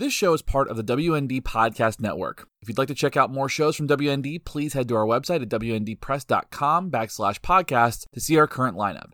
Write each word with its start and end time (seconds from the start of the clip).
This 0.00 0.14
show 0.14 0.32
is 0.32 0.40
part 0.40 0.70
of 0.70 0.78
the 0.78 0.82
WND 0.82 1.42
Podcast 1.42 2.00
Network. 2.00 2.48
If 2.62 2.70
you'd 2.70 2.78
like 2.78 2.88
to 2.88 2.94
check 2.94 3.18
out 3.18 3.30
more 3.30 3.50
shows 3.50 3.76
from 3.76 3.86
WND, 3.86 4.46
please 4.46 4.72
head 4.72 4.88
to 4.88 4.96
our 4.96 5.04
website 5.04 5.42
at 5.42 5.50
WNDpress.com 5.50 6.90
backslash 6.90 7.38
podcast 7.40 8.06
to 8.14 8.18
see 8.18 8.38
our 8.38 8.46
current 8.46 8.78
lineup. 8.78 9.10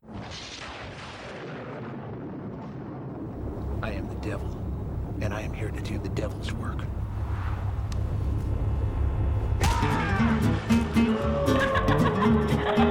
I 3.82 3.90
am 3.90 4.08
the 4.08 4.14
devil, 4.24 4.46
and 5.20 5.34
I 5.34 5.40
am 5.40 5.52
here 5.52 5.72
to 5.72 5.82
do 5.82 5.98
the 5.98 6.08
devil's 6.10 6.52
work. 6.52 6.78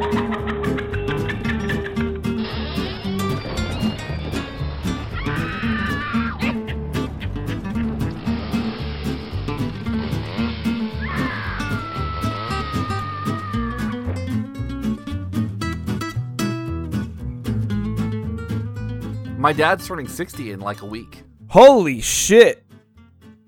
My 19.46 19.54
dad's 19.54 19.86
turning 19.88 20.08
60 20.08 20.54
in 20.54 20.60
like 20.60 20.82
a 20.82 20.88
week. 20.88 21.22
Holy 21.50 22.02
shit. 22.02 22.66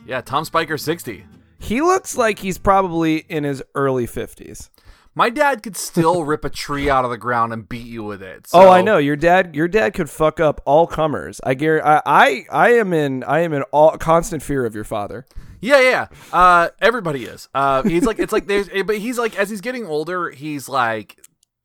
Yeah, 0.06 0.22
Tom 0.22 0.46
Spiker 0.46 0.78
60. 0.78 1.26
He 1.58 1.82
looks 1.82 2.16
like 2.16 2.38
he's 2.38 2.60
probably 2.60 3.26
in 3.28 3.44
his 3.44 3.64
early 3.74 4.06
50s. 4.06 4.70
My 5.16 5.32
dad 5.32 5.64
could 5.64 5.76
still 5.76 6.24
rip 6.24 6.46
a 6.46 6.52
tree 6.52 6.88
out 6.88 7.04
of 7.04 7.10
the 7.10 7.18
ground 7.18 7.52
and 7.52 7.68
beat 7.68 7.88
you 7.88 8.04
with 8.04 8.22
it. 8.22 8.48
oh, 8.54 8.70
I 8.70 8.84
know. 8.84 9.00
Your 9.00 9.16
dad 9.16 9.56
your 9.56 9.68
dad 9.68 9.96
could 9.96 10.08
fuck 10.08 10.40
up 10.40 10.62
all 10.66 10.86
comers. 10.86 11.42
I 11.44 11.56
guar 11.56 11.82
I, 11.84 12.04
I 12.06 12.46
I 12.52 12.74
am 12.74 12.94
in 12.94 13.24
I 13.24 13.40
am 13.40 13.52
in 13.52 13.64
all 13.72 13.98
constant 13.98 14.44
fear 14.44 14.68
of 14.68 14.76
your 14.76 14.84
father. 14.84 15.26
Yeah, 15.62 15.82
yeah. 15.82 16.08
yeah. 16.32 16.38
Uh, 16.38 16.70
everybody 16.80 17.26
is. 17.26 17.50
Uh, 17.56 17.82
he's 17.82 18.04
like, 18.04 18.20
it's 18.20 18.32
like 18.32 18.46
there's, 18.46 18.70
but 18.86 19.00
he's 19.00 19.18
like, 19.18 19.36
as 19.36 19.50
he's 19.50 19.62
getting 19.62 19.88
older, 19.88 20.30
he's 20.30 20.70
like 20.70 21.20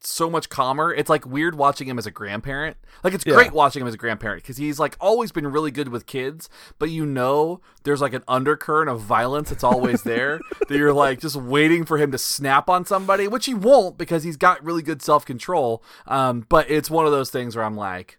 so 0.06 0.28
much 0.31 0.48
calmer. 0.48 0.92
It's 0.92 1.08
like 1.11 1.25
weird 1.27 1.55
watching 1.55 1.89
him 1.89 1.98
as 1.98 2.06
a 2.06 2.11
grandparent. 2.11 2.77
Like 3.05 3.14
it's 3.14 3.25
Yeah. 3.27 3.34
great 3.34 3.53
watching 3.53 3.83
him 3.83 3.89
as 3.89 3.95
a 3.95 3.98
grandparent 3.98 4.42
because 4.42 4.56
he's 4.56 4.78
like 4.78 4.97
always 5.00 5.33
been 5.33 5.47
really 5.47 5.70
good 5.70 5.89
with 5.89 6.06
kids, 6.06 6.48
but 6.78 6.91
you 6.91 7.05
know 7.06 7.61
there's 7.84 8.00
like 8.00 8.12
an 8.14 8.22
undercurrent 8.28 8.89
of 8.91 9.00
violence 9.00 9.50
that's 9.50 9.64
always 9.64 10.03
there 10.03 10.41
that 10.69 10.77
you're 10.77 10.92
like 10.92 11.20
just 11.20 11.36
waiting 11.36 11.84
for 11.84 11.98
him 11.98 12.11
to 12.12 12.19
snap 12.19 12.69
on 12.69 12.84
somebody, 12.84 13.28
which 13.28 13.47
he 13.47 13.55
won't 13.55 13.98
because 13.98 14.22
he's 14.25 14.36
got 14.36 14.62
really 14.64 14.83
good 14.83 15.03
self 15.03 15.25
control. 15.25 15.83
Um, 16.06 16.47
but 16.48 16.70
it's 16.70 16.91
one 16.91 17.06
of 17.06 17.12
those 17.12 17.31
things 17.31 17.56
where 17.56 17.64
I'm 17.64 17.77
like. 17.77 18.19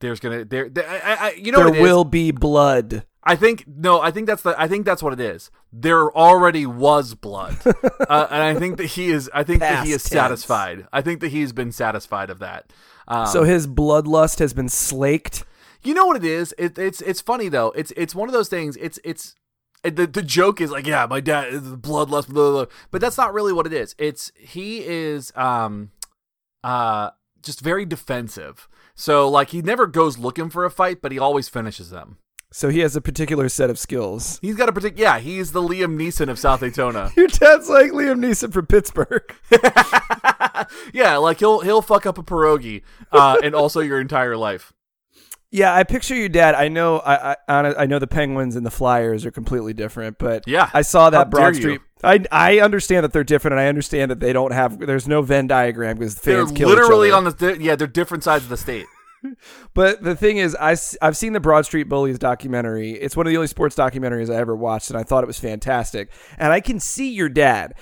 There's 0.00 0.18
gonna 0.18 0.46
there, 0.46 0.68
there 0.70 0.88
I, 0.88 1.14
I, 1.28 1.32
you 1.32 1.52
know 1.52 1.58
there 1.58 1.68
it 1.68 1.76
is? 1.76 1.82
will 1.82 2.04
be 2.04 2.30
blood. 2.30 3.04
I 3.22 3.36
think 3.36 3.64
no. 3.66 4.00
I 4.00 4.10
think 4.10 4.26
that's 4.26 4.42
the. 4.42 4.54
I 4.58 4.66
think 4.66 4.86
that's 4.86 5.02
what 5.02 5.12
it 5.12 5.20
is. 5.20 5.50
There 5.72 6.10
already 6.16 6.64
was 6.66 7.14
blood, 7.14 7.56
uh, 7.66 8.26
and 8.30 8.42
I 8.42 8.54
think 8.54 8.78
that 8.78 8.86
he 8.86 9.10
is. 9.10 9.30
I 9.34 9.44
think 9.44 9.60
that 9.60 9.84
he 9.84 9.92
is 9.92 10.02
tense. 10.02 10.10
satisfied. 10.12 10.86
I 10.92 11.02
think 11.02 11.20
that 11.20 11.28
he's 11.28 11.52
been 11.52 11.70
satisfied 11.72 12.30
of 12.30 12.38
that. 12.38 12.72
Um, 13.06 13.26
so 13.26 13.44
his 13.44 13.66
bloodlust 13.66 14.38
has 14.38 14.54
been 14.54 14.68
slaked. 14.70 15.44
you 15.82 15.92
know 15.94 16.06
what 16.06 16.16
it 16.16 16.24
is? 16.24 16.54
It, 16.56 16.78
it's 16.78 17.00
it's 17.02 17.20
funny 17.20 17.48
though. 17.50 17.72
It's 17.72 17.92
it's 17.96 18.14
one 18.14 18.28
of 18.28 18.32
those 18.32 18.48
things. 18.48 18.76
It's 18.78 18.98
it's 19.04 19.34
it- 19.84 19.96
the 19.96 20.06
the 20.06 20.22
joke 20.22 20.60
is 20.62 20.70
like 20.70 20.86
yeah, 20.86 21.06
my 21.08 21.20
dad 21.20 21.52
is 21.52 21.60
bloodlust, 21.60 22.28
blah, 22.28 22.50
blah, 22.50 22.50
blah. 22.52 22.66
but 22.90 23.00
that's 23.02 23.18
not 23.18 23.34
really 23.34 23.52
what 23.52 23.66
it 23.66 23.72
is. 23.74 23.94
It's 23.98 24.32
he 24.38 24.82
is 24.86 25.30
um 25.36 25.90
uh 26.64 27.10
just 27.42 27.60
very 27.60 27.84
defensive. 27.84 28.68
So 28.94 29.28
like 29.28 29.50
he 29.50 29.60
never 29.62 29.86
goes 29.86 30.18
looking 30.18 30.50
for 30.50 30.64
a 30.64 30.70
fight, 30.70 31.00
but 31.02 31.12
he 31.12 31.18
always 31.18 31.48
finishes 31.48 31.90
them. 31.90 32.18
So 32.52 32.68
he 32.68 32.80
has 32.80 32.96
a 32.96 33.00
particular 33.00 33.48
set 33.48 33.70
of 33.70 33.78
skills. 33.78 34.38
He's 34.42 34.56
got 34.56 34.68
a 34.68 34.72
particular. 34.72 35.00
Yeah, 35.00 35.18
he's 35.20 35.52
the 35.52 35.62
Liam 35.62 35.96
Neeson 35.96 36.28
of 36.28 36.38
South 36.38 36.60
Daytona. 36.60 37.12
Your 37.16 37.28
dad's 37.28 37.68
like 37.68 37.92
Liam 37.92 38.18
Neeson 38.18 38.52
from 38.52 38.66
Pittsburgh. 38.66 39.34
yeah, 40.92 41.16
like 41.16 41.38
he'll 41.38 41.60
he'll 41.60 41.82
fuck 41.82 42.06
up 42.06 42.18
a 42.18 42.22
pierogi, 42.22 42.82
uh, 43.12 43.38
and 43.42 43.54
also 43.54 43.80
your 43.80 44.00
entire 44.00 44.36
life. 44.36 44.72
Yeah, 45.52 45.74
I 45.74 45.82
picture 45.82 46.14
your 46.14 46.28
dad. 46.28 46.54
I 46.54 46.68
know, 46.68 46.98
I, 47.00 47.34
I, 47.48 47.82
I 47.82 47.86
know 47.86 47.98
the 47.98 48.06
Penguins 48.06 48.54
and 48.54 48.64
the 48.64 48.70
Flyers 48.70 49.26
are 49.26 49.32
completely 49.32 49.72
different, 49.72 50.16
but 50.16 50.44
Yeah. 50.46 50.70
I 50.72 50.82
saw 50.82 51.10
that 51.10 51.28
Broad 51.28 51.56
you. 51.56 51.60
Street. 51.60 51.80
I, 52.04 52.24
I 52.30 52.60
understand 52.60 53.02
that 53.02 53.12
they're 53.12 53.24
different, 53.24 53.54
and 53.54 53.60
I 53.60 53.66
understand 53.66 54.12
that 54.12 54.20
they 54.20 54.32
don't 54.32 54.52
have. 54.52 54.78
There's 54.78 55.08
no 55.08 55.22
Venn 55.22 55.48
diagram 55.48 55.96
because 55.96 56.14
They're 56.14 56.46
fans 56.46 56.56
kill 56.56 56.68
literally 56.68 57.10
on 57.10 57.24
the 57.24 57.58
yeah, 57.60 57.74
they're 57.74 57.88
different 57.88 58.22
sides 58.22 58.44
of 58.44 58.50
the 58.50 58.56
state. 58.56 58.86
But 59.74 60.02
the 60.02 60.16
thing 60.16 60.38
is, 60.38 60.56
I, 60.58 60.76
I've 61.02 61.16
seen 61.16 61.32
the 61.32 61.40
Broad 61.40 61.64
Street 61.64 61.84
Bullies 61.84 62.18
documentary. 62.18 62.92
It's 62.92 63.16
one 63.16 63.26
of 63.26 63.30
the 63.30 63.36
only 63.36 63.46
sports 63.46 63.76
documentaries 63.76 64.32
I 64.32 64.38
ever 64.38 64.56
watched, 64.56 64.90
and 64.90 64.98
I 64.98 65.02
thought 65.02 65.24
it 65.24 65.26
was 65.26 65.38
fantastic. 65.38 66.10
And 66.38 66.52
I 66.52 66.60
can 66.60 66.80
see 66.80 67.10
your 67.10 67.28
dad. 67.28 67.74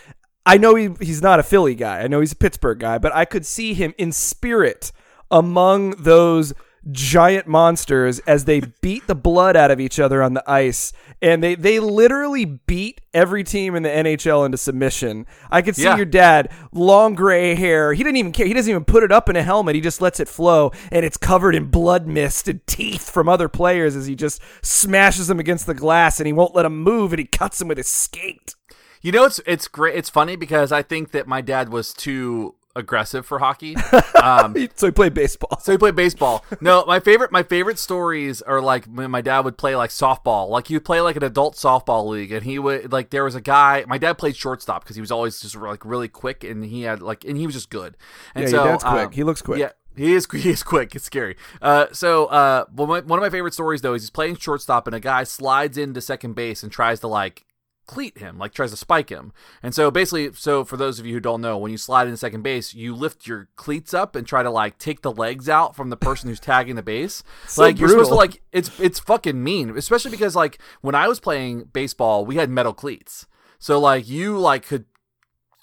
I 0.45 0.57
know 0.57 0.75
he, 0.75 0.91
he's 1.01 1.23
not 1.23 1.41
a 1.41 1.43
Philly 1.43 1.75
guy. 1.75 2.01
I 2.01 2.09
know 2.09 2.21
he's 2.21 2.33
a 2.33 2.37
Pittsburgh 2.37 2.79
guy, 2.79 2.99
but 2.99 3.15
I 3.15 3.25
could 3.25 3.47
see 3.47 3.75
him 3.75 3.95
in 3.99 4.13
spirit 4.13 4.93
among 5.31 5.91
those 6.03 6.55
giant 6.93 7.47
monsters 7.47 8.19
as 8.21 8.45
they 8.45 8.61
beat 8.81 9.07
the 9.07 9.15
blood 9.15 9.57
out 9.57 9.71
of 9.71 9.81
each 9.81 9.99
other 9.99 10.23
on 10.23 10.35
the 10.35 10.51
ice. 10.51 10.93
And 11.21 11.43
they, 11.43 11.55
they 11.57 11.81
literally 11.81 12.45
beat 12.45 13.01
every 13.13 13.43
team 13.43 13.75
in 13.75 13.83
the 13.83 13.89
NHL 13.89 14.47
into 14.47 14.57
submission. 14.57 15.27
I 15.51 15.63
could 15.63 15.75
see 15.77 15.83
Yeah. 15.85 15.97
your 15.97 16.07
dad, 16.07 16.51
long 16.73 17.15
gray 17.15 17.55
hair. 17.57 17.93
He 17.93 18.03
didn't 18.05 18.17
even 18.19 18.33
care. 18.33 18.47
He 18.47 18.55
doesn't 18.55 18.71
even 18.71 18.85
put 18.85 19.03
it 19.03 19.11
up 19.11 19.29
in 19.29 19.35
a 19.37 19.43
helmet. 19.43 19.75
He 19.75 19.81
just 19.81 20.01
lets 20.01 20.21
it 20.21 20.29
flow, 20.29 20.71
and 20.93 21.05
it's 21.05 21.17
covered 21.17 21.55
in 21.57 21.67
blood 21.67 22.07
mist 22.07 22.47
and 22.49 22.65
teeth 22.67 23.11
from 23.11 23.29
other 23.29 23.49
players 23.49 23.97
as 23.97 24.07
he 24.07 24.15
just 24.15 24.41
smashes 24.63 25.27
them 25.27 25.41
against 25.41 25.67
the 25.67 25.75
glass, 25.75 26.21
and 26.21 26.27
he 26.27 26.33
won't 26.33 26.55
let 26.55 26.63
them 26.63 26.79
move, 26.83 27.13
and 27.13 27.19
he 27.19 27.25
cuts 27.27 27.59
them 27.59 27.69
with 27.69 27.79
his 27.79 27.89
skate. 27.89 28.55
You 29.03 29.13
know, 29.13 29.25
it's 29.25 29.41
it's 29.47 29.69
great. 29.69 29.97
It's 29.97 30.11
funny 30.11 30.35
because 30.37 30.73
I 30.73 30.83
think 30.83 31.11
that 31.13 31.27
my 31.27 31.41
dad 31.41 31.69
was 31.71 31.93
too 31.93 32.55
aggressive 32.79 33.27
for 33.27 33.39
hockey. 33.41 33.77
Um, 34.23 34.55
So 34.75 34.87
he 34.89 34.91
played 34.91 35.15
baseball. 35.15 35.59
So 35.61 35.71
he 35.73 35.79
played 35.79 35.95
baseball. 35.95 36.45
No, 36.61 36.85
my 36.87 36.99
favorite 37.01 37.31
my 37.31 37.43
favorite 37.45 37.79
stories 37.79 38.43
are 38.43 38.61
like 38.61 38.85
when 38.87 39.11
my 39.11 39.21
dad 39.21 39.41
would 39.41 39.57
play 39.57 39.77
like 39.77 39.91
softball. 39.91 40.49
Like 40.49 40.67
he 40.69 40.75
would 40.75 40.85
play 40.85 41.01
like 41.01 41.15
an 41.17 41.23
adult 41.23 41.55
softball 41.55 42.07
league, 42.09 42.33
and 42.33 42.43
he 42.45 42.59
would 42.59 42.91
like 42.93 43.11
there 43.11 43.25
was 43.25 43.35
a 43.37 43.41
guy. 43.41 43.85
My 43.87 43.99
dad 43.99 44.19
played 44.19 44.37
shortstop 44.37 44.83
because 44.83 44.97
he 44.97 45.01
was 45.01 45.11
always 45.13 45.41
just 45.41 45.55
like 45.57 45.85
really 45.85 46.09
quick, 46.09 46.43
and 46.45 46.65
he 46.65 46.83
had 46.83 47.01
like 47.01 47.25
and 47.25 47.37
he 47.37 47.47
was 47.47 47.55
just 47.55 47.71
good. 47.71 47.97
And 48.35 48.45
Yeah, 48.45 48.51
so 48.51 48.57
your 48.65 48.73
dad's 48.73 48.85
quick. 48.85 49.07
um, 49.07 49.13
He 49.13 49.23
looks 49.25 49.43
quick. 49.43 49.59
Yeah. 49.61 49.71
He 49.97 50.15
is 50.15 50.27
he 50.33 50.51
is 50.51 50.63
quick. 50.63 50.95
It's 50.97 51.05
scary. 51.05 51.37
Uh, 51.63 51.87
so 51.93 52.27
uh, 52.27 52.65
one 52.75 52.99
of 52.99 53.09
my 53.21 53.31
favorite 53.31 53.55
stories 53.55 53.81
though 53.83 53.95
is 53.95 54.03
he's 54.03 54.11
playing 54.11 54.37
shortstop 54.37 54.87
and 54.87 54.95
a 54.97 55.01
guy 55.01 55.25
slides 55.25 55.79
into 55.79 56.01
second 56.01 56.35
base 56.35 56.63
and 56.63 56.71
tries 56.73 57.01
to 57.01 57.09
like 57.09 57.45
cleat 57.89 58.19
him, 58.19 58.39
like 58.39 58.53
tries 58.53 58.71
to 58.71 58.77
spike 58.77 59.09
him. 59.09 59.33
And 59.63 59.75
so 59.75 59.91
basically, 59.91 60.31
so 60.35 60.65
for 60.65 60.77
those 60.77 61.01
of 61.01 61.07
you 61.07 61.15
who 61.15 61.21
don't 61.21 61.41
know, 61.41 61.59
when 61.59 61.73
you 61.73 61.79
slide 61.79 62.07
into 62.07 62.17
second 62.19 62.43
base, 62.43 62.75
you 62.75 62.95
lift 62.95 63.27
your 63.27 63.49
cleats 63.57 63.93
up 63.93 64.15
and 64.15 64.25
try 64.25 64.45
to 64.45 64.51
like 64.51 64.79
take 64.79 65.03
the 65.03 65.11
legs 65.11 65.49
out 65.49 65.75
from 65.75 65.91
the 65.91 65.97
person 65.97 66.29
who's 66.29 66.39
tagging 66.39 66.77
the 66.77 66.83
base. 66.83 67.25
So 67.49 67.63
like 67.63 67.79
you're 67.79 67.89
supposed 67.89 68.11
to 68.11 68.15
like 68.15 68.43
it's 68.53 68.79
it's 68.79 68.99
fucking 68.99 69.43
mean, 69.43 69.77
especially 69.77 70.11
because 70.11 70.37
like 70.37 70.59
when 70.83 70.95
I 70.95 71.09
was 71.09 71.19
playing 71.19 71.65
baseball, 71.73 72.27
we 72.27 72.37
had 72.37 72.51
metal 72.51 72.75
cleats. 72.75 73.27
So 73.59 73.81
like 73.81 74.07
you 74.07 74.39
like 74.39 74.67
could 74.67 74.85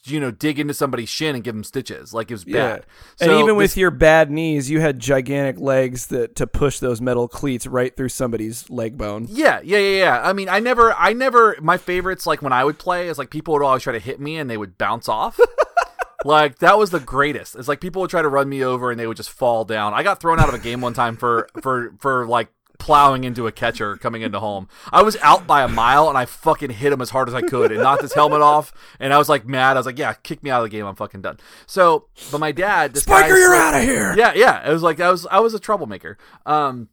you 0.08 0.20
know 0.20 0.32
dig 0.32 0.60
into 0.60 0.74
somebody's 0.74 1.10
shin 1.10 1.36
and 1.36 1.44
give 1.44 1.54
them 1.56 1.64
stitches. 1.64 2.14
Like 2.14 2.30
it 2.32 2.34
was 2.34 2.46
bad. 2.46 2.86
and 3.20 3.30
So 3.30 3.40
even 3.40 3.56
with 3.56 3.72
this- 3.72 3.78
your 3.78 3.92
bad 3.92 4.32
knees, 4.32 4.70
you 4.70 4.82
had 4.82 5.00
gigantic 5.00 5.60
legs 5.60 6.08
that 6.08 6.36
to 6.38 6.48
push 6.48 6.80
those 6.80 7.02
metal 7.02 7.28
cleats 7.28 7.66
right 7.68 7.96
through 7.96 8.10
somebody's 8.10 8.70
leg 8.70 8.98
bone. 8.98 9.28
Yeah, 9.30 9.60
yeah, 9.64 9.78
yeah, 9.80 9.98
yeah. 10.00 10.22
I 10.24 10.34
mean, 10.34 10.50
I 10.50 10.60
never, 10.60 10.94
I 10.94 11.14
never. 11.14 11.56
My 11.62 11.78
favorites, 11.78 12.26
like 12.28 12.42
when 12.42 12.54
I 12.54 12.64
would 12.64 12.78
play, 12.80 13.08
is 13.08 13.18
like 13.18 13.30
people 13.30 13.54
would 13.54 13.64
always 13.64 13.84
try 13.84 13.94
to 13.94 14.00
hit 14.00 14.20
me 14.20 14.38
and 14.38 14.50
they 14.50 14.58
would 14.58 14.78
bounce 14.78 15.08
off. 15.10 15.40
like 16.26 16.60
that 16.60 16.78
was 16.78 16.90
the 16.92 17.00
greatest. 17.00 17.56
It's 17.56 17.68
like 17.68 17.82
people 17.82 18.02
would 18.02 18.10
try 18.12 18.22
to 18.22 18.30
run 18.30 18.50
me 18.50 18.64
over 18.64 18.92
and 18.92 19.00
they 19.00 19.08
would 19.08 19.18
just 19.18 19.30
fall 19.30 19.66
down. 19.66 19.94
I 19.94 20.04
got 20.04 20.20
thrown 20.20 20.40
out 20.40 20.50
of 20.50 20.56
a 20.56 20.60
game 20.60 20.82
one 20.82 20.94
time 20.94 21.18
for 21.18 21.48
for 21.62 21.94
for 22.00 22.26
like 22.26 22.48
plowing 22.80 23.24
into 23.24 23.48
a 23.48 23.52
catcher 23.52 23.96
coming 23.98 24.22
into 24.22 24.40
home. 24.40 24.68
I 24.92 25.02
was 25.04 25.18
out 25.18 25.46
by 25.48 25.64
a 25.64 25.68
mile 25.68 26.10
and 26.10 26.18
I 26.18 26.26
fucking 26.26 26.72
hit 26.72 26.92
him 26.94 27.02
as 27.02 27.10
hard 27.10 27.28
as 27.28 27.34
I 27.34 27.42
could 27.42 27.72
and 27.72 27.82
knocked 27.82 28.02
his 28.02 28.14
helmet 28.14 28.42
off. 28.42 28.74
And 29.00 29.14
I 29.14 29.18
was 29.18 29.30
like 29.30 29.46
mad. 29.48 29.78
I 29.78 29.80
was 29.80 29.86
like, 29.86 29.98
yeah, 30.00 30.14
kick 30.14 30.44
me 30.44 30.50
out 30.50 30.64
of 30.64 30.70
the 30.70 30.76
game. 30.78 30.86
I'm 30.86 30.96
fucking 30.96 31.22
done. 31.22 31.40
So, 31.66 32.08
but 32.32 32.40
my 32.40 32.52
dad, 32.52 32.94
this 32.94 33.04
Spiker, 33.04 33.36
you're 33.36 33.48
slipped- 33.56 33.62
out 33.62 33.76
of 33.76 33.84
here. 33.84 34.16
yeah, 34.18 34.34
yeah. 34.36 34.68
It 34.70 34.72
was 34.74 34.84
like 34.84 35.00
I 35.00 35.10
was 35.12 35.26
I 35.28 35.40
was 35.40 35.54
a 35.54 35.60
troublemaker. 35.60 36.18
Um 36.46 36.90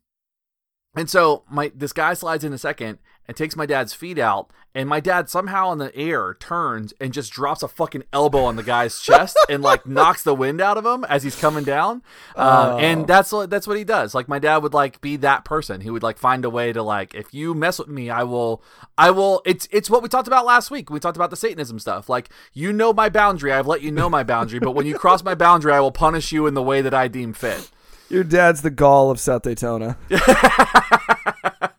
and 0.95 1.09
so 1.09 1.45
my 1.51 1.73
this 1.75 1.93
guy 1.93 2.15
slides 2.15 2.45
in 2.45 2.53
a 2.53 2.59
second 2.59 2.99
and 3.27 3.37
takes 3.37 3.57
my 3.57 3.67
dad's 3.67 3.95
feet 3.95 4.19
out, 4.19 4.51
and 4.75 4.89
my 4.89 5.01
dad 5.01 5.29
somehow 5.29 5.73
in 5.73 5.79
the 5.79 5.95
air 5.95 6.35
turns 6.35 6.95
and 7.01 7.13
just 7.13 7.33
drops 7.33 7.63
a 7.63 7.69
fucking 7.69 8.05
elbow 8.13 8.45
on 8.45 8.57
the 8.57 8.63
guy's 8.63 9.01
chest 9.01 9.37
and 9.49 9.63
like 9.63 9.87
knocks 9.87 10.23
the 10.23 10.35
wind 10.35 10.61
out 10.61 10.79
of 10.79 10.87
him 10.87 11.05
as 11.05 11.23
he's 11.23 11.39
coming 11.39 11.65
down. 11.65 12.03
Um, 12.37 12.81
and 12.81 13.07
that's 13.07 13.33
what 13.33 13.51
that's 13.51 13.67
what 13.67 13.77
he 13.77 13.85
does. 13.85 14.15
Like 14.15 14.29
my 14.29 14.39
dad 14.39 14.59
would 14.59 14.75
like 14.75 15.01
be 15.01 15.17
that 15.17 15.45
person. 15.45 15.83
He 15.83 15.91
would 15.91 16.03
like 16.03 16.19
find 16.19 16.45
a 16.45 16.51
way 16.51 16.73
to 16.73 16.83
like 16.83 17.15
if 17.15 17.35
you 17.35 17.55
mess 17.55 17.79
with 17.79 17.89
me, 17.89 18.09
I 18.09 18.23
will 18.23 18.63
I 18.97 19.11
will 19.11 19.43
it's 19.45 19.69
it's 19.71 19.91
what 19.91 20.03
we 20.03 20.09
talked 20.09 20.29
about 20.29 20.47
last 20.47 20.71
week. 20.71 20.91
We 20.91 21.01
talked 21.01 21.17
about 21.17 21.31
the 21.31 21.37
Satanism 21.37 21.79
stuff. 21.79 22.09
Like 22.09 22.31
you 22.53 22.73
know 22.73 22.93
my 22.93 23.09
boundary, 23.09 23.53
I've 23.53 23.67
let 23.67 23.83
you 23.83 23.91
know 23.91 24.09
my 24.09 24.23
boundary, 24.23 24.59
but 24.59 24.73
when 24.73 24.87
you 24.87 24.97
cross 24.97 25.23
my 25.23 25.35
boundary, 25.35 25.73
I 25.73 25.81
will 25.81 25.93
punish 25.93 26.33
you 26.33 26.47
in 26.47 26.55
the 26.55 26.63
way 26.63 26.81
that 26.81 26.95
I 26.95 27.09
deem 27.09 27.35
fit. 27.35 27.71
Your 28.09 28.25
dad's 28.25 28.63
the 28.63 28.71
gall 28.71 29.11
of 29.11 29.19
South 29.21 29.43
Daytona. 29.43 29.97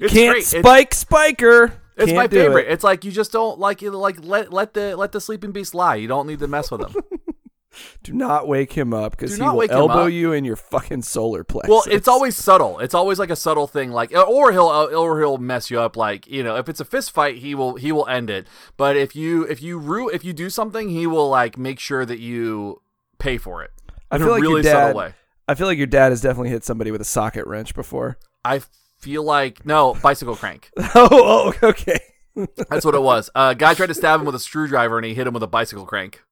It's 0.00 0.12
Can't 0.12 0.32
great. 0.32 0.42
It's- 0.52 0.60
spike 0.62 0.94
spiker. 0.94 1.72
It's 1.96 2.06
Can't 2.12 2.16
my 2.16 2.28
favorite. 2.28 2.66
it. 2.66 2.72
It's 2.72 2.84
like 2.84 3.04
you 3.04 3.10
just 3.10 3.32
don't 3.32 3.58
like 3.58 3.80
you 3.80 3.90
like 3.90 4.22
let 4.22 4.52
let 4.52 4.74
the 4.74 4.96
let 4.96 5.12
the 5.12 5.20
sleeping 5.20 5.52
beast 5.52 5.74
lie. 5.74 5.94
You 5.94 6.06
don't 6.08 6.26
need 6.26 6.40
to 6.40 6.46
mess 6.48 6.70
with 6.70 6.82
him. 6.82 6.94
Do 8.02 8.12
not 8.14 8.48
wake 8.48 8.72
him 8.72 8.94
up 8.94 9.12
because 9.12 9.36
he 9.36 9.42
will 9.42 9.66
elbow 9.70 10.06
you 10.06 10.32
in 10.32 10.44
your 10.44 10.56
fucking 10.56 11.02
solar 11.02 11.44
plexus. 11.44 11.68
well, 11.70 11.82
it's 11.90 12.08
always 12.08 12.34
subtle. 12.34 12.78
It's 12.78 12.94
always 12.94 13.18
like 13.18 13.28
a 13.28 13.36
subtle 13.36 13.66
thing, 13.66 13.90
like 13.92 14.14
or 14.14 14.50
he'll 14.52 14.68
uh, 14.68 14.86
or 14.86 15.18
he'll 15.20 15.36
mess 15.38 15.70
you 15.70 15.78
up. 15.80 15.96
Like 15.96 16.26
you 16.26 16.42
know, 16.42 16.56
if 16.56 16.68
it's 16.70 16.80
a 16.80 16.84
fist 16.86 17.12
fight, 17.12 17.36
he 17.38 17.54
will 17.54 17.76
he 17.76 17.92
will 17.92 18.06
end 18.08 18.30
it. 18.30 18.46
But 18.78 18.96
if 18.96 19.14
you 19.14 19.42
if 19.44 19.62
you 19.62 19.78
ru- 19.78 20.08
if 20.08 20.24
you 20.24 20.32
do 20.32 20.48
something, 20.48 20.88
he 20.88 21.06
will 21.06 21.28
like 21.28 21.58
make 21.58 21.78
sure 21.78 22.06
that 22.06 22.18
you 22.18 22.80
pay 23.18 23.36
for 23.36 23.62
it. 23.62 23.72
I 24.10 24.18
feel 24.18 24.28
like 24.28 24.42
your 24.42 24.50
really 24.52 24.62
dad. 24.62 24.72
subtle 24.72 24.96
way. 24.98 25.14
I 25.48 25.54
feel 25.54 25.66
like 25.66 25.78
your 25.78 25.86
dad 25.86 26.10
has 26.10 26.20
definitely 26.22 26.50
hit 26.50 26.64
somebody 26.64 26.90
with 26.90 27.00
a 27.02 27.04
socket 27.06 27.46
wrench 27.46 27.74
before. 27.74 28.16
I 28.44 28.62
feel 29.06 29.22
like 29.22 29.64
no 29.64 29.94
bicycle 30.02 30.34
crank. 30.34 30.70
oh, 30.96 31.08
oh, 31.62 31.68
okay. 31.68 32.00
That's 32.68 32.84
what 32.84 32.96
it 32.96 33.02
was. 33.02 33.30
A 33.36 33.54
guy 33.54 33.72
tried 33.74 33.86
to 33.86 33.94
stab 33.94 34.18
him 34.18 34.26
with 34.26 34.34
a 34.34 34.40
screwdriver, 34.40 34.98
and 34.98 35.06
he 35.06 35.14
hit 35.14 35.28
him 35.28 35.32
with 35.32 35.44
a 35.44 35.46
bicycle 35.46 35.86
crank. 35.86 36.22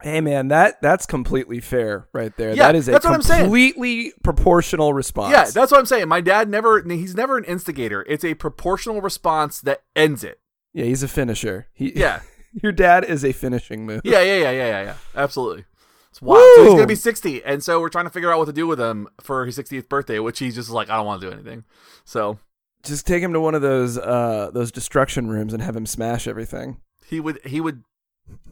Hey 0.00 0.20
man, 0.20 0.48
that 0.48 0.80
that's 0.82 1.04
completely 1.06 1.60
fair 1.60 2.08
right 2.12 2.36
there. 2.36 2.50
Yeah, 2.54 2.66
that 2.66 2.74
is 2.74 2.88
a 2.88 2.92
that's 2.92 3.04
what 3.04 3.14
I'm 3.14 3.22
saying. 3.22 3.42
completely 3.42 4.12
proportional 4.24 4.94
response. 4.94 5.32
Yeah, 5.32 5.44
that's 5.44 5.70
what 5.70 5.78
I'm 5.78 5.86
saying. 5.86 6.08
My 6.08 6.20
dad 6.20 6.48
never 6.48 6.82
he's 6.82 7.14
never 7.14 7.38
an 7.38 7.44
instigator. 7.44 8.04
It's 8.08 8.24
a 8.24 8.34
proportional 8.34 9.00
response 9.00 9.60
that 9.60 9.82
ends 9.94 10.24
it. 10.24 10.40
yeah, 10.72 10.86
he's 10.86 11.02
a 11.02 11.08
finisher. 11.08 11.66
He, 11.72 11.92
Yeah. 11.96 12.20
your 12.62 12.72
dad 12.72 13.04
is 13.04 13.24
a 13.24 13.32
finishing 13.32 13.86
move. 13.86 14.00
Yeah, 14.04 14.22
yeah, 14.22 14.38
yeah, 14.38 14.50
yeah, 14.50 14.66
yeah, 14.66 14.82
yeah. 14.82 14.94
Absolutely. 15.14 15.64
It's 16.12 16.20
wild. 16.20 16.42
So 16.56 16.64
he's 16.64 16.74
gonna 16.74 16.86
be 16.86 16.94
60, 16.94 17.42
and 17.42 17.64
so 17.64 17.80
we're 17.80 17.88
trying 17.88 18.04
to 18.04 18.10
figure 18.10 18.30
out 18.30 18.38
what 18.38 18.44
to 18.44 18.52
do 18.52 18.66
with 18.66 18.78
him 18.78 19.08
for 19.22 19.46
his 19.46 19.56
60th 19.56 19.88
birthday, 19.88 20.18
which 20.18 20.38
he's 20.40 20.54
just 20.54 20.68
like, 20.68 20.90
I 20.90 20.96
don't 20.96 21.06
want 21.06 21.22
to 21.22 21.26
do 21.26 21.32
anything. 21.32 21.64
So 22.04 22.38
Just 22.82 23.06
take 23.06 23.22
him 23.22 23.32
to 23.32 23.40
one 23.40 23.54
of 23.54 23.62
those 23.62 23.96
uh 23.96 24.50
those 24.52 24.70
destruction 24.70 25.28
rooms 25.28 25.54
and 25.54 25.62
have 25.62 25.74
him 25.74 25.86
smash 25.86 26.28
everything. 26.28 26.82
he 27.06 27.18
would 27.18 27.40
he 27.46 27.62
would 27.62 27.82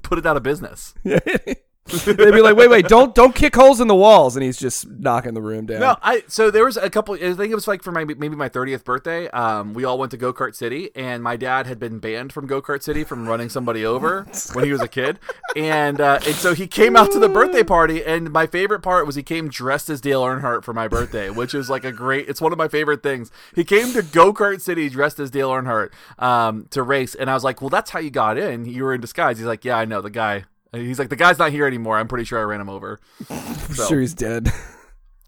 put 0.02 0.18
it 0.18 0.24
out 0.24 0.38
of 0.38 0.42
business. 0.42 0.94
They'd 2.04 2.16
be 2.16 2.40
like, 2.40 2.56
wait, 2.56 2.68
wait, 2.68 2.86
don't 2.86 3.14
don't 3.14 3.34
kick 3.34 3.54
holes 3.54 3.80
in 3.80 3.88
the 3.88 3.94
walls, 3.94 4.36
and 4.36 4.44
he's 4.44 4.58
just 4.58 4.88
knocking 4.88 5.34
the 5.34 5.42
room 5.42 5.66
down. 5.66 5.80
No, 5.80 5.96
I 6.02 6.22
so 6.28 6.50
there 6.50 6.64
was 6.64 6.76
a 6.76 6.88
couple. 6.88 7.14
I 7.14 7.34
think 7.34 7.50
it 7.50 7.54
was 7.54 7.66
like 7.66 7.82
for 7.82 7.92
my 7.92 8.04
maybe 8.04 8.30
my 8.30 8.48
thirtieth 8.48 8.84
birthday. 8.84 9.28
Um, 9.30 9.74
we 9.74 9.84
all 9.84 9.98
went 9.98 10.10
to 10.12 10.16
Go 10.16 10.32
Kart 10.32 10.54
City, 10.54 10.90
and 10.94 11.22
my 11.22 11.36
dad 11.36 11.66
had 11.66 11.78
been 11.78 11.98
banned 11.98 12.32
from 12.32 12.46
Go 12.46 12.62
Kart 12.62 12.82
City 12.82 13.04
from 13.04 13.28
running 13.28 13.48
somebody 13.48 13.84
over 13.84 14.26
when 14.52 14.64
he 14.64 14.72
was 14.72 14.80
a 14.80 14.88
kid, 14.88 15.18
and 15.56 16.00
uh, 16.00 16.20
and 16.24 16.34
so 16.36 16.54
he 16.54 16.66
came 16.66 16.96
out 16.96 17.10
to 17.12 17.18
the 17.18 17.28
birthday 17.28 17.62
party. 17.62 18.04
And 18.04 18.30
my 18.30 18.46
favorite 18.46 18.80
part 18.80 19.06
was 19.06 19.16
he 19.16 19.22
came 19.22 19.48
dressed 19.48 19.90
as 19.90 20.00
Dale 20.00 20.22
Earnhardt 20.22 20.64
for 20.64 20.72
my 20.72 20.88
birthday, 20.88 21.30
which 21.30 21.54
is 21.54 21.68
like 21.68 21.84
a 21.84 21.92
great. 21.92 22.28
It's 22.28 22.40
one 22.40 22.52
of 22.52 22.58
my 22.58 22.68
favorite 22.68 23.02
things. 23.02 23.30
He 23.54 23.64
came 23.64 23.92
to 23.92 24.02
Go 24.02 24.32
Kart 24.32 24.60
City 24.60 24.88
dressed 24.88 25.18
as 25.18 25.30
Dale 25.30 25.50
Earnhardt 25.50 25.90
um, 26.18 26.66
to 26.70 26.82
race, 26.82 27.14
and 27.14 27.30
I 27.30 27.34
was 27.34 27.44
like, 27.44 27.60
well, 27.60 27.70
that's 27.70 27.90
how 27.90 27.98
you 27.98 28.10
got 28.10 28.38
in. 28.38 28.64
You 28.64 28.84
were 28.84 28.94
in 28.94 29.00
disguise. 29.00 29.38
He's 29.38 29.46
like, 29.46 29.64
yeah, 29.64 29.76
I 29.76 29.84
know 29.84 30.00
the 30.00 30.10
guy. 30.10 30.44
He's 30.72 30.98
like, 30.98 31.08
the 31.08 31.16
guy's 31.16 31.38
not 31.38 31.50
here 31.52 31.66
anymore. 31.66 31.98
I'm 31.98 32.08
pretty 32.08 32.24
sure 32.24 32.38
I 32.38 32.42
ran 32.42 32.60
him 32.60 32.68
over. 32.68 33.00
I'm 33.28 33.54
So- 33.74 33.86
sure 33.86 34.00
he's 34.00 34.14
dead. 34.14 34.52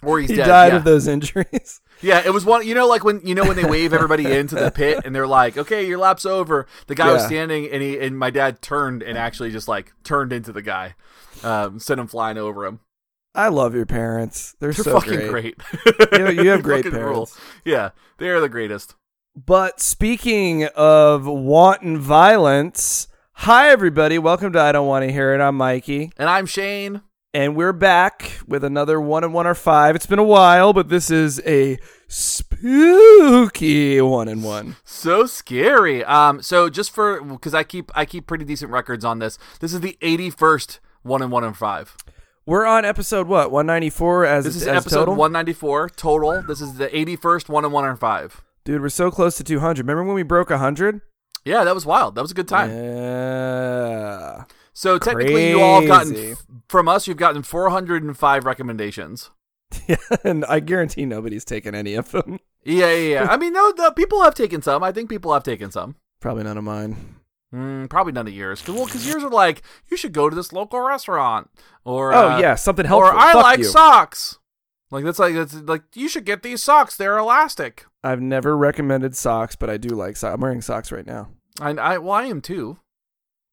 Or 0.05 0.19
he's 0.19 0.31
he 0.31 0.37
dead. 0.37 0.47
died 0.47 0.73
yeah. 0.73 0.77
of 0.79 0.85
those 0.85 1.07
injuries. 1.07 1.81
Yeah, 2.05 2.21
it 2.27 2.31
was 2.35 2.45
one. 2.45 2.67
You 2.67 2.75
know, 2.75 2.89
like 2.89 3.05
when 3.05 3.21
you 3.25 3.33
know 3.37 3.45
when 3.45 3.55
they 3.55 3.63
wave 3.65 3.93
everybody 3.93 4.27
into 4.27 4.57
the 4.57 4.73
pit 4.73 5.03
and 5.05 5.15
they're 5.15 5.25
like, 5.29 5.57
"Okay, 5.57 5.87
your 5.87 5.99
lap's 5.99 6.27
over." 6.27 6.67
The 6.89 6.97
guy 6.97 7.13
was 7.13 7.25
standing, 7.25 7.71
and 7.71 7.81
he 7.81 7.97
and 8.01 8.19
my 8.19 8.31
dad 8.31 8.61
turned 8.61 9.05
and 9.05 9.17
actually 9.17 9.53
just 9.53 9.69
like 9.69 9.93
turned 10.03 10.33
into 10.33 10.51
the 10.51 10.63
guy, 10.63 10.97
um, 11.45 11.79
sent 11.79 12.01
him 12.01 12.09
flying 12.09 12.39
over 12.39 12.67
him. 12.67 12.81
I 13.37 13.51
love 13.51 13.77
your 13.77 13.87
parents. 13.87 14.57
They're, 14.59 14.73
They're 14.73 14.83
so 14.83 14.99
fucking 14.99 15.29
great. 15.29 15.57
great. 15.85 16.11
You 16.11 16.19
know, 16.25 16.31
you 16.31 16.49
have 16.49 16.65
great 16.65 16.91
parents. 16.91 17.39
Yeah, 17.65 17.91
they 18.19 18.31
are 18.31 18.41
the 18.41 18.49
greatest. 18.49 18.97
But 19.37 19.79
speaking 19.81 20.65
of 20.75 21.25
wanton 21.25 21.99
violence, 21.99 23.07
hi 23.43 23.71
everybody. 23.71 24.21
Welcome 24.21 24.53
to 24.53 24.61
I 24.61 24.71
Don't 24.71 24.87
Want 24.87 25.05
to 25.05 25.11
Hear 25.11 25.35
It. 25.35 25.41
I'm 25.41 25.57
Mikey. 25.57 26.13
And 26.17 26.31
I'm 26.31 26.47
Shane. 26.47 27.03
And 27.35 27.57
we're 27.57 27.73
back 27.73 28.39
with 28.47 28.63
another 28.63 29.01
one 29.01 29.25
and 29.25 29.35
one 29.35 29.49
or 29.49 29.57
five. 29.57 29.97
It's 29.97 30.07
been 30.07 30.21
a 30.21 30.25
while, 30.25 30.73
but 30.73 30.89
this 30.89 31.11
is 31.11 31.43
a 31.45 31.77
spooky 32.07 34.01
one 34.01 34.29
and 34.29 34.45
one. 34.45 34.77
So 34.85 35.27
scary. 35.27 36.05
Um, 36.05 36.41
so 36.41 36.71
just 36.71 36.93
for 36.93 37.21
because 37.21 37.53
I 37.53 37.65
keep 37.65 37.91
I 37.97 38.05
keep 38.05 38.29
pretty 38.29 38.45
decent 38.45 38.71
records 38.71 39.05
on 39.05 39.19
this. 39.19 39.39
This 39.59 39.75
is 39.75 39.81
the 39.81 39.99
81st 40.01 40.79
one 41.03 41.21
and 41.21 41.33
one 41.33 41.43
and 41.43 41.57
five. 41.57 41.97
We're 42.47 42.65
on 42.65 42.85
episode 42.85 43.27
what? 43.27 43.51
194 43.51 44.25
as 44.25 44.45
This 44.45 44.55
is 44.55 44.63
as 44.69 44.69
episode 44.69 44.99
total? 44.99 45.15
194 45.17 45.89
total. 45.91 46.43
This 46.43 46.61
is 46.61 46.75
the 46.75 46.87
81st 46.87 47.49
one 47.49 47.65
and 47.65 47.73
one 47.73 47.87
and 47.87 47.99
five. 47.99 48.41
Dude, 48.65 48.81
we're 48.81 48.89
so 48.89 49.11
close 49.11 49.37
to 49.39 49.43
200. 49.43 49.83
Remember 49.83 50.05
when 50.05 50.15
we 50.15 50.23
broke 50.23 50.51
100? 50.51 51.01
Yeah, 51.45 51.65
that 51.65 51.75
was 51.75 51.85
wild. 51.87 52.15
That 52.15 52.23
was 52.23 52.31
a 52.31 52.35
good 52.35 52.49
time. 52.49 52.71
Yeah. 52.71 54.45
So 54.73 54.99
technically, 54.99 55.51
you 55.51 55.61
all 55.61 55.81
have 55.81 55.89
gotten 55.89 56.37
from 56.69 56.89
us. 56.89 57.07
You've 57.07 57.17
gotten 57.17 57.43
405 57.43 58.45
recommendations. 58.45 59.31
Yeah, 59.87 59.97
and 60.25 60.45
I 60.47 60.61
guarantee 60.61 61.05
nobody's 61.07 61.45
taken 61.45 61.75
any 61.75 61.95
of 61.95 62.11
them. 62.11 62.39
Yeah, 62.65 62.93
yeah, 62.93 63.09
yeah. 63.23 63.27
I 63.31 63.37
mean, 63.37 63.53
no, 63.53 63.73
the 63.73 63.91
people 63.93 64.23
have 64.23 64.35
taken 64.35 64.63
some. 64.63 64.83
I 64.83 64.93
think 64.93 65.11
people 65.11 65.33
have 65.33 65.43
taken 65.43 65.71
some. 65.71 65.97
Probably 66.21 66.45
none 66.45 66.59
of 66.59 66.65
mine. 66.65 67.17
Mm, 67.55 67.91
probably 67.91 68.13
none 68.13 68.27
of 68.29 68.33
yours. 68.33 68.63
Cause, 68.63 68.75
well, 68.75 68.87
because 68.87 69.07
yours 69.07 69.23
are 69.23 69.31
like, 69.31 69.63
you 69.91 69.97
should 69.97 70.13
go 70.13 70.31
to 70.31 70.37
this 70.37 70.53
local 70.53 70.81
restaurant, 70.81 71.51
or 71.85 72.15
Oh 72.15 72.31
uh, 72.33 72.39
yeah, 72.39 72.55
something 72.55 72.87
helpful. 72.87 73.11
or. 73.11 73.19
I 73.19 73.33
Fuck 73.33 73.43
like 73.43 73.59
you. 73.59 73.65
socks. 73.65 74.39
Like 74.93 75.05
that's 75.05 75.19
like 75.19 75.35
that's 75.35 75.55
like 75.55 75.83
you 75.95 76.09
should 76.09 76.27
get 76.27 76.43
these 76.43 76.63
socks. 76.63 76.97
They're 76.97 77.17
elastic. 77.17 77.87
I've 78.05 78.21
never 78.21 78.57
recommended 78.57 79.17
socks, 79.17 79.57
but 79.57 79.71
I 79.71 79.79
do 79.79 79.89
like 79.89 80.19
socks. 80.19 80.35
I'm 80.35 80.41
wearing 80.41 80.61
socks 80.61 80.93
right 80.93 81.07
now. 81.07 81.31
I, 81.61 81.71
I 81.71 81.99
well, 81.99 82.13
I 82.13 82.25
am 82.25 82.43
too. 82.43 82.77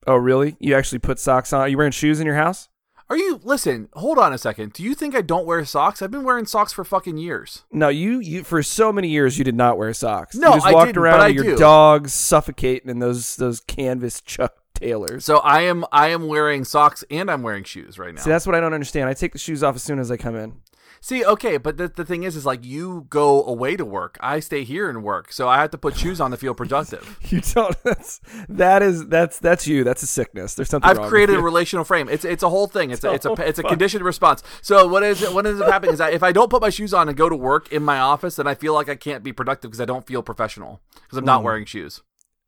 Oh 0.05 0.15
really? 0.15 0.57
You 0.59 0.75
actually 0.75 0.99
put 0.99 1.17
socks 1.17 1.53
on? 1.53 1.61
Are 1.61 1.69
you 1.69 1.77
wearing 1.77 1.93
shoes 1.93 2.19
in 2.19 2.25
your 2.25 2.35
house? 2.35 2.67
Are 3.09 3.17
you? 3.17 3.39
Listen, 3.41 3.87
hold 3.93 4.19
on 4.19 4.33
a 4.33 4.37
second. 4.37 4.73
Do 4.73 4.83
you 4.83 4.93
think 4.93 5.15
I 5.15 5.21
don't 5.21 5.45
wear 5.45 5.63
socks? 5.63 6.01
I've 6.01 6.11
been 6.11 6.25
wearing 6.25 6.45
socks 6.45 6.73
for 6.73 6.83
fucking 6.83 7.17
years. 7.17 7.63
No, 7.71 7.87
you 7.87 8.19
you 8.19 8.43
for 8.43 8.61
so 8.61 8.91
many 8.91 9.07
years 9.07 9.37
you 9.37 9.45
did 9.45 9.55
not 9.55 9.77
wear 9.77 9.93
socks. 9.93 10.35
No, 10.35 10.49
you 10.49 10.55
just 10.55 10.67
I 10.67 10.73
walked 10.73 10.87
didn't, 10.89 11.01
around 11.01 11.25
with 11.25 11.35
your 11.35 11.55
do. 11.55 11.57
dogs 11.57 12.13
suffocating 12.13 12.89
in 12.89 12.99
those 12.99 13.37
those 13.37 13.61
canvas 13.61 14.19
Chuck 14.21 14.55
Taylors. 14.75 15.23
So 15.23 15.37
I 15.37 15.61
am 15.61 15.85
I 15.93 16.09
am 16.09 16.27
wearing 16.27 16.65
socks 16.65 17.05
and 17.09 17.31
I'm 17.31 17.43
wearing 17.43 17.63
shoes 17.63 17.97
right 17.97 18.13
now. 18.13 18.21
See, 18.21 18.29
that's 18.29 18.45
what 18.45 18.55
I 18.55 18.59
don't 18.59 18.73
understand. 18.73 19.09
I 19.09 19.13
take 19.13 19.31
the 19.31 19.39
shoes 19.39 19.63
off 19.63 19.75
as 19.75 19.83
soon 19.83 19.99
as 19.99 20.11
I 20.11 20.17
come 20.17 20.35
in. 20.35 20.59
See, 21.01 21.23
okay, 21.23 21.57
but 21.57 21.77
the, 21.77 21.87
the 21.87 22.05
thing 22.05 22.23
is, 22.23 22.35
is 22.35 22.45
like 22.45 22.65
you 22.65 23.07
go 23.09 23.43
away 23.43 23.77
to 23.77 23.85
work. 23.85 24.17
I 24.19 24.39
stay 24.39 24.63
here 24.63 24.89
and 24.89 25.03
work, 25.03 25.31
so 25.31 25.47
I 25.47 25.61
have 25.61 25.71
to 25.71 25.77
put 25.77 25.97
shoes 25.97 26.19
on 26.19 26.31
to 26.31 26.37
feel 26.37 26.53
productive. 26.53 27.17
You 27.29 27.41
don't. 27.41 27.75
That's 27.83 28.21
that 28.47 28.81
is 28.81 29.07
that's 29.07 29.37
that's 29.37 29.67
you. 29.67 29.83
That's 29.83 30.01
a 30.01 30.07
sickness. 30.07 30.55
There's 30.55 30.69
something. 30.69 30.89
I've 30.89 30.97
wrong 30.97 31.05
with 31.05 31.11
created 31.11 31.35
a 31.35 31.41
relational 31.41 31.85
frame. 31.85 32.09
It's 32.09 32.25
it's 32.25 32.41
a 32.41 32.49
whole 32.49 32.65
thing. 32.65 32.89
It's 32.89 33.03
a, 33.03 33.13
it's 33.13 33.25
a 33.25 33.33
it's 33.47 33.59
a 33.59 33.63
conditioned 33.63 34.03
response. 34.03 34.41
So 34.63 34.87
what 34.87 35.03
is 35.03 35.21
what 35.29 35.45
ends 35.45 35.61
up 35.61 35.69
happening 35.69 35.93
is 35.93 35.99
that 35.99 36.13
if 36.13 36.23
I 36.23 36.31
don't 36.31 36.49
put 36.49 36.61
my 36.61 36.71
shoes 36.71 36.91
on 36.91 37.07
and 37.07 37.15
go 37.15 37.29
to 37.29 37.35
work 37.35 37.71
in 37.71 37.83
my 37.83 37.99
office, 37.99 38.37
then 38.37 38.47
I 38.47 38.55
feel 38.55 38.73
like 38.73 38.89
I 38.89 38.95
can't 38.95 39.23
be 39.23 39.31
productive 39.31 39.69
because 39.69 39.81
I 39.81 39.85
don't 39.85 40.07
feel 40.07 40.23
professional 40.23 40.81
because 41.03 41.19
I'm 41.19 41.25
not 41.25 41.39
hmm. 41.39 41.45
wearing 41.45 41.65
shoes. 41.65 42.01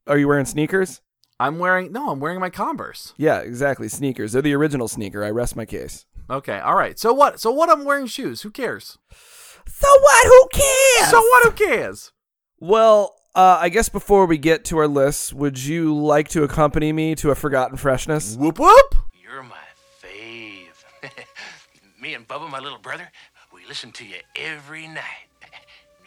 Are 0.07 0.17
you 0.17 0.27
wearing 0.27 0.45
sneakers? 0.45 1.01
I'm 1.39 1.57
wearing 1.57 1.91
no, 1.91 2.09
I'm 2.09 2.19
wearing 2.19 2.39
my 2.39 2.49
Converse. 2.49 3.13
Yeah, 3.17 3.39
exactly. 3.39 3.87
Sneakers. 3.87 4.31
They're 4.31 4.41
the 4.41 4.53
original 4.53 4.87
sneaker. 4.87 5.23
I 5.23 5.29
rest 5.29 5.55
my 5.55 5.65
case. 5.65 6.05
Okay, 6.31 6.59
all 6.59 6.75
right. 6.75 6.97
So 6.97 7.11
what? 7.13 7.41
So 7.41 7.51
what? 7.51 7.69
I'm 7.69 7.83
wearing 7.83 8.07
shoes. 8.07 8.41
Who 8.43 8.51
cares? 8.51 8.97
So 9.67 9.87
what? 9.87 10.25
Who 10.25 10.47
cares? 10.53 11.11
So 11.11 11.19
what? 11.19 11.43
Who 11.43 11.51
cares? 11.51 12.13
Well, 12.57 13.15
uh, 13.35 13.57
I 13.59 13.67
guess 13.67 13.89
before 13.89 14.25
we 14.25 14.37
get 14.37 14.63
to 14.65 14.77
our 14.77 14.87
lists, 14.87 15.33
would 15.33 15.61
you 15.61 15.93
like 15.93 16.29
to 16.29 16.43
accompany 16.43 16.93
me 16.93 17.15
to 17.15 17.31
a 17.31 17.35
forgotten 17.35 17.75
freshness? 17.75 18.37
Whoop 18.37 18.59
whoop. 18.59 18.95
You're 19.21 19.43
my 19.43 19.57
fave. 20.01 21.03
Me 22.01 22.13
and 22.13 22.25
Bubba, 22.25 22.49
my 22.49 22.59
little 22.59 22.79
brother, 22.79 23.11
we 23.53 23.65
listen 23.67 23.91
to 23.91 24.05
you 24.05 24.15
every 24.37 24.87
night. 24.87 25.27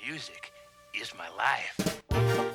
Music 0.07 0.52
is 0.95 1.12
my 1.16 1.28
life. 1.37 2.53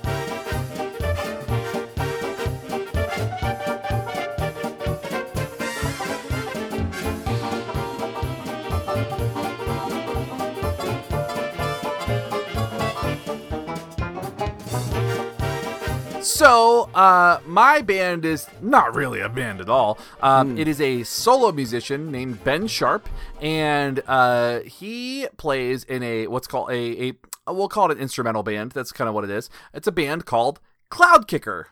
So, 16.22 16.90
uh, 16.94 17.40
my 17.46 17.82
band 17.82 18.26
is 18.26 18.48
not 18.62 18.94
really 18.96 19.20
a 19.22 19.30
band 19.30 19.62
at 19.62 19.70
all. 19.70 19.98
Um, 20.22 20.58
It 20.58 20.68
is 20.68 20.80
a 20.82 21.04
solo 21.04 21.52
musician 21.52 22.12
named 22.12 22.44
Ben 22.44 22.68
Sharp, 22.68 23.08
and 23.42 24.02
uh, 24.08 24.60
he 24.62 25.28
plays 25.38 25.84
in 25.86 26.04
a 26.04 26.28
what's 26.28 26.48
called 26.48 26.70
a, 26.72 27.10
a 27.10 27.14
we'll 27.54 27.70
call 27.70 27.90
it 27.90 27.98
an 27.98 28.02
instrumental 28.04 28.44
band. 28.44 28.72
That's 28.74 28.92
kind 28.92 29.08
of 29.08 29.14
what 29.16 29.24
it 29.24 29.30
is. 29.30 29.50
It's 29.74 29.88
a 29.88 29.92
band 29.92 30.26
called 30.26 30.60
Cloud 30.90 31.28
Kicker, 31.28 31.68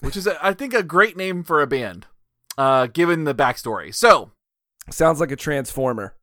which 0.00 0.16
is 0.16 0.26
a, 0.26 0.44
I 0.44 0.54
think 0.54 0.74
a 0.74 0.82
great 0.82 1.16
name 1.16 1.42
for 1.44 1.60
a 1.62 1.66
band, 1.66 2.06
uh, 2.58 2.86
given 2.86 3.24
the 3.24 3.34
backstory. 3.34 3.94
So, 3.94 4.32
Sounds 4.90 5.20
like 5.20 5.30
a 5.30 5.36
transformer. 5.36 6.14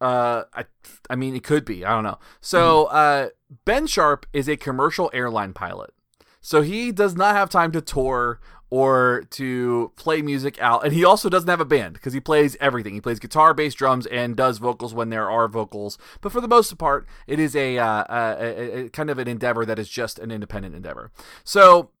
Uh, 0.00 0.44
I, 0.52 0.64
I 1.08 1.16
mean, 1.16 1.34
it 1.36 1.42
could 1.44 1.64
be. 1.64 1.84
I 1.84 1.90
don't 1.94 2.04
know. 2.04 2.18
So, 2.40 2.86
Mm-hmm. 2.86 2.96
uh, 2.96 3.28
Ben 3.64 3.86
Sharp 3.86 4.26
is 4.32 4.48
a 4.48 4.56
commercial 4.56 5.10
airline 5.14 5.52
pilot. 5.54 5.93
So 6.44 6.60
he 6.60 6.92
does 6.92 7.16
not 7.16 7.34
have 7.34 7.48
time 7.48 7.72
to 7.72 7.80
tour 7.80 8.38
or 8.68 9.24
to 9.30 9.92
play 9.96 10.20
music 10.20 10.60
out, 10.60 10.84
and 10.84 10.92
he 10.92 11.02
also 11.02 11.30
doesn't 11.30 11.48
have 11.48 11.60
a 11.60 11.64
band 11.64 11.94
because 11.94 12.12
he 12.12 12.20
plays 12.20 12.54
everything. 12.60 12.92
He 12.92 13.00
plays 13.00 13.18
guitar, 13.18 13.54
bass, 13.54 13.72
drums, 13.72 14.04
and 14.06 14.36
does 14.36 14.58
vocals 14.58 14.92
when 14.92 15.08
there 15.08 15.30
are 15.30 15.48
vocals. 15.48 15.96
But 16.20 16.32
for 16.32 16.42
the 16.42 16.48
most 16.48 16.76
part, 16.76 17.06
it 17.26 17.40
is 17.40 17.56
a, 17.56 17.78
uh, 17.78 18.04
a, 18.10 18.84
a, 18.84 18.88
kind 18.90 19.08
of 19.08 19.18
an 19.18 19.26
endeavor 19.26 19.64
that 19.64 19.78
is 19.78 19.88
just 19.88 20.18
an 20.18 20.30
independent 20.30 20.74
endeavor. 20.74 21.10
So 21.44 21.92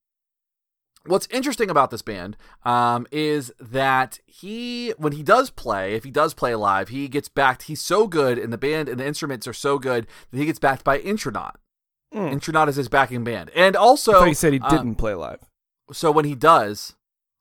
what's 1.06 1.28
interesting 1.30 1.70
about 1.70 1.90
this 1.90 2.02
band 2.02 2.36
um, 2.66 3.06
is 3.10 3.50
that 3.58 4.20
he 4.26 4.92
when 4.98 5.14
he 5.14 5.22
does 5.22 5.48
play 5.48 5.94
if 5.94 6.04
he 6.04 6.10
does 6.10 6.32
play 6.32 6.54
live 6.54 6.88
he 6.88 7.08
gets 7.08 7.28
backed 7.28 7.64
he's 7.64 7.82
so 7.82 8.06
good 8.06 8.38
and 8.38 8.50
the 8.52 8.58
band 8.58 8.88
and 8.88 8.98
the 8.98 9.06
instruments 9.06 9.46
are 9.46 9.52
so 9.52 9.78
good 9.78 10.06
that 10.30 10.38
he 10.38 10.46
gets 10.46 10.58
backed 10.58 10.82
by 10.82 10.98
intronaut 10.98 11.60
Mm. 12.14 12.32
intronaut 12.32 12.68
is 12.68 12.76
his 12.76 12.88
backing 12.88 13.24
band 13.24 13.50
and 13.56 13.74
also 13.76 14.12
I 14.12 14.28
thought 14.28 14.36
said 14.36 14.52
he 14.52 14.60
um, 14.60 14.70
didn't 14.70 14.94
play 14.96 15.14
live. 15.14 15.40
so 15.92 16.10
when 16.12 16.24
he 16.24 16.34
does 16.34 16.94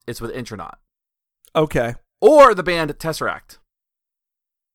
it's 0.08 0.20
with 0.20 0.32
intronaut 0.32 0.80
Okay. 1.56 1.96
or 2.22 2.53
the 2.56 2.63
band 2.63 2.89
tesseract 2.98 3.58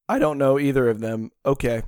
I 0.09 0.19
don't 0.19 0.39
know 0.39 0.59
either 0.59 0.89
of 0.89 1.01
them. 1.01 1.33
Okay. 1.45 1.83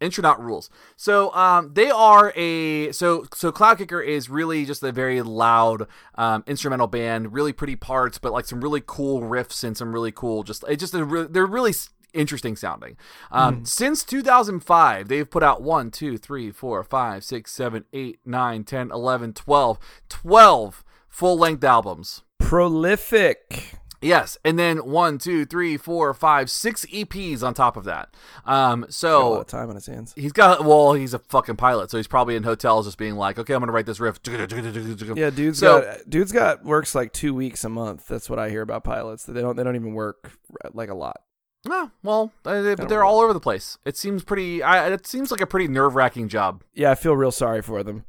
Intronaut 0.00 0.40
rules. 0.40 0.70
So 0.96 1.34
um, 1.34 1.72
they 1.74 1.90
are 1.90 2.32
a 2.36 2.92
so 2.92 3.26
so 3.34 3.50
Cloud 3.50 3.78
Kicker 3.78 4.00
is 4.00 4.28
really 4.30 4.64
just 4.64 4.82
a 4.82 4.92
very 4.92 5.22
loud 5.22 5.86
um, 6.16 6.44
instrumental 6.46 6.86
band, 6.86 7.32
really 7.32 7.52
pretty 7.52 7.74
parts, 7.74 8.18
but 8.18 8.32
like 8.32 8.44
some 8.44 8.60
really 8.60 8.82
cool 8.84 9.22
riffs 9.22 9.64
and 9.64 9.76
some 9.76 9.92
really 9.92 10.12
cool 10.12 10.42
just 10.44 10.64
it's 10.68 10.80
just 10.80 10.94
a 10.94 11.04
re- 11.04 11.26
they're 11.28 11.46
really 11.46 11.72
interesting 12.14 12.56
sounding. 12.56 12.96
Um, 13.30 13.64
Since 13.64 14.04
2005, 14.04 15.08
they've 15.08 15.28
put 15.28 15.42
out 15.42 15.62
1, 15.62 15.90
2, 15.90 16.16
3, 16.16 16.50
4, 16.50 16.82
5, 16.84 17.24
6, 17.24 17.50
7, 17.52 17.84
8, 17.92 18.18
9, 18.24 18.64
10, 18.64 18.90
11, 18.90 19.32
12, 19.32 19.78
12 20.08 20.84
full 21.08 21.36
length 21.38 21.64
albums. 21.64 22.22
Prolific. 22.38 23.78
Yes, 24.04 24.36
and 24.44 24.58
then 24.58 24.84
one, 24.84 25.16
two, 25.16 25.46
three, 25.46 25.78
four, 25.78 26.12
five, 26.12 26.50
six 26.50 26.84
EPs 26.86 27.42
on 27.42 27.54
top 27.54 27.74
of 27.78 27.84
that. 27.84 28.14
Um, 28.44 28.80
Got 28.82 28.84
a 28.84 28.84
lot 28.84 28.92
so 28.92 29.34
of 29.40 29.46
time 29.46 29.70
on 29.70 29.76
his 29.76 29.86
hands. 29.86 30.12
He's 30.14 30.32
got 30.32 30.62
well, 30.62 30.92
he's 30.92 31.14
a 31.14 31.18
fucking 31.20 31.56
pilot, 31.56 31.90
so 31.90 31.96
he's 31.96 32.06
probably 32.06 32.36
in 32.36 32.42
hotels 32.42 32.84
just 32.84 32.98
being 32.98 33.14
like, 33.14 33.38
okay, 33.38 33.54
I'm 33.54 33.60
gonna 33.60 33.72
write 33.72 33.86
this 33.86 34.00
riff. 34.00 34.20
Yeah, 34.26 35.30
dude's 35.30 35.58
So- 35.58 35.80
got 35.80 36.10
dude's 36.10 36.32
got 36.32 36.64
works 36.66 36.94
like 36.94 37.14
two 37.14 37.32
weeks 37.32 37.64
a 37.64 37.70
month. 37.70 38.06
That's 38.06 38.28
what 38.28 38.38
I 38.38 38.50
hear 38.50 38.60
about 38.60 38.84
pilots. 38.84 39.24
That 39.24 39.32
they 39.32 39.40
don't 39.40 39.56
they 39.56 39.64
don't 39.64 39.76
even 39.76 39.94
work 39.94 40.32
like 40.74 40.90
a 40.90 40.94
lot. 40.94 41.22
Ah, 41.70 41.90
well, 42.02 42.32
uh, 42.44 42.60
they, 42.62 42.74
but 42.74 42.88
they're 42.88 43.00
know. 43.00 43.06
all 43.06 43.20
over 43.20 43.32
the 43.32 43.40
place. 43.40 43.78
It 43.84 43.96
seems 43.96 44.22
pretty. 44.22 44.62
I, 44.62 44.88
it 44.92 45.06
seems 45.06 45.30
like 45.30 45.40
a 45.40 45.46
pretty 45.46 45.68
nerve 45.68 45.94
wracking 45.94 46.28
job. 46.28 46.62
Yeah, 46.74 46.90
I 46.90 46.94
feel 46.94 47.16
real 47.16 47.32
sorry 47.32 47.62
for 47.62 47.82
them. 47.82 48.04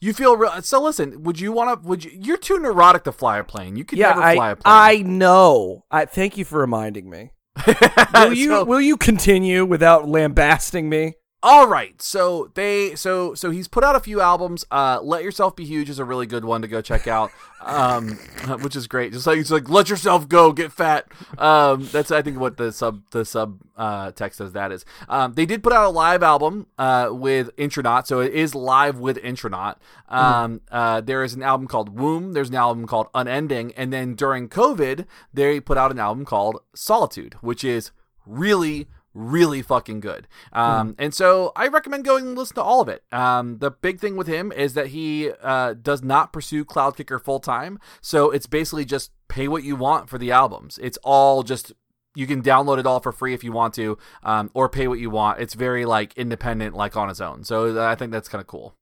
You 0.00 0.12
feel 0.12 0.36
real. 0.36 0.62
So 0.62 0.80
listen, 0.80 1.24
would 1.24 1.40
you 1.40 1.50
want 1.50 1.82
to? 1.82 1.88
Would 1.88 2.04
you? 2.04 2.12
You're 2.14 2.36
too 2.36 2.58
neurotic 2.60 3.04
to 3.04 3.12
fly 3.12 3.38
a 3.38 3.44
plane. 3.44 3.74
You 3.76 3.84
could 3.84 3.98
yeah, 3.98 4.10
never 4.10 4.20
fly 4.20 4.50
a 4.50 4.56
plane. 4.56 4.62
I 4.64 4.96
know. 5.02 5.84
I 5.90 6.04
thank 6.04 6.36
you 6.38 6.44
for 6.44 6.60
reminding 6.60 7.10
me. 7.10 7.32
Will 8.14 8.32
you 8.32 8.50
So- 8.50 8.64
will 8.64 8.80
you 8.80 8.96
continue 8.96 9.64
without 9.64 10.08
lambasting 10.08 10.88
me? 10.88 11.14
All 11.40 11.68
right, 11.68 12.02
so 12.02 12.50
they 12.54 12.96
so 12.96 13.32
so 13.32 13.50
he's 13.50 13.68
put 13.68 13.84
out 13.84 13.94
a 13.94 14.00
few 14.00 14.20
albums. 14.20 14.64
Uh, 14.72 14.98
Let 15.00 15.22
Yourself 15.22 15.54
Be 15.54 15.64
Huge 15.64 15.88
is 15.88 16.00
a 16.00 16.04
really 16.04 16.26
good 16.26 16.44
one 16.44 16.62
to 16.62 16.68
go 16.68 16.80
check 16.80 17.06
out, 17.06 17.30
um, 17.60 18.08
which 18.60 18.74
is 18.74 18.88
great. 18.88 19.12
Just 19.12 19.24
like 19.24 19.36
he's 19.36 19.52
like, 19.52 19.68
let 19.68 19.88
yourself 19.88 20.28
go, 20.28 20.52
get 20.52 20.72
fat. 20.72 21.06
Um, 21.38 21.88
that's 21.92 22.10
I 22.10 22.22
think 22.22 22.40
what 22.40 22.56
the 22.56 22.72
sub 22.72 23.02
the 23.12 23.24
sub 23.24 23.60
uh, 23.76 24.10
text 24.10 24.40
of 24.40 24.52
that 24.54 24.72
is. 24.72 24.84
Um, 25.08 25.34
they 25.34 25.46
did 25.46 25.62
put 25.62 25.72
out 25.72 25.86
a 25.86 25.90
live 25.90 26.24
album 26.24 26.66
uh, 26.76 27.10
with 27.12 27.50
Intronaut, 27.56 28.08
so 28.08 28.18
it 28.18 28.32
is 28.32 28.56
live 28.56 28.98
with 28.98 29.16
Intronaut. 29.18 29.80
Um, 30.08 30.60
uh, 30.72 31.02
there 31.02 31.22
is 31.22 31.34
an 31.34 31.44
album 31.44 31.68
called 31.68 31.96
Womb. 31.96 32.32
There's 32.32 32.48
an 32.48 32.56
album 32.56 32.84
called 32.88 33.06
Unending, 33.14 33.72
and 33.76 33.92
then 33.92 34.16
during 34.16 34.48
COVID, 34.48 35.06
they 35.32 35.60
put 35.60 35.78
out 35.78 35.92
an 35.92 36.00
album 36.00 36.24
called 36.24 36.62
Solitude, 36.74 37.34
which 37.42 37.62
is 37.62 37.92
really 38.26 38.88
really 39.18 39.62
fucking 39.62 40.00
good. 40.00 40.28
Um, 40.52 40.94
And 40.98 41.12
so 41.12 41.52
I 41.56 41.68
recommend 41.68 42.04
going 42.04 42.26
and 42.26 42.38
listen 42.38 42.54
to 42.54 42.62
all 42.62 42.80
of 42.80 42.88
it. 42.88 43.02
Um, 43.12 43.58
the 43.58 43.70
big 43.70 44.00
thing 44.00 44.16
with 44.16 44.26
him 44.26 44.52
is 44.52 44.74
that 44.74 44.88
he 44.88 45.30
uh, 45.42 45.74
does 45.74 46.02
not 46.02 46.32
pursue 46.32 46.64
Cloud 46.64 46.96
Kicker 46.96 47.18
full 47.18 47.40
time. 47.40 47.78
So 48.00 48.30
it's 48.30 48.46
basically 48.46 48.84
just 48.84 49.10
pay 49.28 49.48
what 49.48 49.64
you 49.64 49.76
want 49.76 50.08
for 50.08 50.18
the 50.18 50.30
albums. 50.30 50.78
It's 50.82 50.98
all 51.02 51.42
just. 51.42 51.72
You 52.14 52.26
can 52.26 52.42
download 52.42 52.78
it 52.78 52.86
all 52.86 52.98
for 52.98 53.12
free 53.12 53.32
if 53.32 53.44
you 53.44 53.52
want 53.52 53.74
to, 53.74 53.96
um, 54.24 54.50
or 54.52 54.68
pay 54.68 54.88
what 54.88 54.98
you 54.98 55.08
want. 55.08 55.40
It's 55.40 55.54
very 55.54 55.84
like 55.84 56.14
independent, 56.16 56.74
like 56.74 56.96
on 56.96 57.08
his 57.08 57.20
own. 57.20 57.44
So 57.44 57.80
I 57.80 57.94
think 57.94 58.10
that's 58.10 58.28
kind 58.28 58.40
of 58.40 58.48
cool. 58.48 58.74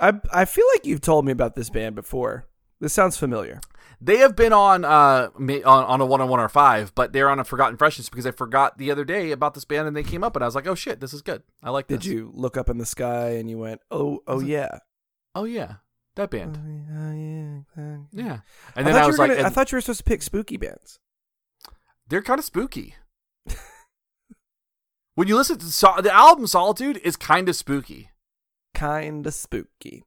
I 0.00 0.14
I 0.32 0.44
feel 0.46 0.64
like 0.74 0.86
you've 0.86 1.02
told 1.02 1.26
me 1.26 1.32
about 1.32 1.54
this 1.54 1.68
band 1.68 1.94
before. 1.94 2.46
This 2.80 2.94
sounds 2.94 3.16
familiar. 3.18 3.60
They 4.04 4.18
have 4.18 4.34
been 4.34 4.52
on 4.52 4.84
uh 4.84 5.28
on, 5.38 5.62
on 5.64 6.00
a 6.00 6.06
one 6.06 6.20
on 6.20 6.28
one 6.28 6.40
or 6.40 6.48
five, 6.48 6.92
but 6.96 7.12
they're 7.12 7.30
on 7.30 7.38
a 7.38 7.44
Forgotten 7.44 7.76
Freshness 7.76 8.08
because 8.08 8.26
I 8.26 8.32
forgot 8.32 8.76
the 8.76 8.90
other 8.90 9.04
day 9.04 9.30
about 9.30 9.54
this 9.54 9.64
band 9.64 9.86
and 9.86 9.96
they 9.96 10.02
came 10.02 10.24
up 10.24 10.34
and 10.34 10.42
I 10.44 10.48
was 10.48 10.56
like, 10.56 10.66
oh 10.66 10.74
shit, 10.74 10.98
this 10.98 11.12
is 11.14 11.22
good. 11.22 11.44
I 11.62 11.70
like 11.70 11.86
This. 11.86 12.00
Did 12.00 12.06
you 12.06 12.32
look 12.34 12.56
up 12.56 12.68
in 12.68 12.78
the 12.78 12.84
sky 12.86 13.34
and 13.36 13.48
you 13.48 13.58
went, 13.58 13.80
"Oh, 13.92 14.20
oh 14.26 14.40
yeah." 14.40 14.78
Oh 15.36 15.44
yeah, 15.44 15.74
that 16.16 16.30
band. 16.30 16.58
Oh, 16.60 17.12
yeah. 17.14 17.98
Yeah, 18.12 18.38
I 18.74 18.80
and 18.80 18.86
then 18.86 18.94
thought 18.94 19.02
I, 19.02 19.02
you 19.02 19.06
was 19.06 19.18
were 19.18 19.28
like, 19.28 19.36
gonna- 19.36 19.46
I 19.48 19.50
thought 19.50 19.70
you 19.70 19.76
were 19.76 19.80
supposed 19.80 19.98
to 20.00 20.04
pick 20.04 20.22
spooky 20.22 20.56
bands. 20.56 20.98
they're 22.08 22.22
kind 22.22 22.38
of 22.40 22.44
spooky. 22.44 22.96
when 25.14 25.28
you 25.28 25.36
listen 25.36 25.58
to 25.58 25.66
so- 25.66 26.00
the 26.02 26.12
album 26.12 26.46
Solitude 26.48 27.00
is 27.04 27.16
kind 27.16 27.48
of 27.48 27.56
spooky. 27.56 28.10
Kind 28.74 29.26
of 29.26 29.34
spooky. 29.34 30.04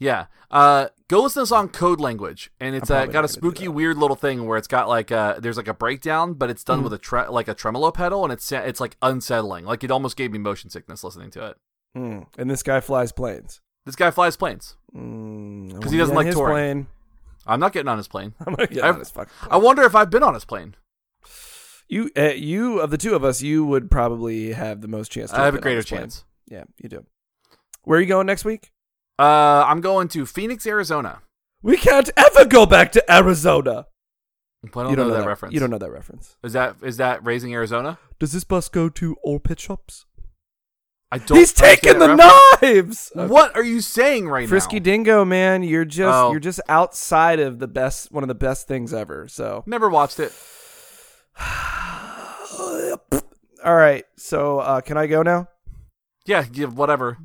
Yeah, 0.00 0.26
uh, 0.52 0.88
go 1.08 1.22
listen 1.22 1.40
to 1.40 1.42
the 1.42 1.46
song 1.48 1.68
Code 1.70 1.98
Language, 2.00 2.50
and 2.60 2.76
it's 2.76 2.88
uh, 2.90 2.94
got 2.94 3.02
a 3.02 3.06
not 3.06 3.12
gonna 3.12 3.26
do 3.26 3.32
spooky, 3.32 3.68
weird 3.68 3.96
little 3.98 4.14
thing 4.14 4.46
where 4.46 4.56
it's 4.56 4.68
got 4.68 4.88
like 4.88 5.10
uh 5.10 5.40
there's 5.40 5.56
like 5.56 5.66
a 5.66 5.74
breakdown, 5.74 6.34
but 6.34 6.50
it's 6.50 6.62
done 6.62 6.80
Mhm. 6.80 6.84
with 6.84 6.92
a 6.92 6.98
tre- 6.98 7.26
like 7.28 7.48
a 7.48 7.54
tremolo 7.54 7.90
pedal, 7.90 8.22
and 8.22 8.32
it's 8.32 8.52
it's 8.52 8.80
like 8.80 8.96
unsettling. 9.02 9.64
Like 9.64 9.82
it 9.82 9.90
almost 9.90 10.16
gave 10.16 10.30
me 10.30 10.38
motion 10.38 10.70
sickness 10.70 11.02
listening 11.02 11.30
to 11.32 11.46
it. 11.46 11.56
Mm. 11.96 12.26
And 12.38 12.48
this 12.48 12.62
guy 12.62 12.80
flies 12.80 13.10
planes. 13.10 13.60
This 13.86 13.96
guy 13.96 14.10
flies 14.12 14.36
planes. 14.36 14.76
Mm, 14.94 15.90
he 15.90 15.96
doesn't 15.98 16.14
like 16.14 16.26
his 16.26 16.34
touring. 16.36 16.54
Plane. 16.54 16.86
I'm 17.46 17.58
not 17.58 17.72
getting 17.72 17.88
on 17.88 17.96
his 17.96 18.06
plane. 18.08 18.34
I'm 18.46 18.54
gonna 18.54 18.68
get 18.68 18.84
I've- 18.84 18.92
on 18.94 18.98
his 19.00 19.10
fucking 19.10 19.32
plane. 19.40 19.52
I 19.52 19.56
wonder 19.56 19.82
if 19.82 19.96
I've 19.96 20.10
been 20.10 20.22
on 20.22 20.34
his 20.34 20.44
plane. 20.44 20.76
You, 21.88 22.10
uh, 22.16 22.32
you 22.34 22.80
of 22.80 22.90
the 22.90 22.98
two 22.98 23.14
of 23.14 23.24
us, 23.24 23.40
you 23.40 23.64
would 23.64 23.90
probably 23.90 24.52
have 24.52 24.82
the 24.82 24.88
most 24.88 25.10
chance. 25.10 25.30
to 25.30 25.40
I 25.40 25.44
have 25.46 25.54
a 25.54 25.58
greater 25.60 25.82
chance. 25.82 26.24
Yeah, 26.46 26.64
you 26.76 26.88
do. 26.90 27.06
Where 27.84 27.98
are 27.98 28.02
you 28.02 28.06
going 28.06 28.26
next 28.26 28.44
week? 28.44 28.70
Uh, 29.18 29.64
I'm 29.66 29.80
going 29.80 30.08
to 30.08 30.24
Phoenix, 30.26 30.66
Arizona. 30.66 31.22
We 31.62 31.76
can't 31.76 32.08
ever 32.16 32.44
go 32.44 32.66
back 32.66 32.92
to 32.92 33.12
Arizona. 33.12 33.86
I 34.64 34.68
don't, 34.68 34.90
you 34.90 34.96
don't 34.96 35.08
know, 35.08 35.14
that, 35.14 35.26
reference. 35.26 35.54
You 35.54 35.60
don't 35.60 35.70
know 35.70 35.78
that 35.78 35.90
reference. 35.90 36.36
Is 36.42 36.52
that 36.52 36.76
is 36.82 36.96
that 36.96 37.24
raising 37.24 37.52
Arizona? 37.54 37.98
Does 38.18 38.32
this 38.32 38.44
bus 38.44 38.68
go 38.68 38.88
to 38.88 39.16
all 39.22 39.38
pet 39.38 39.60
shops? 39.60 40.04
I 41.10 41.18
don't. 41.18 41.38
He's 41.38 41.52
taking 41.52 41.98
the 41.98 42.16
that 42.16 42.60
knives. 42.60 43.10
reference. 43.14 43.30
What 43.30 43.56
are 43.56 43.62
you 43.64 43.80
saying 43.80 44.28
right 44.28 44.48
Frisky 44.48 44.76
now? 44.76 44.78
Frisky 44.78 44.80
Dingo, 44.80 45.24
man, 45.24 45.62
you're 45.62 45.84
just 45.84 46.14
Oh. 46.14 46.30
you're 46.32 46.40
just 46.40 46.60
outside 46.68 47.40
of 47.40 47.60
the 47.60 47.68
best, 47.68 48.12
one 48.12 48.24
of 48.24 48.28
the 48.28 48.34
best 48.34 48.66
things 48.68 48.92
ever. 48.92 49.26
So, 49.28 49.62
Never 49.66 49.88
watched 49.88 50.20
it. 50.20 50.32
all 53.64 53.74
right. 53.74 54.04
So, 54.16 54.58
uh, 54.58 54.80
can 54.80 54.96
I 54.96 55.06
go 55.06 55.22
now? 55.22 55.48
Yeah, 56.26 56.44
yeah, 56.52 56.66
whatever. 56.66 57.18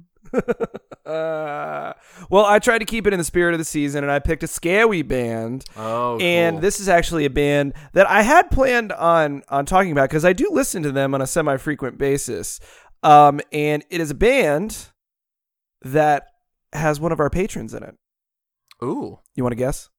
Uh, 1.05 1.93
well, 2.29 2.45
I 2.45 2.59
tried 2.59 2.79
to 2.79 2.85
keep 2.85 3.05
it 3.07 3.13
in 3.13 3.19
the 3.19 3.23
spirit 3.25 3.53
of 3.53 3.59
the 3.59 3.65
season, 3.65 4.03
and 4.03 4.11
I 4.11 4.19
picked 4.19 4.43
a 4.43 4.47
scary 4.47 5.01
band. 5.01 5.65
Oh, 5.75 6.17
and 6.19 6.55
cool. 6.55 6.61
this 6.61 6.79
is 6.79 6.87
actually 6.87 7.25
a 7.25 7.29
band 7.29 7.73
that 7.93 8.09
I 8.09 8.21
had 8.21 8.49
planned 8.49 8.91
on 8.91 9.43
on 9.49 9.65
talking 9.65 9.91
about 9.91 10.09
because 10.09 10.25
I 10.25 10.33
do 10.33 10.49
listen 10.51 10.83
to 10.83 10.91
them 10.91 11.13
on 11.13 11.21
a 11.21 11.27
semi 11.27 11.57
frequent 11.57 11.97
basis. 11.97 12.59
Um, 13.03 13.41
and 13.51 13.83
it 13.89 13.99
is 13.99 14.11
a 14.11 14.15
band 14.15 14.87
that 15.81 16.27
has 16.71 16.99
one 16.99 17.11
of 17.11 17.19
our 17.19 17.29
patrons 17.29 17.73
in 17.73 17.83
it. 17.83 17.95
Ooh. 18.81 19.19
You 19.35 19.43
want 19.43 19.51
to 19.51 19.57
guess? 19.57 19.89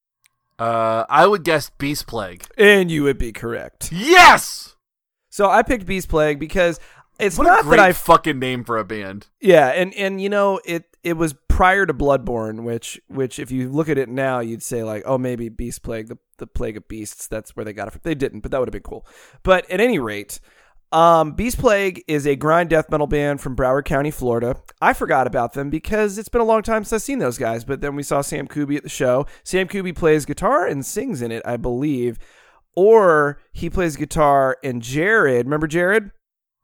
Uh, 0.58 1.04
I 1.08 1.26
would 1.26 1.44
guess 1.44 1.70
Beast 1.70 2.06
Plague. 2.06 2.46
And 2.56 2.90
you 2.90 3.02
would 3.02 3.18
be 3.18 3.32
correct. 3.32 3.92
Yes. 3.92 4.76
So 5.28 5.50
I 5.50 5.62
picked 5.62 5.86
Beast 5.86 6.08
Plague 6.08 6.38
because 6.38 6.78
it's 7.18 7.38
What 7.38 7.44
not 7.44 7.60
a 7.60 7.62
great 7.62 7.76
that 7.76 7.86
I 7.86 7.92
fucking 7.92 8.38
name 8.38 8.64
for 8.64 8.76
a 8.78 8.84
band. 8.84 9.28
Yeah, 9.40 9.68
and 9.68 9.94
and 9.94 10.20
you 10.20 10.28
know 10.28 10.60
it 10.64 10.96
it 11.02 11.14
was 11.14 11.34
prior 11.48 11.86
to 11.86 11.94
Bloodborne, 11.94 12.64
which 12.64 13.00
which 13.08 13.38
if 13.38 13.50
you 13.50 13.68
look 13.68 13.88
at 13.88 13.98
it 13.98 14.08
now, 14.08 14.40
you'd 14.40 14.62
say 14.62 14.82
like, 14.82 15.02
oh, 15.06 15.18
maybe 15.18 15.48
Beast 15.48 15.82
Plague, 15.82 16.08
the 16.08 16.18
the 16.38 16.46
plague 16.46 16.76
of 16.76 16.88
beasts. 16.88 17.26
That's 17.26 17.54
where 17.54 17.64
they 17.64 17.72
got 17.72 17.88
it. 17.88 17.92
from. 17.92 18.00
They 18.02 18.14
didn't, 18.14 18.40
but 18.40 18.50
that 18.50 18.58
would 18.58 18.68
have 18.68 18.72
been 18.72 18.82
cool. 18.82 19.06
But 19.42 19.70
at 19.70 19.80
any 19.80 19.98
rate, 19.98 20.40
um, 20.92 21.32
Beast 21.32 21.58
Plague 21.58 22.02
is 22.08 22.26
a 22.26 22.36
grind 22.36 22.70
death 22.70 22.90
metal 22.90 23.06
band 23.06 23.40
from 23.40 23.56
Broward 23.56 23.84
County, 23.84 24.10
Florida. 24.10 24.56
I 24.80 24.92
forgot 24.92 25.26
about 25.26 25.52
them 25.52 25.70
because 25.70 26.18
it's 26.18 26.28
been 26.28 26.40
a 26.40 26.44
long 26.44 26.62
time 26.62 26.84
since 26.84 27.02
I've 27.02 27.04
seen 27.04 27.18
those 27.18 27.38
guys. 27.38 27.64
But 27.64 27.80
then 27.80 27.96
we 27.96 28.02
saw 28.02 28.20
Sam 28.20 28.46
Kuby 28.46 28.76
at 28.76 28.82
the 28.82 28.88
show. 28.88 29.26
Sam 29.42 29.68
Kuby 29.68 29.92
plays 29.92 30.24
guitar 30.24 30.66
and 30.66 30.84
sings 30.84 31.22
in 31.22 31.30
it, 31.32 31.42
I 31.44 31.56
believe, 31.56 32.18
or 32.76 33.38
he 33.52 33.70
plays 33.70 33.96
guitar 33.96 34.56
and 34.64 34.82
Jared. 34.82 35.46
Remember 35.46 35.66
Jared? 35.66 36.10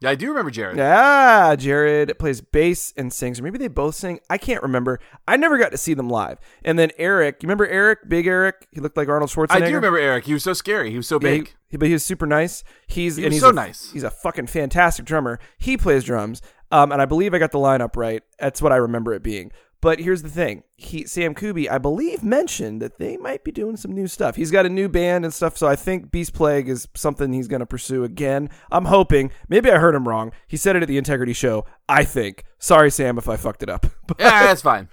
Yeah, 0.01 0.11
I 0.11 0.15
do 0.15 0.29
remember 0.29 0.51
Jared. 0.51 0.79
Yeah, 0.79 1.55
Jared 1.57 2.19
plays 2.19 2.41
bass 2.41 2.95
and 2.97 3.13
sings, 3.13 3.39
or 3.39 3.43
maybe 3.43 3.59
they 3.59 3.69
both 3.69 3.95
sing. 3.95 4.21
I 4.31 4.39
can't 4.39 4.63
remember. 4.63 4.99
I 5.29 5.37
never 5.37 5.59
got 5.59 5.73
to 5.73 5.77
see 5.77 5.93
them 5.93 6.09
live. 6.09 6.39
And 6.65 6.79
then 6.79 6.91
Eric, 6.97 7.43
you 7.43 7.47
remember 7.47 7.67
Eric, 7.67 8.09
Big 8.09 8.27
Eric? 8.27 8.67
He 8.73 8.81
looked 8.81 8.97
like 8.97 9.09
Arnold 9.09 9.31
Schwarzenegger. 9.31 9.51
I 9.63 9.69
do 9.69 9.75
remember 9.75 9.99
Eric. 9.99 10.25
He 10.25 10.33
was 10.33 10.43
so 10.43 10.55
scary. 10.55 10.91
He 10.91 10.97
was 10.97 11.07
so 11.07 11.17
Yeah, 11.17 11.29
big. 11.29 11.55
he- 11.69 11.77
but 11.77 11.87
he 11.89 11.93
was 11.93 12.03
super 12.03 12.27
nice. 12.27 12.65
He's 12.87 13.17
He 13.17 13.25
and 13.25 13.33
he's 13.35 13.43
so 13.43 13.51
a- 13.51 13.53
nice. 13.53 13.91
He's 13.93 14.03
a 14.03 14.11
fucking 14.11 14.47
fantastic 14.47 15.05
drummer. 15.05 15.39
He 15.59 15.77
plays 15.77 16.05
drums, 16.05 16.41
um, 16.73 16.93
and 16.93 17.03
I 17.03 17.05
believe 17.05 17.35
I 17.35 17.39
got 17.39 17.53
the 17.53 17.59
lineup 17.59 17.95
right. 17.95 18.23
That's 18.39 18.63
what 18.63 18.73
I 18.73 18.77
remember 18.77 19.13
it 19.13 19.23
being. 19.23 19.53
But 19.83 19.99
here's 20.01 20.23
the 20.23 20.29
thing: 20.29 20.63
he 20.77 21.07
Sam 21.07 21.35
Kuby, 21.35 21.69
I 21.71 21.79
believe, 21.79 22.23
mentioned 22.23 22.83
that 22.83 22.99
they 22.99 23.17
might 23.17 23.45
be 23.45 23.51
doing 23.51 23.77
some 23.77 23.93
new 23.93 24.07
stuff. 24.07 24.37
He's 24.37 24.51
got 24.51 24.67
a 24.67 24.69
new 24.69 24.89
band 24.89 25.25
and 25.25 25.33
stuff, 25.33 25.57
so 25.57 25.67
I 25.67 25.77
think 25.77 26.11
Beast 26.11 26.35
Plague 26.35 26.69
is 26.69 26.87
something 26.95 27.33
he's 27.33 27.49
going 27.49 27.61
to 27.61 27.67
pursue 27.67 28.05
again. 28.05 28.51
I'm 28.71 28.85
hoping. 28.87 29.31
Maybe 29.49 29.71
I 29.71 29.79
heard 29.79 29.95
him 29.95 30.07
wrong. 30.07 30.33
He 30.47 30.57
said 30.57 30.77
it 30.77 30.83
at 30.83 30.89
the 30.89 30.99
Integrity 30.99 31.33
Show. 31.33 31.65
I 31.89 32.05
think. 32.05 32.45
Sorry, 32.59 32.91
Sam, 32.91 33.17
if 33.17 33.29
I 33.29 33.37
fucked 33.37 33.63
it 33.63 33.71
up. 33.71 33.87
But- 34.07 34.21
yeah, 34.21 34.43
that's 34.45 34.61
fine. 34.63 34.89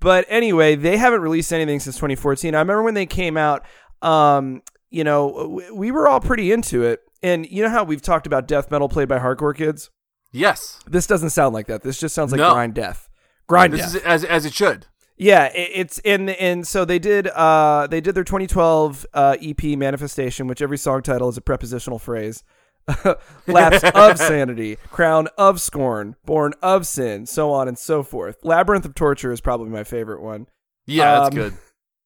but 0.00 0.24
anyway, 0.28 0.76
they 0.76 0.96
haven't 0.96 1.22
released 1.22 1.52
anything 1.52 1.80
since 1.80 1.96
2014. 1.96 2.54
I 2.54 2.58
remember 2.60 2.82
when 2.82 2.94
they 2.94 3.06
came 3.06 3.36
out, 3.36 3.64
um, 4.02 4.62
you 4.90 5.02
know, 5.04 5.60
we 5.74 5.90
were 5.90 6.08
all 6.08 6.20
pretty 6.20 6.52
into 6.52 6.82
it. 6.84 7.00
And 7.22 7.46
you 7.50 7.62
know 7.62 7.68
how 7.68 7.84
we've 7.84 8.00
talked 8.00 8.26
about 8.26 8.46
death 8.48 8.70
metal 8.70 8.88
played 8.88 9.08
by 9.08 9.18
hardcore 9.18 9.54
kids? 9.56 9.90
Yes. 10.32 10.78
This 10.86 11.06
doesn't 11.06 11.30
sound 11.30 11.52
like 11.54 11.66
that. 11.66 11.82
This 11.82 11.98
just 11.98 12.14
sounds 12.14 12.32
like 12.32 12.38
No. 12.38 12.52
grind 12.52 12.74
death. 12.74 13.08
Grind 13.50 13.72
This 13.72 13.94
is 13.94 13.96
as 14.02 14.24
as 14.24 14.46
it 14.46 14.54
should. 14.54 14.86
Yeah, 15.16 15.46
it, 15.46 15.70
it's 15.74 15.98
in 15.98 16.28
and 16.30 16.64
so 16.66 16.84
they 16.84 17.00
did 17.00 17.26
uh 17.26 17.88
they 17.90 18.00
did 18.00 18.14
their 18.14 18.22
2012 18.24 19.06
uh 19.12 19.36
EP 19.42 19.76
manifestation, 19.76 20.46
which 20.46 20.62
every 20.62 20.78
song 20.78 21.02
title 21.02 21.28
is 21.28 21.36
a 21.36 21.40
prepositional 21.40 21.98
phrase. 21.98 22.44
Lapse 23.48 23.82
of 23.94 24.18
sanity, 24.18 24.76
crown 24.90 25.26
of 25.36 25.60
scorn, 25.60 26.14
born 26.24 26.52
of 26.62 26.86
sin, 26.86 27.26
so 27.26 27.50
on 27.52 27.66
and 27.66 27.76
so 27.76 28.02
forth. 28.04 28.38
Labyrinth 28.44 28.84
of 28.84 28.94
torture 28.94 29.32
is 29.32 29.40
probably 29.40 29.68
my 29.68 29.82
favorite 29.84 30.22
one. 30.22 30.46
Yeah, 30.86 31.20
that's 31.20 31.28
Um, 31.28 31.34
good. 31.34 31.54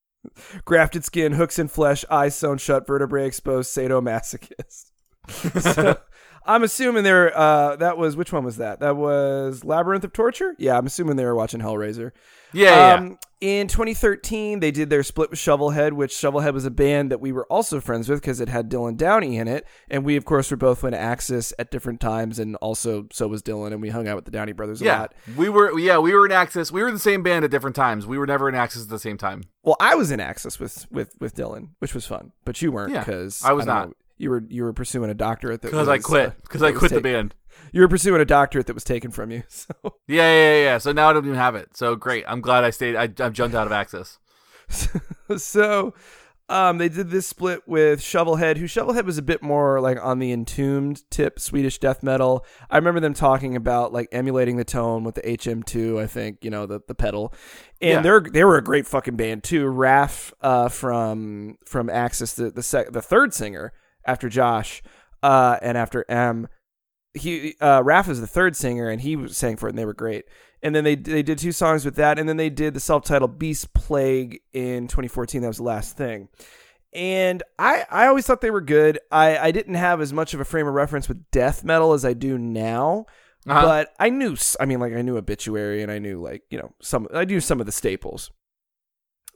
grafted 0.65 1.05
skin, 1.05 1.33
hooks 1.33 1.59
in 1.59 1.67
flesh, 1.67 2.03
eyes 2.09 2.35
sewn 2.35 2.57
shut, 2.57 2.87
vertebrae 2.87 3.27
exposed, 3.27 3.71
sadomasochist. 3.75 4.91
so, 5.61 5.97
I'm 6.45 6.63
assuming 6.63 7.03
they're 7.03 7.35
uh 7.37 7.75
that 7.77 7.97
was 7.97 8.15
which 8.15 8.31
one 8.31 8.43
was 8.43 8.57
that? 8.57 8.79
That 8.79 8.95
was 8.95 9.63
Labyrinth 9.63 10.03
of 10.03 10.13
Torture? 10.13 10.55
Yeah, 10.57 10.77
I'm 10.77 10.85
assuming 10.85 11.15
they 11.15 11.25
were 11.25 11.35
watching 11.35 11.59
Hellraiser. 11.61 12.11
Yeah, 12.53 12.69
yeah, 12.69 12.87
yeah. 12.87 12.93
Um, 12.95 13.17
in 13.41 13.67
2013, 13.67 14.61
they 14.61 14.71
did 14.71 14.89
their 14.89 15.03
split 15.03 15.29
with 15.29 15.37
Shovelhead, 15.37 15.91
which 15.91 16.13
Shovelhead 16.13 16.53
was 16.53 16.63
a 16.65 16.71
band 16.71 17.11
that 17.11 17.19
we 17.19 17.31
were 17.33 17.45
also 17.47 17.81
friends 17.81 18.07
with 18.07 18.21
because 18.21 18.39
it 18.39 18.47
had 18.47 18.69
Dylan 18.71 18.95
Downey 18.95 19.37
in 19.37 19.47
it, 19.47 19.67
and 19.89 20.05
we 20.05 20.15
of 20.15 20.23
course 20.23 20.49
were 20.49 20.57
both 20.57 20.83
in 20.83 20.93
Axis 20.93 21.53
at 21.59 21.69
different 21.69 21.99
times, 21.99 22.39
and 22.39 22.55
also 22.57 23.07
so 23.11 23.27
was 23.27 23.41
Dylan, 23.43 23.73
and 23.73 23.81
we 23.81 23.89
hung 23.89 24.07
out 24.07 24.15
with 24.15 24.25
the 24.25 24.31
Downey 24.31 24.53
brothers 24.53 24.81
a 24.81 24.85
yeah. 24.85 24.99
lot. 25.01 25.13
We 25.35 25.49
were 25.49 25.77
yeah, 25.77 25.97
we 25.97 26.13
were 26.13 26.25
in 26.25 26.31
Axis. 26.31 26.71
We 26.71 26.81
were 26.81 26.87
in 26.87 26.93
the 26.93 26.99
same 26.99 27.23
band 27.23 27.43
at 27.43 27.51
different 27.51 27.75
times. 27.75 28.07
We 28.07 28.17
were 28.17 28.25
never 28.27 28.47
in 28.47 28.55
Axis 28.55 28.83
at 28.83 28.89
the 28.89 28.99
same 28.99 29.17
time. 29.17 29.43
Well, 29.63 29.75
I 29.79 29.95
was 29.95 30.11
in 30.11 30.19
Axis 30.21 30.59
with 30.59 30.89
with 30.89 31.13
with 31.19 31.35
Dylan, 31.35 31.69
which 31.79 31.93
was 31.93 32.07
fun, 32.07 32.31
but 32.45 32.61
you 32.61 32.71
weren't 32.71 32.93
Yeah, 32.93 32.99
because 32.99 33.43
I 33.43 33.51
was 33.51 33.65
don't 33.65 33.75
not. 33.75 33.87
know, 33.89 33.93
you 34.17 34.29
were 34.29 34.43
you 34.47 34.63
were 34.63 34.73
pursuing 34.73 35.09
a 35.09 35.13
doctorate 35.13 35.61
that 35.61 35.71
Because 35.71 35.87
I 35.87 35.95
was, 35.97 36.03
quit. 36.05 36.29
uh, 36.29 36.31
Because 36.43 36.61
that 36.61 36.67
I 36.67 36.71
quit 36.71 36.91
the 36.91 37.01
band. 37.01 37.35
You 37.71 37.81
were 37.81 37.87
pursuing 37.87 38.21
a 38.21 38.25
doctorate 38.25 38.67
that 38.67 38.73
was 38.73 38.83
taken 38.83 39.11
from 39.11 39.31
you. 39.31 39.43
So 39.49 39.73
Yeah, 40.07 40.29
yeah, 40.31 40.53
yeah, 40.55 40.63
yeah. 40.63 40.77
So 40.77 40.91
now 40.91 41.09
I 41.09 41.13
don't 41.13 41.25
even 41.25 41.37
have 41.37 41.55
it. 41.55 41.75
So 41.75 41.95
great. 41.95 42.23
I'm 42.27 42.41
glad 42.41 42.63
I 42.63 42.69
stayed. 42.69 42.95
I, 42.95 43.03
I 43.03 43.29
jumped 43.29 43.55
out 43.55 43.67
of 43.67 43.71
Axis. 43.71 44.19
so 45.37 45.93
um, 46.47 46.77
they 46.77 46.89
did 46.89 47.09
this 47.09 47.25
split 47.25 47.61
with 47.67 47.99
Shovelhead, 48.01 48.57
who 48.57 48.65
Shovelhead 48.65 49.05
was 49.05 49.17
a 49.17 49.21
bit 49.23 49.41
more 49.41 49.79
like 49.81 49.97
on 50.03 50.19
the 50.19 50.31
entombed 50.31 51.09
tip 51.09 51.39
Swedish 51.39 51.79
death 51.79 52.03
metal. 52.03 52.45
I 52.69 52.77
remember 52.77 52.99
them 52.99 53.13
talking 53.15 53.55
about 53.55 53.91
like 53.93 54.09
emulating 54.11 54.57
the 54.57 54.63
tone 54.63 55.03
with 55.03 55.15
the 55.15 55.21
HM2, 55.21 56.01
I 56.01 56.05
think, 56.07 56.43
you 56.43 56.51
know, 56.51 56.65
the, 56.67 56.81
the 56.87 56.93
pedal. 56.95 57.33
And 57.81 57.89
Yeah. 57.91 58.01
they're 58.01 58.19
they 58.21 58.43
were 58.43 58.57
a 58.57 58.63
great 58.63 58.85
fucking 58.85 59.15
band 59.15 59.43
too. 59.43 59.65
Raf 59.67 60.33
uh, 60.41 60.69
from 60.69 61.57
from 61.65 61.89
Axis, 61.89 62.33
the 62.33 62.51
the, 62.51 62.63
sec- 62.63 62.91
the 62.91 63.01
third 63.01 63.33
singer 63.33 63.73
after 64.05 64.29
Josh 64.29 64.81
uh, 65.23 65.57
and 65.61 65.77
after 65.77 66.05
M. 66.09 66.47
He 67.13 67.55
uh, 67.61 67.81
Raf 67.83 68.09
is 68.09 68.19
the 68.19 68.27
third 68.27 68.55
singer, 68.57 68.89
and 68.89 68.99
he 69.01 69.15
was 69.15 69.37
sang 69.37 69.55
for 69.55 69.67
it, 69.67 69.69
and 69.71 69.77
they 69.79 69.85
were 69.85 69.93
great. 69.93 70.25
And 70.61 70.75
then 70.75 70.83
they 70.83 70.95
they 70.95 71.23
did 71.23 71.37
two 71.37 71.51
songs 71.53 71.85
with 71.85 71.95
that, 71.95 72.19
and 72.19 72.27
then 72.27 72.37
they 72.37 72.49
did 72.49 72.73
the 72.73 72.79
self 72.81 73.05
titled 73.05 73.39
Beast 73.39 73.73
Plague 73.73 74.41
in 74.51 74.87
2014. 74.87 75.41
That 75.41 75.47
was 75.47 75.57
the 75.57 75.63
last 75.63 75.95
thing. 75.95 76.27
And 76.93 77.43
I, 77.59 77.85
I 77.91 78.07
always 78.07 78.25
thought 78.25 78.39
they 78.39 78.51
were 78.51 78.61
good. 78.61 78.99
I, 79.11 79.37
I 79.37 79.51
didn't 79.51 79.73
have 79.75 79.99
as 79.99 80.13
much 80.13 80.33
of 80.33 80.39
a 80.39 80.45
frame 80.45 80.65
of 80.65 80.73
reference 80.73 81.09
with 81.09 81.29
death 81.29 81.63
metal 81.65 81.91
as 81.91 82.05
I 82.05 82.13
do 82.13 82.37
now, 82.37 83.05
Uh-huh. 83.45 83.61
but 83.61 83.93
I 83.99 84.09
knew. 84.09 84.35
I 84.59 84.65
mean, 84.65 84.79
like 84.79 84.93
I 84.93 85.01
knew 85.01 85.17
Obituary, 85.17 85.83
and 85.83 85.91
I 85.91 85.99
knew 85.99 86.21
like 86.21 86.43
you 86.49 86.57
know 86.57 86.73
some. 86.81 87.07
I 87.13 87.23
knew 87.25 87.39
some 87.39 87.59
of 87.61 87.65
the 87.65 87.71
staples. 87.71 88.29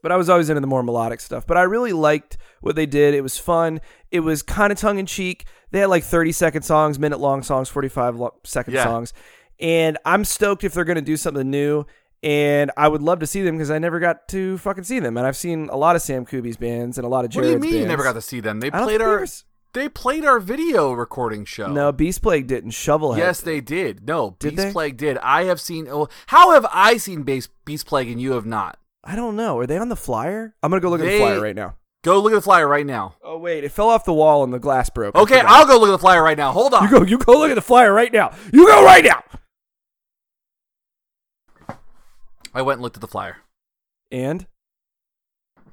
But 0.01 0.12
I 0.12 0.17
was 0.17 0.29
always 0.29 0.49
into 0.49 0.62
the 0.62 0.67
more 0.67 0.83
melodic 0.83 1.19
stuff. 1.19 1.45
But 1.45 1.57
I 1.57 1.63
really 1.63 1.93
liked 1.93 2.38
what 2.62 2.75
they 2.75 2.85
did. 2.85 3.13
It 3.13 3.21
was 3.21 3.38
fun. 3.38 3.81
It 4.12 4.21
was 4.21 4.41
kind 4.41 4.71
of 4.71 4.77
tongue 4.77 4.97
in 4.99 5.05
cheek. 5.05 5.45
They 5.71 5.79
had 5.79 5.89
like 5.89 6.03
30 6.03 6.31
second 6.31 6.62
songs, 6.63 6.97
minute 6.97 7.19
long 7.19 7.43
songs, 7.43 7.69
45 7.69 8.15
lo- 8.15 8.33
second 8.43 8.73
Yeah. 8.75 8.83
songs. 8.85 9.13
And 9.59 9.97
I'm 10.05 10.23
stoked 10.23 10.63
if 10.63 10.73
they're 10.73 10.85
going 10.85 10.95
to 10.95 11.01
do 11.01 11.17
something 11.17 11.49
new. 11.49 11.85
And 12.21 12.69
I 12.75 12.88
would 12.88 13.01
love 13.01 13.19
to 13.19 13.27
see 13.27 13.41
them 13.41 13.55
because 13.57 13.71
I 13.71 13.79
never 13.79 13.99
got 13.99 14.27
to 14.29 14.57
fucking 14.57 14.83
see 14.83 14.99
them. 14.99 15.15
And 15.15 15.25
I've 15.25 15.38
seen 15.38 15.69
a 15.69 15.77
lot 15.77 15.95
of 15.95 16.01
Sam 16.01 16.25
Kuby's 16.25 16.57
bands 16.57 16.97
and 16.97 17.05
a 17.05 17.09
lot 17.09 17.23
of 17.23 17.31
Jared's 17.31 17.53
What 17.53 17.62
do 17.62 17.67
you 17.67 17.71
mean 17.73 17.81
you 17.81 17.88
never 17.88 18.03
got 18.03 18.13
to 18.13 18.21
see 18.21 18.39
them? 18.41 18.59
They 18.59 18.71
played 18.71 19.01
our 19.01 19.25
they 19.73 19.88
played 19.88 20.25
our 20.25 20.39
video 20.39 20.91
recording 20.93 21.45
show. 21.45 21.71
No, 21.71 21.91
Beast 21.91 22.23
Plague 22.23 22.47
didn't. 22.47 22.71
Shovelhead. 22.71 23.17
Yes, 23.19 23.39
they 23.41 23.62
did. 23.62 24.07
No, 24.07 24.35
Did 24.39 24.55
Beast 24.55 24.63
they? 24.67 24.71
Plague 24.71 24.97
did. 24.97 25.19
I 25.19 25.43
have 25.43 25.62
seen. 25.62 25.88
Oh, 25.88 26.07
how 26.27 26.53
have 26.53 26.65
I 26.73 26.97
seen 26.97 27.21
Beast, 27.21 27.51
Beast 27.65 27.85
Plague 27.85 28.09
and 28.09 28.19
you 28.19 28.31
have 28.31 28.47
not? 28.47 28.78
I 29.03 29.15
don't 29.15 29.35
know. 29.35 29.57
Are 29.59 29.65
they 29.67 29.77
on 29.77 29.89
the 29.89 29.95
flyer? 29.95 30.53
I'm 30.62 30.69
going 30.69 30.81
to 30.81 30.85
go 30.85 30.89
look 30.89 30.99
at 30.99 31.03
the 31.05 31.09
They- 31.09 31.19
flyer 31.19 31.39
right 31.41 31.55
now. 31.55 31.75
Go 32.01 32.21
look 32.21 32.31
at 32.31 32.35
the 32.35 32.41
flyer 32.41 32.65
right 32.65 32.85
now. 32.85 33.15
Oh, 33.21 33.38
wait. 33.38 33.65
It 33.65 33.73
fell 33.73 33.89
off 33.89 34.05
the 34.05 34.13
wall 34.13 34.41
and 34.45 34.53
the 34.53 34.59
glass 34.59 34.89
broke. 34.89 35.17
I 35.17 35.19
Okay, 35.19 35.38
forgot. 35.39 35.51
I'll 35.51 35.67
go 35.67 35.77
look 35.77 35.89
at 35.89 35.91
the 35.91 35.97
flyer 35.99 36.23
right 36.23 36.38
now. 36.38 36.53
Hold 36.53 36.73
on. 36.73 36.83
You 36.83 36.89
go. 36.89 37.03
You 37.03 37.17
go 37.17 37.33
look 37.38 37.51
at 37.51 37.55
the 37.55 37.62
flyer 37.62 37.91
right 37.93 38.12
now. 38.13 38.31
You 38.53 38.65
go 38.67 38.85
right 38.85 39.03
now. 39.03 39.21
I 42.53 42.62
went 42.62 42.77
and 42.77 42.83
looked 42.83 42.95
at 42.97 43.01
the 43.01 43.07
flyer. 43.07 43.38
And 44.12 44.47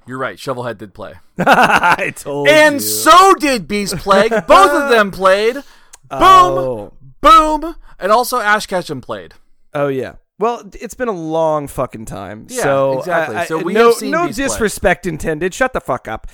You're 0.07 0.19
right. 0.19 0.37
Shovelhead 0.37 0.79
did 0.79 0.95
play, 0.95 1.15
I 1.39 2.13
told 2.17 2.49
and 2.49 2.75
you. 2.75 2.81
so 2.81 3.35
did 3.35 3.67
Beast 3.67 3.97
Plague. 3.97 4.31
Both 4.47 4.73
of 4.73 4.91
them 4.91 5.11
played. 5.11 5.55
Boom, 5.55 5.65
Oh. 6.11 6.93
boom, 7.21 7.77
and 7.99 8.13
also 8.13 8.39
Ash 8.41 8.67
Ketchum 8.67 9.01
played. 9.01 9.35
Oh 9.73 9.89
yeah. 9.89 10.15
Well, 10.39 10.69
it's 10.81 10.95
been 10.95 11.09
a 11.09 11.13
long 11.13 11.67
fucking 11.67 12.05
time. 12.07 12.47
Yeah, 12.51 12.63
so 12.63 12.99
exactly. 12.99 13.37
I- 13.37 13.43
I- 13.43 13.47
So 13.47 13.59
we 13.63 13.73
no, 13.73 13.95
no 14.03 14.31
disrespect 14.31 15.07
intended. 15.07 15.55
Shut 15.55 15.73
the 15.73 15.81
fuck 15.81 16.09
up. 16.09 16.27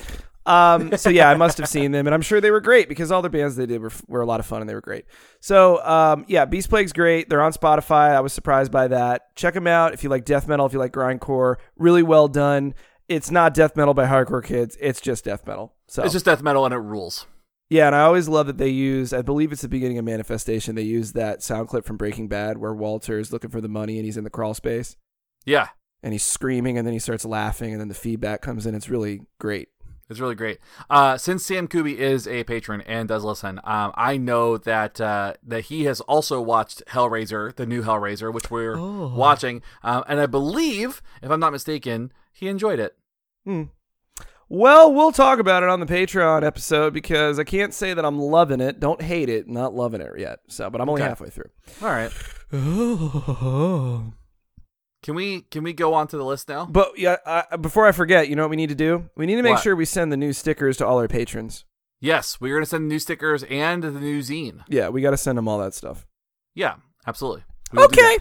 Um, 0.45 0.97
so 0.97 1.09
yeah, 1.09 1.31
I 1.31 1.37
must 1.37 1.57
have 1.59 1.69
seen 1.69 1.93
them, 1.93 2.09
and 2.09 2.13
I'm 2.15 2.21
sure 2.21 2.41
they 2.41 2.51
were 2.51 2.61
great 2.61 2.89
because 2.89 3.13
all 3.13 3.23
the 3.23 3.31
bands 3.31 3.55
they 3.55 3.67
did 3.67 3.81
were, 3.81 3.93
were 4.09 4.23
a 4.23 4.27
lot 4.27 4.41
of 4.41 4.47
fun 4.47 4.61
and 4.61 4.69
they 4.69 4.75
were 4.75 4.81
great. 4.81 5.05
So 5.39 5.81
um, 5.87 6.25
yeah, 6.27 6.47
Beast 6.47 6.69
Plague's 6.69 6.93
great. 6.93 7.29
They're 7.31 7.41
on 7.43 7.53
Spotify. 7.53 8.11
I 8.11 8.19
was 8.21 8.33
surprised 8.33 8.73
by 8.73 8.89
that. 8.89 9.37
Check 9.37 9.55
them 9.55 9.69
out 9.69 9.95
if 9.95 10.03
you 10.03 10.11
like 10.11 10.25
death 10.25 10.49
metal, 10.49 10.67
if 10.67 10.73
you 10.73 10.81
like 10.81 10.93
grindcore. 10.93 11.57
Really 11.77 12.03
well 12.03 12.27
done. 12.27 12.75
It's 13.09 13.31
not 13.31 13.55
death 13.55 13.77
metal 13.77 13.95
by 13.95 14.07
hardcore 14.07 14.43
kids. 14.45 14.77
It's 14.81 15.01
just 15.01 15.25
death 15.25 15.47
metal. 15.47 15.75
So 15.87 16.03
It's 16.03 16.13
just 16.13 16.25
death 16.25 16.43
metal 16.43 16.65
and 16.65 16.75
it 16.75 16.79
rules. 16.79 17.27
Yeah, 17.73 17.87
and 17.87 17.95
I 17.97 18.03
always 18.03 18.29
love 18.29 18.47
that 18.49 18.59
they 18.59 18.69
use. 18.69 19.13
I 19.13 19.23
believe 19.23 19.51
it's 19.53 19.63
the 19.63 19.69
beginning 19.69 19.99
of 19.99 20.05
Manifestation. 20.05 20.75
They 20.75 20.83
use 20.83 21.13
that 21.13 21.43
sound 21.43 21.69
clip 21.69 21.85
from 21.85 21.97
Breaking 21.97 22.29
Bad 22.29 22.59
where 22.59 22.75
Walter 22.75 23.19
is 23.19 23.33
looking 23.33 23.51
for 23.51 23.61
the 23.61 23.69
money 23.69 23.97
and 23.99 24.05
he's 24.05 24.17
in 24.17 24.25
the 24.25 24.31
crawl 24.31 24.55
space 24.55 24.97
Yeah, 25.47 25.69
and 26.03 26.13
he's 26.13 26.25
screaming 26.25 26.77
and 26.79 26.87
then 26.87 26.93
he 26.93 26.99
starts 26.99 27.25
laughing 27.25 27.73
and 27.73 27.81
then 27.81 27.89
the 27.89 27.95
feedback 27.95 28.43
comes 28.43 28.67
in. 28.67 28.75
It's 28.75 28.89
really 28.91 29.23
great. 29.39 29.69
it's 30.11 30.21
really 30.21 30.35
great. 30.35 30.59
Uh, 30.91 31.17
since 31.17 31.47
Sam 31.47 31.67
Kuby 31.67 31.99
is 31.99 32.29
a 32.29 32.45
patron 32.45 32.83
and 32.83 33.09
does 33.09 33.25
listen, 33.25 33.59
um, 33.65 33.93
I 33.95 34.19
know 34.19 34.59
that 34.59 35.01
uh, 35.01 35.35
that 35.43 35.63
he 35.67 35.85
has 35.85 36.03
also 36.03 36.41
watched 36.43 36.83
Hellraiser, 36.89 37.55
the 37.57 37.65
new 37.65 37.83
Hellraiser, 37.83 38.31
which 38.33 38.51
we're 38.51 38.77
Oh. 38.77 39.15
watching, 39.17 39.63
um, 39.83 40.05
and 40.07 40.21
I 40.21 40.27
believe, 40.27 41.01
if 41.23 41.31
I'm 41.31 41.41
not 41.41 41.53
mistaken, 41.53 42.13
he 42.33 42.49
enjoyed 42.49 42.79
it. 42.79 42.97
Hmm. 43.47 43.65
Well, 44.55 44.93
we'll 44.93 45.13
talk 45.13 45.39
about 45.39 45.63
it 45.63 45.71
on 45.71 45.81
the 45.81 45.87
Patreon 45.87 46.45
episode 46.45 46.93
because 46.93 47.39
I 47.39 47.45
can't 47.45 47.73
say 47.73 47.95
that 47.95 48.05
I'm 48.05 48.19
loving 48.19 48.61
it. 48.61 48.81
Don't 48.81 49.01
hate 49.01 49.31
it. 49.31 49.49
Not 49.49 49.73
loving 49.75 50.03
it 50.03 50.11
yet. 50.19 50.41
So, 50.49 50.69
but 50.69 50.79
I'm 50.83 50.91
only 50.91 51.01
Okay. 51.01 51.09
halfway 51.09 51.31
through. 51.31 51.49
All 51.81 51.89
right. 51.89 52.13
Can 55.03 55.15
we 55.17 55.41
can 55.41 55.65
we 55.65 55.73
go 55.73 55.95
on 55.95 56.07
to 56.09 56.17
the 56.19 56.25
list 56.25 56.49
now? 56.51 56.65
But 56.67 56.97
yeah, 56.99 57.17
I, 57.27 57.57
before 57.57 57.87
I 57.89 57.93
forget, 57.93 58.29
you 58.29 58.37
know 58.37 58.43
what 58.43 58.51
we 58.51 58.57
need 58.57 58.69
to 58.69 58.75
do? 58.77 59.09
We 59.17 59.25
need 59.27 59.35
to 59.37 59.43
make 59.43 59.55
What? 59.55 59.63
sure 59.63 59.75
we 59.75 59.85
send 59.85 60.13
the 60.13 60.17
new 60.17 60.33
stickers 60.33 60.77
to 60.77 60.87
all 60.87 60.99
our 60.99 61.09
patrons. 61.09 61.65
Yes, 62.01 62.41
we're 62.41 62.55
gonna 62.55 62.67
send 62.67 62.85
the 62.85 62.95
new 62.95 62.99
stickers 63.01 63.43
and 63.45 63.83
the 63.83 63.91
new 63.91 64.21
zine. 64.21 64.63
Yeah, 64.69 64.91
we 64.91 65.01
got 65.03 65.11
to 65.11 65.17
send 65.17 65.39
them 65.39 65.49
all 65.49 65.59
that 65.59 65.75
stuff. 65.75 66.07
Yeah, 66.55 66.75
absolutely. 67.07 67.43
We 67.73 67.79
do 67.79 67.85
Okay. 67.87 68.19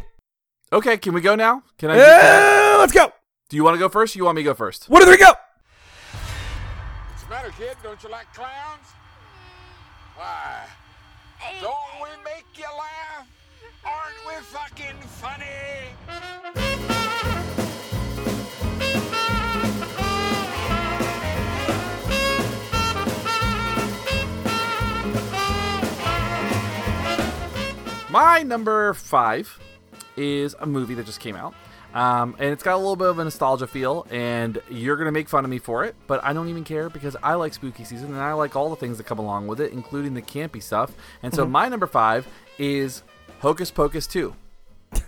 Okay, 0.74 0.98
can 0.98 1.14
we 1.14 1.22
go 1.22 1.36
now? 1.36 1.62
Can 1.78 1.92
I? 1.92 2.00
Uh, 2.00 2.78
let's 2.80 2.94
go. 2.94 3.12
do 3.50 3.58
you 3.58 3.64
want 3.64 3.76
to 3.76 3.80
go 3.80 3.90
first? 3.90 4.16
Or 4.16 4.20
you 4.20 4.26
want 4.26 4.38
me 4.38 4.42
to 4.44 4.50
go 4.50 4.54
first? 4.56 4.90
One, 4.90 5.02
two, 5.02 5.08
three, 5.08 5.18
go. 5.18 5.34
Matter, 7.42 7.54
kid? 7.58 7.76
Don't 7.82 8.04
you 8.04 8.10
like 8.10 8.32
clowns? 8.36 8.86
Why? 10.16 10.68
Don't 11.60 11.74
we 12.04 12.10
make 12.24 12.46
you 12.56 12.66
laugh? 12.66 13.28
Aren't 13.84 14.28
we 14.28 14.34
fucking 14.44 15.02
funny? 15.08 15.46
My 28.12 28.44
number 28.44 28.94
five 28.94 29.60
is 30.16 30.56
a 30.60 30.68
movie 30.68 30.94
that 30.94 31.08
just 31.08 31.20
came 31.20 31.36
out. 31.36 31.56
Um, 31.94 32.36
and 32.40 32.52
it's 32.52 32.64
got 32.64 32.76
a 32.76 32.78
little 32.78 32.96
bit 32.96 33.10
of 33.10 33.20
a 33.20 33.24
nostalgia 33.24 33.68
feel, 33.68 34.08
and 34.10 34.62
you're 34.70 34.96
gonna 34.98 35.12
make 35.12 35.28
fun 35.28 35.44
of 35.44 35.50
me 35.50 35.60
for 35.60 35.84
it, 35.84 35.96
but 36.08 36.24
I 36.24 36.34
don't 36.34 36.50
even 36.50 36.64
care 36.64 36.90
because 36.90 37.16
I 37.22 37.34
like 37.34 37.54
spooky 37.54 37.84
season 37.84 38.08
and 38.08 38.20
I 38.22 38.34
like 38.34 38.56
all 38.56 38.70
the 38.70 38.76
things 38.76 38.98
that 38.98 39.06
come 39.06 39.20
along 39.20 39.48
with 39.48 39.60
it, 39.60 39.72
including 39.74 40.14
the 40.14 40.22
campy 40.22 40.62
stuff. 40.62 40.92
And 41.22 41.34
so 41.34 41.46
my 41.48 41.68
number 41.68 41.88
five 41.88 42.28
is 42.58 43.04
Hocus 43.40 43.72
Pocus 43.72 44.08
2. 44.08 44.34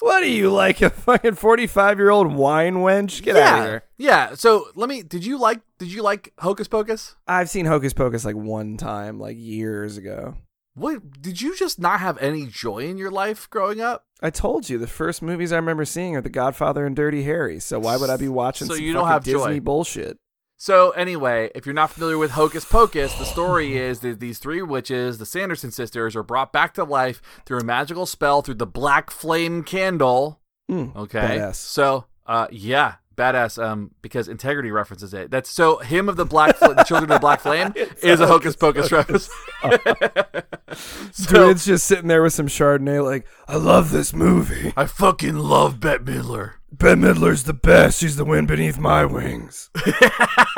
What 0.00 0.22
are 0.22 0.26
you 0.26 0.50
like 0.50 0.82
a 0.82 0.90
fucking 0.90 1.36
forty-five 1.36 1.98
year 1.98 2.10
old 2.10 2.32
wine 2.32 2.76
wench? 2.76 3.22
Get 3.22 3.34
out 3.36 3.40
of 3.40 3.58
yeah, 3.58 3.66
here. 3.66 3.82
yeah. 3.96 4.34
So 4.34 4.68
let 4.74 4.90
me. 4.90 5.02
Did 5.02 5.24
you 5.24 5.38
like? 5.38 5.60
Did 5.78 5.90
you 5.90 6.02
like 6.02 6.34
Hocus 6.38 6.68
Pocus? 6.68 7.16
I've 7.26 7.48
seen 7.48 7.64
Hocus 7.64 7.94
Pocus 7.94 8.24
like 8.24 8.36
one 8.36 8.76
time, 8.76 9.18
like 9.18 9.36
years 9.38 9.96
ago. 9.96 10.36
What? 10.76 11.22
Did 11.22 11.40
you 11.40 11.56
just 11.56 11.78
not 11.80 12.00
have 12.00 12.18
any 12.18 12.46
joy 12.46 12.80
in 12.80 12.98
your 12.98 13.10
life 13.10 13.48
growing 13.50 13.80
up? 13.80 14.04
I 14.22 14.28
told 14.30 14.68
you 14.68 14.76
the 14.78 14.86
first 14.86 15.22
movies 15.22 15.50
I 15.50 15.56
remember 15.56 15.84
seeing 15.86 16.14
are 16.16 16.20
The 16.20 16.28
Godfather 16.28 16.84
and 16.86 16.94
Dirty 16.94 17.22
Harry. 17.24 17.58
So 17.60 17.78
why 17.80 17.96
would 17.96 18.10
I 18.10 18.16
be 18.18 18.28
watching 18.28 18.66
So 18.66 18.74
you 18.74 18.92
don't 18.92 19.08
have 19.08 19.24
Disney 19.24 19.54
joy. 19.54 19.60
bullshit? 19.60 20.18
So 20.58 20.90
anyway, 20.90 21.50
if 21.54 21.64
you're 21.66 21.74
not 21.74 21.90
familiar 21.90 22.16
with 22.18 22.30
Hocus 22.32 22.64
Pocus, 22.64 23.12
the 23.14 23.24
story 23.26 23.76
is 23.76 24.00
that 24.00 24.20
these 24.20 24.38
three 24.38 24.62
witches, 24.62 25.18
the 25.18 25.26
Sanderson 25.26 25.70
sisters, 25.70 26.14
are 26.14 26.22
brought 26.22 26.52
back 26.52 26.72
to 26.74 26.84
life 26.84 27.20
through 27.46 27.58
a 27.60 27.64
magical 27.64 28.06
spell 28.06 28.42
through 28.42 28.54
the 28.54 28.66
black 28.66 29.10
flame 29.10 29.62
candle. 29.62 30.40
Mm, 30.70 30.94
Okay. 30.96 31.20
badass. 31.20 31.56
So, 31.56 32.04
uh, 32.26 32.48
yeah, 32.50 32.96
badass. 33.16 33.62
Um, 33.62 33.90
because 34.02 34.28
integrity 34.28 34.70
references 34.70 35.12
it. 35.14 35.30
That's 35.30 35.50
so 35.50 35.78
him 35.78 36.08
of 36.08 36.16
the 36.16 36.24
black, 36.24 36.56
Fl- 36.56 36.72
the 36.72 36.84
children 36.84 37.10
of 37.10 37.16
the 37.16 37.20
black 37.20 37.40
flame 37.40 37.72
is 38.02 38.20
a 38.20 38.26
Hocus 38.26 38.56
Pocus 38.56 38.92
reference. 38.92 39.28
so, 41.12 41.30
Druid's 41.32 41.66
just 41.66 41.86
sitting 41.86 42.08
there 42.08 42.22
with 42.22 42.32
some 42.32 42.46
Chardonnay, 42.46 43.04
like, 43.04 43.26
I 43.48 43.56
love 43.56 43.90
this 43.90 44.12
movie. 44.12 44.72
I 44.76 44.86
fucking 44.86 45.36
love 45.36 45.80
Bette 45.80 46.04
Midler. 46.04 46.54
Bette 46.72 47.00
Midler's 47.00 47.44
the 47.44 47.54
best. 47.54 48.00
She's 48.00 48.16
the 48.16 48.24
wind 48.24 48.48
beneath 48.48 48.78
my 48.78 49.04
wings. 49.04 49.70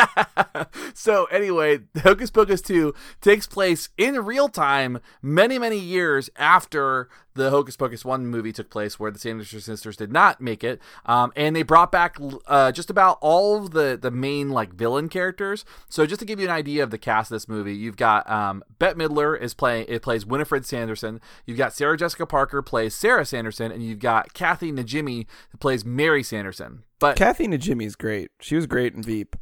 so 0.95 1.27
anyway, 1.27 1.81
Hocus 2.03 2.31
Pocus 2.31 2.61
2 2.63 2.95
takes 3.21 3.47
place 3.47 3.91
in 3.97 4.25
real 4.25 4.49
time 4.49 5.01
many, 5.23 5.59
many 5.59 5.79
years 5.79 6.29
after 6.37 7.09
the 7.39 7.51
Hocus 7.51 7.77
Pocus 7.77 8.05
1 8.05 8.27
movie 8.27 8.53
took 8.53 8.69
place 8.69 8.99
where 8.99 9.11
the 9.11 9.19
Sanderson 9.19 9.61
sisters 9.61 9.97
did 9.97 10.13
not 10.13 10.41
make 10.41 10.63
it. 10.65 10.81
Um, 11.07 11.33
and 11.37 11.55
they 11.57 11.63
brought 11.63 11.91
back 11.93 12.17
uh, 12.47 12.73
just 12.73 12.91
about 12.91 13.19
all 13.21 13.57
of 13.65 13.71
the, 13.71 13.99
the 14.01 14.11
main 14.11 14.51
like 14.51 14.75
villain 14.75 15.09
characters. 15.09 15.65
So 15.89 16.05
just 16.05 16.19
to 16.21 16.27
give 16.27 16.41
you 16.41 16.47
an 16.47 16.53
idea 16.53 16.83
of 16.83 16.91
the 16.91 16.99
cast 16.99 17.31
of 17.31 17.37
this 17.37 17.49
movie, 17.49 17.75
you've 17.75 17.97
got 17.97 18.29
um, 18.29 18.63
Bette 18.79 18.99
Midler 18.99 19.41
is 19.41 19.55
playing 19.55 19.87
it 19.89 20.03
plays 20.03 20.27
Winifred 20.27 20.67
Sanderson. 20.67 21.21
You've 21.47 21.59
got 21.59 21.73
Sarah 21.73 21.97
Jessica 21.97 22.27
Parker 22.27 22.61
plays 22.61 22.95
Sarah 22.95 23.25
Sanderson, 23.25 23.71
and 23.73 23.83
you've 23.83 24.01
got 24.01 24.35
Kathy 24.35 24.73
Najimy 24.73 25.27
who 25.51 25.59
plays 25.59 25.85
Mary 25.85 26.23
Sanderson. 26.23 26.83
But 26.99 27.17
Kathy 27.17 27.47
Najimy's 27.47 27.95
great. 27.95 28.31
She 28.41 28.57
was 28.57 28.67
great 28.67 28.95
in 28.95 29.03
Veep. 29.03 29.37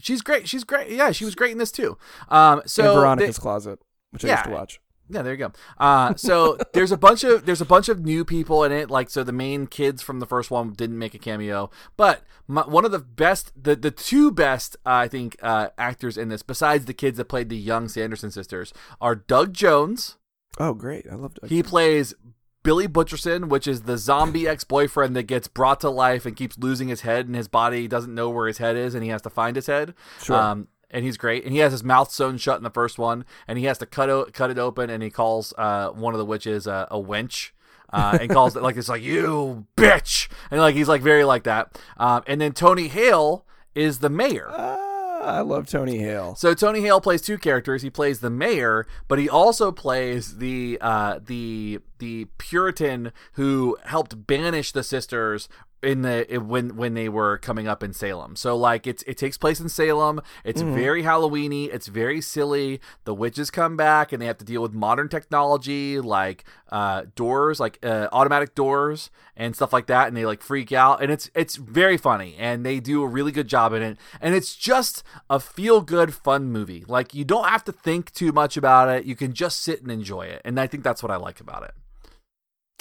She's 0.00 0.20
great. 0.20 0.48
She's 0.48 0.64
great. 0.64 0.90
Yeah, 0.90 1.12
she 1.12 1.24
was 1.24 1.34
great 1.34 1.52
in 1.52 1.58
this 1.58 1.70
too. 1.72 1.96
Um, 2.28 2.62
so 2.66 2.82
and 2.84 2.94
Veronica's 3.00 3.36
they- 3.36 3.40
Closet, 3.42 3.78
which 4.10 4.24
I 4.24 4.28
Yeah. 4.28 4.34
used 4.34 4.44
to 4.44 4.50
watch. 4.50 4.80
Yeah, 5.08 5.22
there 5.22 5.32
you 5.32 5.38
go. 5.38 5.52
Uh, 5.78 6.14
so 6.16 6.58
there's 6.72 6.92
a 6.92 6.96
bunch 6.96 7.24
of 7.24 7.46
there's 7.46 7.60
a 7.60 7.66
bunch 7.66 7.88
of 7.88 8.04
new 8.04 8.24
people 8.24 8.64
in 8.64 8.72
it. 8.72 8.90
Like 8.90 9.10
so, 9.10 9.22
the 9.22 9.32
main 9.32 9.66
kids 9.66 10.02
from 10.02 10.20
the 10.20 10.26
first 10.26 10.50
one 10.50 10.72
didn't 10.72 10.98
make 10.98 11.14
a 11.14 11.18
cameo, 11.18 11.70
but 11.96 12.22
my, 12.48 12.62
one 12.62 12.84
of 12.84 12.90
the 12.90 12.98
best, 12.98 13.52
the 13.60 13.76
the 13.76 13.90
two 13.90 14.30
best, 14.30 14.76
uh, 14.86 14.90
I 14.90 15.08
think, 15.08 15.36
uh, 15.42 15.68
actors 15.78 16.16
in 16.16 16.28
this, 16.28 16.42
besides 16.42 16.86
the 16.86 16.94
kids 16.94 17.16
that 17.18 17.26
played 17.26 17.48
the 17.48 17.56
young 17.56 17.88
Sanderson 17.88 18.30
sisters, 18.30 18.72
are 19.00 19.14
Doug 19.14 19.52
Jones. 19.52 20.16
Oh, 20.58 20.74
great. 20.74 21.06
I 21.10 21.14
loved 21.14 21.38
it. 21.42 21.50
He 21.50 21.62
plays 21.62 22.14
Billy 22.62 22.88
Butcherson, 22.88 23.48
which 23.48 23.68
is 23.68 23.82
the 23.82 23.96
zombie 23.96 24.48
ex 24.48 24.64
boyfriend 24.64 25.14
that 25.14 25.24
gets 25.24 25.46
brought 25.46 25.80
to 25.80 25.90
life 25.90 26.26
and 26.26 26.34
keeps 26.34 26.58
losing 26.58 26.88
his 26.88 27.02
head, 27.02 27.26
and 27.26 27.36
his 27.36 27.46
body 27.46 27.86
doesn't 27.86 28.14
know 28.14 28.28
where 28.30 28.48
his 28.48 28.58
head 28.58 28.76
is, 28.76 28.94
and 28.94 29.04
he 29.04 29.10
has 29.10 29.22
to 29.22 29.30
find 29.30 29.54
his 29.54 29.68
head. 29.68 29.94
Sure. 30.20 30.36
Um, 30.36 30.68
and 30.90 31.04
he's 31.04 31.16
great, 31.16 31.44
and 31.44 31.52
he 31.52 31.58
has 31.60 31.72
his 31.72 31.82
mouth 31.84 32.10
sewn 32.10 32.36
shut 32.38 32.56
in 32.58 32.62
the 32.62 32.70
first 32.70 32.98
one, 32.98 33.24
and 33.48 33.58
he 33.58 33.64
has 33.66 33.78
to 33.78 33.86
cut 33.86 34.08
o- 34.10 34.26
cut 34.32 34.50
it 34.50 34.58
open, 34.58 34.90
and 34.90 35.02
he 35.02 35.10
calls 35.10 35.52
uh, 35.58 35.90
one 35.90 36.14
of 36.14 36.18
the 36.18 36.24
witches 36.26 36.66
uh, 36.66 36.86
a 36.90 36.98
wench. 36.98 37.50
uh, 37.92 38.18
and 38.20 38.30
calls 38.30 38.56
it 38.56 38.62
like 38.62 38.76
it's 38.76 38.88
like 38.88 39.02
you 39.02 39.66
bitch, 39.76 40.28
and 40.50 40.60
like 40.60 40.74
he's 40.74 40.88
like 40.88 41.02
very 41.02 41.24
like 41.24 41.44
that. 41.44 41.78
Um, 41.96 42.22
and 42.26 42.40
then 42.40 42.52
Tony 42.52 42.88
Hale 42.88 43.44
is 43.74 44.00
the 44.00 44.10
mayor. 44.10 44.48
Ah, 44.50 45.20
I 45.20 45.40
love 45.40 45.68
Tony 45.68 45.98
Hale. 45.98 46.34
So 46.34 46.52
Tony 46.54 46.80
Hale 46.80 47.00
plays 47.00 47.22
two 47.22 47.38
characters. 47.38 47.82
He 47.82 47.90
plays 47.90 48.20
the 48.20 48.30
mayor, 48.30 48.86
but 49.08 49.18
he 49.20 49.28
also 49.28 49.70
plays 49.70 50.38
the 50.38 50.78
uh, 50.80 51.20
the 51.24 51.78
the 51.98 52.26
Puritan 52.38 53.12
who 53.34 53.76
helped 53.84 54.26
banish 54.26 54.72
the 54.72 54.82
sisters 54.82 55.48
in 55.82 56.02
the 56.02 56.26
when 56.44 56.76
when 56.76 56.94
they 56.94 57.08
were 57.08 57.38
coming 57.38 57.68
up 57.68 57.82
in 57.82 57.92
Salem. 57.92 58.36
So 58.36 58.56
like 58.56 58.86
it's 58.86 59.02
it 59.04 59.18
takes 59.18 59.36
place 59.36 59.60
in 59.60 59.68
Salem. 59.68 60.20
It's 60.44 60.62
very 60.62 61.02
Halloweeny. 61.02 61.72
It's 61.72 61.86
very 61.86 62.20
silly. 62.20 62.80
The 63.04 63.14
witches 63.14 63.50
come 63.50 63.76
back 63.76 64.12
and 64.12 64.20
they 64.20 64.26
have 64.26 64.38
to 64.38 64.44
deal 64.44 64.62
with 64.62 64.72
modern 64.72 65.08
technology 65.08 66.00
like 66.00 66.44
uh, 66.70 67.04
doors, 67.14 67.60
like 67.60 67.78
uh, 67.84 68.08
automatic 68.12 68.54
doors 68.54 69.10
and 69.36 69.54
stuff 69.54 69.72
like 69.72 69.86
that, 69.86 70.08
and 70.08 70.16
they 70.16 70.26
like 70.26 70.42
freak 70.42 70.72
out. 70.72 71.02
And 71.02 71.12
it's 71.12 71.30
it's 71.34 71.56
very 71.56 71.96
funny, 71.96 72.34
and 72.38 72.64
they 72.64 72.80
do 72.80 73.02
a 73.02 73.06
really 73.06 73.32
good 73.32 73.48
job 73.48 73.72
in 73.72 73.82
it. 73.82 73.98
And 74.20 74.34
it's 74.34 74.56
just 74.56 75.02
a 75.28 75.38
feel 75.38 75.80
good, 75.82 76.14
fun 76.14 76.50
movie. 76.50 76.84
Like 76.88 77.14
you 77.14 77.24
don't 77.24 77.48
have 77.48 77.64
to 77.64 77.72
think 77.72 78.12
too 78.12 78.32
much 78.32 78.56
about 78.56 78.88
it. 78.88 79.04
You 79.04 79.14
can 79.14 79.34
just 79.34 79.60
sit 79.60 79.82
and 79.82 79.90
enjoy 79.90 80.22
it. 80.22 80.42
And 80.44 80.58
I 80.58 80.66
think 80.66 80.82
that's 80.84 81.02
what 81.02 81.12
I 81.12 81.16
like 81.16 81.40
about 81.40 81.64
it. 81.64 81.74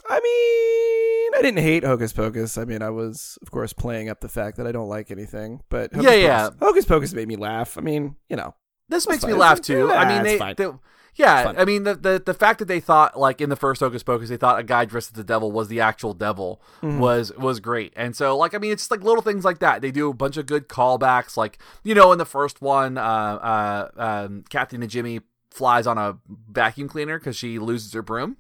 I 0.08 0.20
mean, 0.20 0.95
I 1.38 1.42
didn't 1.42 1.64
hate 1.64 1.84
Hocus 1.84 2.14
Pocus. 2.14 2.58
I 2.58 2.66
mean, 2.66 2.82
I 2.82 2.90
was, 2.90 3.38
of 3.42 3.52
course, 3.52 3.74
playing 3.74 4.10
up 4.10 4.22
the 4.22 4.30
fact 4.30 4.58
that 4.58 4.66
I 4.68 4.72
don't 4.72 4.88
like 4.88 5.12
anything. 5.12 5.62
But 5.70 5.94
Hocus 5.94 6.06
Yeah, 6.06 6.16
yeah. 6.16 6.44
Pocus, 6.50 6.60
Hocus 6.62 6.86
Pocus 6.86 7.14
made 7.14 7.28
me 7.28 7.36
laugh. 7.36 7.78
I 7.78 7.82
mean, 7.82 8.16
you 8.30 8.36
know, 8.36 8.56
This 8.90 9.08
makes 9.08 9.26
me 9.26 9.34
laugh 9.34 9.62
too. 9.62 9.92
I 9.92 10.08
mean, 10.08 10.24
they, 10.24 10.54
they 10.54 10.72
yeah. 11.16 11.54
I 11.58 11.66
mean 11.66 11.84
the, 11.84 11.96
the 11.96 12.22
the 12.26 12.34
fact 12.34 12.60
that 12.60 12.68
they 12.68 12.80
thought 12.80 13.18
like 13.18 13.40
in 13.40 13.50
the 13.50 13.56
first 13.56 13.80
Hocus 13.80 14.04
Pocus 14.04 14.30
they 14.30 14.38
thought 14.38 14.60
a 14.60 14.64
guy 14.64 14.86
dressed 14.86 15.10
as 15.10 15.14
the 15.14 15.24
devil 15.24 15.52
was 15.52 15.70
the 15.70 15.80
actual 15.80 16.14
devil 16.14 16.62
Mm-hmm. 16.82 17.00
was 17.00 17.32
was 17.38 17.60
great. 17.60 17.94
And 17.96 18.16
so 18.16 18.38
like 18.38 18.54
I 18.54 18.58
mean 18.58 18.72
it's 18.74 18.84
just 18.84 18.92
like 18.92 19.02
little 19.02 19.22
things 19.22 19.46
like 19.46 19.60
that. 19.60 19.82
They 19.82 19.92
do 19.92 20.10
a 20.10 20.14
bunch 20.14 20.38
of 20.38 20.46
good 20.46 20.68
callbacks. 20.68 21.38
Like 21.38 21.58
you 21.84 21.96
know 21.96 22.12
in 22.12 22.18
the 22.18 22.26
first 22.26 22.62
one, 22.62 22.98
uh, 22.98 23.02
uh, 23.02 23.90
um, 24.26 24.44
Kathy 24.50 24.78
Najimy 24.78 25.22
flies 25.52 25.88
on 25.88 25.98
a 25.98 26.18
vacuum 26.52 26.90
cleaner 26.90 27.18
because 27.18 27.38
she 27.38 27.60
loses 27.60 27.94
her 27.94 28.02
broom. 28.02 28.38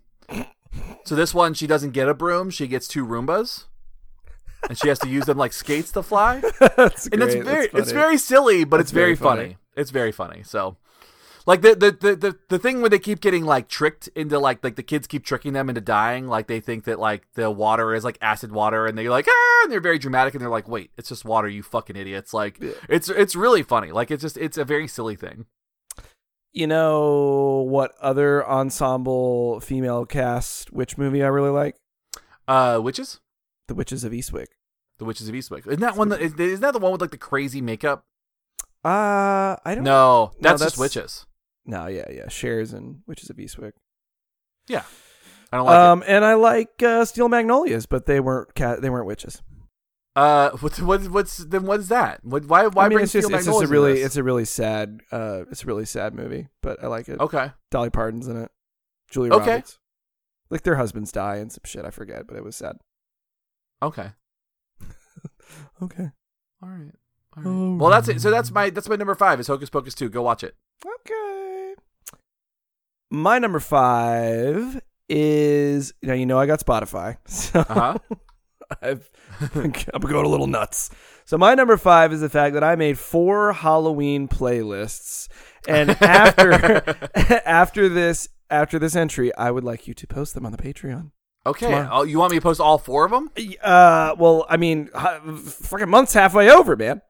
So 1.06 1.16
this 1.16 1.34
one 1.34 1.54
she 1.54 1.68
doesn't 1.68 1.92
get 1.92 2.10
a 2.10 2.14
broom; 2.14 2.50
she 2.50 2.68
gets 2.68 2.88
two 2.88 3.06
Roombas. 3.06 3.66
And 4.68 4.76
she 4.78 4.88
has 4.88 4.98
to 5.00 5.08
use 5.08 5.26
them 5.26 5.38
like 5.38 5.54
skates 5.54 5.92
to 5.92 6.02
fly 6.02 6.42
that's 6.76 7.06
and 7.06 7.22
great. 7.22 7.36
it's 7.36 7.46
very 7.46 7.70
it's 7.74 7.92
very 7.92 8.18
silly, 8.18 8.64
but 8.64 8.78
That's 8.78 8.88
it's 8.88 8.92
very, 8.92 9.14
very 9.14 9.16
funny. 9.16 9.42
funny. 9.42 9.58
It's 9.76 9.92
very 9.92 10.12
funny. 10.12 10.42
So, 10.42 10.78
like 11.46 11.62
the, 11.62 11.76
the 11.76 11.92
the 11.92 12.16
the 12.16 12.40
the 12.50 12.58
thing 12.58 12.82
where 12.82 12.90
they 12.90 12.98
keep 12.98 13.22
getting 13.22 13.46
like 13.46 13.68
tricked 13.68 14.08
into 14.16 14.40
like 14.40 14.64
like 14.64 14.76
the 14.76 14.82
kids 14.82 15.06
keep 15.06 15.24
tricking 15.24 15.54
them 15.54 15.70
into 15.70 15.82
dying, 15.82 16.28
like 16.28 16.48
they 16.48 16.60
think 16.60 16.86
that 16.86 16.98
like 16.98 17.28
the 17.36 17.52
water 17.52 17.94
is 17.94 18.04
like 18.04 18.18
acid 18.22 18.52
water, 18.52 18.88
and 18.88 18.98
they're 18.98 19.12
like 19.12 19.28
ah, 19.30 19.60
and 19.64 19.72
they're 19.72 19.80
very 19.80 20.00
dramatic, 20.00 20.34
and 20.34 20.42
they're 20.42 20.50
like, 20.50 20.68
wait, 20.68 20.90
it's 20.98 21.10
just 21.10 21.26
water, 21.26 21.48
you 21.48 21.62
fucking 21.62 21.96
idiots. 21.96 22.34
Like 22.34 22.58
it's 22.90 23.08
it's 23.08 23.36
really 23.36 23.62
funny. 23.62 23.92
Like 23.92 24.10
it's 24.10 24.24
just 24.24 24.36
it's 24.38 24.58
a 24.58 24.66
very 24.66 24.88
silly 24.88 25.16
thing. 25.16 25.46
You 26.56 26.68
know 26.68 27.65
what 27.68 27.94
other 28.00 28.48
ensemble 28.48 29.60
female 29.60 30.06
cast 30.06 30.72
witch 30.72 30.98
movie 30.98 31.22
I 31.22 31.28
really 31.28 31.50
like? 31.50 31.76
Uh, 32.48 32.80
witches, 32.82 33.20
The 33.68 33.76
Witches 33.76 34.06
of 34.06 34.13
Eastwick. 34.13 34.48
the 34.98 35.04
witches 35.04 35.28
of 35.28 35.36
Eastwick. 35.36 35.68
Isn't 35.68 35.82
that 35.82 35.98
one 35.98 36.08
that 36.10 36.22
is, 36.22 36.34
isn't 36.36 36.62
that 36.62 36.72
the 36.72 36.80
one 36.80 36.94
with 36.94 37.02
like 37.02 37.12
the 37.12 37.18
crazy 37.18 37.60
makeup? 37.60 38.06
Uh, 38.86 39.58
I 39.65 39.76
don't 39.76 39.84
No, 39.84 40.32
that's 40.39 40.62
that's- 40.62 40.62
just 40.62 40.78
witches. 40.80 41.26
No, 41.65 41.88
yeah, 41.88 42.06
yeah. 42.10 42.28
Cher's 42.30 42.72
and 42.74 43.02
Witches 43.08 43.30
of 43.30 43.36
Eastwick. 43.38 43.74
Yeah, 44.70 44.84
I 45.52 45.58
don't 45.58 45.65
like 45.65 45.74
it. 45.76 45.80
Um, 45.80 46.04
and 46.08 46.24
I 46.24 46.36
like 46.36 46.82
uh, 46.84 47.04
Steel 47.06 47.28
Magnolias, 47.28 47.86
but 47.88 48.06
they 48.06 48.20
weren't 48.22 48.54
cat. 48.56 48.82
They 48.82 48.89
weren't 48.89 49.08
witches. 49.08 49.41
Uh, 50.15 50.51
what's 50.62 50.80
what's 50.80 51.08
what's 51.10 51.38
then 51.38 51.63
what 51.65 51.80
is 51.80 51.89
that? 51.89 52.23
What, 52.23 52.45
why 52.45 52.67
why 52.67 52.86
I 52.86 52.89
mean, 52.89 52.97
bring 52.97 53.04
it's 53.04 53.13
just 53.13 53.28
Steel 53.28 53.38
it's 53.38 53.45
just 53.45 53.63
a 53.63 53.67
really 53.67 54.01
it's 54.01 54.15
a 54.15 54.23
really 54.23 54.45
sad 54.45 55.01
uh 55.12 55.43
it's 55.51 55.63
a 55.63 55.67
really 55.67 55.86
sad 55.86 56.13
movie, 56.13 56.47
but 56.62 56.84
I 56.84 56.88
like 56.88 57.10
it. 57.10 57.19
okay. 57.19 57.51
Dolly 57.71 57.89
Parton's 57.89 58.28
in 58.28 58.38
it. 58.38 58.51
Julia 59.12 59.34
Okay. 59.34 59.51
Roberts. 59.51 59.80
Like 60.49 60.63
their 60.63 60.75
husbands 60.75 61.12
die 61.12 61.38
and 61.38 61.51
some 61.51 61.62
shit. 61.65 61.86
I 61.86 61.89
forget, 61.89 62.28
but 62.28 62.38
it 62.38 62.43
was 62.43 62.56
sad. 62.56 62.78
Okay. 63.82 64.12
Okay. 65.82 66.10
All 66.63 66.69
right. 66.69 66.91
Well, 67.43 67.89
that's 67.89 68.08
it. 68.08 68.21
So 68.21 68.32
that's 68.32 68.49
my 68.51 68.69
that's 68.69 68.88
my 68.88 68.95
number 68.95 69.13
five. 69.13 69.39
Is 69.39 69.47
Hocus 69.47 69.69
Pocus 69.69 69.93
two. 69.93 70.10
Go 70.10 70.21
watch 70.21 70.43
it. 70.43 70.56
Okay. 70.86 71.75
My 73.12 73.39
number 73.39 73.60
five 73.60 74.82
is 75.10 75.93
now 76.01 76.13
you 76.13 76.25
know 76.25 76.39
I 76.39 76.45
got 76.45 76.60
Spotify, 76.60 77.17
so 77.28 77.60
Uh 77.67 77.97
huh. 78.82 78.88
I've 78.90 79.10
I'm 79.94 80.02
going 80.02 80.26
a 80.26 80.30
little 80.30 80.48
nuts. 80.48 80.90
So 81.26 81.38
my 81.38 81.56
number 81.56 81.78
five 81.78 82.14
is 82.14 82.22
the 82.22 82.30
fact 82.30 82.54
that 82.54 82.64
I 82.64 82.76
made 82.76 83.00
four 83.00 83.54
Halloween 83.54 84.28
playlists, 84.28 85.28
and 85.68 85.92
after 86.02 87.10
after 87.46 87.90
this 87.90 88.30
after 88.50 88.78
this 88.78 88.96
entry, 88.96 89.36
I 89.36 89.52
would 89.52 89.64
like 89.64 89.88
you 89.88 89.94
to 89.94 90.08
post 90.08 90.34
them 90.34 90.46
on 90.46 90.52
the 90.52 90.58
Patreon. 90.58 91.12
Okay. 91.48 91.88
Oh, 91.92 92.04
you 92.04 92.18
want 92.18 92.32
me 92.32 92.38
to 92.38 92.42
post 92.42 92.60
all 92.60 92.80
four 92.80 93.06
of 93.06 93.12
them? 93.12 93.30
Uh, 93.64 94.16
well, 94.18 94.48
I 94.50 94.58
mean, 94.58 94.88
fucking 94.88 95.90
month's 95.90 96.14
halfway 96.14 96.50
over, 96.50 96.76
man. 96.76 97.02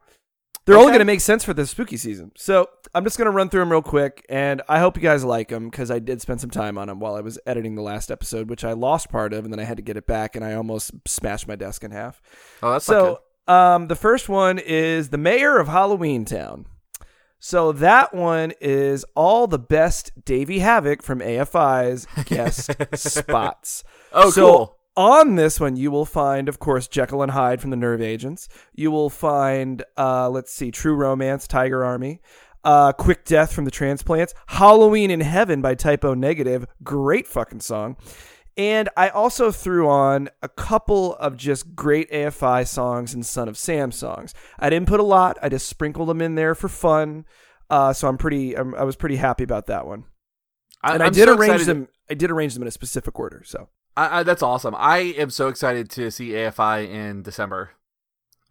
They're 0.65 0.77
only 0.77 0.91
going 0.91 0.99
to 0.99 1.05
make 1.05 1.21
sense 1.21 1.43
for 1.43 1.53
the 1.53 1.67
spooky 1.67 1.97
season. 1.97 2.31
So 2.35 2.69
I'm 2.93 3.03
just 3.03 3.17
going 3.17 3.25
to 3.25 3.31
run 3.31 3.49
through 3.49 3.59
them 3.61 3.71
real 3.71 3.81
quick, 3.81 4.25
and 4.29 4.61
I 4.67 4.79
hope 4.79 4.97
you 4.97 5.03
guys 5.03 5.23
like 5.23 5.49
them 5.49 5.69
because 5.69 5.91
I 5.91 5.99
did 5.99 6.21
spend 6.21 6.41
some 6.41 6.49
time 6.49 6.77
on 6.77 6.87
them 6.87 6.99
while 6.99 7.15
I 7.15 7.21
was 7.21 7.37
editing 7.45 7.75
the 7.75 7.83
last 7.83 8.09
episode, 8.09 8.49
which 8.49 8.63
I 8.63 8.73
lost 8.73 9.09
part 9.09 9.33
of, 9.33 9.43
and 9.45 9.53
then 9.53 9.59
I 9.59 9.63
had 9.63 9.77
to 9.77 9.83
get 9.83 9.95
it 9.95 10.07
back, 10.07 10.35
and 10.35 10.43
I 10.43 10.53
almost 10.53 10.91
smashed 11.07 11.47
my 11.47 11.55
desk 11.55 11.83
in 11.83 11.91
half. 11.91 12.21
Oh, 12.63 12.71
that's. 12.71 12.85
So, 12.85 13.21
um, 13.47 13.87
the 13.89 13.95
first 13.95 14.27
one 14.27 14.57
is 14.57 15.09
the 15.09 15.17
mayor 15.19 15.59
of 15.59 15.67
Halloween 15.67 16.25
Town. 16.25 16.65
So 17.37 17.71
that 17.73 18.11
one 18.11 18.53
is 18.59 19.05
all 19.13 19.45
the 19.45 19.59
best 19.59 20.25
Davey 20.25 20.59
Havoc 20.59 21.03
from 21.03 21.19
AFI's 21.19 22.07
guest 22.25 22.71
spots. 22.95 23.83
Oh, 24.11 24.31
so 24.31 24.41
cool. 24.41 24.74
On 24.97 25.35
this 25.35 25.59
one, 25.59 25.75
you 25.75 25.91
will 25.91 26.05
find, 26.05 26.47
of 26.47 26.59
course, 26.59 26.87
Jekyll 26.87 27.21
and 27.21 27.31
Hyde 27.31 27.59
from 27.59 27.69
the 27.69 27.75
Nerve 27.75 28.01
Agents. 28.01 28.47
You 28.73 28.91
will 28.91 29.09
find, 29.09 29.83
uh, 29.97 30.29
let's 30.29 30.53
see, 30.53 30.71
True 30.71 30.95
Romance, 30.95 31.47
Tiger 31.47 31.83
Army. 31.83 32.21
Uh, 32.63 32.93
Quick 32.93 33.25
Death 33.25 33.53
from 33.53 33.65
the 33.65 33.71
Transplants. 33.71 34.33
Halloween 34.47 35.11
in 35.11 35.19
Heaven 35.19 35.61
by 35.61 35.75
Type 35.75 36.03
O 36.05 36.13
Negative. 36.13 36.65
Great 36.83 37.27
fucking 37.27 37.59
song. 37.59 37.97
And 38.57 38.87
I 38.95 39.09
also 39.09 39.51
threw 39.51 39.89
on 39.89 40.29
a 40.41 40.47
couple 40.47 41.15
of 41.15 41.35
just 41.35 41.75
great 41.75 42.09
AFI 42.09 42.65
songs 42.65 43.13
and 43.13 43.25
Son 43.25 43.49
of 43.49 43.57
Sam 43.57 43.91
songs. 43.91 44.33
I 44.57 44.69
didn't 44.69 44.87
put 44.87 45.01
a 45.01 45.03
lot. 45.03 45.37
I 45.41 45.49
just 45.49 45.67
sprinkled 45.67 46.07
them 46.07 46.21
in 46.21 46.35
there 46.35 46.55
for 46.55 46.69
fun. 46.69 47.25
Uh, 47.69 47.91
so 47.91 48.07
I'm 48.07 48.17
pretty. 48.17 48.57
I'm, 48.57 48.73
I 48.75 48.83
was 48.83 48.95
pretty 48.95 49.17
happy 49.17 49.43
about 49.43 49.67
that 49.67 49.85
one. 49.85 50.05
And 50.83 51.03
I 51.03 51.07
I'm 51.07 51.11
did 51.11 51.27
so 51.27 51.35
arrange 51.35 51.65
them. 51.65 51.89
I 52.09 52.13
did 52.13 52.31
arrange 52.31 52.53
them 52.53 52.63
in 52.63 52.67
a 52.67 52.71
specific 52.71 53.19
order. 53.19 53.43
So 53.45 53.67
I, 53.97 54.19
I, 54.19 54.23
that's 54.23 54.43
awesome. 54.43 54.75
I 54.77 54.97
am 55.17 55.29
so 55.29 55.47
excited 55.47 55.89
to 55.91 56.11
see 56.11 56.29
AFI 56.29 56.89
in 56.89 57.21
December. 57.23 57.71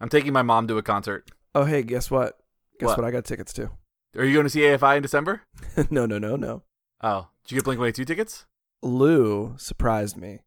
I'm 0.00 0.09
taking 0.09 0.33
my 0.33 0.42
mom 0.42 0.66
to 0.68 0.78
a 0.78 0.83
concert. 0.83 1.30
Oh, 1.54 1.64
hey, 1.64 1.83
guess 1.83 2.11
what? 2.11 2.38
Guess 2.80 2.88
what, 2.88 2.98
What? 2.98 3.04
I 3.07 3.11
got 3.11 3.24
tickets 3.24 3.52
to? 3.54 3.70
Are 4.16 4.24
you 4.24 4.33
going 4.33 4.44
to 4.46 4.50
see 4.50 4.61
AFI 4.61 4.96
in 4.96 5.02
December? 5.02 5.42
no, 5.90 6.07
no, 6.07 6.18
no, 6.18 6.37
no. 6.37 6.62
Oh, 7.02 7.28
did 7.44 7.52
you 7.52 7.59
get 7.59 7.64
Blink 7.64 7.78
182 7.78 8.04
tickets? 8.04 8.46
Lou 8.83 9.54
surprised 9.59 10.16
me. 10.16 10.40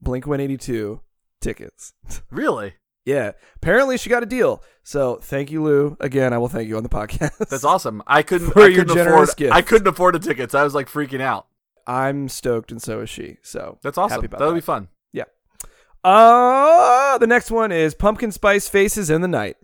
Blink 0.00 0.26
182 0.26 1.00
tickets. 1.40 1.92
Really? 2.30 2.74
yeah. 3.04 3.32
Apparently 3.56 3.98
she 3.98 4.08
got 4.08 4.22
a 4.22 4.26
deal. 4.26 4.62
So 4.84 5.16
thank 5.22 5.50
you, 5.50 5.62
Lou. 5.62 5.96
Again, 6.00 6.32
I 6.32 6.38
will 6.38 6.48
thank 6.48 6.68
you 6.68 6.76
on 6.76 6.82
the 6.82 6.88
podcast. 7.00 7.36
That's 7.48 7.64
awesome. 7.64 8.02
I 8.06 8.22
couldn't. 8.22 8.50
For 8.52 8.62
I 8.62 8.66
your 8.68 8.84
couldn't 8.84 8.96
generous 8.96 9.30
afford. 9.30 9.36
gift. 9.36 9.54
I 9.54 9.62
couldn't 9.62 9.86
afford 9.88 10.14
the 10.14 10.18
tickets. 10.20 10.54
I 10.54 10.62
was 10.64 10.74
like 10.74 10.88
freaking 10.88 11.20
out. 11.20 11.46
I'm 11.86 12.28
stoked 12.28 12.70
and 12.72 12.80
so 12.82 13.00
is 13.00 13.10
she. 13.10 13.36
So 13.42 13.78
That's 13.82 13.98
awesome. 13.98 14.22
That'll 14.30 14.48
that. 14.50 14.54
be 14.54 14.60
fun. 14.60 14.88
Yeah. 15.12 15.24
Uh, 16.04 17.18
the 17.18 17.26
next 17.26 17.50
one 17.50 17.72
is 17.72 17.94
Pumpkin 17.94 18.32
Spice 18.32 18.68
Faces 18.68 19.10
in 19.10 19.20
the 19.20 19.28
Night. 19.28 19.56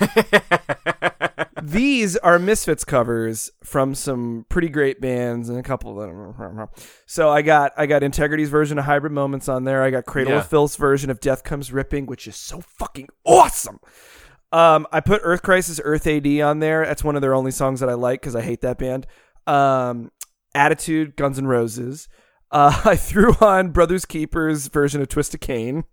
These 1.62 2.16
are 2.18 2.38
Misfits 2.38 2.84
covers 2.84 3.50
from 3.62 3.94
some 3.94 4.44
pretty 4.48 4.68
great 4.68 5.00
bands 5.00 5.48
and 5.48 5.58
a 5.58 5.62
couple 5.62 6.00
of 6.00 6.08
them. 6.08 6.68
So 7.06 7.30
I 7.30 7.42
got 7.42 7.72
I 7.76 7.86
got 7.86 8.02
Integrity's 8.02 8.50
version 8.50 8.78
of 8.78 8.84
Hybrid 8.84 9.12
Moments 9.12 9.48
on 9.48 9.64
there. 9.64 9.82
I 9.82 9.90
got 9.90 10.04
Cradle 10.04 10.34
Yeah. 10.34 10.38
of 10.40 10.48
Filth's 10.48 10.76
version 10.76 11.10
of 11.10 11.20
Death 11.20 11.42
Comes 11.42 11.72
Ripping, 11.72 12.06
which 12.06 12.26
is 12.26 12.36
so 12.36 12.60
fucking 12.60 13.08
awesome. 13.24 13.78
Um, 14.52 14.86
I 14.92 15.00
put 15.00 15.20
Earth 15.24 15.42
Crisis 15.42 15.80
Earth 15.82 16.06
AD 16.06 16.26
on 16.40 16.58
there. 16.60 16.84
That's 16.84 17.02
one 17.02 17.16
of 17.16 17.22
their 17.22 17.34
only 17.34 17.50
songs 17.50 17.80
that 17.80 17.88
I 17.88 17.94
like 17.94 18.20
because 18.20 18.36
I 18.36 18.42
hate 18.42 18.60
that 18.60 18.78
band. 18.78 19.06
Um, 19.46 20.10
Attitude 20.54 21.16
Guns 21.16 21.38
N' 21.38 21.46
Roses. 21.46 22.08
Uh, 22.50 22.80
I 22.84 22.96
threw 22.96 23.32
on 23.40 23.70
Brothers 23.70 24.04
Keepers 24.04 24.68
version 24.68 25.00
of 25.02 25.08
Twist 25.08 25.34
of 25.34 25.40
Cain. 25.40 25.84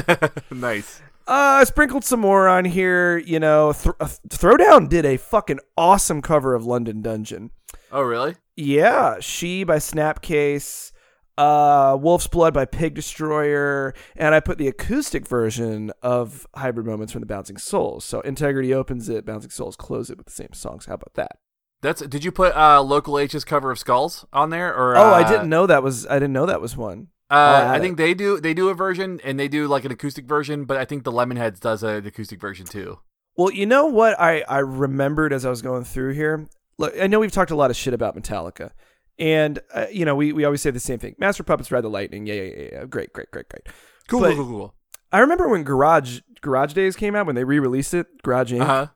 nice. 0.50 1.00
Uh, 1.28 1.58
I 1.60 1.64
sprinkled 1.64 2.04
some 2.04 2.20
more 2.20 2.46
on 2.48 2.64
here. 2.64 3.18
You 3.18 3.40
know, 3.40 3.72
Th- 3.72 3.94
uh, 4.00 4.08
Throwdown 4.28 4.88
did 4.88 5.04
a 5.04 5.16
fucking 5.16 5.58
awesome 5.76 6.22
cover 6.22 6.54
of 6.54 6.64
London 6.64 7.02
Dungeon. 7.02 7.50
Oh, 7.90 8.02
really? 8.02 8.36
Yeah, 8.56 9.16
She 9.20 9.64
by 9.64 9.76
Snapcase, 9.76 10.92
uh, 11.36 11.96
Wolf's 12.00 12.26
Blood 12.26 12.54
by 12.54 12.64
Pig 12.64 12.94
Destroyer, 12.94 13.92
and 14.16 14.34
I 14.34 14.40
put 14.40 14.56
the 14.56 14.68
acoustic 14.68 15.26
version 15.26 15.92
of 16.02 16.46
Hybrid 16.54 16.86
Moments 16.86 17.12
from 17.12 17.20
the 17.20 17.26
Bouncing 17.26 17.58
Souls. 17.58 18.04
So 18.04 18.20
Integrity 18.22 18.72
opens 18.72 19.08
it, 19.08 19.26
Bouncing 19.26 19.50
Souls 19.50 19.76
close 19.76 20.08
it 20.10 20.16
with 20.16 20.26
the 20.26 20.32
same 20.32 20.52
songs. 20.54 20.86
How 20.86 20.94
about 20.94 21.14
that? 21.14 21.38
That's. 21.82 22.00
Did 22.02 22.24
you 22.24 22.32
put 22.32 22.56
uh, 22.56 22.82
local 22.82 23.18
H's 23.18 23.44
cover 23.44 23.70
of 23.70 23.78
Skulls 23.78 24.24
on 24.32 24.50
there? 24.50 24.74
Or 24.74 24.96
Oh, 24.96 25.10
I 25.12 25.22
uh, 25.22 25.28
didn't 25.30 25.48
know 25.48 25.66
that 25.66 25.82
was 25.82 26.06
I 26.06 26.14
didn't 26.14 26.32
know 26.32 26.46
that 26.46 26.60
was 26.60 26.76
one. 26.76 27.08
Uh, 27.28 27.66
I 27.68 27.80
think 27.80 27.96
they 27.96 28.14
do. 28.14 28.38
They 28.40 28.54
do 28.54 28.68
a 28.68 28.74
version, 28.74 29.20
and 29.24 29.38
they 29.38 29.48
do 29.48 29.66
like 29.66 29.84
an 29.84 29.90
acoustic 29.92 30.26
version. 30.26 30.64
But 30.64 30.76
I 30.76 30.84
think 30.84 31.04
the 31.04 31.12
Lemonheads 31.12 31.60
does 31.60 31.82
a, 31.82 31.88
an 31.88 32.06
acoustic 32.06 32.40
version 32.40 32.66
too. 32.66 33.00
Well, 33.36 33.52
you 33.52 33.66
know 33.66 33.86
what 33.86 34.18
I, 34.18 34.42
I 34.48 34.58
remembered 34.58 35.32
as 35.32 35.44
I 35.44 35.50
was 35.50 35.60
going 35.60 35.84
through 35.84 36.14
here? 36.14 36.48
Look, 36.78 36.94
I 36.98 37.06
know 37.06 37.20
we've 37.20 37.32
talked 37.32 37.50
a 37.50 37.56
lot 37.56 37.70
of 37.70 37.76
shit 37.76 37.92
about 37.92 38.16
Metallica. 38.16 38.70
And, 39.18 39.58
uh, 39.74 39.86
you 39.90 40.04
know, 40.04 40.14
we, 40.14 40.32
we 40.32 40.44
always 40.44 40.60
say 40.62 40.70
the 40.70 40.80
same 40.80 40.98
thing. 40.98 41.16
Master 41.18 41.42
Puppets 41.42 41.70
Ride 41.70 41.82
the 41.82 41.88
Lightning. 41.90 42.26
Yeah, 42.26 42.34
yeah, 42.34 42.42
yeah, 42.42 42.68
yeah. 42.72 42.84
Great, 42.84 43.12
great, 43.12 43.30
great, 43.30 43.48
great. 43.48 43.66
Cool, 44.08 44.20
But- 44.20 44.34
cool, 44.36 44.44
cool, 44.44 44.58
cool. 44.58 44.74
I 45.12 45.20
remember 45.20 45.48
when 45.48 45.62
Garage 45.62 46.20
Garage 46.40 46.72
Days 46.74 46.96
came 46.96 47.14
out, 47.14 47.26
when 47.26 47.34
they 47.36 47.44
re 47.44 47.58
released 47.58 47.94
it, 47.94 48.06
Garage 48.22 48.52
Inc. 48.52 48.60
Uh 48.60 48.64
huh. 48.64 48.86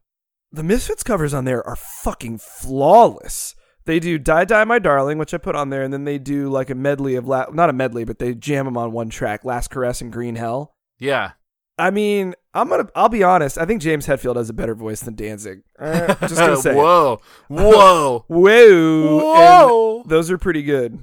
The 0.52 0.62
Misfits 0.64 1.02
covers 1.02 1.32
on 1.32 1.44
there 1.44 1.64
are 1.66 1.76
fucking 1.76 2.38
flawless. 2.38 3.54
They 3.86 3.98
do 4.00 4.18
Die 4.18 4.44
Die 4.44 4.64
My 4.64 4.78
Darling, 4.78 5.18
which 5.18 5.32
I 5.32 5.38
put 5.38 5.56
on 5.56 5.70
there, 5.70 5.82
and 5.82 5.92
then 5.92 6.04
they 6.04 6.18
do 6.18 6.48
like 6.48 6.70
a 6.70 6.74
medley 6.74 7.14
of, 7.14 7.26
la- 7.26 7.46
not 7.52 7.70
a 7.70 7.72
medley, 7.72 8.04
but 8.04 8.18
they 8.18 8.34
jam 8.34 8.64
them 8.66 8.76
on 8.76 8.92
one 8.92 9.08
track 9.10 9.44
Last 9.44 9.68
Caress 9.70 10.00
and 10.00 10.12
Green 10.12 10.36
Hell. 10.36 10.74
Yeah. 10.98 11.32
I 11.78 11.90
mean, 11.90 12.34
I'm 12.52 12.68
gonna. 12.68 12.88
I'll 12.94 13.08
be 13.08 13.22
honest. 13.22 13.56
I 13.56 13.64
think 13.64 13.80
James 13.80 14.06
Hetfield 14.06 14.36
has 14.36 14.50
a 14.50 14.52
better 14.52 14.74
voice 14.74 15.00
than 15.00 15.14
Danzig. 15.14 15.62
Uh, 15.78 16.14
just 16.26 16.36
gonna 16.36 16.56
say. 16.58 16.74
Whoa. 16.74 17.20
Whoa. 17.48 18.24
Whoa! 18.28 19.18
Whoa. 19.18 20.02
Those 20.06 20.30
are 20.30 20.36
pretty 20.36 20.62
good. 20.62 20.98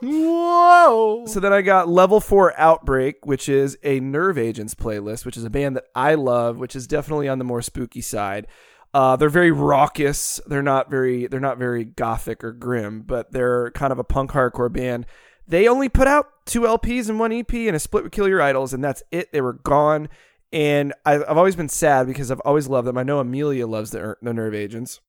Whoa. 0.00 1.26
So 1.26 1.40
then 1.40 1.52
I 1.52 1.62
got 1.62 1.88
Level 1.88 2.20
4 2.20 2.58
Outbreak, 2.58 3.24
which 3.24 3.48
is 3.48 3.78
a 3.82 4.00
Nerve 4.00 4.38
Agents 4.38 4.74
playlist, 4.74 5.24
which 5.24 5.36
is 5.36 5.44
a 5.44 5.50
band 5.50 5.76
that 5.76 5.86
I 5.94 6.14
love, 6.14 6.58
which 6.58 6.76
is 6.76 6.86
definitely 6.86 7.28
on 7.28 7.38
the 7.38 7.44
more 7.44 7.62
spooky 7.62 8.00
side. 8.00 8.46
Uh, 8.94 9.16
they're 9.16 9.28
very 9.28 9.50
raucous. 9.50 10.40
They're 10.46 10.62
not 10.62 10.90
very 10.90 11.26
they're 11.26 11.40
not 11.40 11.58
very 11.58 11.84
gothic 11.84 12.42
or 12.42 12.52
grim, 12.52 13.02
but 13.02 13.32
they're 13.32 13.70
kind 13.72 13.92
of 13.92 13.98
a 13.98 14.04
punk 14.04 14.32
hardcore 14.32 14.72
band. 14.72 15.06
They 15.46 15.68
only 15.68 15.88
put 15.88 16.08
out 16.08 16.26
two 16.46 16.62
LPs 16.62 17.08
and 17.08 17.18
one 17.18 17.32
EP 17.32 17.52
and 17.52 17.76
a 17.76 17.78
split 17.78 18.04
with 18.04 18.12
Kill 18.12 18.28
Your 18.28 18.42
Idols, 18.42 18.74
and 18.74 18.84
that's 18.84 19.02
it. 19.10 19.32
They 19.32 19.40
were 19.40 19.54
gone. 19.54 20.08
And 20.52 20.94
I, 21.04 21.14
I've 21.14 21.36
always 21.36 21.56
been 21.56 21.68
sad 21.68 22.06
because 22.06 22.30
I've 22.30 22.40
always 22.40 22.68
loved 22.68 22.86
them. 22.86 22.96
I 22.96 23.02
know 23.02 23.18
Amelia 23.18 23.66
loves 23.66 23.90
the, 23.90 24.16
the 24.22 24.32
Nerve 24.32 24.54
Agents. 24.54 25.00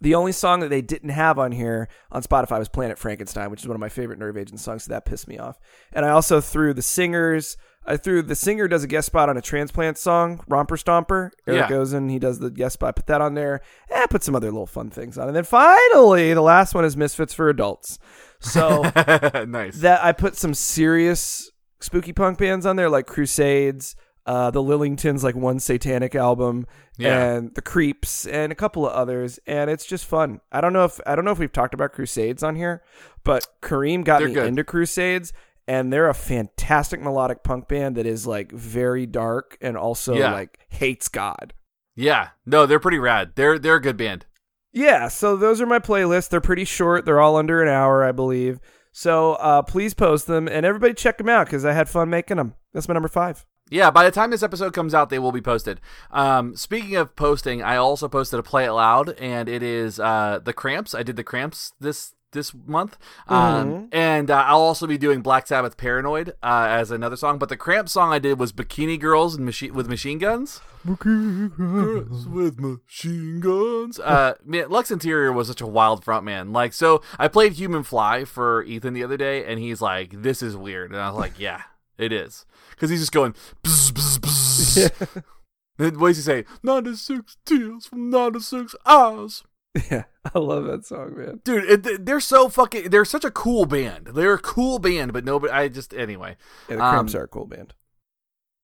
The 0.00 0.14
only 0.14 0.32
song 0.32 0.60
that 0.60 0.68
they 0.70 0.82
didn't 0.82 1.10
have 1.10 1.38
on 1.38 1.52
here 1.52 1.88
on 2.12 2.22
Spotify 2.22 2.58
was 2.58 2.68
Planet 2.68 2.98
Frankenstein, 2.98 3.50
which 3.50 3.62
is 3.62 3.68
one 3.68 3.74
of 3.74 3.80
my 3.80 3.88
favorite 3.88 4.18
Nerve 4.18 4.36
Agent 4.36 4.60
songs, 4.60 4.84
so 4.84 4.90
that 4.92 5.04
pissed 5.04 5.26
me 5.28 5.38
off. 5.38 5.58
And 5.92 6.04
I 6.04 6.10
also 6.10 6.40
threw 6.40 6.72
the 6.74 6.82
singers. 6.82 7.56
I 7.86 7.96
threw 7.96 8.20
the 8.20 8.34
singer 8.34 8.68
does 8.68 8.84
a 8.84 8.86
guest 8.86 9.06
spot 9.06 9.30
on 9.30 9.36
a 9.38 9.40
transplant 9.40 9.96
song, 9.96 10.44
Romper 10.46 10.76
Stomper. 10.76 11.30
Eric 11.46 11.60
Yeah. 11.62 11.68
goes 11.68 11.92
in, 11.94 12.10
he 12.10 12.18
does 12.18 12.38
the 12.38 12.50
guest 12.50 12.74
spot. 12.74 12.96
Put 12.96 13.06
that 13.06 13.20
on 13.22 13.32
there. 13.34 13.62
Eh, 13.90 14.06
put 14.06 14.22
some 14.22 14.36
other 14.36 14.50
little 14.50 14.66
fun 14.66 14.90
things 14.90 15.16
on. 15.16 15.26
And 15.28 15.34
then 15.34 15.44
finally, 15.44 16.34
the 16.34 16.42
last 16.42 16.74
one 16.74 16.84
is 16.84 16.96
Misfits 16.96 17.32
for 17.32 17.48
Adults. 17.48 17.98
So 18.40 18.82
nice. 19.48 19.78
that 19.78 20.04
I 20.04 20.12
put 20.12 20.36
some 20.36 20.52
serious 20.54 21.50
spooky 21.80 22.12
punk 22.12 22.38
bands 22.38 22.66
on 22.66 22.76
there, 22.76 22.90
like 22.90 23.06
Crusades, 23.06 23.96
uh, 24.28 24.50
the 24.52 24.62
Lillingtons, 24.62 25.22
like 25.24 25.34
one 25.34 25.58
Satanic 25.58 26.14
album, 26.14 26.66
Yeah. 26.98 27.32
and 27.36 27.54
the 27.54 27.62
Creeps, 27.62 28.26
and 28.26 28.52
a 28.52 28.54
couple 28.54 28.86
of 28.86 28.92
others, 28.92 29.40
and 29.46 29.68
it's 29.70 29.84
just 29.86 30.04
fun. 30.04 30.40
I 30.52 30.60
don't 30.60 30.72
know 30.72 30.84
if 30.84 31.00
I 31.06 31.16
don't 31.16 31.24
know 31.24 31.32
if 31.32 31.38
we've 31.40 31.52
talked 31.52 31.74
about 31.74 31.92
Crusades 31.92 32.42
on 32.42 32.54
here, 32.54 32.82
but 33.24 33.46
Kareem 33.62 34.04
got 34.04 34.18
They're 34.20 34.28
me 34.28 34.34
good. 34.34 34.46
into 34.46 34.62
Crusades. 34.64 35.32
And 35.70 35.92
they're 35.92 36.08
a 36.08 36.14
fantastic 36.14 36.98
melodic 36.98 37.42
punk 37.42 37.68
band 37.68 37.96
that 37.98 38.06
is 38.06 38.26
like 38.26 38.50
very 38.52 39.04
dark 39.04 39.58
and 39.60 39.76
also 39.76 40.14
Yeah. 40.14 40.32
like 40.32 40.58
hates 40.70 41.08
God. 41.08 41.52
yeah. 41.94 42.28
No, 42.46 42.64
they're 42.64 42.80
pretty 42.80 42.98
rad. 42.98 43.32
They're 43.34 43.58
they're 43.58 43.74
a 43.76 43.80
good 43.82 43.98
band. 43.98 44.24
Yeah, 44.72 45.08
so 45.08 45.36
those 45.36 45.60
are 45.60 45.66
my 45.66 45.78
playlists. 45.78 46.30
They're 46.30 46.40
pretty 46.40 46.64
short. 46.64 47.04
They're 47.04 47.20
all 47.20 47.36
under 47.36 47.62
an 47.62 47.68
hour, 47.68 48.02
I 48.02 48.12
believe. 48.12 48.60
So 48.92 49.34
uh, 49.34 49.60
please 49.60 49.92
post 49.92 50.26
them 50.26 50.48
and 50.48 50.64
everybody 50.64 50.94
check 50.94 51.18
them 51.18 51.28
out 51.28 51.46
because 51.46 51.66
I 51.66 51.72
had 51.74 51.88
fun 51.90 52.08
making 52.08 52.38
them. 52.38 52.54
That's 52.72 52.88
my 52.88 52.94
number 52.94 53.08
five. 53.08 53.44
Yeah, 53.70 53.90
by 53.90 54.04
the 54.04 54.10
time 54.10 54.30
this 54.30 54.42
episode 54.42 54.72
comes 54.72 54.94
out, 54.94 55.10
they 55.10 55.18
will 55.18 55.32
be 55.32 55.40
posted. 55.40 55.80
Um, 56.10 56.56
speaking 56.56 56.96
of 56.96 57.14
posting, 57.16 57.62
I 57.62 57.76
also 57.76 58.08
posted 58.08 58.38
a 58.38 58.42
play 58.42 58.64
it 58.64 58.72
loud, 58.72 59.10
and 59.18 59.48
it 59.48 59.62
is 59.62 60.00
uh, 60.00 60.40
the 60.42 60.52
Cramps. 60.52 60.94
I 60.94 61.02
did 61.02 61.16
the 61.16 61.24
Cramps 61.24 61.72
this 61.80 62.14
this 62.32 62.52
month, 62.66 62.98
um, 63.26 63.88
and 63.90 64.30
uh, 64.30 64.44
I'll 64.46 64.60
also 64.60 64.86
be 64.86 64.98
doing 64.98 65.22
Black 65.22 65.46
Sabbath 65.46 65.76
"Paranoid" 65.78 66.30
uh, 66.42 66.66
as 66.68 66.90
another 66.90 67.16
song. 67.16 67.38
But 67.38 67.48
the 67.48 67.56
Cramps 67.56 67.92
song 67.92 68.12
I 68.12 68.18
did 68.18 68.38
was 68.38 68.52
"Bikini 68.52 69.00
Girls 69.00 69.34
and 69.34 69.46
Machi- 69.46 69.70
with 69.70 69.88
Machine 69.88 70.18
Guns." 70.18 70.60
Bikini 70.86 71.56
Girls 71.56 72.26
with 72.26 72.58
machine 72.60 73.40
guns. 73.40 73.98
Uh, 73.98 74.34
man, 74.44 74.68
Lux 74.68 74.90
Interior 74.90 75.32
was 75.32 75.48
such 75.48 75.60
a 75.60 75.66
wild 75.66 76.04
frontman. 76.04 76.52
Like, 76.52 76.72
so 76.72 77.02
I 77.18 77.28
played 77.28 77.54
Human 77.54 77.82
Fly 77.82 78.24
for 78.24 78.62
Ethan 78.62 78.94
the 78.94 79.04
other 79.04 79.16
day, 79.16 79.44
and 79.44 79.58
he's 79.58 79.80
like, 79.80 80.22
"This 80.22 80.42
is 80.42 80.56
weird," 80.56 80.92
and 80.92 81.00
I 81.00 81.10
was 81.10 81.18
like, 81.18 81.38
"Yeah, 81.38 81.62
it 81.98 82.12
is," 82.12 82.46
because 82.70 82.90
he's 82.90 83.00
just 83.00 83.12
going. 83.12 83.34
Bzz, 83.62 83.92
bzz, 83.92 84.18
bzz. 84.18 85.22
Then 85.78 85.98
what 86.00 86.08
does 86.08 86.16
he 86.16 86.22
say? 86.24 86.44
Ninety 86.64 86.94
six 86.96 87.36
tears 87.46 87.86
from 87.86 88.10
ninety 88.10 88.40
six 88.40 88.74
eyes. 88.84 89.44
Yeah, 89.90 90.04
I 90.34 90.38
love 90.40 90.64
that 90.64 90.84
song, 90.84 91.16
man. 91.16 91.40
Dude, 91.44 91.86
it, 91.86 92.04
they're 92.04 92.18
so 92.18 92.48
fucking. 92.48 92.90
They're 92.90 93.04
such 93.04 93.24
a 93.24 93.30
cool 93.30 93.64
band. 93.64 94.08
They're 94.08 94.34
a 94.34 94.38
cool 94.38 94.80
band, 94.80 95.12
but 95.12 95.24
nobody. 95.24 95.52
I 95.52 95.68
just 95.68 95.94
anyway. 95.94 96.36
Yeah, 96.68 96.76
the 96.76 96.80
Cramps 96.82 97.14
Um, 97.14 97.20
are 97.20 97.24
a 97.24 97.28
cool 97.28 97.46
band. 97.46 97.74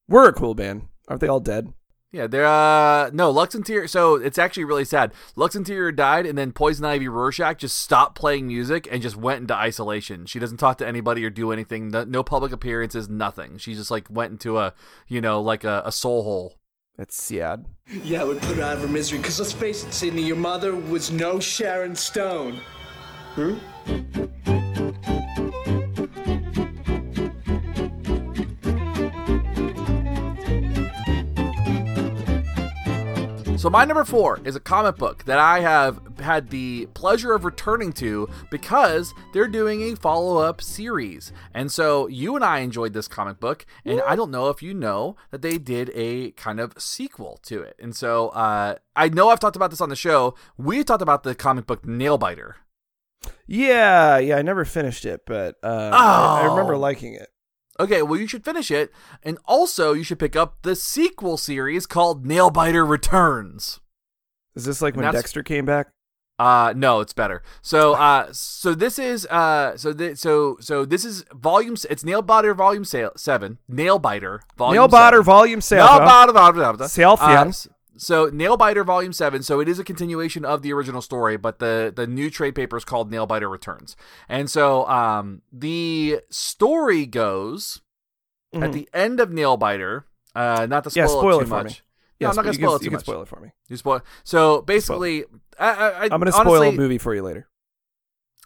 We're 0.08 0.28
a 0.28 0.32
cool 0.32 0.54
band. 0.56 0.88
Aren't 1.06 1.20
they 1.20 1.28
all 1.28 1.38
dead? 1.40 1.72
Yeah, 2.14 2.28
they're 2.28 2.46
uh 2.46 3.10
no 3.12 3.32
Lux 3.32 3.56
Interior. 3.56 3.88
So 3.88 4.14
it's 4.14 4.38
actually 4.38 4.62
really 4.62 4.84
sad. 4.84 5.12
Lux 5.34 5.56
Interior 5.56 5.90
died, 5.90 6.26
and 6.26 6.38
then 6.38 6.52
Poison 6.52 6.84
Ivy 6.84 7.08
Rorschach 7.08 7.58
just 7.58 7.76
stopped 7.76 8.14
playing 8.14 8.46
music 8.46 8.86
and 8.88 9.02
just 9.02 9.16
went 9.16 9.40
into 9.40 9.54
isolation. 9.56 10.24
She 10.26 10.38
doesn't 10.38 10.58
talk 10.58 10.78
to 10.78 10.86
anybody 10.86 11.24
or 11.24 11.30
do 11.30 11.50
anything. 11.50 11.88
No, 11.88 12.04
no 12.04 12.22
public 12.22 12.52
appearances. 12.52 13.08
Nothing. 13.08 13.58
She 13.58 13.74
just 13.74 13.90
like 13.90 14.08
went 14.08 14.30
into 14.30 14.58
a 14.58 14.74
you 15.08 15.20
know 15.20 15.42
like 15.42 15.64
a, 15.64 15.82
a 15.84 15.90
soul 15.90 16.22
hole. 16.22 16.60
That's 16.96 17.20
sad. 17.20 17.66
Yeah, 18.04 18.20
it 18.20 18.28
would 18.28 18.40
put 18.40 18.58
her 18.58 18.62
out 18.62 18.74
of 18.74 18.82
her 18.82 18.86
misery. 18.88 19.18
Because 19.18 19.40
let's 19.40 19.52
face 19.52 19.82
it, 19.82 19.92
Sydney, 19.92 20.22
your 20.22 20.36
mother 20.36 20.76
was 20.76 21.10
no 21.10 21.40
Sharon 21.40 21.96
Stone. 21.96 22.60
So 33.64 33.70
my 33.70 33.86
number 33.86 34.04
four 34.04 34.40
is 34.44 34.56
a 34.56 34.60
comic 34.60 34.96
book 34.96 35.24
that 35.24 35.38
I 35.38 35.60
have 35.60 35.98
had 36.18 36.50
the 36.50 36.84
pleasure 36.92 37.32
of 37.32 37.46
returning 37.46 37.94
to 37.94 38.28
because 38.50 39.14
they're 39.32 39.48
doing 39.48 39.80
a 39.80 39.96
follow-up 39.96 40.60
series. 40.60 41.32
And 41.54 41.72
so 41.72 42.06
you 42.08 42.36
and 42.36 42.44
I 42.44 42.58
enjoyed 42.58 42.92
this 42.92 43.08
comic 43.08 43.40
book, 43.40 43.64
and 43.86 44.02
I 44.02 44.16
don't 44.16 44.30
know 44.30 44.50
if 44.50 44.62
you 44.62 44.74
know 44.74 45.16
that 45.30 45.40
they 45.40 45.56
did 45.56 45.90
a 45.94 46.32
kind 46.32 46.60
of 46.60 46.74
sequel 46.76 47.40
to 47.44 47.62
it. 47.62 47.76
And 47.78 47.96
so 47.96 48.28
uh, 48.28 48.74
I 48.94 49.08
know 49.08 49.30
I've 49.30 49.40
talked 49.40 49.56
about 49.56 49.70
this 49.70 49.80
on 49.80 49.88
the 49.88 49.96
show. 49.96 50.34
We 50.58 50.84
talked 50.84 51.00
about 51.00 51.22
the 51.22 51.34
comic 51.34 51.66
book 51.66 51.86
Nailbiter. 51.86 52.56
Yeah, 53.46 54.18
yeah. 54.18 54.36
I 54.36 54.42
never 54.42 54.66
finished 54.66 55.06
it, 55.06 55.22
but 55.24 55.56
uh, 55.62 55.88
I, 55.90 56.42
I 56.42 56.46
remember 56.50 56.74
Oh. 56.74 56.78
liking 56.80 57.14
it. 57.14 57.28
Okay, 57.80 58.02
well 58.02 58.18
you 58.20 58.26
should 58.26 58.44
finish 58.44 58.70
it, 58.70 58.92
and 59.22 59.38
also 59.46 59.92
you 59.92 60.04
should 60.04 60.18
pick 60.18 60.36
up 60.36 60.62
the 60.62 60.76
sequel 60.76 61.36
series 61.36 61.86
called 61.86 62.24
Nailbiter 62.24 62.88
Returns. 62.88 63.80
Is 64.54 64.64
this 64.64 64.80
like 64.80 64.94
when 64.94 65.04
Dexter 65.16 65.42
came 65.42 65.64
back? 65.64 65.88
Uh 66.38 66.72
no, 66.76 67.00
it's 67.00 67.12
better. 67.12 67.42
So 67.62 67.94
uh 67.94 68.28
so 68.32 68.74
this 68.74 68.98
is 68.98 69.24
uh 69.26 69.76
so 69.76 69.92
th- 69.92 70.16
so 70.18 70.56
so 70.60 70.84
this 70.84 71.04
is 71.04 71.24
volume 71.32 71.74
it's 71.88 72.02
Nailbiter 72.02 72.56
volume 72.56 72.84
sa- 72.84 73.10
7. 73.16 73.58
Nailbiter 73.70 74.40
volume 74.56 74.82
Nailbiter 74.88 75.10
7. 75.10 75.22
Volume 75.24 75.60
Seven. 75.60 75.86
Nailbiter 75.86 76.32
volume 76.34 76.88
7. 76.88 76.88
Uh, 77.20 77.68
so 77.96 78.30
Nailbiter 78.30 78.84
volume 78.84 79.12
7. 79.12 79.42
So 79.42 79.60
it 79.60 79.68
is 79.68 79.78
a 79.78 79.84
continuation 79.84 80.44
of 80.44 80.62
the 80.62 80.72
original 80.72 81.02
story, 81.02 81.36
but 81.36 81.58
the 81.58 81.92
the 81.94 82.06
new 82.06 82.30
trade 82.30 82.54
paper 82.54 82.76
is 82.76 82.84
called 82.84 83.10
Nailbiter 83.10 83.50
Returns. 83.50 83.96
And 84.28 84.50
so 84.50 84.86
um 84.88 85.42
the 85.52 86.20
story 86.30 87.06
goes 87.06 87.80
at 88.54 88.72
the 88.72 88.88
end 88.94 89.20
of 89.20 89.30
Nailbiter, 89.30 90.04
uh 90.34 90.66
not 90.68 90.84
to 90.84 90.90
spoil, 90.90 91.06
Mm-hmm. 91.06 91.14
Yeah, 91.14 91.20
spoil 91.20 91.38
it 91.38 91.42
it 91.42 91.44
too 91.44 91.48
for 91.48 91.54
much. 91.56 91.66
me. 91.66 91.80
No, 92.20 92.28
I'm 92.30 92.36
not 92.36 92.44
gonna 92.44 92.54
spoil 92.54 92.68
can, 92.68 92.76
it 92.76 92.78
too 92.78 92.84
you 92.84 92.90
can 92.90 93.00
spoil 93.00 93.22
it 93.22 93.28
for 93.28 93.40
me. 93.40 93.48
You 93.68 93.76
spoil. 93.76 94.00
So 94.22 94.62
basically, 94.62 95.24
I, 95.58 95.68
I, 95.68 95.88
I, 95.88 96.02
I'm 96.04 96.08
going 96.08 96.20
to 96.20 96.32
honestly, 96.36 96.40
spoil 96.40 96.62
a 96.62 96.72
movie 96.72 96.98
for 96.98 97.14
you 97.14 97.22
later. 97.22 97.48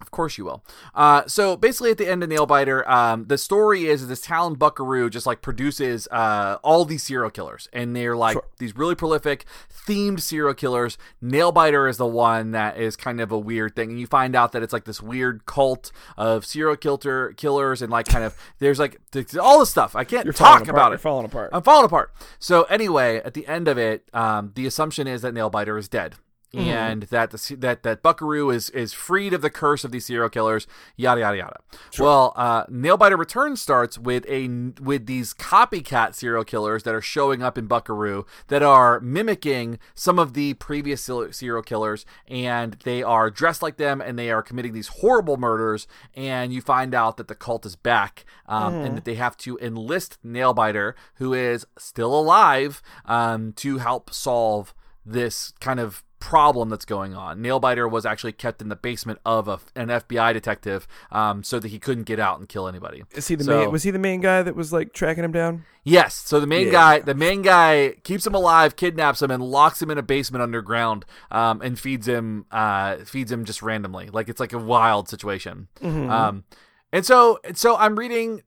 Of 0.01 0.13
course 0.13 0.39
you 0.39 0.45
will. 0.45 0.65
Uh, 0.95 1.25
so 1.27 1.57
basically, 1.57 1.91
at 1.91 1.99
the 1.99 2.07
end 2.07 2.23
of 2.23 2.31
Nailbiter, 2.31 2.89
um, 2.89 3.25
the 3.27 3.37
story 3.37 3.87
is 3.87 4.07
this 4.07 4.21
town 4.21 4.55
Buckaroo 4.55 5.11
just 5.11 5.27
like 5.27 5.43
produces 5.43 6.07
uh, 6.13 6.59
all 6.63 6.85
these 6.85 7.03
serial 7.03 7.31
killers, 7.31 7.69
and 7.73 7.97
they're 7.97 8.15
like 8.17 8.35
Sure. 8.35 8.45
these 8.59 8.77
really 8.77 8.95
prolific 8.95 9.45
themed 9.89 10.21
serial 10.21 10.55
killers. 10.55 10.99
Nailbiter 11.23 11.91
is 11.91 11.97
the 11.97 12.07
one 12.07 12.53
that 12.53 12.79
is 12.79 12.95
kind 12.95 13.21
of 13.21 13.33
a 13.33 13.39
weird 13.39 13.75
thing, 13.75 13.91
and 13.91 13.99
you 13.99 14.07
find 14.07 14.37
out 14.37 14.53
that 14.53 14.63
it's 14.63 14.73
like 14.73 14.85
this 14.85 15.03
weird 15.03 15.47
cult 15.47 15.91
of 16.17 16.47
serial 16.47 16.77
killer 16.77 17.33
killers, 17.33 17.83
and 17.83 17.91
like 17.91 18.07
kind 18.07 18.23
of 18.25 18.37
there's 18.61 18.79
like 18.79 19.01
all 19.41 19.59
this 19.59 19.71
stuff. 19.71 19.97
I 19.97 20.05
can't 20.05 20.25
You're 20.25 20.33
talk 20.33 20.61
apart. 20.63 20.69
about 20.69 20.89
You're 20.91 20.95
it. 20.95 21.01
falling 21.01 21.27
apart. 21.27 21.51
I'm 21.53 21.63
falling 21.63 21.87
apart. 21.87 22.13
So 22.39 22.63
anyway, 22.65 23.21
at 23.25 23.35
the 23.35 23.49
end 23.49 23.67
of 23.67 23.79
it, 23.79 24.09
um, 24.15 24.53
the 24.55 24.65
assumption 24.65 25.09
is 25.09 25.23
that 25.23 25.35
Nailbiter 25.35 25.77
is 25.77 25.89
dead. 25.89 26.15
And 26.55 27.03
that 27.05 27.31
the, 27.31 27.57
that 27.59 27.83
that 27.83 28.03
Buckaroo 28.03 28.49
is 28.49 28.71
is 28.71 28.95
freed 28.95 29.35
of 29.35 29.43
the 29.43 29.51
curse 29.51 29.85
of 29.85 29.91
these 29.91 30.07
serial 30.07 30.31
killers, 30.31 30.67
yada 30.97 31.21
yada 31.21 31.37
yada. 31.37 31.61
Well, 31.99 32.33
uh, 32.37 32.65
Nailbiter 32.67 33.19
Return 33.19 33.57
starts 33.57 33.99
with 33.99 34.25
a 34.27 34.49
with 34.81 35.05
these 35.05 35.35
copycat 35.35 36.15
serial 36.15 36.45
killers 36.45 36.85
that 36.85 36.95
are 36.95 37.03
showing 37.03 37.43
up 37.43 37.59
in 37.59 37.67
Buckaroo 37.67 38.25
that 38.47 38.63
are 38.63 38.99
mimicking 39.01 39.79
some 39.95 40.19
of 40.19 40.33
the 40.33 40.55
previous 40.55 41.03
serial 41.03 41.63
killers, 41.63 42.07
and 42.27 42.79
they 42.85 43.03
are 43.03 43.31
dressed 43.31 43.63
like 43.63 43.77
them, 43.77 44.01
and 44.01 44.19
they 44.19 44.31
are 44.31 44.43
committing 44.43 44.73
these 44.73 44.89
horrible 44.89 45.37
murders. 45.37 45.87
And 46.15 46.53
you 46.55 46.63
find 46.63 46.95
out 46.95 47.19
that 47.19 47.29
the 47.29 47.35
cult 47.35 47.67
is 47.67 47.77
back, 47.77 48.25
um, 48.47 48.75
and 48.75 48.97
that 48.97 49.05
they 49.05 49.17
have 49.17 49.37
to 49.39 49.59
enlist 49.59 50.17
Nailbiter, 50.25 50.95
who 51.17 51.35
is 51.35 51.67
still 51.77 52.19
alive, 52.19 52.81
um, 53.05 53.53
to 53.57 53.79
help 53.79 54.15
solve 54.15 54.73
this 55.13 55.53
kind 55.61 55.81
of 55.81 56.05
problem 56.21 56.69
that's 56.69 56.85
going 56.85 57.15
on. 57.15 57.39
Nailbiter 57.39 57.89
was 57.89 58.05
actually 58.05 58.33
kept 58.33 58.61
in 58.61 58.69
the 58.69 58.75
basement 58.77 59.21
of 59.25 59.47
a, 59.47 59.61
an 59.77 59.87
FBI 59.89 60.33
detective, 60.33 60.89
um, 61.13 61.45
so 61.45 61.61
that 61.61 61.69
he 61.69 61.79
couldn't 61.79 62.05
get 62.05 62.19
out 62.19 62.41
and 62.41 62.49
kill 62.49 62.67
anybody. 62.67 63.05
Is 63.15 63.29
he 63.29 63.37
the 63.37 63.45
So- 63.45 63.59
main? 63.61 63.71
Was 63.71 63.85
he 63.85 63.93
the 63.93 64.01
main 64.01 64.21
guy 64.21 64.43
that 64.43 64.57
was 64.57 64.73
like 64.73 64.93
tracking 64.93 65.23
him 65.23 65.31
down? 65.33 65.65
Yes. 65.85 66.15
So 66.15 66.41
the 66.41 66.47
main 66.47 66.67
Yeah. 66.67 66.73
guy, 66.73 66.99
the 67.01 67.15
main 67.15 67.43
guy 67.43 67.95
keeps 68.03 68.27
him 68.27 68.35
alive, 68.35 68.75
kidnaps 68.77 69.23
him, 69.23 69.31
and 69.31 69.43
locks 69.43 69.81
him 69.81 69.91
in 69.93 69.97
a 69.99 70.03
basement 70.03 70.43
underground, 70.43 71.05
um, 71.31 71.63
and 71.63 71.79
feeds 71.79 72.09
him, 72.09 72.47
uh, 72.51 72.97
feeds 73.05 73.31
him 73.31 73.45
just 73.45 73.63
randomly. 73.63 74.11
Like 74.13 74.29
it's 74.29 74.41
like 74.41 74.53
a 74.53 74.59
wild 74.59 75.09
situation. 75.09 75.69
Mm-hmm. 75.81 76.11
Um, 76.11 76.45
and 76.93 77.07
so, 77.07 77.39
and 77.45 77.57
so 77.57 77.77
I'm 77.77 77.97
reading 77.99 78.43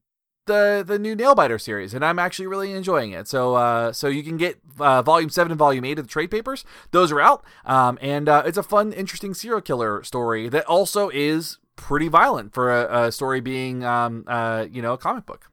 the 0.47 0.84
the 0.86 0.97
new 0.99 1.15
Nailbiter 1.15 1.60
series, 1.62 1.93
and 1.93 2.04
I'm 2.04 2.19
actually 2.19 2.47
really 2.47 2.71
enjoying 2.71 3.12
it. 3.12 3.27
So, 3.27 3.56
uh, 3.56 3.91
so 3.93 4.08
you 4.08 4.23
can 4.23 4.38
get 4.38 4.60
uh, 4.80 5.01
volume 5.01 5.30
seven 5.30 5.51
and 5.51 5.60
volume 5.60 5.86
eight 5.86 5.99
of 5.99 6.06
the 6.06 6.12
trade 6.12 6.32
papers; 6.32 6.65
those 6.91 7.12
are 7.12 7.21
out. 7.21 7.43
Um, 7.65 7.97
and 8.01 8.27
uh, 8.27 8.43
it's 8.45 8.58
a 8.58 8.63
fun, 8.63 8.93
interesting 8.93 9.34
serial 9.34 9.62
killer 9.62 10.04
story 10.04 10.49
that 10.49 10.65
also 10.65 11.10
is 11.13 11.58
pretty 11.75 12.08
violent 12.08 12.54
for 12.54 12.71
a, 12.71 13.08
a 13.08 13.12
story 13.12 13.39
being, 13.41 13.84
um, 13.84 14.23
uh, 14.27 14.67
you 14.71 14.82
know, 14.82 14.93
a 14.93 14.97
comic 14.97 15.25
book. 15.25 15.49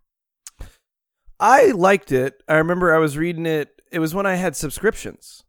I 1.40 1.66
liked 1.70 2.10
it. 2.12 2.42
I 2.48 2.54
remember 2.54 2.94
I 2.94 2.98
was 2.98 3.16
reading 3.16 3.46
it. 3.46 3.80
It 3.92 4.00
was 4.00 4.14
when 4.14 4.26
I 4.26 4.34
had 4.34 4.56
subscriptions. 4.56 5.44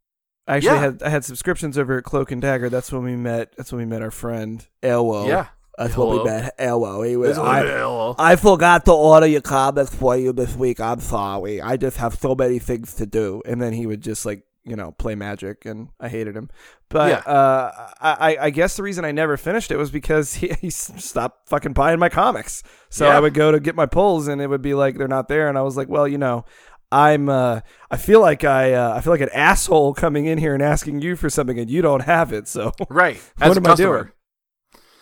I 0.47 0.57
actually 0.57 0.75
Yeah. 0.75 0.81
had 0.81 1.03
I 1.03 1.09
had 1.09 1.25
subscriptions 1.25 1.77
over 1.77 1.97
at 1.97 2.03
Cloak 2.03 2.31
and 2.31 2.41
Dagger. 2.41 2.69
That's 2.69 2.91
when 2.91 3.03
we 3.03 3.15
met. 3.15 3.53
That's 3.57 3.71
when 3.71 3.79
we 3.79 3.85
met 3.85 4.01
our 4.01 4.11
friend 4.11 4.65
Elwo. 4.83 5.27
Yeah. 5.27 5.47
That's 5.79 5.97
we 5.97 6.03
Hello. 6.03 6.23
met 6.25 6.57
Elwo. 6.59 7.07
He 7.07 7.15
was. 7.15 7.29
That's 7.29 7.39
what 7.39 7.47
I, 7.47 7.59
hello. 7.61 8.15
I 8.19 8.35
forgot 8.35 8.85
to 8.85 8.91
order 8.93 9.25
your 9.27 9.41
comics 9.41 9.93
for 9.95 10.15
you 10.17 10.33
this 10.33 10.55
week. 10.55 10.79
I'm 10.79 10.99
sorry. 10.99 11.61
I 11.61 11.77
just 11.77 11.97
have 11.97 12.15
so 12.15 12.35
many 12.35 12.59
things 12.59 12.93
to 12.95 13.05
do. 13.05 13.41
And 13.45 13.61
then 13.61 13.73
he 13.73 13.87
would 13.87 14.01
just 14.01 14.25
like 14.25 14.43
you 14.65 14.75
know 14.75 14.91
play 14.91 15.15
magic, 15.15 15.65
and 15.65 15.87
I 15.99 16.09
hated 16.09 16.35
him. 16.35 16.49
But 16.89 17.09
Yeah. 17.25 17.31
uh, 17.33 17.91
I, 18.01 18.37
I 18.41 18.49
guess 18.49 18.75
the 18.75 18.83
reason 18.83 19.05
I 19.05 19.11
never 19.11 19.37
finished 19.37 19.71
it 19.71 19.77
was 19.77 19.89
because 19.89 20.33
he, 20.41 20.49
he 20.59 20.69
stopped 20.69 21.49
fucking 21.49 21.73
buying 21.73 21.97
my 21.99 22.09
comics. 22.09 22.61
So 22.89 23.05
Yeah. 23.07 23.15
I 23.17 23.19
would 23.19 23.33
go 23.33 23.51
to 23.51 23.59
get 23.59 23.75
my 23.75 23.85
pulls, 23.85 24.27
and 24.27 24.41
it 24.41 24.47
would 24.47 24.61
be 24.61 24.73
like 24.73 24.97
they're 24.97 25.07
not 25.07 25.27
there, 25.29 25.47
and 25.49 25.57
I 25.57 25.61
was 25.61 25.77
like, 25.77 25.87
well, 25.89 26.07
you 26.07 26.17
know. 26.17 26.45
I'm 26.91 27.29
uh 27.29 27.61
I 27.91 27.97
feel 27.97 28.19
like 28.19 28.43
I 28.43 28.73
uh, 28.73 28.95
I 28.95 29.01
feel 29.01 29.13
like 29.13 29.21
an 29.21 29.29
asshole 29.31 29.93
coming 29.93 30.25
in 30.25 30.39
here 30.39 30.55
and 30.55 30.63
asking 30.63 31.03
you 31.03 31.15
for 31.15 31.29
something 31.29 31.59
and 31.59 31.69
you 31.69 31.83
don't 31.83 31.99
have 32.01 32.33
it. 32.33 32.47
So 32.47 32.73
Right. 32.89 33.21
What 33.37 33.51
As 33.51 33.57
a 33.57 33.59
am 33.59 33.65
I 33.65 33.69
customer. 33.69 33.99
doing? 34.01 34.11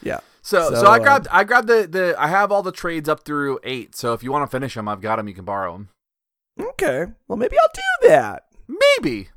yeah. 0.02 0.20
So, 0.48 0.70
so, 0.70 0.76
So, 0.76 0.88
I 0.88 0.96
uh, 0.96 1.00
grabbed, 1.00 1.28
I 1.30 1.44
grabbed 1.44 1.68
the, 1.68 1.86
the, 1.92 2.16
I 2.18 2.28
have 2.28 2.54
all 2.54 2.64
the 2.64 2.72
trades 2.72 3.10
up 3.10 3.26
through 3.26 3.60
eight. 3.66 3.98
So 3.98 4.14
if 4.14 4.24
you 4.24 4.32
want 4.32 4.50
to 4.50 4.56
finish 4.56 4.76
them, 4.76 4.88
I've 4.88 5.02
got 5.02 5.18
them. 5.18 5.28
You 5.28 5.34
can 5.34 5.44
borrow 5.44 5.74
them. 5.74 5.90
Okay. 6.58 7.08
Well, 7.28 7.38
maybe 7.38 7.58
I'll 7.60 7.68
do 7.74 8.08
that. 8.08 8.44
Maybe. 8.66 9.28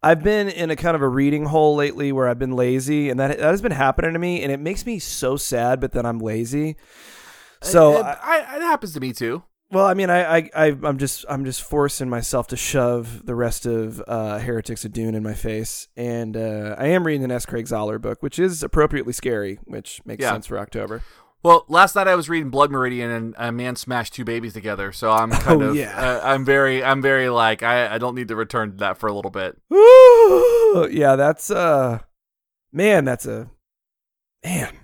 I've 0.00 0.22
been 0.22 0.48
in 0.48 0.70
a 0.70 0.76
kind 0.76 0.94
of 0.94 1.02
a 1.02 1.08
reading 1.08 1.46
hole 1.46 1.74
lately 1.74 2.12
where 2.12 2.28
I've 2.28 2.38
been 2.38 2.52
lazy, 2.54 3.10
and 3.10 3.18
that 3.18 3.36
that 3.38 3.50
has 3.50 3.60
been 3.60 3.72
happening 3.72 4.12
to 4.12 4.20
me, 4.20 4.44
and 4.44 4.52
it 4.52 4.60
makes 4.60 4.86
me 4.86 5.00
so 5.00 5.36
sad. 5.36 5.80
But 5.80 5.90
then 5.90 6.06
I'm 6.06 6.20
lazy, 6.20 6.76
so 7.60 7.98
It- 7.98 8.06
I, 8.06 8.16
I, 8.22 8.56
it 8.56 8.62
happens 8.62 8.92
to 8.94 9.00
me 9.00 9.12
too. 9.12 9.42
Well, 9.72 9.86
I 9.86 9.94
mean, 9.94 10.10
I, 10.10 10.38
I, 10.38 10.50
I, 10.54 10.76
I'm 10.82 10.98
just, 10.98 11.24
I'm 11.28 11.44
just 11.44 11.62
forcing 11.62 12.08
myself 12.10 12.48
to 12.48 12.56
shove 12.56 13.24
the 13.24 13.36
rest 13.36 13.66
of 13.66 14.02
uh, 14.08 14.38
Heretics 14.40 14.84
of 14.84 14.92
Dune 14.92 15.14
in 15.14 15.22
my 15.22 15.34
face, 15.34 15.86
and 15.96 16.36
uh, 16.36 16.74
I 16.76 16.86
am 16.88 17.06
reading 17.06 17.22
an 17.22 17.30
S. 17.30 17.46
Craig 17.46 17.66
Zahler 17.66 18.00
book, 18.00 18.20
which 18.20 18.40
is 18.40 18.64
appropriately 18.64 19.12
scary, 19.12 19.60
which 19.66 20.00
makes 20.04 20.22
Yeah. 20.22 20.32
sense 20.32 20.46
for 20.46 20.58
October. 20.58 21.02
Well, 21.44 21.64
last 21.68 21.94
night 21.94 22.08
I 22.08 22.16
was 22.16 22.28
reading 22.28 22.50
Blood 22.50 22.72
Meridian, 22.72 23.10
and 23.12 23.34
a 23.38 23.52
man 23.52 23.76
smashed 23.76 24.12
two 24.12 24.24
babies 24.24 24.54
together. 24.54 24.90
So 24.90 25.10
I'm 25.12 25.30
kind 25.30 25.62
Oh, 25.62 25.68
of, 25.70 25.76
yeah. 25.76 25.96
uh, 25.96 26.20
I'm 26.22 26.44
very, 26.44 26.82
I'm 26.82 27.00
very 27.00 27.28
like, 27.28 27.62
I, 27.62 27.94
I 27.94 27.98
don't 27.98 28.16
need 28.16 28.26
to 28.28 28.36
return 28.36 28.72
to 28.72 28.76
that 28.78 28.98
for 28.98 29.06
a 29.06 29.12
little 29.12 29.30
bit. 29.30 29.56
Ooh, 29.72 30.88
yeah, 30.90 31.14
that's 31.14 31.48
uh, 31.48 32.00
man, 32.72 33.04
that's 33.04 33.24
a 33.24 33.48
man. 34.44 34.74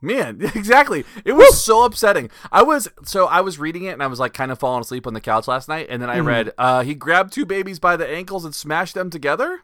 Man, 0.00 0.38
exactly. 0.54 1.04
It 1.24 1.32
was 1.32 1.62
so 1.62 1.84
upsetting. 1.84 2.30
I 2.52 2.62
was 2.62 2.88
so 3.04 3.26
I 3.26 3.40
was 3.40 3.58
reading 3.58 3.84
it 3.84 3.92
and 3.92 4.02
I 4.02 4.06
was 4.06 4.20
like 4.20 4.32
kind 4.32 4.52
of 4.52 4.58
falling 4.58 4.80
asleep 4.82 5.06
on 5.06 5.14
the 5.14 5.20
couch 5.20 5.48
last 5.48 5.68
night, 5.68 5.86
and 5.90 6.00
then 6.00 6.08
I 6.10 6.18
Mhm. 6.18 6.26
read 6.26 6.52
uh 6.58 6.82
he 6.82 6.94
grabbed 6.94 7.32
two 7.32 7.44
babies 7.46 7.78
by 7.80 7.96
the 7.96 8.08
ankles 8.08 8.44
and 8.44 8.54
smashed 8.54 8.94
them 8.94 9.10
together. 9.10 9.60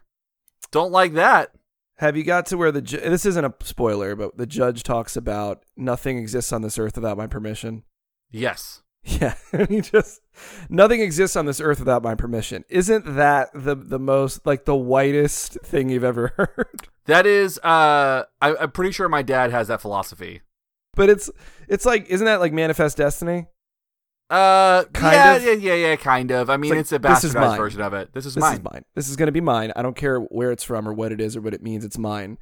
Don't 0.71 0.91
like 0.91 1.13
that. 1.13 1.51
Have 1.99 2.17
you 2.17 2.23
got 2.25 2.45
to 2.47 2.57
where 2.57 2.71
the 2.73 2.81
ju- 2.81 2.99
this 2.99 3.25
isn't 3.25 3.45
a 3.45 3.53
spoiler, 3.63 4.15
but 4.15 4.35
the 4.37 4.45
judge 4.45 4.83
talks 4.83 5.15
about 5.15 5.63
nothing 5.77 6.17
exists 6.17 6.51
on 6.51 6.61
this 6.61 6.77
earth 6.77 6.95
without 6.97 7.15
my 7.17 7.27
permission. 7.27 7.83
Yes. 8.29 8.81
Yeah, 9.21 9.35
he 9.69 9.81
just 9.81 10.21
nothing 10.67 10.99
exists 10.99 11.35
on 11.35 11.45
this 11.45 11.61
earth 11.61 11.77
without 11.77 12.01
my 12.01 12.15
permission. 12.15 12.65
Isn't 12.69 13.15
that 13.15 13.49
the 13.53 13.75
the 13.75 13.99
most 13.99 14.45
like 14.47 14.65
the 14.65 14.75
whitest 14.75 15.59
thing 15.63 15.89
you've 15.89 16.03
ever 16.03 16.33
heard? 16.37 16.87
That 17.05 17.27
is 17.27 17.59
uh 17.59 18.23
I, 18.41 18.55
I'm 18.55 18.71
pretty 18.71 18.91
sure 18.91 19.07
my 19.07 19.21
dad 19.21 19.51
has 19.51 19.67
that 19.67 19.79
philosophy. 19.79 20.41
But 20.95 21.11
it's 21.11 21.29
it's 21.67 21.85
like 21.85 22.07
isn't 22.09 22.25
that 22.25 22.39
like 22.39 22.51
manifest 22.51 22.97
destiny? 22.97 23.45
Uh 24.31 24.85
Kind 24.85 25.13
yeah, 25.13 25.35
of? 25.35 25.43
yeah, 25.43 25.51
yeah, 25.51 25.87
yeah, 25.89 25.95
kind 25.97 26.31
of. 26.31 26.49
I 26.49 26.57
mean 26.57 26.71
like, 26.71 26.79
it's 26.79 26.91
a 26.91 26.97
bastardized 26.97 27.57
version 27.57 27.81
of 27.81 27.93
it. 27.93 28.11
This 28.11 28.25
is 28.25 28.35
mine. 28.35 28.53
This 28.53 28.63
mine. 28.63 28.65
is 28.65 28.73
mine. 28.73 28.85
This 28.95 29.09
is 29.09 29.15
gonna 29.17 29.31
be 29.31 29.41
mine. 29.41 29.71
I 29.75 29.83
don't 29.83 29.95
care 29.95 30.19
where 30.19 30.51
it's 30.51 30.63
from 30.63 30.87
or 30.87 30.93
what 30.93 31.11
it 31.11 31.21
is 31.21 31.35
or 31.35 31.41
what 31.41 31.53
it 31.53 31.61
means. 31.61 31.85
It's 31.85 31.99
mine. 31.99 32.39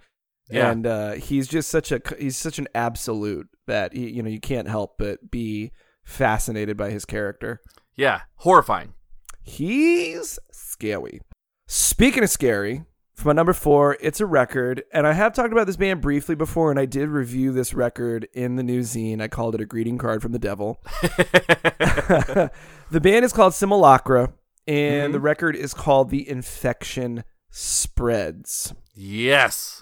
Yeah. 0.49 0.71
And 0.71 0.87
uh, 0.87 1.11
he's 1.13 1.49
just 1.49 1.69
such 1.69 1.91
a 1.91 2.01
he's 2.17 2.37
such 2.37 2.57
an 2.57 2.69
absolute 2.73 3.49
that 3.67 3.93
he, 3.93 4.09
you 4.09 4.23
know 4.23 4.29
you 4.29 4.39
can't 4.39 4.69
help 4.69 4.97
but 4.97 5.29
be 5.29 5.73
fascinated 6.03 6.77
by 6.77 6.89
his 6.91 7.05
character. 7.05 7.61
Yeah. 7.95 8.21
Horrifying. 8.37 8.93
He's 9.41 10.39
scary. 10.51 11.21
Speaking 11.67 12.23
of 12.23 12.29
scary, 12.29 12.83
for 13.15 13.27
my 13.29 13.33
number 13.33 13.53
four, 13.53 13.97
it's 14.01 14.19
a 14.19 14.25
record, 14.25 14.83
and 14.91 15.05
I 15.05 15.13
have 15.13 15.33
talked 15.33 15.51
about 15.51 15.67
this 15.67 15.75
band 15.77 16.01
briefly 16.01 16.35
before, 16.35 16.71
and 16.71 16.79
I 16.79 16.85
did 16.85 17.09
review 17.09 17.51
this 17.51 17.73
record 17.73 18.27
in 18.33 18.55
the 18.55 18.63
new 18.63 18.81
zine. 18.81 19.21
I 19.21 19.27
called 19.27 19.53
it 19.55 19.61
a 19.61 19.65
greeting 19.65 19.97
card 19.97 20.21
from 20.21 20.31
the 20.31 20.39
devil. 20.39 20.81
the 21.01 22.49
band 23.01 23.25
is 23.25 23.33
called 23.33 23.53
Simulacra, 23.53 24.33
and 24.67 25.09
Mhm. 25.09 25.13
the 25.13 25.19
record 25.19 25.55
is 25.55 25.73
called 25.73 26.09
The 26.09 26.27
Infection 26.27 27.23
Spreads. 27.49 28.73
yes. 28.95 29.79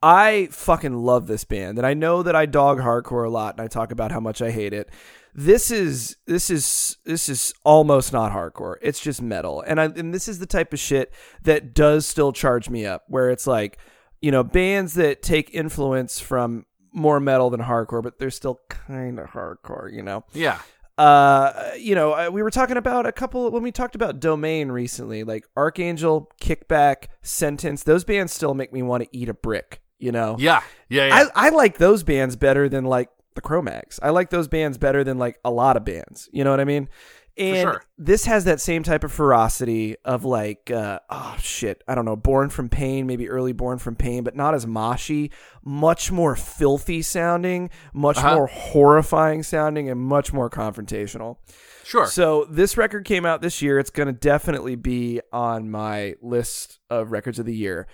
I 0.00 0.46
fucking 0.52 0.94
love 0.94 1.26
this 1.26 1.42
band, 1.42 1.76
and 1.76 1.84
I 1.84 1.92
know 1.92 2.22
that 2.22 2.36
I 2.36 2.46
dog 2.46 2.78
hardcore 2.78 3.26
a 3.26 3.30
lot, 3.30 3.54
and 3.54 3.60
I 3.60 3.66
talk 3.66 3.90
about 3.90 4.12
how 4.12 4.20
much 4.20 4.40
I 4.40 4.52
hate 4.52 4.72
it. 4.72 4.88
This 5.34 5.70
is 5.70 6.16
this 6.26 6.50
is 6.50 6.96
this 7.04 7.28
is 7.28 7.52
almost 7.64 8.12
not 8.12 8.32
hardcore. 8.32 8.76
It's 8.82 9.00
just 9.00 9.22
metal, 9.22 9.60
and 9.60 9.80
I 9.80 9.84
and 9.84 10.12
this 10.12 10.28
is 10.28 10.38
the 10.38 10.46
type 10.46 10.72
of 10.72 10.78
shit 10.78 11.12
that 11.42 11.74
does 11.74 12.06
still 12.06 12.32
charge 12.32 12.68
me 12.70 12.84
up. 12.86 13.04
Where 13.08 13.30
it's 13.30 13.46
like, 13.46 13.78
you 14.20 14.30
know, 14.30 14.42
bands 14.42 14.94
that 14.94 15.22
take 15.22 15.54
influence 15.54 16.18
from 16.20 16.66
more 16.92 17.20
metal 17.20 17.50
than 17.50 17.60
hardcore, 17.60 18.02
but 18.02 18.18
they're 18.18 18.30
still 18.30 18.60
kind 18.68 19.18
of 19.18 19.26
hardcore. 19.30 19.92
You 19.92 20.02
know, 20.02 20.24
Yeah. 20.32 20.58
uh, 20.96 21.70
you 21.78 21.94
know, 21.94 22.12
uh, 22.14 22.28
we 22.32 22.42
were 22.42 22.50
talking 22.50 22.76
about 22.76 23.06
a 23.06 23.12
couple 23.12 23.50
when 23.52 23.62
we 23.62 23.70
talked 23.70 23.94
about 23.94 24.18
Domain 24.18 24.72
recently, 24.72 25.22
like 25.22 25.44
Arkangel, 25.56 26.26
Kickback, 26.42 27.04
Sentence. 27.22 27.84
Those 27.84 28.04
bands 28.04 28.32
still 28.32 28.54
make 28.54 28.72
me 28.72 28.82
want 28.82 29.04
to 29.04 29.08
eat 29.16 29.28
a 29.28 29.34
brick. 29.34 29.80
You 30.00 30.12
know, 30.12 30.36
Yeah. 30.38 30.62
Yeah, 30.88 31.06
yeah. 31.08 31.24
I, 31.34 31.46
I 31.46 31.48
like 31.50 31.78
those 31.78 32.02
bands 32.04 32.36
better 32.36 32.68
than 32.68 32.84
like 32.84 33.08
the 33.34 33.40
Cro-Mags. 33.40 34.00
I 34.02 34.10
like 34.10 34.30
those 34.30 34.48
bands 34.48 34.78
better 34.78 35.04
than 35.04 35.18
like 35.18 35.38
a 35.44 35.50
lot 35.50 35.76
of 35.76 35.84
bands. 35.84 36.28
You 36.32 36.44
know 36.44 36.50
what 36.50 36.60
I 36.60 36.64
mean? 36.64 36.88
And 37.36 37.58
sure. 37.68 37.82
this 37.96 38.24
has 38.24 38.46
that 38.46 38.60
same 38.60 38.82
type 38.82 39.04
of 39.04 39.12
ferocity 39.12 39.94
of 40.04 40.24
like, 40.24 40.72
uh, 40.72 40.98
oh 41.08 41.36
shit, 41.38 41.84
I 41.86 41.94
don't 41.94 42.04
know, 42.04 42.16
Born 42.16 42.50
from 42.50 42.68
Pain, 42.68 43.06
maybe 43.06 43.28
early 43.30 43.52
Born 43.52 43.78
from 43.78 43.94
Pain, 43.94 44.24
but 44.24 44.34
not 44.34 44.54
as 44.54 44.66
moshy, 44.66 45.30
much 45.64 46.10
more 46.10 46.34
filthy 46.34 47.00
sounding, 47.00 47.70
much 47.94 48.16
Uh-huh. 48.18 48.34
more 48.34 48.46
horrifying 48.48 49.44
sounding, 49.44 49.88
and 49.88 50.00
much 50.00 50.32
more 50.32 50.50
confrontational. 50.50 51.36
sure. 51.84 52.06
So 52.08 52.44
this 52.50 52.76
record 52.76 53.04
came 53.04 53.24
out 53.24 53.40
this 53.40 53.62
year. 53.62 53.78
It's 53.78 53.90
going 53.90 54.08
to 54.08 54.12
definitely 54.12 54.74
be 54.74 55.20
on 55.32 55.70
my 55.70 56.16
list 56.20 56.80
of 56.90 57.12
records 57.12 57.38
of 57.38 57.46
the 57.46 57.54
year. 57.54 57.86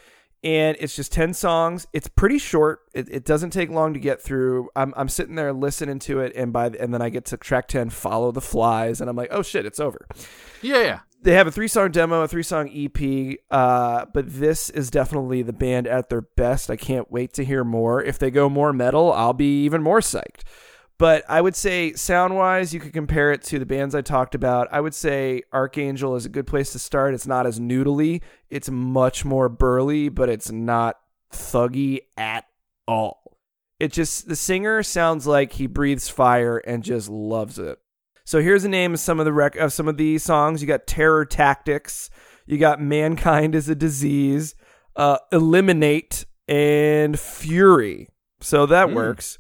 And 0.45 0.77
it's 0.79 0.95
just 0.95 1.11
10 1.11 1.33
songs. 1.33 1.87
It's 1.95 2.07
pretty 2.07 2.39
short. 2.39 2.81
It, 2.93 3.09
it 3.11 3.25
doesn't 3.25 3.51
take 3.51 3.71
long 3.71 3.95
to 3.95 3.99
get 3.99 4.21
through. 4.21 4.69
I'm, 4.77 4.93
I'm 4.95 5.09
sitting 5.09 5.37
there 5.37 5.55
listening 5.55 5.99
to 6.01 6.21
it 6.21 6.35
and 6.37 6.53
by 6.53 6.69
the, 6.69 6.81
and 6.81 6.93
then 6.93 7.01
I 7.01 7.09
get 7.09 7.25
to 7.27 7.39
track 7.39 7.67
10 7.67 7.89
Follow 7.89 8.31
the 8.31 8.43
Flies 8.43 9.01
and 9.01 9.09
I'm 9.09 9.17
like, 9.17 9.31
"Oh 9.31 9.43
shit, 9.43 9.65
it's 9.65 9.81
over." 9.81 10.07
yeah, 10.63 10.83
yeah. 10.83 11.01
They 11.23 11.33
have 11.33 11.47
a 11.47 11.51
three-song 11.51 11.91
demo, 11.91 12.21
a 12.21 12.29
three-song 12.29 12.69
EP, 12.75 13.39
uh, 13.51 14.05
but 14.13 14.27
this 14.29 14.69
is 14.69 14.91
definitely 14.91 15.41
the 15.41 15.55
band 15.55 15.87
at 15.87 16.11
their 16.11 16.21
best. 16.21 16.69
I 16.69 16.77
can't 16.77 17.11
wait 17.11 17.33
to 17.35 17.45
hear 17.47 17.65
more. 17.65 18.03
If 18.03 18.19
they 18.19 18.31
go 18.31 18.51
more 18.51 18.75
metal, 18.75 19.11
I'll 19.11 19.33
be 19.33 19.65
even 19.65 19.83
more 19.83 20.01
psyched. 20.01 20.43
But 20.99 21.25
I 21.29 21.41
would 21.41 21.57
say 21.57 21.93
sound 21.95 22.37
wise, 22.37 22.73
you 22.73 22.79
could 22.81 22.93
compare 22.93 23.33
it 23.33 23.43
to 23.45 23.59
the 23.59 23.67
bands 23.67 23.95
I 23.95 24.01
talked 24.01 24.35
about. 24.35 24.69
I 24.71 24.81
would 24.81 24.95
say 24.95 25.43
Arkangel 25.53 26.17
is 26.17 26.25
a 26.25 26.29
good 26.29 26.47
place 26.47 26.71
to 26.73 26.79
start. 26.79 27.15
It's 27.15 27.27
not 27.27 27.47
as 27.47 27.59
noodly, 27.59 28.23
it's 28.49 28.71
much 28.71 29.25
more 29.25 29.49
burly, 29.49 30.09
but 30.09 30.29
it's 30.29 30.53
not 30.53 30.97
thuggy 31.33 32.01
at 32.17 32.45
all. 32.87 33.39
It 33.81 33.93
just, 33.93 34.29
the 34.29 34.37
singer 34.37 34.85
sounds 34.85 35.27
like 35.27 35.55
he 35.55 35.67
breathes 35.67 36.09
fire 36.09 36.59
and 36.59 36.85
just 36.85 37.09
loves 37.09 37.59
it. 37.59 37.79
So 38.25 38.41
here's 38.41 38.63
the 38.63 38.69
name 38.69 38.95
of 38.95 39.01
some 39.01 39.19
of 39.19 39.27
the 39.27 39.33
rec- 39.33 39.57
of 39.57 39.73
some 39.73 39.89
of 39.89 39.97
the 39.97 40.17
songs. 40.19 40.63
You 40.63 40.69
got 40.69 40.87
Terror 40.87 41.25
Tactics, 41.27 42.09
you 42.47 42.57
got 42.57 42.81
Mankind 42.81 43.55
is 43.57 43.69
a 43.69 43.75
Disease, 43.75 44.55
uh, 44.95 45.19
Eliminate, 45.33 46.25
and 46.47 47.19
Fury. 47.19 48.09
So 48.41 48.65
that 48.67 48.89
Mm. 48.89 48.95
works. 48.95 49.39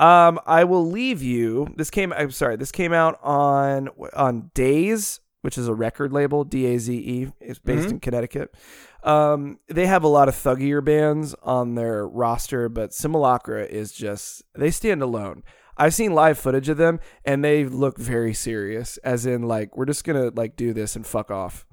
Um, 0.00 0.40
I 0.46 0.64
will 0.64 0.84
leave 0.90 1.22
you. 1.22 1.68
This 1.76 1.90
came. 1.90 2.12
I'm 2.12 2.30
sorry. 2.30 2.56
This 2.56 2.72
came 2.72 2.92
out 2.92 3.18
on 3.22 3.88
on 4.14 4.50
Daze, 4.54 5.20
which 5.42 5.58
is 5.58 5.68
a 5.68 5.74
record 5.74 6.12
label. 6.12 6.42
D 6.44 6.66
A 6.66 6.78
Z 6.78 6.94
E. 6.94 7.32
It's 7.40 7.58
based 7.58 7.88
Mhm. 7.88 7.92
in 7.92 8.00
Connecticut. 8.00 8.54
Um, 9.02 9.58
they 9.68 9.86
have 9.86 10.02
a 10.02 10.08
lot 10.08 10.28
of 10.28 10.34
thuggier 10.34 10.84
bands 10.84 11.34
on 11.42 11.74
their 11.74 12.06
roster, 12.06 12.68
but 12.68 12.92
Simulacra 12.94 13.64
is 13.64 13.92
just 13.92 14.42
they 14.54 14.70
stand 14.70 15.02
alone. 15.02 15.42
I've 15.76 15.94
seen 15.94 16.12
live 16.14 16.38
footage 16.38 16.68
of 16.68 16.76
them, 16.76 17.00
and 17.24 17.42
they 17.44 17.64
look 17.64 17.96
very 17.98 18.34
serious. 18.34 18.96
As 18.98 19.24
in, 19.26 19.42
like 19.42 19.76
we're 19.76 19.86
just 19.86 20.04
gonna 20.04 20.30
like 20.34 20.56
do 20.56 20.72
this 20.72 20.96
and 20.96 21.06
fuck 21.06 21.30
off. 21.30 21.66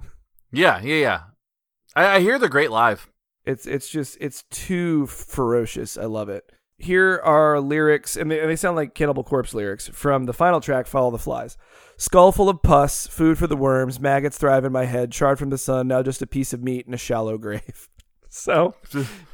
Yeah, 0.52 0.82
yeah, 0.82 0.96
yeah. 0.96 1.20
I, 1.96 2.16
I 2.16 2.20
hear 2.20 2.38
they're 2.40 2.50
great 2.50 2.72
live. 2.72 3.10
It's 3.46 3.66
it's 3.66 3.88
just 3.90 4.18
it's 4.20 4.44
too 4.52 5.08
ferocious. 5.08 5.98
I 5.98 6.06
love 6.06 6.28
it. 6.30 6.52
Here 6.80 7.20
are 7.24 7.60
lyrics, 7.60 8.16
and 8.16 8.30
they, 8.30 8.40
and 8.40 8.50
they 8.50 8.56
sound 8.56 8.76
like 8.76 8.94
Cannibal 8.94 9.24
Corpse 9.24 9.54
lyrics 9.54 9.88
from 9.88 10.26
the 10.26 10.34
final 10.34 10.62
track, 10.62 10.86
"Follow 10.86 11.10
the 11.10 11.18
Flies." 11.18 11.58
Skull 11.98 12.32
full 12.32 12.50
of 12.50 12.62
pus, 12.62 13.08
food 13.08 13.40
for 13.40 13.48
the 13.48 13.58
worms, 13.58 14.00
maggots 14.00 14.38
thrive 14.38 14.64
in 14.64 14.72
my 14.72 14.86
head, 14.86 15.12
charred 15.12 15.40
from 15.40 15.50
the 15.50 15.58
sun, 15.58 15.88
now 15.88 16.04
just 16.04 16.22
a 16.22 16.28
piece 16.28 16.54
of 16.54 16.62
meat 16.64 16.86
in 16.86 16.94
a 16.94 16.98
shallow 16.98 17.38
grave. 17.40 17.90
So 18.30 18.76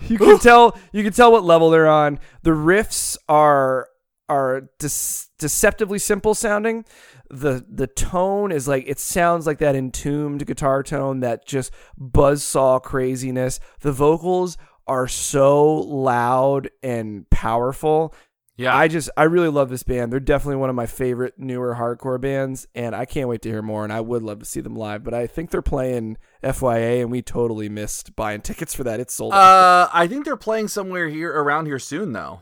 you 0.07 0.17
can 0.17 0.39
tell 0.39 0.77
you 0.93 1.03
can 1.03 1.11
tell 1.11 1.31
what 1.31 1.43
level 1.43 1.69
they're 1.69 1.89
on. 1.89 2.19
The 2.43 2.51
riffs 2.51 3.17
are 3.27 3.89
are 4.29 4.69
dis- 4.79 5.29
deceptively 5.37 5.99
simple 5.99 6.33
sounding. 6.33 6.85
The 7.29 7.65
the 7.69 7.87
tone 7.87 8.51
is 8.51 8.67
like 8.67 8.85
it 8.87 8.99
sounds 8.99 9.45
like 9.45 9.57
that 9.59 9.75
entombed 9.75 10.45
guitar 10.45 10.83
tone, 10.83 11.19
that 11.19 11.45
just 11.45 11.71
buzzsaw 11.99 12.81
craziness. 12.81 13.59
The 13.81 13.91
vocals 13.91 14.57
are 14.87 15.07
so 15.07 15.73
loud 15.73 16.69
and 16.81 17.29
powerful. 17.29 18.13
Yeah. 18.55 18.75
I 18.75 18.87
just 18.87 19.09
I 19.17 19.23
really 19.23 19.47
love 19.49 19.69
this 19.69 19.81
band. 19.81 20.13
They're 20.13 20.19
definitely 20.19 20.57
one 20.57 20.69
of 20.69 20.75
my 20.75 20.85
favorite 20.85 21.39
newer 21.39 21.73
hardcore 21.75 22.21
bands, 22.21 22.67
and 22.75 22.95
I 22.95 23.05
can't 23.05 23.27
wait 23.27 23.41
to 23.43 23.49
hear 23.49 23.63
more. 23.63 23.83
And 23.83 23.91
I 23.91 23.99
would 23.99 24.21
love 24.21 24.39
to 24.39 24.45
see 24.45 24.61
them 24.61 24.75
live, 24.75 25.03
but 25.03 25.13
I 25.13 25.25
think 25.25 25.49
they're 25.49 25.63
playing 25.63 26.17
FYA, 26.43 27.01
and 27.01 27.09
we 27.11 27.23
totally 27.23 27.67
missed 27.67 28.15
buying 28.15 28.41
tickets 28.43 28.75
for 28.75 28.83
that. 28.83 28.99
It's 28.99 29.13
sold 29.13 29.33
out. 29.33 29.39
uh, 29.39 29.89
I 29.91 30.07
think 30.07 30.25
they're 30.25 30.37
playing 30.37 30.67
somewhere 30.67 31.09
here 31.09 31.31
around 31.31 31.65
here 31.65 31.79
soon, 31.79 32.13
though. 32.13 32.41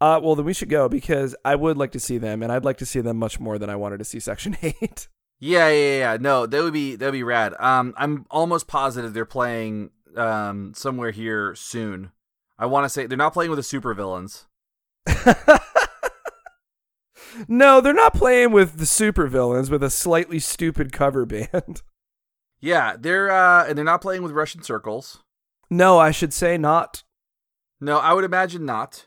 Uh, 0.00 0.20
well, 0.22 0.34
then 0.36 0.46
we 0.46 0.54
should 0.54 0.70
go 0.70 0.88
because 0.88 1.34
I 1.44 1.56
would 1.56 1.76
like 1.76 1.90
to 1.92 2.00
see 2.00 2.16
them, 2.16 2.42
and 2.42 2.52
I'd 2.52 2.64
like 2.64 2.78
to 2.78 2.86
see 2.86 3.00
them 3.00 3.16
much 3.18 3.40
more 3.40 3.58
than 3.58 3.68
I 3.68 3.76
wanted 3.76 3.98
to 3.98 4.04
see 4.04 4.20
Section 4.20 4.56
Eight. 4.62 5.08
Yeah, 5.40 5.68
yeah, 5.68 5.98
yeah. 5.98 6.16
No, 6.20 6.46
that 6.46 6.62
would 6.62 6.72
be 6.72 6.96
that 6.96 7.06
would 7.06 7.12
be 7.12 7.22
rad. 7.22 7.54
Um, 7.58 7.92
I'm 7.96 8.24
almost 8.30 8.66
positive 8.68 9.14
they're 9.14 9.24
playing 9.24 9.90
um 10.16 10.72
somewhere 10.74 11.10
here 11.10 11.54
soon. 11.54 12.10
I 12.58 12.66
want 12.66 12.84
to 12.84 12.88
say 12.88 13.06
they're 13.06 13.16
not 13.16 13.32
playing 13.32 13.50
with 13.50 13.58
the 13.58 13.80
supervillains. 13.80 14.44
No, 17.48 17.80
they're 17.80 17.94
not 17.94 18.12
playing 18.12 18.50
with 18.52 18.76
the 18.78 18.84
supervillains 18.84 19.70
with 19.70 19.82
a 19.84 19.90
slightly 19.90 20.38
stupid 20.40 20.92
cover 20.92 21.24
band. 21.26 21.82
Yeah, 22.62 22.94
they're 22.98 23.30
uh, 23.30 23.64
and 23.66 23.78
they're 23.78 23.86
not 23.86 24.02
playing 24.02 24.22
with 24.22 24.32
Russian 24.32 24.62
circles. 24.62 25.22
no, 25.70 25.98
I 25.98 26.10
should 26.10 26.34
say 26.34 26.58
not. 26.58 27.04
No, 27.80 27.96
I 27.98 28.12
would 28.12 28.22
imagine 28.24 28.66
not. 28.66 29.06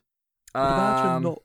Imagine 0.56 1.12
Um, 1.12 1.24
not. 1.24 1.40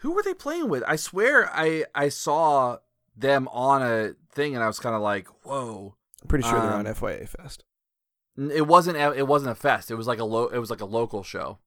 Who 0.00 0.12
were 0.12 0.22
they 0.22 0.34
playing 0.34 0.68
with? 0.68 0.82
I 0.86 0.96
swear, 0.96 1.48
I 1.54 1.86
I 1.94 2.10
saw 2.10 2.76
them 3.16 3.48
on 3.48 3.80
a 3.80 4.16
thing, 4.32 4.54
and 4.54 4.62
I 4.62 4.66
was 4.66 4.78
kind 4.78 4.94
of 4.94 5.00
like, 5.00 5.28
"Whoa!" 5.46 5.94
I'm 6.20 6.28
pretty 6.28 6.46
sure 6.46 6.60
they're 6.60 6.74
um, 6.74 6.86
on 6.86 6.94
FYA 6.94 7.26
Fest. 7.26 7.64
It 8.38 8.66
wasn't. 8.66 8.96
a- 8.98 9.14
It 9.16 9.26
wasn't 9.26 9.52
a 9.52 9.54
fest. 9.54 9.90
It 9.90 9.94
was 9.96 10.06
like 10.06 10.18
a 10.18 10.24
lo- 10.24 10.48
It 10.48 10.58
was 10.58 10.70
like 10.70 10.80
a 10.80 10.84
local 10.86 11.22
show. 11.22 11.58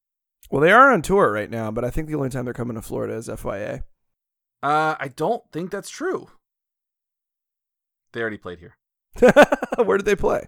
Well, 0.52 0.62
they 0.62 0.72
are 0.72 0.92
on 0.92 1.02
tour 1.02 1.32
right 1.32 1.50
now, 1.50 1.70
but 1.72 1.84
I 1.86 1.90
think 1.90 2.08
the 2.08 2.16
only 2.16 2.30
time 2.30 2.46
they're 2.46 2.54
coming 2.54 2.76
to 2.76 2.82
Florida 2.82 3.14
is 3.16 3.28
FYA. 3.28 3.84
Uh, 4.64 4.96
I 5.00 5.08
don't 5.16 5.44
think 5.52 5.72
that's 5.72 5.90
true. 5.90 6.30
They 8.14 8.22
already 8.22 8.38
played 8.38 8.60
here. 8.60 8.76
Where 9.84 9.98
did 9.98 10.06
they 10.06 10.16
play? 10.16 10.46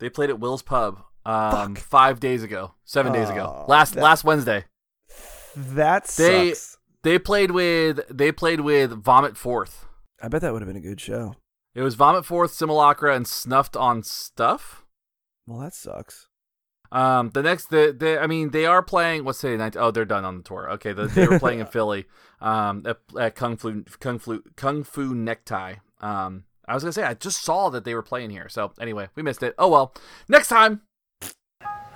They 0.00 0.08
played 0.10 0.30
at 0.30 0.40
Will's 0.40 0.62
Pub 0.62 1.00
um 1.26 1.74
five 1.74 2.20
days 2.20 2.42
ago, 2.42 2.74
seven 2.84 3.12
days 3.12 3.30
ago, 3.30 3.64
Oh, 3.66 3.70
last 3.70 3.94
that- 3.94 4.02
last 4.02 4.24
Wednesday. 4.24 4.64
That 5.56 6.04
They- 6.06 6.52
sucks. 6.52 6.78
They 7.02 7.18
played 7.18 7.50
with 7.50 8.00
they 8.10 8.32
played 8.32 8.60
with 8.60 8.90
Vomit 8.92 9.36
Forth. 9.36 9.86
I 10.22 10.28
bet 10.28 10.40
that 10.40 10.52
would 10.52 10.62
have 10.62 10.66
been 10.68 10.76
a 10.76 10.80
good 10.80 11.00
show. 11.00 11.36
It 11.74 11.82
was 11.82 11.96
Vomit 11.96 12.24
Forth, 12.24 12.52
Simulacra, 12.52 13.14
and 13.14 13.26
Snuffed 13.26 13.76
on 13.76 14.02
Sight. 14.02 14.60
Well, 15.46 15.60
that 15.60 15.74
sucks. 15.74 16.28
Um, 16.92 17.30
the 17.30 17.42
next, 17.42 17.70
the, 17.70 17.94
the 17.96 18.20
I 18.20 18.26
mean, 18.26 18.50
they 18.50 18.66
are 18.66 18.82
playing. 18.82 19.24
What's 19.24 19.40
today 19.40 19.56
night? 19.56 19.76
Oh, 19.76 19.90
they're 19.90 20.04
done 20.04 20.24
on 20.24 20.38
the 20.38 20.42
tour. 20.42 20.70
Okay, 20.72 20.92
the, 20.92 21.06
they 21.06 21.26
were 21.26 21.38
playing 21.38 21.60
in 21.60 21.66
Philly. 21.72 22.06
Um, 22.40 22.84
at, 22.86 22.98
at 23.18 23.34
Kung 23.34 23.56
Fu 23.56 23.82
Kung 24.00 24.18
Fu 24.18 24.42
Kung 24.56 24.84
Fu 24.84 25.14
Necktie. 25.14 25.74
Um, 26.00 26.44
I 26.68 26.74
was 26.74 26.82
gonna 26.82 26.92
say 26.92 27.02
I 27.02 27.14
just 27.14 27.42
saw 27.42 27.68
that 27.70 27.84
they 27.84 27.94
were 27.94 28.02
playing 28.02 28.30
here. 28.30 28.48
So 28.48 28.72
anyway, 28.80 29.08
we 29.14 29.22
missed 29.22 29.42
it. 29.42 29.54
Oh 29.58 29.68
well. 29.68 29.94
Next 30.28 30.48
time. 30.48 30.82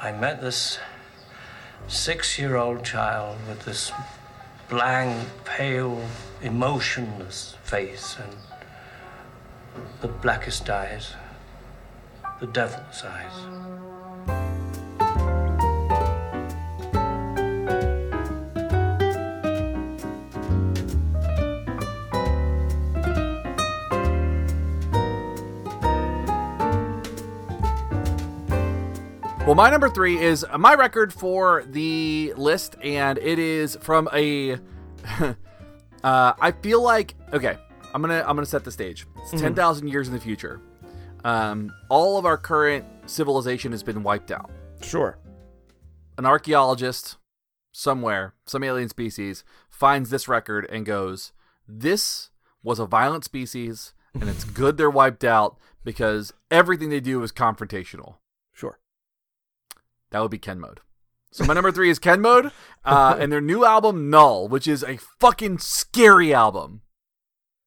I 0.01 0.13
met 0.13 0.41
this 0.41 0.79
six 1.87 2.39
year 2.39 2.57
old 2.57 2.85
child 2.85 3.39
with 3.49 3.65
this 3.65 3.93
blank, 4.69 5.27
pale, 5.45 6.01
emotionless 6.43 7.57
face 7.63 8.17
and 8.23 9.85
the 10.01 10.09
blackest 10.09 10.69
eyes, 10.69 11.15
the 12.41 12.47
devil's 12.47 13.05
eyes. 13.05 13.59
Well, 29.49 29.55
my 29.55 29.71
number 29.71 29.89
three 29.89 30.19
is 30.19 30.45
my 30.59 30.75
record 30.75 31.11
for 31.11 31.65
the 31.67 32.35
list, 32.37 32.77
and 32.83 33.17
it 33.17 33.39
is 33.39 33.79
from 33.81 34.07
a. 34.13 34.53
uh, 35.19 35.35
I 36.05 36.53
feel 36.61 36.83
like 36.83 37.15
okay. 37.33 37.57
I'm 37.95 38.03
gonna 38.03 38.23
I'm 38.27 38.37
gonna 38.37 38.45
set 38.45 38.65
the 38.65 38.71
stage. 38.71 39.07
It's 39.17 39.41
ten 39.41 39.55
thousand 39.55 39.89
years 39.89 40.07
in 40.07 40.13
the 40.13 40.21
future. 40.21 40.61
Um, 41.25 41.73
all 41.89 42.19
of 42.19 42.25
our 42.25 42.39
current 42.39 42.85
civilization 43.07 43.73
has 43.73 43.83
been 43.83 44.03
wiped 44.03 44.31
out. 44.31 44.51
Sure. 44.83 45.19
An 46.17 46.27
archaeologist 46.27 47.17
somewhere, 47.73 48.35
some 48.47 48.65
alien 48.65 48.89
species, 48.89 49.45
finds 49.69 50.11
this 50.11 50.29
record 50.29 50.67
and 50.71 50.87
goes, 50.87 51.33
"This 51.67 52.31
was 52.63 52.79
a 52.79 52.87
violent 52.87 53.25
species, 53.25 53.95
and 54.15 54.29
it's 54.29 54.45
good 54.61 54.77
they're 54.77 54.91
wiped 54.91 55.25
out 55.25 55.59
because 55.85 56.33
everything 56.51 56.91
they 56.91 57.01
do 57.01 57.23
is 57.23 57.33
confrontational." 57.33 58.17
Sure. 58.53 58.79
That 60.11 60.21
would 60.21 60.31
be 60.31 60.39
Ken 60.39 60.61
Mode. 60.61 60.81
So 61.31 61.45
my 61.45 61.55
number 61.55 61.71
three 61.71 61.91
is 61.91 61.99
Ken 61.99 62.21
Mode, 62.21 62.51
uh, 62.85 63.17
and 63.21 63.31
their 63.31 63.41
new 63.41 63.65
album 63.65 64.11
Null, 64.11 64.49
which 64.49 64.67
is 64.67 64.83
a 64.83 64.97
fucking 64.97 65.59
scary 65.59 66.33
album. 66.33 66.83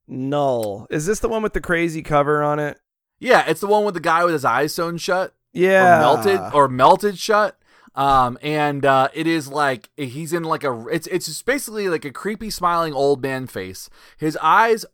Null. 0.08 0.88
Is 0.90 1.06
this 1.06 1.20
the 1.20 1.30
one 1.30 1.44
with 1.44 1.54
the 1.54 1.62
crazy 1.62 2.02
cover 2.02 2.44
on 2.44 2.60
it? 2.60 2.81
Yeah, 3.22 3.46
it's 3.48 3.62
the 3.62 3.68
one 3.68 3.86
with 3.86 3.94
the 3.94 4.00
guy 4.02 4.26
with 4.26 4.34
his 4.34 4.44
eyes 4.44 4.74
sewn 4.74 4.98
shut 4.98 5.34
Yeah. 5.54 5.98
or 5.98 6.00
melted 6.02 6.54
or 6.54 6.68
melted 6.68 7.18
shut. 7.18 7.58
Um, 7.94 8.38
and 8.42 8.86
uh, 8.86 9.10
it 9.14 9.28
is 9.28 9.48
like 9.50 9.90
he's 9.96 10.34
in 10.34 10.44
like 10.44 10.64
a 10.64 10.88
it's 10.88 11.08
it's 11.08 11.28
just 11.28 11.46
basically 11.46 11.88
like 11.90 12.04
a 12.06 12.12
creepy 12.12 12.50
smiling 12.50 12.94
old 12.94 13.22
man 13.22 13.48
face. 13.48 13.90
His 14.18 14.38
eyes 14.42 14.86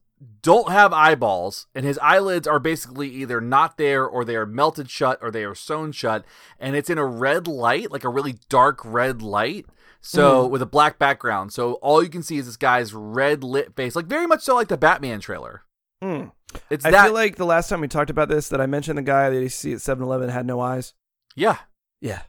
don't 0.42 0.72
have 0.72 0.94
eyeballs, 0.94 1.68
and 1.76 1.86
his 1.86 2.00
eyelids 2.00 2.48
are 2.48 2.60
basically 2.60 3.08
either 3.10 3.40
not 3.40 3.78
there 3.78 4.04
or 4.06 4.26
they 4.26 4.36
are 4.36 4.48
melted 4.48 4.90
shut 4.90 5.20
or 5.22 5.30
they 5.30 5.44
are 5.44 5.54
sewn 5.54 5.92
shut, 5.92 6.26
and 6.60 6.76
it's 6.76 6.90
in 6.90 6.98
a 6.98 7.06
red 7.06 7.48
light, 7.48 7.92
like 7.92 8.04
a 8.04 8.10
really 8.10 8.38
dark 8.50 8.80
red 8.84 9.22
light. 9.22 9.68
So 10.02 10.48
with 10.48 10.62
a 10.64 10.66
black 10.68 10.98
background, 10.98 11.54
so 11.54 11.74
all 11.74 12.02
you 12.02 12.10
can 12.10 12.24
see 12.24 12.38
is 12.38 12.46
this 12.48 12.58
guy's 12.58 12.94
red 12.96 13.44
lit 13.44 13.76
face, 13.76 13.96
like 13.96 14.06
very 14.08 14.26
much 14.26 14.42
so 14.42 14.56
like 14.56 14.70
the 14.70 14.78
Batman 14.78 15.20
trailer. 15.20 15.64
Mm. 16.04 16.32
It's 16.70 16.86
I 16.86 16.92
that, 16.92 17.06
feel 17.06 17.14
like 17.14 17.36
the 17.36 17.46
last 17.46 17.70
time 17.70 17.82
we 17.82 17.88
talked 17.88 18.10
about 18.10 18.30
this 18.30 18.50
that 18.50 18.60
I 18.62 18.66
mentioned 18.66 18.98
the 18.98 19.02
guy 19.04 19.30
that 19.30 19.40
you 19.42 19.50
see 19.50 19.74
at 19.74 19.80
7-Eleven 19.80 20.30
had 20.30 20.46
no 20.46 20.60
eyes. 20.60 20.94
yeah, 21.36 21.58
Yeah. 22.02 22.22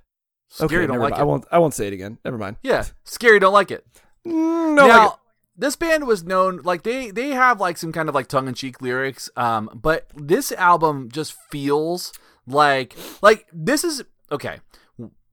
scary. 0.48 0.84
okay, 0.84 0.86
don't 0.86 0.98
like 0.98 1.10
mind. 1.12 1.20
it. 1.20 1.22
I 1.22 1.24
won't 1.24 1.44
I 1.52 1.58
won't 1.58 1.74
say 1.74 1.86
it 1.86 1.92
again. 1.92 2.18
Never 2.24 2.38
mind. 2.38 2.56
Yeah, 2.62 2.84
scary. 3.04 3.38
Don't 3.38 3.52
like 3.52 3.70
it. 3.70 3.86
Mm, 4.26 4.74
no, 4.74 4.86
now, 4.86 4.98
like 5.04 5.12
it. 5.12 5.18
this 5.56 5.76
band 5.76 6.06
was 6.06 6.24
known 6.24 6.60
like 6.64 6.82
they 6.82 7.10
they 7.10 7.30
have 7.30 7.60
like 7.60 7.76
some 7.78 7.92
kind 7.92 8.08
of 8.08 8.14
like 8.14 8.26
tongue 8.28 8.48
in 8.48 8.54
cheek 8.54 8.80
lyrics. 8.82 9.28
Um, 9.36 9.70
but 9.74 10.06
this 10.14 10.52
album 10.52 11.08
just 11.10 11.34
feels 11.50 12.12
like 12.46 12.94
like 13.22 13.46
this 13.52 13.84
is 13.84 14.02
okay. 14.32 14.60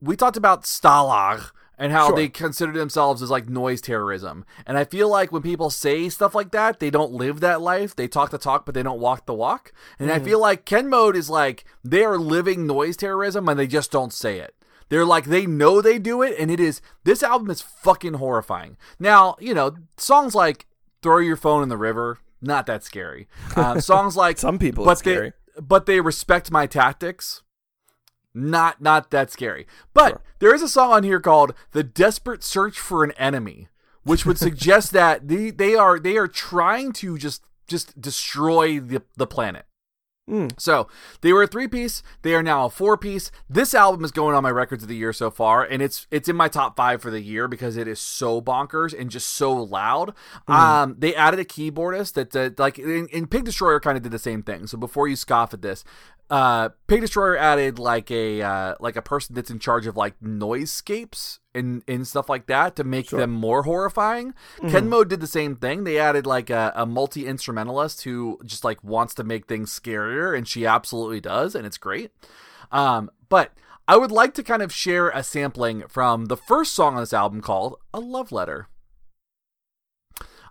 We 0.01 0.15
talked 0.15 0.37
about 0.37 0.63
Stalag 0.63 1.49
and 1.77 1.91
how 1.91 2.07
Sure. 2.07 2.15
they 2.15 2.29
consider 2.29 2.71
themselves 2.71 3.21
as 3.21 3.29
like 3.29 3.49
noise 3.49 3.81
terrorism. 3.81 4.45
And 4.65 4.77
I 4.77 4.83
feel 4.85 5.09
like 5.09 5.31
when 5.31 5.41
people 5.41 5.69
say 5.69 6.09
stuff 6.09 6.33
like 6.35 6.51
that, 6.51 6.79
they 6.79 6.89
don't 6.89 7.11
live 7.13 7.39
that 7.41 7.61
life. 7.61 7.95
They 7.95 8.07
talk 8.07 8.31
the 8.31 8.37
talk, 8.37 8.65
but 8.65 8.73
they 8.75 8.83
don't 8.83 8.99
walk 8.99 9.25
the 9.25 9.33
walk. 9.33 9.71
And 9.99 10.11
I 10.11 10.19
feel 10.19 10.39
like 10.39 10.65
Ken 10.65 10.89
Mode 10.89 11.15
is 11.15 11.29
like 11.29 11.65
they 11.83 12.03
are 12.03 12.17
living 12.17 12.65
noise 12.65 12.97
terrorism 12.97 13.47
and 13.49 13.59
they 13.59 13.67
just 13.67 13.91
don't 13.91 14.13
say 14.13 14.39
it. 14.39 14.55
They're 14.89 15.05
like 15.05 15.25
they 15.25 15.45
know 15.47 15.81
they 15.81 15.97
do 15.97 16.21
it, 16.21 16.35
and 16.37 16.51
it 16.51 16.59
is 16.59 16.79
this 17.05 17.23
album 17.23 17.49
is 17.49 17.61
fucking 17.61 18.13
horrifying. 18.15 18.77
Now 18.99 19.35
you 19.39 19.53
know 19.55 19.75
songs 19.97 20.35
like 20.35 20.67
"Throw 21.01 21.17
Your 21.17 21.37
Phone 21.37 21.63
in 21.63 21.69
the 21.69 21.77
River," 21.77 22.19
not 22.39 22.67
that 22.67 22.83
scary. 22.83 23.27
Um, 23.55 23.81
songs 23.81 24.15
like 24.23 24.37
Some 24.37 24.59
people 24.59 24.85
but 24.85 24.91
it's 24.91 24.99
scary. 24.99 25.33
They, 25.55 25.61
but 25.61 25.87
they 25.87 26.01
respect 26.01 26.51
my 26.51 26.67
tactics. 26.67 27.41
Not 28.35 28.81
not 28.81 29.11
that 29.11 29.31
scary. 29.31 29.65
But 29.93 30.09
Sure. 30.09 30.21
there 30.39 30.53
is 30.53 30.61
a 30.61 30.67
song 30.69 30.91
on 30.91 31.03
here 31.03 31.19
called 31.19 31.53
"The 31.71 31.83
Desperate 31.83 32.43
Search 32.43 32.77
for 32.79 33.03
an 33.03 33.11
Enemy," 33.13 33.69
which 34.03 34.25
would 34.25 34.37
suggest 34.37 34.91
that 34.93 35.27
they 35.27 35.49
they 35.51 35.73
are 35.75 35.97
they 35.97 36.17
are 36.17 36.27
trying 36.27 36.91
to 36.93 37.17
just 37.17 37.43
just 37.67 37.99
destroy 37.99 38.79
the 38.79 39.01
the 39.15 39.25
planet. 39.27 39.65
Mm. 40.27 40.59
So 40.59 40.87
they 41.21 41.31
were 41.33 41.43
a 41.43 41.47
three 41.47 41.67
piece. 41.67 42.01
They 42.23 42.33
are 42.33 42.41
now 42.41 42.65
a 42.65 42.69
four 42.71 42.97
piece. 42.97 43.29
This 43.47 43.75
album 43.75 44.03
is 44.03 44.09
going 44.11 44.35
on 44.35 44.41
my 44.41 44.49
records 44.49 44.81
of 44.81 44.89
the 44.89 44.95
year 44.95 45.13
so 45.13 45.29
far, 45.29 45.63
and 45.63 45.83
it's 45.83 46.07
it's 46.09 46.27
in 46.27 46.35
my 46.35 46.47
top 46.47 46.75
five 46.75 46.99
for 46.99 47.11
the 47.11 47.21
year 47.21 47.47
because 47.47 47.77
it 47.77 47.87
is 47.87 47.99
so 47.99 48.41
bonkers 48.41 48.99
and 48.99 49.11
just 49.11 49.29
so 49.29 49.53
loud. 49.53 50.15
Um, 50.47 50.95
they 50.97 51.13
added 51.13 51.39
a 51.39 51.45
keyboardist 51.45 52.13
that, 52.13 52.31
that 52.31 52.57
like 52.57 52.79
in, 52.79 53.07
in 53.09 53.27
Pig 53.27 53.45
Destroyer 53.45 53.79
kind 53.79 53.97
of 53.97 54.03
did 54.03 54.11
the 54.11 54.17
same 54.17 54.41
thing. 54.41 54.65
So 54.65 54.79
before 54.79 55.07
you 55.07 55.15
scoff 55.15 55.53
at 55.53 55.61
this, 55.61 55.83
uh, 56.29 56.69
Pig 56.87 57.01
Destroyer 57.01 57.37
added 57.37 57.77
like 57.77 58.09
a 58.09 58.41
uh, 58.41 58.75
like 58.79 58.95
a 58.95 59.01
person 59.01 59.35
that's 59.35 59.51
in 59.51 59.59
charge 59.59 59.85
of 59.85 59.95
like 59.95 60.19
noisescapes 60.19 61.39
and 61.53 61.83
and 61.87 62.07
stuff 62.07 62.29
like 62.29 62.47
that 62.47 62.75
to 62.75 62.83
make 62.83 63.09
them 63.09 63.31
more 63.31 63.63
horrifying. 63.63 64.33
Ken 64.69 64.89
Mode 64.89 65.09
did 65.09 65.21
the 65.21 65.27
same 65.27 65.55
thing. 65.55 65.83
They 65.83 65.99
added 65.99 66.25
like 66.25 66.49
a, 66.49 66.73
a 66.75 66.85
multi 66.85 67.27
instrumentalist 67.27 68.03
who 68.03 68.39
just 68.43 68.63
like 68.63 68.83
wants 68.83 69.13
to 69.15 69.23
make 69.23 69.45
things 69.45 69.77
scarier, 69.77 70.35
and 70.35 70.47
she 70.47 70.65
absolutely 70.65 71.21
does, 71.21 71.53
and 71.53 71.65
it's 71.65 71.77
great. 71.77 72.11
Um, 72.71 73.11
but 73.29 73.51
I 73.87 73.97
would 73.97 74.11
like 74.11 74.33
to 74.35 74.43
kind 74.43 74.63
of 74.63 74.73
share 74.73 75.09
a 75.09 75.21
sampling 75.21 75.83
from 75.87 76.25
the 76.25 76.37
first 76.37 76.73
song 76.73 76.95
on 76.95 77.01
this 77.01 77.13
album 77.13 77.41
called 77.41 77.77
"A 77.93 77.99
Love 77.99 78.31
Letter." 78.31 78.67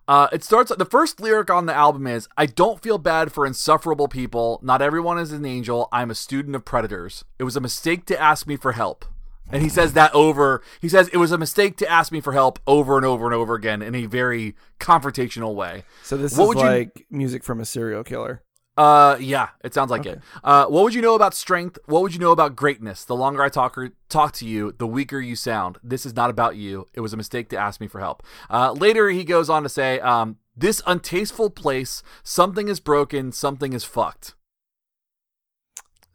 Uh, 0.07 0.29
it 0.33 0.45
starts. 0.45 0.71
The 0.77 0.85
first 0.85 1.19
lyric 1.21 1.49
on 1.51 1.67
the 1.67 1.75
album 1.75 2.07
is, 2.07 2.29
"I 2.37 2.47
don't 2.47 2.83
feel 2.83 2.99
bad 2.99 3.33
for 3.33 3.47
insufferable 3.47 4.09
people. 4.09 4.61
Not 4.63 4.83
everyone 4.83 5.19
is 5.19 5.33
an 5.33 5.47
angel. 5.47 5.89
I'm 5.93 6.11
a 6.11 6.15
student 6.15 6.55
of 6.55 6.65
predators. 6.65 7.25
It 7.39 7.45
was 7.45 7.57
a 7.57 7.61
mistake 7.61 8.05
to 8.07 8.21
ask 8.21 8.47
me 8.47 8.57
for 8.57 8.73
help." 8.73 9.07
And 9.51 9.63
he 9.63 9.69
says 9.69 9.93
that 9.93 10.15
over. 10.15 10.63
He 10.81 10.89
says 10.89 11.09
it 11.09 11.19
was 11.19 11.31
a 11.33 11.39
mistake 11.39 11.77
to 11.79 11.89
ask 11.89 12.11
me 12.13 12.21
for 12.21 12.33
help 12.33 12.59
over 12.67 12.97
and 12.97 13.05
over 13.07 13.27
and 13.27 13.35
over 13.35 13.55
again 13.55 13.83
in 13.83 13.95
a 13.95 14.07
very 14.07 14.55
confrontational 14.81 15.55
way. 15.55 15.85
So 16.03 16.17
this 16.17 16.37
What 16.37 16.45
is 16.45 16.49
would 16.49 16.59
you- 16.59 16.65
like 16.65 17.07
music 17.11 17.45
from 17.45 17.61
a 17.61 17.65
serial 17.65 18.05
killer. 18.05 18.43
Uh, 18.77 19.17
yeah, 19.21 19.51
it 19.63 19.73
sounds 19.73 19.91
like 19.91 20.05
it. 20.05 20.21
Uh, 20.43 20.67
what 20.67 20.83
would 20.83 20.95
you 20.95 21.03
know 21.03 21.15
about 21.15 21.33
strength? 21.35 21.79
What 21.87 22.03
would 22.03 22.13
you 22.13 22.19
know 22.19 22.33
about 22.33 22.57
greatness? 22.57 23.05
The 23.05 23.15
longer 23.15 23.43
I 23.43 23.49
talk 23.49 23.79
or 23.79 23.91
talk 24.09 24.33
to 24.35 24.47
you, 24.47 24.75
the 24.79 24.87
weaker 24.87 25.21
you 25.21 25.37
sound. 25.37 25.79
This 25.83 26.05
is 26.05 26.17
not 26.17 26.29
about 26.29 26.57
you. 26.57 26.87
It 26.93 27.01
was 27.01 27.13
a 27.13 27.17
mistake 27.17 27.49
to 27.51 27.57
ask 27.57 27.81
me 27.81 27.87
for 27.87 28.01
help. 28.01 28.25
Uh, 28.51 28.73
later 28.73 29.11
he 29.11 29.23
goes 29.23 29.49
on 29.49 29.63
to 29.63 29.69
say, 29.69 30.01
um, 30.01 30.39
This 30.57 30.83
untasteful 30.87 31.55
place, 31.55 32.03
something 32.25 32.67
is 32.69 32.81
broken, 32.81 33.31
something 33.31 33.73
is 33.73 33.85
fucked. 33.85 34.35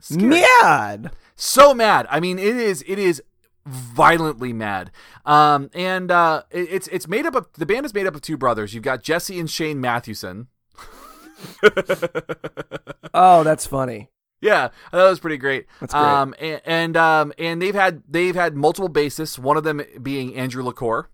Scary. 0.02 0.44
Mad. 0.62 1.12
so 1.36 1.74
mad. 1.74 2.08
I 2.10 2.20
mean, 2.20 2.40
it 2.40 2.56
is 2.56 2.84
it 2.88 3.00
is 3.00 3.22
violently 3.66 4.54
mad. 4.54 4.92
Um, 5.26 5.70
and 5.74 6.12
uh, 6.12 6.44
it, 6.52 6.68
it's 6.72 6.88
it's 6.90 7.08
made 7.08 7.26
up 7.26 7.36
of 7.36 7.48
the 7.54 7.66
band 7.66 7.86
is 7.86 7.94
made 7.94 8.08
up 8.08 8.16
of 8.16 8.22
two 8.22 8.38
brothers. 8.38 8.74
You've 8.74 8.84
got 8.84 9.04
Jesse 9.04 9.40
and 9.40 9.50
Shane 9.50 9.80
Matthewson. 9.80 10.48
Oh, 13.14 13.44
that's 13.44 13.66
funny. 13.66 14.10
Yeah, 14.42 14.70
that 14.92 15.04
was 15.10 15.20
pretty 15.20 15.38
great. 15.38 15.66
That's 15.82 15.94
great. 15.94 16.02
Um, 16.04 16.34
and, 16.40 16.62
and 16.66 16.98
um, 16.98 17.34
and 17.38 17.62
they've 17.62 17.76
had 17.76 18.04
they've 18.08 18.36
had 18.36 18.56
multiple 18.56 18.90
bassists. 18.90 19.38
One 19.40 19.58
of 19.58 19.64
them 19.64 19.82
being 20.02 20.36
Andrew 20.36 20.64
LaCour. 20.64 21.10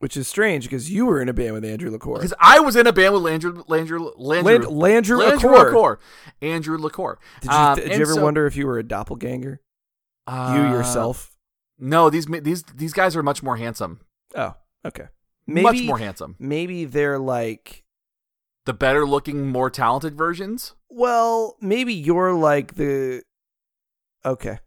Which 0.00 0.16
is 0.16 0.26
strange 0.26 0.64
because 0.64 0.90
you 0.90 1.06
were 1.06 1.20
in 1.22 1.28
a 1.28 1.32
band 1.32 1.52
with 1.54 1.64
Andrew 1.64 1.90
LaCour. 1.90 2.16
Because 2.16 2.34
I 2.40 2.58
was 2.60 2.74
in 2.76 2.86
a 2.86 2.92
band 2.92 3.14
with 3.14 3.26
Andrew 3.32 3.62
Landrew 3.68 4.12
Land- 4.16 4.64
Landrew 4.64 5.18
LaCour. 5.18 6.00
Andrew 6.42 6.78
LaCour. 6.78 7.18
Did 7.42 7.50
you, 7.50 7.56
Um, 7.56 7.76
did 7.76 7.88
you 7.88 8.02
ever 8.02 8.14
so- 8.14 8.22
wonder 8.22 8.46
if 8.46 8.56
you 8.56 8.66
were 8.66 8.78
a 8.78 8.82
doppelganger? 8.82 9.60
you 10.28 10.34
Uh, 10.34 10.70
yourself? 10.72 11.36
No, 11.78 12.10
these 12.10 12.26
these 12.26 12.64
these 12.74 12.92
guys 12.92 13.14
are 13.16 13.22
much 13.22 13.42
more 13.42 13.56
handsome. 13.56 14.00
Oh, 14.34 14.54
okay. 14.84 15.08
much 15.46 15.82
more 15.82 15.98
handsome. 15.98 16.34
Maybe 16.40 16.86
they're 16.86 17.18
like, 17.18 17.83
The 18.66 18.72
better 18.72 19.06
looking, 19.06 19.48
more 19.48 19.70
talented 19.70 20.16
versions. 20.16 20.74
well, 20.88 21.56
maybe 21.60 21.92
you're 21.92 22.32
like 22.34 22.74
the. 22.76 23.22
Okay. 24.24 24.58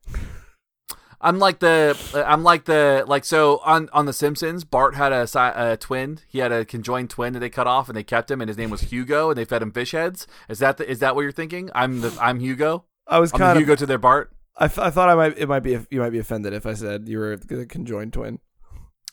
I'm 1.20 1.40
like 1.40 1.58
the 1.60 1.98
I'm 2.28 2.44
like 2.44 2.66
the 2.66 3.04
like 3.08 3.26
so 3.26 3.60
on 3.66 3.90
on 3.92 4.06
the 4.06 4.14
Simpsons. 4.14 4.64
Bart 4.64 4.94
had 4.94 5.12
a, 5.12 5.28
a 5.56 5.76
twin. 5.78 6.20
He 6.28 6.38
had 6.40 6.52
a 6.52 6.64
conjoined 6.64 7.10
twin 7.10 7.34
that 7.34 7.40
they 7.40 7.50
cut 7.50 7.66
off 7.66 7.90
and 7.90 7.98
they 7.98 8.04
kept 8.04 8.30
him, 8.30 8.40
and 8.40 8.50
his 8.50 8.58
name 8.58 8.70
was 8.70 8.82
Hugo, 8.82 9.30
and 9.30 9.38
they 9.38 9.46
fed 9.46 9.64
him 9.64 9.72
fish 9.72 9.94
heads. 9.94 10.28
Is 10.48 10.60
that 10.60 10.78
the, 10.78 10.88
is 10.88 11.00
that 11.00 11.16
what 11.16 11.22
you're 11.22 11.32
thinking? 11.32 11.72
I'm 11.74 12.02
the 12.02 12.16
I'm 12.22 12.40
Hugo. 12.40 12.86
I 13.08 13.18
was 13.20 13.32
kind 13.32 13.58
of. 13.58 13.64
Hugo 13.64 13.76
to 13.76 13.88
their 13.88 13.98
Bart. 13.98 14.32
I, 14.60 14.66
f- 14.66 14.78
I 14.78 14.92
thought 14.92 15.10
I 15.10 15.16
might. 15.16 15.38
It 15.40 15.50
might 15.50 15.62
be. 15.62 15.80
You 15.90 16.02
might 16.02 16.12
be 16.12 16.20
offended 16.20 16.54
if 16.54 16.68
I 16.68 16.74
said 16.76 17.08
you 17.10 17.18
were 17.18 17.36
the 17.36 17.66
conjoined 17.66 18.14
twin. 18.14 18.38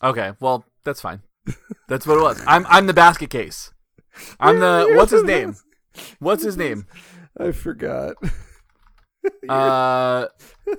Okay, 0.02 0.32
well 0.40 0.66
that's 0.84 1.00
fine. 1.00 1.22
That's 1.88 2.06
what 2.06 2.18
it 2.18 2.22
was. 2.22 2.42
I'm 2.46 2.66
I'm 2.68 2.86
the 2.86 2.94
basket 2.94 3.30
case. 3.30 3.72
I'm 4.40 4.60
the 4.60 4.92
what's 4.94 5.12
his 5.12 5.22
name? 5.22 5.56
What's 6.18 6.42
his 6.42 6.56
name? 6.56 6.86
I 7.38 7.52
forgot. 7.52 8.16
Uh, 9.48 10.26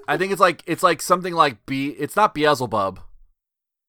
I 0.07 0.17
think 0.17 0.31
it's 0.31 0.39
like 0.39 0.61
it's 0.67 0.83
like 0.83 1.01
something 1.01 1.33
like 1.33 1.65
B. 1.65 1.89
It's 1.97 2.15
not 2.15 2.36
Beelzebub. 2.36 2.99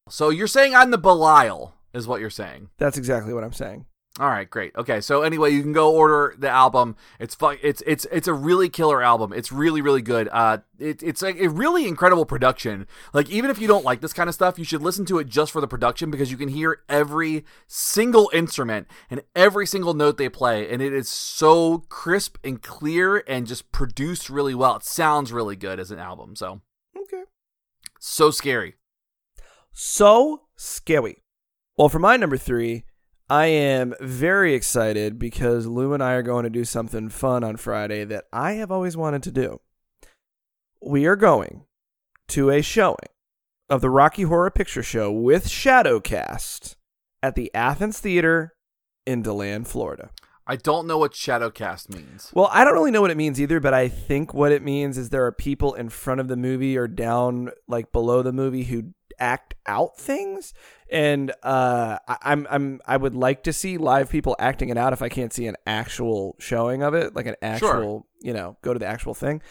So 0.09 0.31
you're 0.31 0.47
saying 0.47 0.75
I'm 0.75 0.91
the 0.91 0.97
Belial, 0.97 1.75
is 1.93 2.07
what 2.07 2.23
you're 2.23 2.31
saying. 2.31 2.71
That's 2.79 2.97
exactly 2.97 3.35
what 3.35 3.45
I'm 3.45 3.53
saying. 3.53 3.85
All 4.19 4.31
right, 4.31 4.49
great. 4.49 4.75
Okay, 4.75 5.03
so 5.03 5.21
anyway, 5.21 5.51
you 5.51 5.61
can 5.63 5.75
go 5.75 5.93
order 5.95 6.35
the 6.39 6.49
album. 6.49 6.97
It's 7.21 7.35
fu- 7.35 7.59
It's 7.63 7.83
it's 7.87 8.07
it's 8.11 8.27
a 8.27 8.33
really 8.33 8.71
killer 8.71 9.03
album. 9.03 9.31
It's 9.35 9.53
really 9.53 9.83
really 9.83 10.01
good. 10.01 10.31
Uh, 10.33 10.59
it, 10.79 11.03
it's 11.03 11.21
like 11.21 11.39
a 11.39 11.49
really 11.49 11.87
incredible 11.87 12.25
production. 12.25 12.87
Like 13.13 13.29
even 13.29 13.51
if 13.51 13.59
you 13.61 13.69
don't 13.69 13.85
like 13.85 14.01
this 14.01 14.15
kind 14.15 14.31
of 14.31 14.35
stuff, 14.35 14.59
you 14.59 14.65
should 14.65 14.81
listen 14.81 15.05
to 15.07 15.19
it 15.19 15.27
just 15.27 15.53
for 15.53 15.61
the 15.61 15.69
production 15.69 16.11
because 16.11 16.31
you 16.31 16.39
can 16.39 16.49
hear 16.49 16.81
every 16.89 17.45
single 17.67 18.31
instrument 18.33 18.87
and 19.11 19.21
every 19.35 19.67
single 19.67 19.93
note 19.93 20.17
they 20.17 20.31
play, 20.31 20.67
and 20.73 20.81
it 20.81 20.95
is 20.95 21.11
so 21.11 21.81
crisp 21.91 22.39
and 22.43 22.63
clear 22.63 23.23
and 23.29 23.47
just 23.47 23.71
produced 23.71 24.31
really 24.31 24.55
well. 24.55 24.77
It 24.77 24.85
sounds 24.85 25.31
really 25.31 25.57
good 25.57 25.79
as 25.79 25.91
an 25.91 25.99
album. 25.99 26.37
So 26.37 26.63
Okay. 26.97 27.25
so 28.01 28.31
scary. 28.31 28.77
So 29.73 30.45
scary. 30.57 31.23
Well, 31.77 31.91
for 31.91 31.99
my 31.99 32.17
number 32.17 32.39
three, 32.39 32.85
I 33.29 33.47
am 33.47 33.95
very 34.01 34.55
excited 34.55 35.19
because 35.19 35.67
Lou 35.67 35.93
and 35.93 36.03
I 36.03 36.13
are 36.13 36.23
going 36.23 36.45
to 36.45 36.51
do 36.51 36.65
something 36.65 37.09
fun 37.09 37.43
on 37.43 37.57
Friday 37.57 38.05
that 38.05 38.27
I 38.33 38.53
have 38.53 38.71
always 38.71 38.97
wanted 38.97 39.25
to 39.25 39.33
do. 39.33 39.61
We 40.81 41.07
are 41.07 41.17
going 41.17 41.65
to 42.29 42.51
a 42.51 42.63
showing 42.63 43.09
of 43.69 43.81
the 43.81 43.91
Rocky 43.91 44.23
Horror 44.23 44.51
Picture 44.53 44.83
Show 44.83 45.11
with 45.11 45.49
Shadowcast 45.49 46.77
at 47.21 47.35
the 47.35 47.53
Athens 47.53 47.99
Theater 47.99 48.55
in 49.05 49.23
DeLand, 49.23 49.67
Florida. 49.67 50.11
I 50.47 50.55
don't 50.55 50.87
know 50.87 50.99
what 50.99 51.13
Shadowcast 51.13 51.93
means. 51.93 52.31
Well, 52.33 52.49
I 52.53 52.63
don't 52.63 52.75
really 52.75 52.93
know 52.93 53.01
what 53.01 53.11
it 53.11 53.17
means 53.17 53.41
either, 53.41 53.59
but 53.59 53.75
I 53.75 53.89
think 53.89 54.33
what 54.33 54.53
it 54.53 54.63
means 54.63 54.97
is 54.97 55.11
there 55.11 55.27
are 55.27 55.33
people 55.33 55.75
in 55.75 55.89
front 55.89 56.21
of 56.21 56.29
the 56.29 56.37
movie 56.37 56.77
or 56.77 56.87
down 56.87 57.51
like 57.67 57.91
below 57.91 58.23
the 58.23 58.33
movie 58.33 58.65
who 58.65 58.93
act 59.19 59.55
out 59.67 59.99
things, 59.99 60.55
and 60.91 61.33
uh, 61.43 61.99
I, 62.07 62.17
I'm 62.23 62.47
I'm 62.51 62.81
I 62.87 62.97
would 62.97 63.15
like 63.15 63.45
to 63.45 63.53
see 63.53 63.79
live 63.79 64.11
people 64.11 64.37
acting 64.39 64.69
it 64.69 64.79
out 64.79 64.93
if 64.93 65.03
I 65.03 65.09
can't 65.09 65.33
see 65.33 65.47
an 65.47 65.57
actual 65.67 66.37
showing 66.39 66.83
of 66.83 66.95
it, 66.95 67.15
like 67.15 67.27
an 67.27 67.37
actual 67.43 68.07
you 68.21 68.33
know 68.33 68.57
go 68.63 68.73
to 68.73 68.79
the 68.79 68.87
actual 68.87 69.15
thing. 69.15 69.43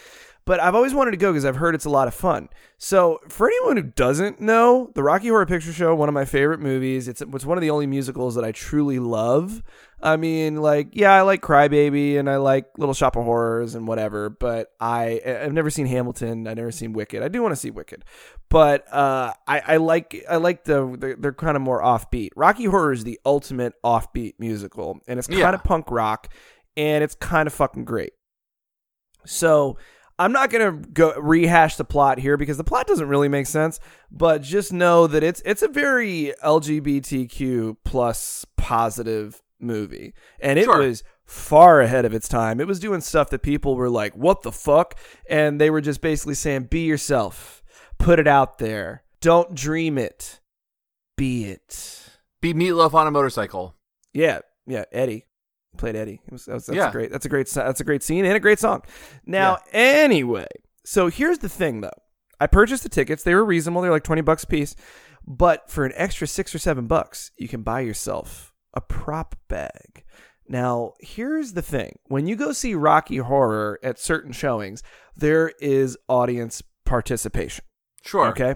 But 0.45 0.59
I've 0.59 0.75
always 0.75 0.93
wanted 0.93 1.09
to 1.11 1.17
go 1.17 1.31
because 1.31 1.43
I've 1.43 1.55
heard 1.55 1.73
it's 1.73 1.85
a 1.85 1.89
lot 1.89 2.07
of 2.07 2.13
fun. 2.13 2.49
So 2.77 3.19
for 3.29 3.47
anyone 3.47 3.77
who 3.77 3.83
doesn't 3.83 4.39
know, 4.39 4.91
the 4.93 5.01
Rocky 5.01 5.29
Horror 5.29 5.47
Picture 5.47 5.73
Show, 5.73 5.95
one 5.95 6.07
of 6.07 6.13
my 6.13 6.23
favorite 6.25 6.59
movies. 6.59 7.07
It's 7.07 7.19
it's 7.19 7.45
one 7.45 7.57
of 7.57 7.63
the 7.63 7.71
only 7.71 7.87
musicals 7.87 8.35
that 8.35 8.43
I 8.45 8.51
truly 8.51 8.99
love. 8.99 9.63
I 9.99 10.17
mean, 10.17 10.57
like, 10.57 10.89
yeah, 10.91 11.13
I 11.13 11.21
like 11.21 11.41
Crybaby 11.41 12.19
and 12.19 12.29
I 12.29 12.35
like 12.37 12.67
Little 12.77 12.93
Shop 12.93 13.15
of 13.15 13.23
Horrors 13.23 13.73
and 13.73 13.87
whatever, 13.87 14.29
but 14.29 14.71
I 14.79 15.19
I've 15.25 15.53
never 15.53 15.71
seen 15.71 15.87
Hamilton. 15.87 16.45
I've 16.47 16.57
never 16.57 16.71
seen 16.71 16.93
Wicked. 16.93 17.23
I 17.23 17.27
do 17.27 17.41
want 17.41 17.53
to 17.53 17.55
see 17.55 17.71
Wicked, 17.71 18.05
but 18.47 18.85
uh, 18.93 19.33
I 19.47 19.59
I 19.65 19.77
like 19.77 20.23
I 20.29 20.35
like 20.35 20.65
the 20.65 20.95
they're, 20.99 21.15
they're 21.15 21.33
kind 21.33 21.55
of 21.55 21.63
more 21.63 21.81
offbeat. 21.81 22.29
Rocky 22.35 22.65
Horror 22.65 22.91
is 22.91 23.03
the 23.03 23.19
ultimate 23.25 23.73
offbeat 23.83 24.33
musical, 24.37 24.99
and 25.07 25.17
it's 25.17 25.27
kind 25.27 25.39
Yeah. 25.39 25.53
of 25.55 25.63
punk 25.63 25.89
rock, 25.89 26.31
and 26.77 27.03
it's 27.03 27.15
kind 27.15 27.47
of 27.47 27.53
fucking 27.53 27.85
great. 27.85 28.13
So 29.25 29.77
I'm 30.17 30.31
not 30.31 30.49
gonna 30.49 30.71
go 30.71 31.13
rehash 31.19 31.75
the 31.75 31.83
plot 31.83 32.19
here 32.19 32.37
because 32.37 32.57
the 32.57 32.63
plot 32.63 32.87
doesn't 32.87 33.07
really 33.09 33.27
make 33.27 33.47
sense. 33.47 33.79
But 34.11 34.41
just 34.41 34.71
know 34.71 35.07
that 35.07 35.23
it's 35.23 35.41
it's 35.45 35.61
a 35.61 35.67
very 35.67 36.33
LGBTQ 36.43 37.77
plus 37.83 38.45
positive 38.57 39.41
movie, 39.59 40.13
and 40.39 40.57
it 40.59 40.65
Sure. 40.65 40.79
was 40.79 41.03
far 41.25 41.81
ahead 41.81 42.05
of 42.05 42.13
its 42.13 42.27
time. 42.27 42.61
It 42.61 42.67
was 42.67 42.79
doing 42.79 43.01
stuff 43.01 43.29
that 43.31 43.41
people 43.41 43.75
were 43.75 43.89
like, 43.89 44.15
"What 44.15 44.43
the 44.43 44.51
fuck?" 44.51 44.97
and 45.29 45.59
they 45.59 45.69
were 45.69 45.81
just 45.81 46.01
basically 46.01 46.35
saying, 46.35 46.65
"Be 46.65 46.81
yourself, 46.85 47.63
put 47.97 48.19
it 48.19 48.27
out 48.27 48.57
there, 48.59 49.03
don't 49.21 49.53
dream 49.55 49.97
it, 49.97 50.39
be 51.17 51.45
it." 51.45 52.09
Be 52.41 52.53
Meatloaf 52.53 52.93
on 52.93 53.07
a 53.07 53.11
motorcycle. 53.11 53.75
Yeah, 54.13 54.39
yeah, 54.67 54.85
Eddie 54.91 55.25
played 55.75 55.95
Eddie. 55.95 56.21
It 56.25 56.31
was, 56.31 56.45
that's, 56.45 56.65
that's 56.65 56.75
Yeah. 56.75 56.89
a 56.89 56.91
great. 56.91 57.11
That's 57.11 57.25
a 57.25 57.29
great. 57.29 57.47
That's 57.47 57.79
a 57.81 57.83
great 57.83 58.03
scene 58.03 58.25
and 58.25 58.35
a 58.35 58.39
great 58.39 58.59
song. 58.59 58.81
Now, 59.25 59.59
anyway, 59.73 60.47
so 60.85 61.07
here's 61.07 61.39
the 61.39 61.49
thing, 61.49 61.81
though. 61.81 61.89
I 62.39 62.47
purchased 62.47 62.83
the 62.83 62.89
tickets. 62.89 63.23
They 63.23 63.33
were 63.35 63.45
reasonable. 63.45 63.81
They're 63.81 63.91
like 63.91 64.03
twenty 64.03 64.21
bucks 64.21 64.43
a 64.43 64.47
piece, 64.47 64.75
but 65.25 65.69
for 65.69 65.85
an 65.85 65.93
extra 65.95 66.27
six 66.27 66.53
or 66.53 66.59
seven 66.59 66.87
bucks, 66.87 67.31
you 67.37 67.47
can 67.47 67.61
buy 67.61 67.79
yourself 67.81 68.53
a 68.73 68.81
prop 68.81 69.35
bag. 69.47 70.03
Now, 70.47 70.93
here's 70.99 71.53
the 71.53 71.61
thing: 71.61 71.97
when 72.07 72.27
you 72.27 72.35
go 72.35 72.51
see 72.51 72.75
Rocky 72.75 73.17
Horror 73.17 73.79
at 73.83 73.97
certain 73.99 74.31
showings, 74.31 74.83
there 75.15 75.53
is 75.59 75.97
audience 76.07 76.61
participation. 76.85 77.63
Sure. 78.03 78.27
Okay. 78.27 78.55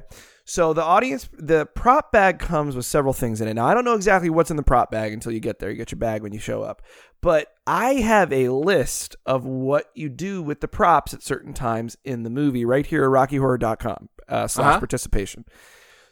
So 0.50 0.74
the 0.74 0.84
audience, 0.84 1.30
the 1.32 1.68
prop 1.68 2.12
bag 2.12 2.40
comes 2.40 2.76
with 2.76 2.86
several 2.86 3.14
things 3.14 3.40
in 3.40 3.48
it. 3.48 3.54
Now 3.54 3.68
I 3.68 3.76
don't 3.76 3.86
know 3.86 3.94
exactly 3.94 4.32
what's 4.32 4.50
in 4.50 4.58
the 4.58 4.64
prop 4.64 4.90
bag 4.90 5.14
until 5.14 5.32
you 5.32 5.40
get 5.40 5.60
there. 5.60 5.70
You 5.70 5.78
get 5.78 5.92
your 5.92 6.00
bag 6.00 6.24
when 6.24 6.34
you 6.34 6.40
show 6.40 6.64
up. 6.64 6.82
But 7.22 7.50
I 7.68 7.96
have 7.96 8.34
a 8.34 8.50
list 8.50 9.16
of 9.28 9.46
what 9.46 9.92
you 9.94 10.10
do 10.10 10.42
with 10.42 10.60
the 10.62 10.68
props 10.68 11.14
at 11.14 11.22
certain 11.22 11.54
times 11.54 11.98
in 12.04 12.24
the 12.24 12.32
movie 12.32 12.66
right 12.66 12.86
here 12.86 13.04
at 13.04 13.10
RockyHorror.com 13.12 14.10
uh, 14.28 14.48
slash 14.48 14.66
Uh-huh. 14.68 14.80
participation. 14.80 15.46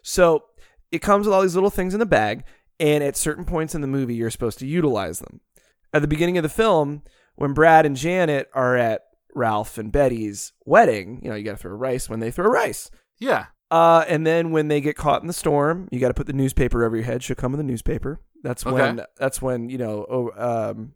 So 0.04 0.44
it 0.92 1.00
comes 1.00 1.26
with 1.26 1.34
all 1.34 1.42
these 1.42 1.56
little 1.56 1.70
things 1.72 1.94
in 1.96 2.00
the 2.00 2.06
bag, 2.06 2.44
and 2.80 3.04
at 3.04 3.18
certain 3.18 3.44
points 3.44 3.74
in 3.74 3.82
the 3.82 3.88
movie, 3.88 4.14
you're 4.16 4.30
supposed 4.30 4.60
to 4.60 4.68
utilize 4.68 5.18
them. 5.20 5.42
At 5.94 6.02
the 6.04 6.08
beginning 6.08 6.38
of 6.38 6.44
the 6.44 6.50
film, 6.50 7.02
when 7.36 7.54
Brad 7.54 7.86
and 7.88 7.96
Janet 7.96 8.50
are 8.54 8.78
at 8.78 9.02
Ralph 9.34 9.78
and 9.80 9.92
Betty's 9.92 10.54
wedding, 10.66 11.22
you 11.24 11.30
know, 11.30 11.36
you 11.36 11.44
got 11.44 11.52
to 11.54 11.58
throw 11.58 11.72
rice 11.72 12.08
when 12.08 12.20
they 12.20 12.30
throw 12.32 12.46
rice. 12.50 12.92
Yeah. 13.18 13.48
Uh, 13.70 14.06
and 14.08 14.26
then 14.26 14.52
when 14.52 14.70
they 14.70 14.80
get 14.80 14.96
caught 14.96 15.22
in 15.22 15.28
the 15.28 15.34
storm, 15.34 15.88
you 15.92 16.00
got 16.00 16.08
to 16.08 16.14
put 16.14 16.28
the 16.28 16.34
newspaper 16.34 16.86
over 16.86 16.96
your 16.96 17.06
head. 17.06 17.22
She'll 17.22 17.36
come 17.36 17.54
in 17.54 17.58
the 17.58 17.64
newspaper. 17.64 18.22
That's 18.44 18.66
Okay. 18.66 18.74
when. 18.76 19.02
That's 19.18 19.42
when 19.42 19.70
you 19.70 19.78
know. 19.78 20.06
Oh, 20.10 20.70
um, 20.72 20.94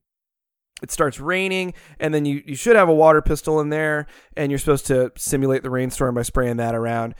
it 0.81 0.89
starts 0.89 1.19
raining, 1.19 1.73
and 1.99 2.13
then 2.13 2.25
you 2.25 2.41
you 2.45 2.55
should 2.55 2.75
have 2.75 2.89
a 2.89 2.93
water 2.93 3.21
pistol 3.21 3.59
in 3.59 3.69
there, 3.69 4.07
and 4.37 4.51
you're 4.51 4.59
supposed 4.59 4.87
to 4.87 5.11
simulate 5.17 5.63
the 5.63 5.69
rainstorm 5.69 6.15
by 6.15 6.21
spraying 6.23 6.57
that 6.57 6.73
around. 6.73 7.13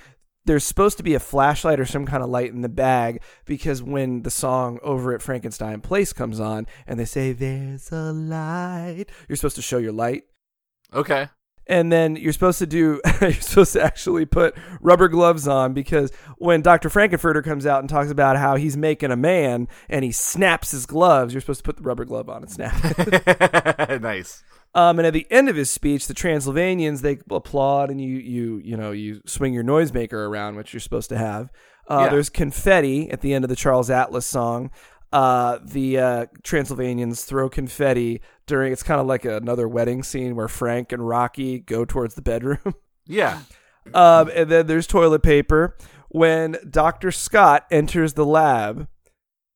There's 0.45 0.64
supposed 0.64 0.97
to 0.97 1.04
be 1.04 1.14
a 1.14 1.20
flashlight 1.20 1.80
or 1.80 1.86
some 1.86 2.08
kind 2.08 2.24
of 2.24 2.30
light 2.30 2.49
in 2.52 2.62
the 2.62 2.70
bag 2.70 3.22
because 3.45 3.84
when 3.84 4.24
the 4.24 4.32
song 4.32 4.80
over 4.82 5.14
at 5.14 5.22
Frankenstein 5.22 5.82
Place 5.82 6.14
comes 6.14 6.39
on 6.39 6.66
and 6.88 6.99
they 6.99 7.06
say 7.06 7.32
there's 7.32 7.91
a 7.91 8.12
light, 8.12 9.06
you're 9.30 9.36
supposed 9.36 9.58
to 9.58 9.62
show 9.62 9.78
your 9.78 9.91
light. 9.91 10.24
Okay. 10.93 11.28
And 11.68 11.91
then 11.91 12.16
you're 12.16 12.34
supposed 12.34 12.59
to 12.59 12.66
do 12.66 12.99
you're 13.22 13.34
supposed 13.34 13.74
to 13.74 13.82
actually 13.84 14.26
put 14.26 14.55
rubber 14.82 15.07
gloves 15.07 15.47
on 15.47 15.74
because 15.74 16.12
when 16.38 16.62
Dr. 16.62 16.89
Frank-N-Furter 16.89 17.43
comes 17.43 17.66
out 17.66 17.80
and 17.80 17.89
talks 17.89 18.09
about 18.09 18.36
how 18.38 18.55
he's 18.55 18.76
making 18.76 19.12
a 19.12 19.16
man 19.16 19.68
and 19.88 20.03
he 20.03 20.12
snaps 20.12 20.72
his 20.72 20.86
gloves, 20.86 21.34
you're 21.34 21.41
supposed 21.41 21.59
to 21.59 21.64
put 21.64 21.78
the 21.78 21.84
rubber 21.84 22.03
glove 22.03 22.30
on 22.30 22.41
and 22.43 22.51
snap. 22.51 22.74
it. 22.84 24.01
nice. 24.01 24.43
Um, 24.74 24.99
and 24.99 25.05
at 25.05 25.14
the 25.14 25.28
end 25.30 25.49
of 25.49 25.55
his 25.55 25.70
speech, 25.70 26.07
the 26.07 26.14
Transylvanians 26.14 27.01
they 27.01 27.20
applaud, 27.30 27.89
and 27.89 27.99
you 28.01 28.18
you 28.18 28.62
you 28.64 28.78
know 28.78 28.91
you 28.91 29.22
swing 29.26 29.53
your 29.53 29.64
noisemaker 29.64 30.14
around, 30.14 30.55
which 30.55 30.74
you're 30.74 30.80
supposed 30.80 31.09
to 31.09 31.18
have. 31.18 31.51
Uh, 31.89 32.03
Yeah. 32.05 32.09
There's 32.09 32.30
confetti 32.30 33.09
at 33.12 33.22
the 33.22 33.34
end 33.34 33.43
of 33.43 33.49
the 33.49 33.55
Charles 33.55 33.89
Atlas 33.89 34.26
song. 34.26 34.72
Uh, 35.12 35.59
the 35.62 35.99
uh, 35.99 36.26
Transylvanians 36.41 37.26
throw 37.26 37.49
confetti 37.49 38.22
during. 38.52 38.72
It's 38.74 38.84
kind 38.84 38.99
of 39.02 39.08
like 39.08 39.24
another 39.26 39.68
wedding 39.68 40.04
scene 40.04 40.36
where 40.36 40.47
Frank 40.49 40.91
and 40.91 41.08
Rocky 41.08 41.58
go 41.60 41.86
towards 41.86 42.14
the 42.16 42.22
bedroom. 42.22 42.60
Yeah. 43.08 43.39
um, 43.95 44.30
and 44.34 44.49
then 44.49 44.68
there's 44.68 44.86
toilet 44.86 45.24
paper. 45.24 45.76
When 46.10 46.56
Doctor 46.70 47.12
Scott 47.12 47.66
enters 47.72 48.14
the 48.14 48.26
lab, 48.26 48.88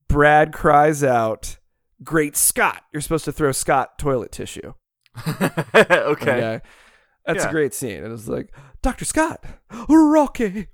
Brad 0.10 0.52
cries 0.52 1.04
out, 1.04 1.58
"Great 2.04 2.36
Scott!" 2.36 2.82
You're 2.92 3.02
supposed 3.02 3.24
to 3.26 3.32
throw 3.32 3.52
Scott 3.52 4.00
toilet 4.00 4.32
tissue. 4.32 4.74
okay. 5.28 5.86
Okay. 5.92 6.62
That's 7.26 7.44
Yeah. 7.44 7.50
a 7.50 7.52
great 7.52 7.74
scene. 7.76 8.04
It 8.04 8.10
was 8.10 8.28
like, 8.28 8.54
Dr. 8.82 9.06
Scott, 9.06 9.44
Rocky. 9.88 10.68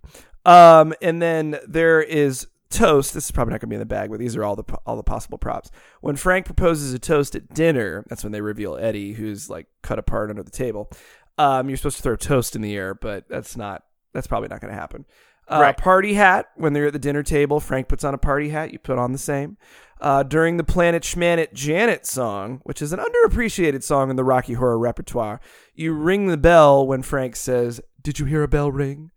Um, 0.45 0.93
and 1.01 1.22
then 1.22 1.59
there 1.67 2.01
is 2.01 2.47
toast. 2.72 3.13
This 3.13 3.26
is 3.26 3.32
probably 3.32 3.51
not 3.51 3.61
going 3.61 3.67
to 3.69 3.74
be 3.74 3.76
in 3.76 3.80
the 3.82 3.86
bag, 3.86 4.09
but 4.09 4.19
these 4.19 4.36
are 4.36 4.43
all 4.43 4.55
the 4.55 4.63
all 4.86 4.95
the 4.95 5.03
possible 5.03 5.38
props. 5.38 5.69
When 6.01 6.15
Frank 6.15 6.45
proposes 6.45 6.93
a 6.93 6.99
toast 6.99 7.36
at 7.36 7.53
dinner, 7.53 8.05
that's 8.07 8.24
when 8.24 8.32
they 8.32 8.41
reveal 8.41 8.76
Eddie, 8.78 9.13
who's 9.13 9.49
like 9.49 9.67
cut 9.84 9.99
apart 9.99 10.30
under 10.30 10.43
the 10.43 10.51
table. 10.51 10.89
Um, 11.38 11.69
you're 11.69 11.78
supposed 11.78 11.97
to 11.97 12.03
throw 12.03 12.15
toast 12.15 12.55
in 12.55 12.61
the 12.61 12.76
air, 12.76 12.93
but 12.93 13.28
that's 13.30 13.55
not. 13.55 13.84
That's 14.13 14.28
probably 14.28 14.49
not 14.49 14.61
going 14.61 14.74
to 14.74 14.80
happen. 14.80 15.05
Uh, 15.47 15.59
Right. 15.61 15.78
Party 15.78 16.13
hat. 16.13 16.47
When 16.55 16.74
they're 16.74 16.88
at 16.88 16.93
the 16.93 16.99
dinner 16.99 17.24
table, 17.24 17.59
Frank 17.59 17.88
puts 17.88 18.03
on 18.03 18.13
a 18.13 18.17
party 18.17 18.49
hat. 18.49 18.72
You 18.72 18.80
put 18.80 18.97
on 18.97 19.11
the 19.11 19.17
same. 19.17 19.57
Uh, 19.99 20.24
during 20.24 20.57
the 20.57 20.63
Planet 20.63 21.03
Schmanet 21.03 21.53
Janet 21.53 22.05
song, 22.07 22.61
which 22.63 22.82
is 22.82 22.91
an 22.91 22.99
underappreciated 22.99 23.84
song 23.84 24.09
in 24.09 24.15
the 24.15 24.24
Rocky 24.24 24.53
Horror 24.53 24.80
repertoire, 24.80 25.39
you 25.76 25.93
ring 25.93 26.28
the 26.28 26.38
bell 26.38 26.86
when 26.88 27.03
Frank 27.03 27.36
says, 27.36 27.80
Did 28.01 28.17
you 28.17 28.26
hear 28.26 28.41
a 28.43 28.47
bell 28.47 28.72
ring? 28.72 29.11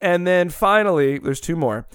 And 0.00 0.26
then 0.26 0.48
finally, 0.48 1.18
there's 1.18 1.40
two 1.40 1.56
more. 1.56 1.86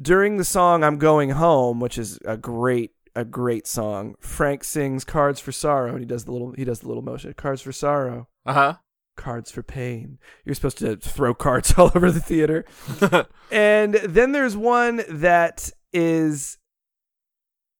During 0.00 0.36
the 0.36 0.44
song 0.44 0.84
I'm 0.84 0.98
Going 0.98 1.30
Home, 1.30 1.80
which 1.80 1.98
is 1.98 2.18
a 2.24 2.36
great 2.36 2.92
a 3.16 3.24
great 3.24 3.66
song, 3.66 4.14
Frank 4.20 4.62
sings 4.62 5.04
Cards 5.04 5.40
for 5.40 5.50
Sorrow 5.50 5.90
and 5.90 5.98
he 6.00 6.06
does 6.06 6.24
the 6.24 6.30
little 6.32 6.52
he 6.52 6.64
does 6.64 6.80
the 6.80 6.88
little 6.88 7.02
motion. 7.02 7.32
Cards 7.34 7.62
for 7.62 7.72
Sorrow, 7.72 8.28
Uh 8.46 8.52
huh. 8.54 8.74
cards 9.16 9.50
for 9.50 9.62
pain. 9.64 10.18
You're 10.44 10.54
supposed 10.54 10.78
to 10.78 10.96
throw 10.96 11.34
cards 11.34 11.74
all 11.78 11.90
over 11.94 12.10
the 12.12 12.20
theater. 12.20 12.64
and 13.50 13.94
then 13.94 14.32
there's 14.32 14.56
one 14.56 15.02
that 15.08 15.70
is 15.92 16.58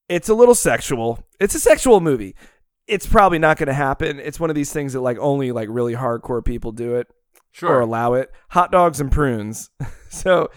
it's 0.08 0.28
a 0.28 0.34
little 0.34 0.54
sexual. 0.56 1.22
It's 1.38 1.54
a 1.54 1.60
sexual 1.60 2.00
movie. 2.00 2.34
It's 2.88 3.06
probably 3.06 3.38
not 3.38 3.58
going 3.58 3.66
to 3.66 3.74
happen. 3.74 4.18
It's 4.18 4.40
one 4.40 4.48
of 4.48 4.56
these 4.56 4.72
things 4.72 4.94
that 4.94 5.02
like 5.02 5.18
only 5.18 5.52
like 5.52 5.68
really 5.70 5.94
hardcore 5.94 6.42
people 6.44 6.72
do 6.72 6.96
it 6.96 7.06
or 7.55 7.59
Sure. 7.59 7.80
allow 7.80 8.14
it. 8.14 8.30
Hot 8.51 8.70
dogs 8.72 9.01
and 9.01 9.11
prunes. 9.11 9.70
so 10.11 10.49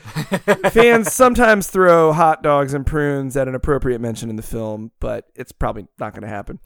fans 0.71 1.11
sometimes 1.13 1.67
throw 1.67 2.13
hot 2.13 2.43
dogs 2.43 2.73
and 2.73 2.85
prunes 2.85 3.35
at 3.37 3.47
an 3.47 3.55
appropriate 3.55 3.99
mention 4.01 4.29
in 4.29 4.35
the 4.35 4.41
film, 4.43 4.91
but 4.99 5.25
it's 5.35 5.51
probably 5.51 5.87
not 5.99 6.13
going 6.13 6.21
to 6.23 6.27
happen. 6.27 6.59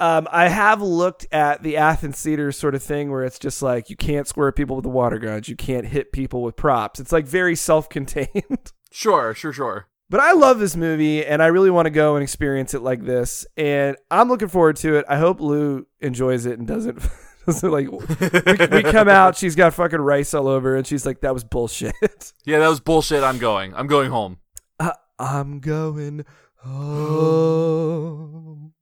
Um, 0.00 0.28
I 0.30 0.48
have 0.48 0.80
looked 0.80 1.26
at 1.32 1.64
the 1.64 1.76
Athens 1.76 2.22
theater 2.22 2.52
sort 2.52 2.76
of 2.76 2.82
thing 2.84 3.10
where 3.10 3.24
it's 3.24 3.38
just 3.38 3.62
like 3.62 3.90
you 3.90 3.96
can't 3.96 4.28
square 4.28 4.52
people 4.52 4.76
with 4.76 4.84
the 4.84 4.88
water 4.88 5.18
guns, 5.18 5.48
you 5.48 5.56
can't 5.56 5.86
hit 5.86 6.12
people 6.12 6.42
with 6.42 6.54
props. 6.54 7.00
It's 7.00 7.10
like 7.12 7.26
very 7.26 7.54
self-contained. 7.56 8.72
Sure. 8.90 9.34
Sure. 9.34 9.52
Sure. 9.52 9.86
But 10.08 10.20
I 10.20 10.32
love 10.32 10.58
this 10.60 10.74
movie 10.74 11.22
and 11.26 11.42
I 11.42 11.48
really 11.48 11.68
want 11.70 11.84
to 11.84 11.90
go 11.90 12.16
and 12.16 12.22
experience 12.22 12.72
it 12.72 12.80
like 12.80 13.04
this. 13.04 13.44
And 13.54 13.98
I'm 14.10 14.30
looking 14.30 14.48
forward 14.48 14.76
to 14.76 14.94
it. 14.96 15.04
I 15.10 15.18
hope 15.18 15.40
Lou 15.42 15.86
enjoys 16.00 16.46
it 16.46 16.58
and 16.58 16.66
doesn't, 16.66 17.02
doesn't 17.48 17.70
like 17.70 17.90
we, 17.90 18.66
we 18.66 18.82
come 18.82 19.08
out, 19.08 19.36
she's 19.36 19.56
got 19.56 19.72
fucking 19.72 20.00
rice 20.00 20.34
all 20.34 20.48
over 20.48 20.76
and 20.76 20.86
she's 20.86 21.06
like, 21.06 21.22
that 21.22 21.32
was 21.32 21.44
bullshit. 21.44 21.94
Yeah, 22.44 22.58
that 22.60 22.68
was 22.68 22.80
bullshit. 22.80 23.22
I'm 23.22 23.38
going. 23.38 23.74
I'm 23.74 23.86
going 23.86 24.10
home. 24.10 24.38
Uh, 24.80 24.92
I'm 25.18 25.60
going 25.60 26.24
home. 26.56 28.72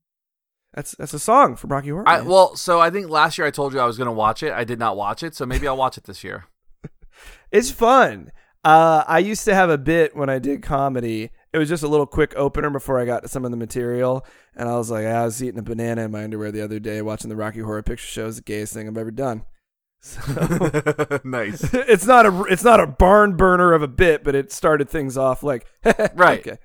That's 0.73 0.93
that's 0.93 1.14
a 1.14 1.19
song 1.19 1.57
from 1.57 1.73
Rocky 1.73 1.89
Horror. 1.89 2.09
I, 2.09 2.21
well, 2.21 2.55
so 2.55 2.81
I 2.81 2.91
think 2.91 3.09
last 3.09 3.39
year 3.39 3.47
I 3.47 3.51
told 3.51 3.73
you 3.73 3.81
I 3.81 3.87
was 3.87 3.97
going 3.97 4.07
to 4.07 4.12
watch 4.12 4.45
it. 4.45 4.53
I 4.53 4.62
did 4.62 4.79
not 4.79 4.97
watch 4.97 5.25
it, 5.25 5.35
so 5.35 5.47
maybe 5.47 5.67
I'll 5.67 5.77
watch 5.77 5.99
it 5.99 6.05
this 6.05 6.23
year. 6.25 6.47
It's 7.51 7.71
fun. 7.71 8.31
Uh, 8.64 9.03
I 9.07 9.21
used 9.21 9.45
to 9.47 9.55
have 9.55 9.71
a 9.71 9.79
bit 9.79 10.14
when 10.14 10.29
I 10.29 10.39
did 10.39 10.62
comedy. 10.62 11.31
It 11.57 11.59
was 11.59 11.71
just 11.71 11.83
a 11.83 11.89
little 11.89 12.05
quick 12.05 12.35
opener 12.37 12.69
before 12.69 13.01
I 13.01 13.07
got 13.07 13.23
to 13.23 13.31
some 13.31 13.47
of 13.47 13.51
the 13.51 13.57
material, 13.57 14.27
and 14.55 14.69
I 14.69 14.77
was 14.77 14.91
like, 14.91 15.07
I 15.07 15.25
was 15.25 15.43
eating 15.43 15.59
a 15.59 15.63
banana 15.63 16.03
in 16.03 16.11
my 16.11 16.23
underwear 16.23 16.53
the 16.53 16.61
other 16.61 16.79
day, 16.79 17.01
watching 17.01 17.31
the 17.31 17.37
Rocky 17.37 17.61
Horror 17.61 17.83
Picture 17.83 18.07
Show. 18.07 18.27
It's 18.27 18.37
the 18.37 18.43
gayest 18.43 18.75
thing 18.75 18.87
I've 18.87 18.99
ever 18.99 19.11
done. 19.11 19.45
So 20.01 21.21
nice. 21.25 21.65
it's 21.73 22.07
not 22.07 22.27
a 22.27 22.43
it's 22.45 22.63
not 22.63 22.79
a 22.79 22.87
barn 22.87 23.37
burner 23.37 23.73
of 23.73 23.83
a 23.83 23.89
bit, 23.89 24.23
but 24.23 24.35
it 24.35 24.53
started 24.53 24.91
things 24.91 25.17
off 25.17 25.43
like 25.43 25.67
Right. 26.15 26.47
Okay. 26.47 26.59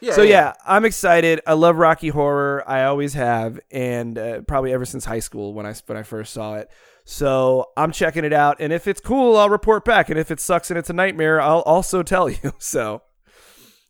Yeah. 0.00 0.12
so 0.12 0.22
yeah, 0.22 0.54
I'm 0.66 0.84
excited. 0.84 1.40
I 1.46 1.52
love 1.52 1.76
Rocky 1.76 2.08
Horror. 2.08 2.64
I 2.66 2.84
always 2.84 3.14
have, 3.14 3.60
and 3.70 4.18
uh, 4.18 4.40
probably 4.42 4.72
ever 4.72 4.84
since 4.84 5.04
high 5.04 5.20
school 5.20 5.54
when 5.54 5.64
I 5.64 5.74
when 5.86 5.96
I 5.96 6.02
first 6.02 6.34
saw 6.34 6.56
it. 6.56 6.68
So 7.04 7.70
I'm 7.76 7.92
checking 7.92 8.24
it 8.24 8.32
out, 8.32 8.56
and 8.58 8.72
if 8.72 8.88
it's 8.88 9.00
cool, 9.00 9.36
I'll 9.36 9.48
report 9.48 9.84
back. 9.84 10.10
And 10.10 10.18
if 10.18 10.32
it 10.32 10.40
sucks 10.40 10.70
and 10.70 10.78
it's 10.78 10.90
a 10.90 10.94
nightmare, 10.94 11.40
I'll 11.40 11.60
also 11.62 12.02
tell 12.02 12.28
you. 12.28 12.52
So 12.58 13.02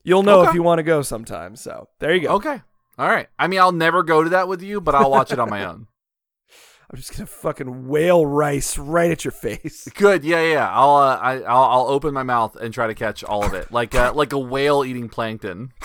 you'll 0.05 0.23
know 0.23 0.43
if 0.43 0.55
you 0.55 0.63
want 0.63 0.79
to 0.79 0.85
go 0.85 1.03
sometime. 1.03 1.57
So 1.57 1.89
there 1.99 2.15
you 2.15 2.29
go. 2.29 2.35
Okay. 2.37 2.61
All 2.97 3.09
right. 3.09 3.29
I 3.39 3.49
mean, 3.49 3.59
I'll 3.59 3.73
never 3.73 4.03
go 4.03 4.23
to 4.23 4.31
that 4.31 4.47
with 4.47 4.63
you, 4.63 4.81
but 4.81 4.95
I'll 4.95 5.11
watch 5.11 5.33
it 5.33 5.41
on 5.41 5.51
my 5.51 5.65
own. 5.69 5.89
I'm 6.91 6.99
just 6.99 7.13
gonna 7.13 7.27
fucking 7.27 7.89
whale 7.89 8.25
rice 8.25 8.79
right 8.79 9.11
at 9.11 9.25
your 9.25 9.33
face. 9.33 9.89
Good. 9.95 10.23
Yeah, 10.23 10.43
yeah. 10.43 10.71
I'll 10.71 10.95
uh, 10.95 11.17
I, 11.17 11.41
I'll 11.41 11.65
I'll 11.65 11.87
open 11.89 12.15
my 12.15 12.23
mouth 12.23 12.55
and 12.57 12.73
try 12.73 12.87
to 12.87 12.95
catch 12.95 13.25
all 13.25 13.45
of 13.45 13.55
it, 13.55 13.73
like 13.73 13.95
uh, 13.95 14.13
like 14.15 14.33
a 14.33 14.39
whale 14.39 14.85
eating 14.85 15.09
plankton. 15.09 15.73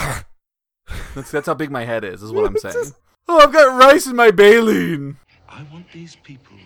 That's 1.16 1.32
that's 1.32 1.46
how 1.48 1.54
big 1.54 1.72
my 1.72 1.86
head 1.86 2.04
is. 2.04 2.22
Is 2.24 2.32
what 2.32 2.46
I'm 2.46 2.58
saying. 2.58 2.94
Oh, 3.28 3.40
I've 3.40 3.54
got 3.54 3.78
rice 3.78 4.08
in 4.08 4.16
my 4.16 4.32
baleen. 4.32 5.18
I 5.48 5.64
want 5.72 5.92
these 5.92 6.16
people 6.16 6.58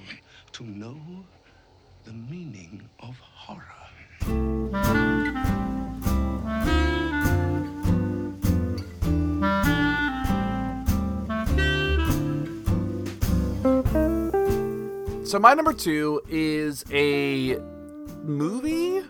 to 0.54 0.64
know 0.64 0.98
the 2.06 2.14
meaning 2.14 2.90
of 3.00 3.20
horror. 3.20 3.62
So 15.34 15.40
my 15.40 15.56
number 15.56 15.74
two 15.74 16.22
is 16.30 16.86
a 16.92 17.58
movie. 18.22 19.02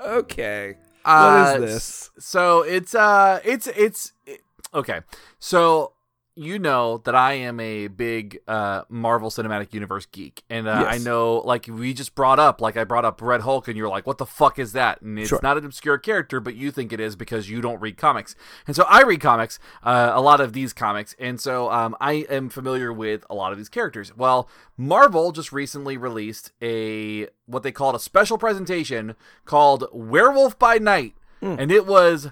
Okay. 0.00 0.76
Uh, 1.04 1.56
what 1.56 1.64
is 1.64 1.74
this? 1.74 2.10
So 2.20 2.62
it's 2.62 2.94
uh 2.94 3.40
it's 3.44 3.66
it's 3.66 4.12
it- 4.26 4.42
okay. 4.72 5.00
So 5.40 5.94
you 6.38 6.58
know 6.58 6.98
that 6.98 7.14
I 7.16 7.32
am 7.32 7.58
a 7.58 7.88
big 7.88 8.38
uh 8.46 8.82
Marvel 8.88 9.28
Cinematic 9.28 9.74
Universe 9.74 10.06
geek, 10.06 10.44
and 10.48 10.68
uh, 10.68 10.86
I 10.88 10.98
know 10.98 11.38
like 11.38 11.66
we 11.66 11.92
just 11.92 12.14
brought 12.14 12.38
up 12.38 12.60
like 12.60 12.76
I 12.76 12.84
brought 12.84 13.04
up 13.04 13.20
Red 13.20 13.40
Hulk, 13.40 13.66
and 13.66 13.76
you're 13.76 13.88
like, 13.88 14.06
what 14.06 14.18
the 14.18 14.26
fuck 14.26 14.58
is 14.58 14.72
that? 14.72 15.02
And 15.02 15.18
it's 15.18 15.28
Sure. 15.30 15.40
not 15.42 15.58
an 15.58 15.64
obscure 15.64 15.98
character, 15.98 16.38
but 16.40 16.54
you 16.54 16.70
think 16.70 16.92
it 16.92 17.00
is 17.00 17.16
because 17.16 17.50
you 17.50 17.60
don't 17.60 17.80
read 17.80 17.96
comics, 17.96 18.36
and 18.66 18.76
so 18.76 18.84
I 18.88 19.02
read 19.02 19.20
comics, 19.20 19.58
uh, 19.82 20.12
a 20.14 20.20
lot 20.20 20.40
of 20.40 20.52
these 20.52 20.72
comics, 20.72 21.16
and 21.18 21.40
so 21.40 21.70
um 21.72 21.96
I 22.00 22.24
am 22.30 22.48
familiar 22.48 22.92
with 22.92 23.24
a 23.28 23.34
lot 23.34 23.50
of 23.52 23.58
these 23.58 23.68
characters. 23.68 24.16
Well, 24.16 24.48
Marvel 24.76 25.32
just 25.32 25.52
recently 25.52 25.96
released 25.96 26.52
a 26.62 27.26
what 27.46 27.62
they 27.64 27.72
called 27.72 27.96
a 27.96 27.98
special 28.00 28.38
presentation 28.38 29.16
called 29.44 29.84
Werewolf 29.92 30.58
by 30.58 30.78
Night, 30.78 31.14
and 31.42 31.72
it 31.72 31.84
was 31.86 32.30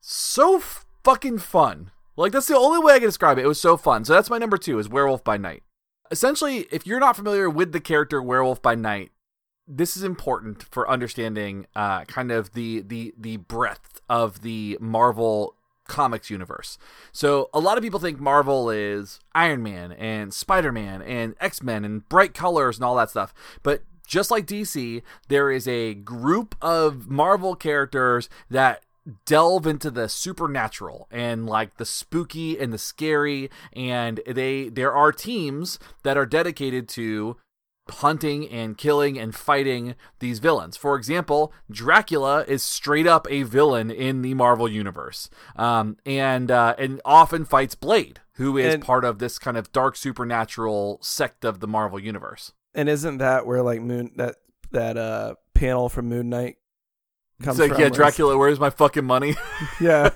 so 0.00 0.62
fucking 1.04 1.38
fun. 1.38 1.90
Like 2.16 2.32
that's 2.32 2.46
the 2.46 2.56
only 2.56 2.78
way 2.78 2.94
I 2.94 2.98
can 2.98 3.08
describe 3.08 3.38
it. 3.38 3.44
It 3.44 3.48
was 3.48 3.60
so 3.60 3.76
fun. 3.76 4.04
So 4.04 4.12
that's 4.14 4.30
my 4.30 4.38
number 4.38 4.56
two 4.56 4.78
is 4.78 4.88
Werewolf 4.88 5.22
by 5.22 5.36
Night. 5.36 5.62
Essentially, 6.10 6.66
if 6.70 6.86
you're 6.86 7.00
not 7.00 7.16
familiar 7.16 7.50
with 7.50 7.72
the 7.72 7.80
character 7.80 8.22
Werewolf 8.22 8.62
by 8.62 8.74
Night, 8.74 9.10
this 9.68 9.96
is 9.96 10.02
important 10.02 10.62
for 10.62 10.88
understanding 10.88 11.66
uh, 11.74 12.04
kind 12.04 12.30
of 12.30 12.52
the 12.52 12.80
the 12.80 13.12
the 13.18 13.38
breadth 13.38 14.00
of 14.08 14.42
the 14.42 14.78
Marvel 14.80 15.54
comics 15.88 16.30
universe. 16.30 16.78
So 17.12 17.48
a 17.52 17.60
lot 17.60 17.76
of 17.76 17.84
people 17.84 18.00
think 18.00 18.20
Marvel 18.20 18.70
is 18.70 19.20
Iron 19.34 19.62
Man 19.62 19.92
and 19.92 20.32
Spider 20.32 20.72
Man 20.72 21.02
and 21.02 21.34
X 21.40 21.62
Men 21.62 21.84
and 21.84 22.08
bright 22.08 22.34
colors 22.34 22.76
and 22.76 22.84
all 22.84 22.96
that 22.96 23.10
stuff, 23.10 23.34
but 23.62 23.82
just 24.06 24.30
like 24.30 24.46
DC, 24.46 25.02
there 25.28 25.50
is 25.50 25.66
a 25.66 25.94
group 25.94 26.54
of 26.62 27.10
Marvel 27.10 27.56
characters 27.56 28.28
that 28.48 28.84
delve 29.24 29.66
into 29.66 29.90
the 29.90 30.08
supernatural 30.08 31.06
and 31.10 31.46
like 31.46 31.76
the 31.76 31.84
spooky 31.84 32.58
and 32.58 32.72
the 32.72 32.78
scary 32.78 33.48
and 33.72 34.20
they 34.26 34.68
there 34.68 34.92
are 34.92 35.12
teams 35.12 35.78
that 36.02 36.16
are 36.16 36.26
dedicated 36.26 36.88
to 36.88 37.36
hunting 37.88 38.48
and 38.48 38.76
killing 38.76 39.16
and 39.16 39.34
fighting 39.34 39.94
these 40.18 40.40
villains. 40.40 40.76
For 40.76 40.96
example, 40.96 41.52
Dracula 41.70 42.44
is 42.48 42.62
straight 42.62 43.06
up 43.06 43.26
a 43.30 43.44
villain 43.44 43.92
in 43.92 44.22
the 44.22 44.34
Marvel 44.34 44.68
universe, 44.68 45.30
um, 45.54 45.96
and 46.04 46.50
uh, 46.50 46.74
and 46.78 47.00
often 47.04 47.44
fights 47.44 47.76
Blade, 47.76 48.20
who 48.34 48.56
is 48.58 48.74
And- 48.74 48.82
part 48.82 49.04
of 49.04 49.18
this 49.20 49.38
kind 49.38 49.56
of 49.56 49.70
dark 49.70 49.94
supernatural 49.96 50.98
sect 51.00 51.44
of 51.44 51.60
the 51.60 51.68
Marvel 51.68 52.00
universe. 52.00 52.52
And 52.74 52.88
isn't 52.88 53.18
that 53.18 53.46
where 53.46 53.62
like 53.62 53.80
Moon 53.80 54.10
that 54.16 54.36
that 54.72 54.96
uh 54.96 55.36
panel 55.54 55.88
from 55.88 56.08
Moon 56.08 56.28
Knight 56.28 56.56
comes 57.42 57.58
It's 57.58 57.68
like, 57.68 57.72
from? 57.72 57.80
yeah, 57.82 57.88
Dracula, 57.90 58.36
where's 58.36 58.60
my 58.60 58.70
fucking 58.70 59.04
money? 59.04 59.34
Yeah. 59.80 60.08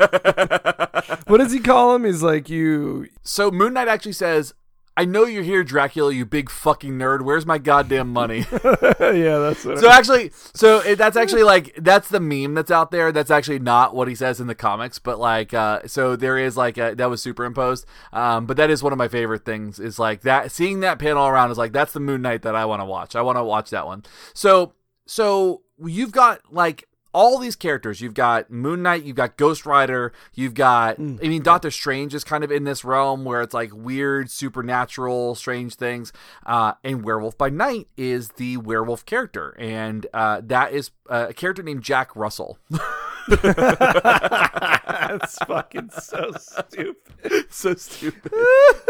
what 1.27 1.39
does 1.39 1.53
he 1.53 1.59
call 1.61 1.95
him? 1.95 2.05
He's 2.05 2.23
like 2.23 2.49
you. 2.49 3.09
so 3.23 3.51
Moon 3.51 3.75
Knight 3.75 3.89
actually 3.89 4.13
says, 4.13 4.55
"I 4.97 5.05
know 5.05 5.25
you're 5.25 5.43
here, 5.43 5.63
Dracula, 5.65 6.13
you 6.13 6.25
big 6.25 6.51
fucking 6.51 6.95
nerd. 6.99 7.23
Where's 7.23 7.45
my 7.47 7.59
goddamn 7.59 8.09
money?" 8.13 8.39
yeah, 9.01 9.39
that's 9.39 9.65
what. 9.65 9.79
So 9.79 9.91
actually, 9.91 10.31
so 10.55 10.79
it, 10.81 10.97
that's 10.97 11.17
actually 11.17 11.43
like 11.43 11.75
that's 11.77 12.09
the 12.09 12.21
meme 12.21 12.55
that's 12.55 12.71
out 12.71 12.91
there. 12.91 13.13
That's 13.13 13.31
actually 13.31 13.59
not 13.59 13.95
what 13.95 14.09
he 14.09 14.15
says 14.15 14.41
in 14.41 14.47
the 14.47 14.55
comics, 14.55 14.99
but 14.99 15.19
like, 15.19 15.53
uh, 15.55 15.81
so 15.87 16.17
there 16.17 16.39
is 16.39 16.57
like 16.57 16.79
a, 16.79 16.95
that 16.95 17.11
was 17.11 17.23
superimposed. 17.23 17.87
Um, 18.13 18.47
but 18.47 18.57
that 18.57 18.71
is 18.71 18.83
one 18.83 18.93
of 18.93 18.99
my 18.99 19.09
favorite 19.09 19.45
things. 19.45 19.79
Is 19.79 19.99
like 19.99 20.23
that 20.23 20.51
seeing 20.53 20.81
that 20.81 20.99
panel 20.99 21.27
around 21.27 21.51
is 21.51 21.59
like 21.59 21.73
that's 21.73 21.93
the 21.93 22.01
Moon 22.01 22.23
Knight 22.23 22.43
that 22.43 22.55
I 22.55 22.65
want 22.65 22.81
to 22.81 22.87
watch. 22.87 23.15
I 23.17 23.23
want 23.23 23.37
to 23.39 23.45
watch 23.45 23.71
that 23.71 23.87
one. 23.87 24.05
So 24.35 24.73
so 25.07 25.63
you've 25.85 26.13
got 26.13 26.41
like 26.53 26.85
all 27.13 27.39
these 27.39 27.57
characters. 27.57 28.01
You've 28.01 28.15
got 28.15 28.51
Moon 28.51 28.83
Knight, 28.83 29.05
you've 29.05 29.17
got 29.17 29.37
Ghost 29.37 29.67
Rider, 29.67 30.13
you've 30.35 30.55
got 30.55 30.99
I 30.99 31.03
mean 31.03 31.43
Doctor 31.43 31.71
Strange 31.71 32.15
is 32.15 32.25
kind 32.25 32.45
of 32.45 32.51
in 32.51 32.65
this 32.65 32.85
realm 32.85 33.25
where 33.25 33.43
it's 33.43 33.55
like 33.55 33.71
weird 33.75 34.31
supernatural 34.31 35.35
strange 35.35 35.75
things. 35.75 36.13
Uh 36.47 36.75
and 36.85 37.05
Werewolf 37.05 37.37
by 37.37 37.51
Night 37.51 37.89
is 37.97 38.29
the 38.31 38.57
werewolf 38.59 39.05
character 39.05 39.57
and 39.59 40.07
uh 40.15 40.41
that 40.45 40.73
is 40.73 40.91
uh, 41.09 41.27
a 41.31 41.35
character 41.35 41.63
named 41.63 41.83
Jack 41.83 42.15
Russell. 42.15 42.59
That's 43.29 45.39
fucking 45.45 45.91
so 45.91 46.31
stupid. 46.39 47.45
so 47.51 47.75
stupid. 47.75 48.33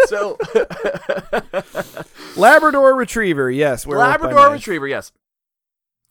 so 0.07 0.39
Labrador 2.37 2.95
Retriever, 2.95 3.51
yes. 3.51 3.87
Labrador. 3.87 4.51
Retriever, 4.51 4.87
yes. 4.87 5.13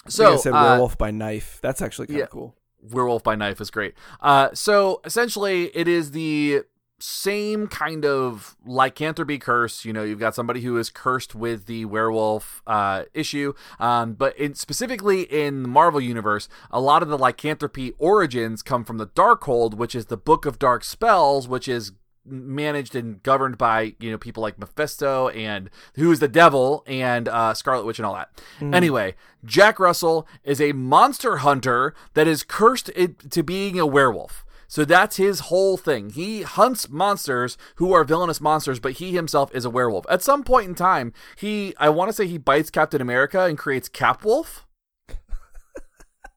So 0.08 0.34
I 0.34 0.36
said 0.38 0.54
uh, 0.54 0.64
werewolf 0.64 0.98
by 0.98 1.12
knife. 1.12 1.60
That's 1.62 1.82
actually 1.82 2.08
kind 2.08 2.20
of 2.20 2.24
yeah. 2.24 2.28
cool. 2.28 2.56
Werewolf 2.82 3.24
by 3.24 3.36
Knife 3.36 3.60
is 3.62 3.70
great. 3.70 3.94
Uh, 4.22 4.50
so 4.54 5.02
essentially, 5.04 5.66
it 5.76 5.88
is 5.88 6.12
the 6.12 6.62
same 7.02 7.68
kind 7.68 8.06
of 8.06 8.58
lycanthropy 8.66 9.38
curse. 9.38 9.86
You 9.86 9.94
know, 9.94 10.04
you've 10.04 10.20
got 10.20 10.36
somebody 10.36 10.62
who 10.62 10.78
is 10.78 10.90
cursed 10.90 11.36
with 11.36 11.66
the 11.66 11.86
werewolf 11.86 12.62
uh, 12.68 13.04
issue, 13.14 13.54
um, 13.80 14.14
but 14.14 14.38
in, 14.38 14.56
specifically 14.56 15.22
in 15.24 15.64
the 15.64 15.70
Marvel 15.70 16.02
universe, 16.02 16.50
a 16.72 16.82
lot 16.82 17.02
of 17.02 17.10
the 17.10 17.18
lycanthropy 17.18 17.94
origins 17.98 18.62
come 18.62 18.84
from 18.84 18.98
the 18.98 19.08
Darkhold, 19.08 19.76
which 19.76 19.96
is 19.96 20.08
the 20.08 20.18
Book 20.18 20.46
of 20.46 20.60
Dark 20.60 20.84
Spells, 20.84 21.48
which 21.48 21.68
is 21.68 21.94
managed 22.30 22.96
and 22.96 23.22
governed 23.24 23.58
by 23.58 23.96
you 24.00 24.12
know 24.12 24.18
people 24.18 24.42
like 24.42 24.60
Mephisto 24.60 25.30
and 25.30 25.70
who 25.96 26.12
is 26.12 26.20
the 26.20 26.28
devil 26.28 26.84
and 26.88 27.28
uh, 27.28 27.54
Scarlet 27.54 27.86
Witch 27.86 28.00
and 28.00 28.06
all 28.06 28.16
that. 28.16 28.30
Anyway, 28.74 29.16
Jack 29.46 29.80
Russell 29.80 30.28
is 30.44 30.60
a 30.62 30.74
monster 30.74 31.38
hunter 31.38 31.94
that 32.14 32.28
is 32.28 32.44
cursed 32.44 32.90
to 33.30 33.44
being 33.44 33.80
a 33.80 33.86
werewolf. 33.86 34.46
So 34.68 34.86
that's 34.86 35.18
his 35.18 35.40
whole 35.42 35.78
thing. 35.78 36.12
He 36.12 36.44
hunts 36.44 36.90
monsters 36.90 37.58
who 37.78 37.92
are 37.92 38.04
villainous 38.04 38.40
monsters, 38.40 38.80
but 38.80 38.94
he 38.94 39.14
himself 39.14 39.54
is 39.56 39.66
a 39.66 39.70
werewolf. 39.70 40.06
At 40.10 40.22
some 40.22 40.44
point 40.44 40.68
in 40.68 40.76
time, 40.76 41.12
he 41.36 41.74
I 41.80 41.90
want 41.90 42.10
to 42.10 42.14
say 42.14 42.28
he 42.28 42.38
bites 42.38 42.70
Captain 42.70 43.02
America 43.02 43.46
and 43.46 43.58
creates 43.58 43.90
Capwolf. 43.90 44.62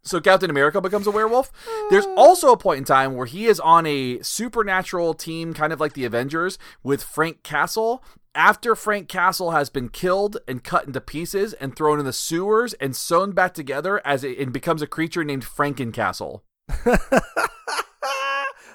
So 0.05 0.21
Captain 0.21 0.51
America 0.51 0.81
becomes 0.81 1.07
a 1.07 1.11
werewolf. 1.11 1.53
There's 1.91 2.07
uh. 2.07 2.15
also 2.15 2.53
a 2.53 2.57
point 2.57 2.79
in 2.79 2.85
time 2.85 3.15
where 3.15 3.27
he 3.27 3.47
is 3.47 3.61
on 3.61 3.87
a 3.87 4.21
supernatural 4.21 5.15
team, 5.15 5.55
kind 5.55 5.73
of 5.73 5.81
like 5.81 5.93
the 5.93 6.05
Avengers, 6.05 6.59
with 6.83 7.03
Frank 7.03 7.43
Castle. 7.43 8.03
After 8.35 8.75
Frank 8.75 9.09
Castle 9.09 9.51
has 9.51 9.69
been 9.69 9.91
killed 9.91 10.39
and 10.49 10.65
cut 10.65 10.87
into 10.87 11.01
pieces 11.01 11.53
and 11.53 11.77
thrown 11.77 11.99
in 11.99 12.07
the 12.07 12.13
sewers 12.13 12.73
and 12.75 12.97
sewn 12.97 13.33
back 13.33 13.53
together 13.55 14.01
as 14.07 14.25
it, 14.25 14.39
and 14.39 14.53
becomes 14.53 14.83
a 14.83 14.87
creature 14.87 15.23
named 15.23 15.45
Frankencastle. 15.45 16.41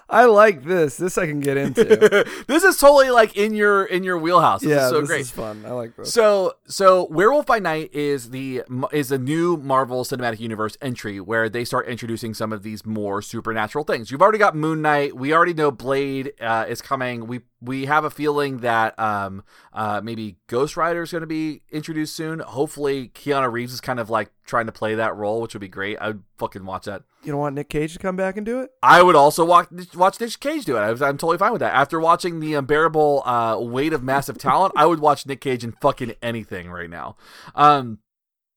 I 0.10 0.26
like 0.26 0.64
this. 0.64 0.96
This 0.96 1.18
I 1.18 1.26
can 1.26 1.42
get 1.42 1.58
into. 1.58 1.84
this 2.48 2.64
is 2.64 2.78
totally 2.78 3.10
like 3.10 3.36
in 3.36 3.54
your 3.54 3.84
in 3.84 4.04
your 4.04 4.18
wheelhouse. 4.18 4.62
This 4.62 4.70
yeah, 4.70 4.86
is 4.86 4.90
so 4.90 5.02
this 5.02 5.10
great. 5.10 5.22
is 5.22 5.32
fun. 5.32 5.66
I 5.66 5.72
like 5.72 5.96
this. 5.98 6.14
So, 6.14 6.54
so 6.68 7.06
Werewolf 7.06 7.46
by 7.46 7.60
Night 7.60 7.94
is 7.94 8.30
the 8.30 8.64
is 8.94 9.12
a 9.12 9.18
new 9.18 9.58
Marvel 9.58 10.06
Cinematic 10.06 10.40
Universe 10.40 10.78
entry 10.82 11.20
where 11.20 11.50
they 11.50 11.66
start 11.66 11.88
introducing 11.88 12.34
some 12.34 12.54
of 12.54 12.64
these 12.64 12.86
more 12.86 13.22
supernatural 13.22 13.84
things. 13.84 14.10
You've 14.10 14.22
already 14.22 14.38
got 14.38 14.56
Moon 14.56 14.82
Knight. 14.82 15.16
We 15.16 15.34
already 15.34 15.54
know 15.54 15.72
Blade 15.72 16.32
uh, 16.40 16.66
is 16.70 16.82
coming. 16.82 17.28
We 17.28 17.42
we 17.60 17.86
have 17.86 18.06
a 18.06 18.10
feeling 18.10 18.60
that 18.60 18.98
um 19.00 19.44
uh 19.74 20.00
maybe 20.02 20.38
Ghost 20.48 20.78
Rider 20.78 21.02
is 21.02 21.12
going 21.12 21.22
to 21.22 21.28
be 21.28 21.64
introduced 21.70 22.16
soon. 22.16 22.40
Hopefully, 22.40 23.10
Keanu 23.10 23.52
Reeves 23.52 23.74
is 23.74 23.82
kind 23.82 24.00
of 24.00 24.10
like 24.10 24.32
trying 24.46 24.68
to 24.68 24.72
play 24.72 24.96
that 24.96 25.16
role, 25.18 25.42
which 25.42 25.54
would 25.54 25.62
be 25.62 25.68
great. 25.68 25.98
I 26.00 26.08
would 26.08 26.24
fucking 26.38 26.66
watch 26.66 26.86
that. 26.86 27.04
You 27.28 27.34
don't 27.34 27.42
want 27.42 27.56
Nick 27.56 27.68
Cage 27.68 27.92
to 27.92 28.00
come 28.00 28.16
back 28.16 28.38
and 28.38 28.46
do 28.46 28.62
it? 28.62 28.72
I 28.82 29.04
would 29.04 29.16
also 29.18 29.44
watch 29.44 29.68
watch 29.94 30.18
Nick 30.22 30.40
Cage 30.40 30.64
do 30.64 30.78
it. 30.78 30.80
I 30.80 30.90
was, 30.92 31.02
I'm 31.02 31.18
totally 31.18 31.38
fine 31.38 31.52
with 31.52 31.60
that. 31.60 31.74
After 31.74 32.00
watching 32.00 32.40
the 32.40 32.54
unbearable 32.54 33.22
uh, 33.26 33.58
weight 33.60 33.92
of 33.92 34.02
massive 34.02 34.38
talent, 34.38 34.72
I 34.78 34.86
would 34.86 35.00
watch 35.02 35.26
Nick 35.26 35.42
Cage 35.42 35.66
in 35.66 35.74
fucking 35.74 36.14
anything 36.22 36.70
right 36.72 36.90
now. 36.90 37.18
Um, 37.54 38.00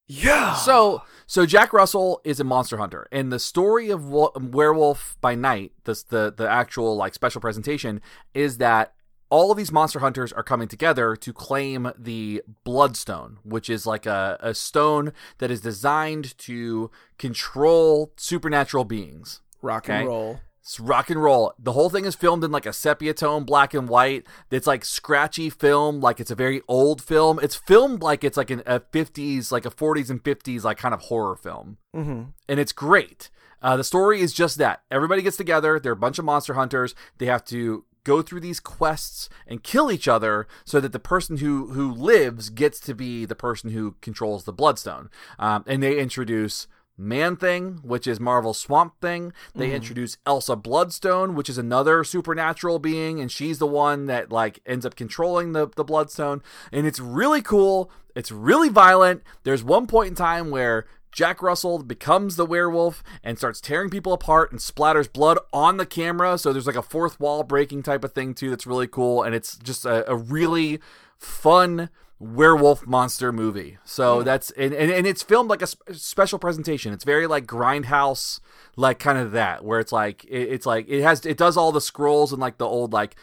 Yeah. 0.06 0.54
so 0.54 1.02
so 1.26 1.46
Jack 1.46 1.72
Russell 1.72 2.20
is 2.24 2.38
a 2.38 2.44
monster 2.44 2.76
hunter, 2.76 3.08
and 3.10 3.32
the 3.32 3.40
story 3.40 3.90
of 3.90 4.08
Wo- 4.08 4.30
Werewolf 4.36 5.16
by 5.20 5.34
Night, 5.34 5.72
this 5.84 6.04
the 6.04 6.32
the 6.36 6.48
actual 6.48 6.94
like 6.96 7.12
special 7.14 7.40
presentation, 7.40 8.00
is 8.34 8.58
that 8.58 8.94
all 9.30 9.50
of 9.50 9.56
these 9.56 9.72
monster 9.72 10.00
hunters 10.00 10.32
are 10.32 10.42
coming 10.42 10.68
together 10.68 11.16
to 11.16 11.32
claim 11.32 11.92
the 11.96 12.42
Bloodstone, 12.64 13.38
which 13.44 13.70
is 13.70 13.86
like 13.86 14.04
a, 14.04 14.36
a 14.40 14.54
stone 14.54 15.12
that 15.38 15.50
is 15.50 15.60
designed 15.60 16.36
to 16.38 16.90
control 17.18 18.12
supernatural 18.16 18.84
beings. 18.84 19.40
rock 19.62 19.88
and 19.88 19.98
okay. 19.98 20.06
roll. 20.06 20.40
It's 20.62 20.78
rock 20.78 21.08
and 21.08 21.22
roll. 21.22 21.54
The 21.58 21.72
whole 21.72 21.88
thing 21.88 22.04
is 22.04 22.14
filmed 22.14 22.44
in 22.44 22.50
like 22.50 22.66
a 22.66 22.72
sepia 22.72 23.14
tone, 23.14 23.44
black 23.44 23.72
and 23.72 23.88
white. 23.88 24.26
It's 24.50 24.66
like 24.66 24.84
scratchy 24.84 25.48
film, 25.48 26.00
like 26.00 26.20
it's 26.20 26.30
a 26.30 26.34
very 26.34 26.60
old 26.68 27.00
film. 27.00 27.40
It's 27.42 27.56
filmed 27.56 28.02
like 28.02 28.24
it's 28.24 28.36
like 28.36 28.50
an, 28.50 28.62
a 28.66 28.80
50s, 28.80 29.50
like 29.50 29.64
a 29.64 29.70
40s 29.70 30.10
and 30.10 30.22
50s, 30.22 30.64
like 30.64 30.76
kind 30.76 30.92
of 30.92 31.00
horror 31.02 31.36
film. 31.36 31.78
Mm-hmm. 31.96 32.22
And 32.48 32.60
it's 32.60 32.72
great. 32.72 33.30
Uh, 33.62 33.76
the 33.76 33.84
story 33.84 34.20
is 34.20 34.32
just 34.32 34.58
that. 34.58 34.82
Everybody 34.90 35.22
gets 35.22 35.36
together. 35.36 35.78
They're 35.78 35.92
a 35.92 35.96
bunch 35.96 36.18
of 36.18 36.24
monster 36.24 36.54
hunters. 36.54 36.94
They 37.18 37.26
have 37.26 37.44
to 37.46 37.84
go 38.04 38.22
through 38.22 38.40
these 38.40 38.60
quests 38.60 39.28
and 39.46 39.62
kill 39.62 39.90
each 39.90 40.08
other 40.08 40.46
so 40.64 40.80
that 40.80 40.92
the 40.92 40.98
person 40.98 41.38
who 41.38 41.68
who 41.68 41.92
lives 41.92 42.50
gets 42.50 42.80
to 42.80 42.94
be 42.94 43.24
the 43.24 43.34
person 43.34 43.70
who 43.70 43.96
controls 44.00 44.44
the 44.44 44.52
bloodstone. 44.52 45.10
Um, 45.38 45.64
and 45.66 45.82
they 45.82 45.98
introduce 45.98 46.66
Man 47.00 47.36
Thing, 47.36 47.80
which 47.82 48.06
is 48.06 48.20
Marvel's 48.20 48.58
Swamp 48.58 49.00
Thing. 49.00 49.32
They 49.54 49.72
introduce 49.72 50.18
Elsa 50.26 50.54
Bloodstone, 50.54 51.34
which 51.34 51.48
is 51.48 51.56
another 51.56 52.04
supernatural 52.04 52.78
being, 52.78 53.20
and 53.20 53.32
she's 53.32 53.58
the 53.58 53.66
one 53.66 54.06
that 54.06 54.30
like 54.30 54.60
ends 54.66 54.84
up 54.84 54.96
controlling 54.96 55.52
the 55.52 55.68
the 55.68 55.84
Bloodstone. 55.84 56.42
And 56.70 56.86
it's 56.86 57.00
really 57.00 57.40
cool. 57.40 57.90
It's 58.14 58.30
really 58.30 58.68
violent. 58.68 59.22
There's 59.44 59.64
one 59.64 59.86
point 59.86 60.08
in 60.08 60.14
time 60.14 60.50
where 60.50 60.84
Jack 61.12 61.42
Russell 61.42 61.82
becomes 61.82 62.36
the 62.36 62.46
werewolf 62.46 63.02
and 63.22 63.38
starts 63.38 63.60
tearing 63.60 63.90
people 63.90 64.12
apart 64.12 64.50
and 64.50 64.60
splatters 64.60 65.12
blood 65.12 65.38
on 65.52 65.76
the 65.76 65.86
camera. 65.86 66.38
So 66.38 66.52
there's 66.52 66.66
like 66.66 66.76
a 66.76 66.82
fourth 66.82 67.18
wall 67.18 67.42
breaking 67.42 67.82
type 67.82 68.04
of 68.04 68.12
thing 68.12 68.34
too. 68.34 68.50
That's 68.50 68.66
really 68.66 68.86
cool, 68.86 69.22
and 69.22 69.34
it's 69.34 69.56
just 69.56 69.84
a, 69.84 70.08
a 70.10 70.16
really 70.16 70.80
fun 71.18 71.90
werewolf 72.20 72.86
monster 72.86 73.32
movie. 73.32 73.78
So 73.84 74.18
hmm. 74.18 74.24
that's 74.24 74.50
and, 74.52 74.72
and 74.72 74.90
and 74.90 75.06
it's 75.06 75.22
filmed 75.22 75.50
like 75.50 75.62
a 75.62 75.66
sp- 75.66 75.82
special 75.92 76.38
presentation. 76.38 76.92
It's 76.92 77.04
very 77.04 77.26
like 77.26 77.46
grindhouse, 77.46 78.40
like 78.76 78.98
kind 78.98 79.18
of 79.18 79.32
that 79.32 79.64
where 79.64 79.80
it's 79.80 79.92
like 79.92 80.24
it, 80.24 80.48
it's 80.50 80.66
like 80.66 80.88
it 80.88 81.02
has 81.02 81.24
it 81.26 81.36
does 81.36 81.56
all 81.56 81.72
the 81.72 81.80
scrolls 81.80 82.32
and 82.32 82.40
like 82.40 82.58
the 82.58 82.66
old 82.66 82.92
like 82.92 83.16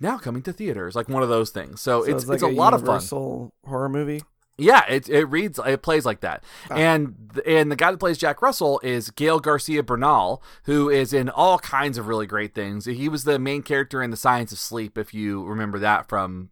now 0.00 0.18
coming 0.18 0.42
to 0.42 0.52
theaters 0.52 0.94
like 0.94 1.08
one 1.08 1.22
of 1.22 1.28
those 1.28 1.50
things. 1.50 1.80
So, 1.80 2.04
So 2.04 2.10
it's 2.10 2.22
it's, 2.22 2.28
like 2.28 2.36
it's 2.36 2.44
a, 2.44 2.48
lot 2.48 2.72
of 2.72 2.84
fun. 2.84 3.50
horror 3.64 3.88
movie. 3.88 4.22
Yeah, 4.58 4.84
it 4.88 5.08
it 5.08 5.24
reads 5.26 5.60
it 5.64 5.82
plays 5.82 6.06
like 6.06 6.20
that. 6.20 6.42
And 6.70 7.14
and 7.46 7.70
the 7.70 7.76
guy 7.76 7.90
that 7.90 7.98
plays 7.98 8.16
Jack 8.16 8.40
Russell 8.40 8.80
is 8.82 9.10
Gael 9.10 9.38
Garcia 9.38 9.82
Bernal, 9.82 10.42
who 10.64 10.88
is 10.88 11.12
in 11.12 11.28
all 11.28 11.58
kinds 11.58 11.98
of 11.98 12.08
really 12.08 12.26
great 12.26 12.54
things. 12.54 12.86
He 12.86 13.08
was 13.08 13.24
the 13.24 13.38
main 13.38 13.62
character 13.62 14.02
in 14.02 14.10
The 14.10 14.16
Science 14.16 14.52
of 14.52 14.58
Sleep 14.58 14.96
if 14.96 15.12
you 15.12 15.44
remember 15.44 15.78
that 15.80 16.08
from 16.08 16.48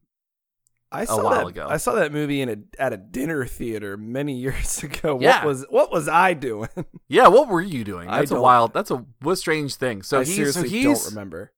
I 0.92 1.06
saw 1.06 1.24
while 1.24 1.30
that, 1.38 1.46
ago. 1.48 1.66
I 1.68 1.78
saw 1.78 1.94
that 1.94 2.12
movie 2.12 2.40
in 2.42 2.48
a 2.50 2.56
at 2.78 2.92
a 2.92 2.96
dinner 2.98 3.46
theater 3.46 3.96
many 3.96 4.34
years 4.38 4.82
ago. 4.82 5.18
Yeah. 5.20 5.38
What 5.38 5.46
was 5.46 5.66
what 5.70 5.92
was 5.92 6.08
I 6.08 6.34
doing? 6.34 6.68
Yeah, 7.08 7.28
what 7.28 7.48
were 7.48 7.60
you 7.60 7.84
doing? 7.84 8.08
That's 8.10 8.30
a 8.30 8.40
wild. 8.40 8.72
That's 8.74 8.90
a 8.90 9.04
what 9.20 9.36
strange 9.36 9.76
thing. 9.76 10.02
So 10.02 10.20
I 10.20 10.24
he's 10.24 10.34
seriously 10.34 10.68
so 10.68 10.74
he's 10.74 11.02
don't 11.04 11.10
remember. 11.14 11.52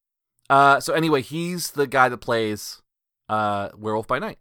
uh 0.50 0.80
so 0.80 0.92
anyway, 0.92 1.22
he's 1.22 1.70
the 1.72 1.86
guy 1.86 2.08
that 2.08 2.18
plays 2.18 2.82
uh 3.28 3.70
Werewolf 3.76 4.06
by 4.06 4.18
Night. 4.18 4.38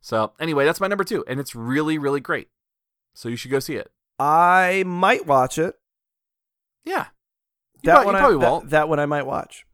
So 0.00 0.32
anyway, 0.40 0.64
that's 0.64 0.80
my 0.80 0.86
number 0.88 1.04
two, 1.04 1.24
and 1.28 1.38
it's 1.40 1.54
really 1.54 1.98
really 1.98 2.20
great. 2.20 2.48
So 3.14 3.28
you 3.28 3.36
should 3.36 3.50
go 3.50 3.58
see 3.60 3.74
it. 3.76 3.90
I 4.18 4.82
might 4.86 5.26
watch 5.26 5.58
it. 5.58 5.74
Yeah, 6.84 7.06
you, 7.82 7.92
That 7.92 8.04
one 8.06 8.16
I, 8.16 8.20
probably 8.20 8.38
that- 8.40 8.50
won't. 8.50 8.70
That, 8.70 8.88
one 8.88 8.98
I 8.98 9.06
might 9.06 9.26
watch. 9.26 9.66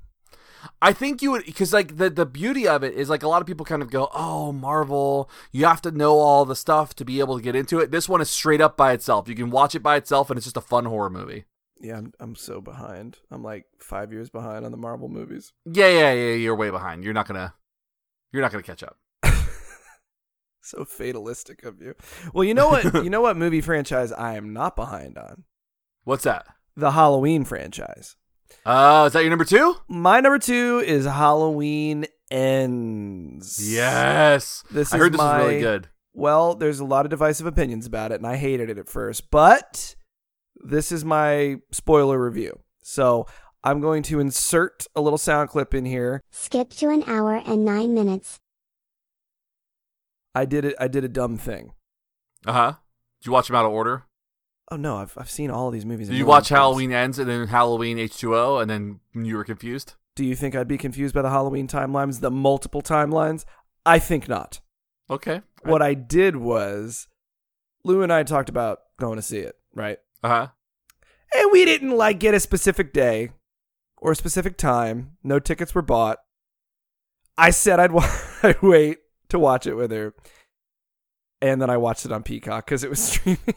I 0.83 0.93
think 0.93 1.23
you 1.23 1.31
would 1.31 1.45
because 1.47 1.73
like 1.73 1.97
the 1.97 2.11
the 2.11 2.27
beauty 2.27 2.67
of 2.67 2.83
it 2.83 2.95
is 2.95 3.09
like 3.09 3.23
a 3.23 3.29
lot 3.29 3.41
of 3.41 3.47
people 3.47 3.65
kind 3.65 3.83
of 3.83 3.91
go, 3.91 4.09
oh 4.13 4.51
Marvel, 4.53 5.31
you 5.53 5.65
have 5.65 5.81
to 5.83 5.93
know 5.93 6.19
all 6.19 6.45
the 6.45 6.57
stuff 6.57 6.93
to 6.97 7.05
be 7.05 7.21
able 7.21 7.37
to 7.37 7.43
get 7.43 7.55
into 7.55 7.79
it. 7.79 7.93
This 7.93 8.09
one 8.09 8.21
is 8.21 8.29
straight 8.31 8.61
up 8.61 8.77
by 8.77 8.93
itself. 8.93 9.29
You 9.29 9.37
can 9.37 9.51
watch 9.51 9.77
it 9.77 9.83
by 9.83 9.95
itself, 9.97 10.29
and 10.29 10.37
it's 10.37 10.47
just 10.47 10.57
a 10.57 10.61
fun 10.61 10.85
horror 10.87 11.09
movie. 11.11 11.45
Yeah, 11.81 11.99
I'm 11.99 12.13
I'm 12.19 12.35
so 12.35 12.61
behind. 12.61 13.19
I'm 13.31 13.45
like 13.45 13.67
five 13.79 14.13
years 14.13 14.29
behind 14.29 14.65
on 14.65 14.73
the 14.73 14.77
Marvel 14.77 15.09
movies. 15.09 15.53
Yeah, 15.65 15.89
yeah, 15.89 16.13
yeah. 16.13 16.35
You're 16.35 16.57
way 16.57 16.71
behind. 16.71 17.05
You're 17.05 17.15
not 17.15 17.29
gonna, 17.29 17.55
you're 18.33 18.43
not 18.43 18.51
gonna 18.51 18.65
catch 18.65 18.83
up. 18.83 18.99
So 20.77 20.85
fatalistic 20.85 21.65
of 21.65 21.81
you. 21.81 21.95
Well, 22.35 22.43
you 22.43 22.53
know 22.53 22.69
what? 22.69 23.05
you 23.05 23.09
know 23.09 23.21
what 23.21 23.37
movie 23.37 23.61
franchise 23.61 24.11
I 24.11 24.35
am 24.35 24.53
not 24.53 24.75
behind 24.75 25.17
on? 25.17 25.45
What's 26.03 26.25
that? 26.25 26.45
The 26.77 26.91
Halloween 26.91 27.45
franchise. 27.45 28.17
Uh, 28.65 29.05
is 29.07 29.13
that 29.13 29.21
your 29.21 29.31
number 29.31 29.45
two? 29.45 29.77
My 29.87 30.19
number 30.19 30.41
two 30.41 30.83
is 30.85 31.05
Halloween 31.05 32.07
Ends. 32.33 33.61
Yes. 33.73 34.65
This 34.69 34.93
I 34.93 34.97
is 34.97 35.03
heard 35.03 35.13
this 35.13 35.19
my, 35.19 35.39
was 35.39 35.47
really 35.47 35.61
good. 35.61 35.89
Well, 36.15 36.57
there's 36.57 36.81
a 36.81 36.85
lot 36.85 37.07
of 37.07 37.11
divisive 37.11 37.47
opinions 37.47 37.87
about 37.87 38.11
it, 38.11 38.17
and 38.17 38.27
I 38.27 38.35
hated 38.35 38.69
it 38.69 38.79
at 38.79 38.89
first, 38.89 39.31
but 39.31 39.95
this 40.57 40.91
is 40.91 41.05
my 41.05 41.59
spoiler 41.71 42.21
review. 42.21 42.59
So 42.83 43.27
I'm 43.63 43.81
going 43.81 44.03
to 44.05 44.19
insert 44.19 44.87
a 44.97 45.01
little 45.01 45.19
sound 45.19 45.51
clip 45.51 45.75
in 45.75 45.85
here. 45.85 46.23
Skip 46.33 46.71
to 46.71 46.89
an 46.89 47.05
hour 47.07 47.37
and 47.37 47.65
nine 47.65 47.95
minutes. 47.95 48.41
I 50.37 50.45
did 50.45 50.65
it. 50.65 50.77
I 50.79 50.89
did 50.89 51.03
a 51.05 51.09
dumb 51.09 51.39
thing. 51.39 51.73
Uh 52.45 52.53
huh. 52.53 52.73
Did 53.21 53.27
you 53.27 53.33
watch 53.33 53.47
them 53.49 53.57
out 53.57 53.65
of 53.65 53.73
order? 53.73 54.05
Oh 54.71 54.77
no, 54.77 54.97
I've 54.97 55.17
I've 55.17 55.31
seen 55.31 55.51
all 55.51 55.69
of 55.69 55.73
these 55.73 55.87
movies. 55.87 56.09
Did 56.09 56.19
you 56.19 56.27
watch. 56.27 56.49
Halloween 56.49 56.93
Ends 56.93 57.19
and 57.19 57.29
then 57.29 57.47
Halloween 57.49 57.99
H 57.99 58.19
two 58.19 58.37
O 58.37 58.59
and 58.59 58.71
then 58.71 59.01
you 59.15 59.37
were 59.37 59.45
confused? 59.45 59.95
Do 60.15 60.25
you 60.25 60.35
think 60.35 60.55
I'd 60.55 60.69
be 60.69 60.79
confused 60.79 61.15
by 61.15 61.23
the 61.23 61.31
Halloween 61.31 61.69
timelines, 61.69 62.21
the 62.21 62.31
multiple 62.31 62.83
timelines? 62.83 63.45
I 63.85 63.99
think 63.99 64.29
not. 64.29 64.61
Okay. 65.09 65.43
What 65.63 65.83
I 65.83 65.95
did 65.95 66.37
was, 66.37 67.07
Lou 67.85 68.03
and 68.03 68.13
I 68.13 68.23
talked 68.23 68.49
about 68.49 68.79
going 68.99 69.17
to 69.17 69.23
see 69.23 69.39
it, 69.39 69.55
right? 69.75 69.99
Uh 70.23 70.29
huh. 70.29 70.47
And 71.35 71.51
we 71.53 71.65
didn't 71.65 71.91
like 71.97 72.19
get 72.19 72.35
a 72.35 72.41
specific 72.41 72.93
day 72.93 73.31
or 73.99 74.13
a 74.13 74.17
specific 74.17 74.57
time. 74.57 75.17
No 75.23 75.39
tickets 75.39 75.75
were 75.75 75.83
bought. 75.83 76.19
I 77.39 77.51
said 77.51 77.79
I'd, 77.79 77.93
wa- 77.93 78.09
I'd 78.43 78.63
wait 78.63 78.99
to 79.29 79.39
watch 79.39 79.67
it 79.67 79.75
with 79.75 79.91
her. 79.91 80.15
And 81.41 81.61
then 81.61 81.71
I 81.71 81.77
watched 81.77 82.07
it 82.07 82.13
on 82.13 82.23
Peacock 82.23 82.67
because 82.67 82.85
it 82.85 82.91
was 82.91 83.03
streaming. 83.03 83.55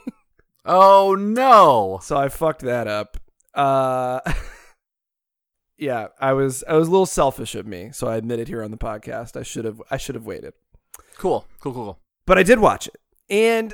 Oh 0.65 1.15
no. 1.15 1.99
so 2.03 2.17
I 2.17 2.29
fucked 2.29 2.61
that 2.61 2.87
up. 2.87 3.17
Uh, 3.53 4.19
yeah, 5.77 6.07
I 6.19 6.33
was 6.33 6.63
I 6.67 6.73
was 6.73 6.87
a 6.87 6.91
little 6.91 7.05
selfish 7.05 7.55
of 7.55 7.65
me, 7.65 7.89
so 7.91 8.07
I 8.07 8.17
admit 8.17 8.39
it 8.39 8.47
here 8.47 8.63
on 8.63 8.71
the 8.71 8.77
podcast. 8.77 9.37
I 9.37 9.43
should 9.43 9.65
have 9.65 9.81
I 9.89 9.97
should 9.97 10.15
have 10.15 10.25
waited. 10.25 10.53
Cool. 11.17 11.45
Cool. 11.59 11.73
Cool. 11.73 11.85
Cool. 11.85 11.99
But 12.25 12.37
I 12.37 12.43
did 12.43 12.59
watch 12.59 12.87
it. 12.87 12.97
And 13.29 13.73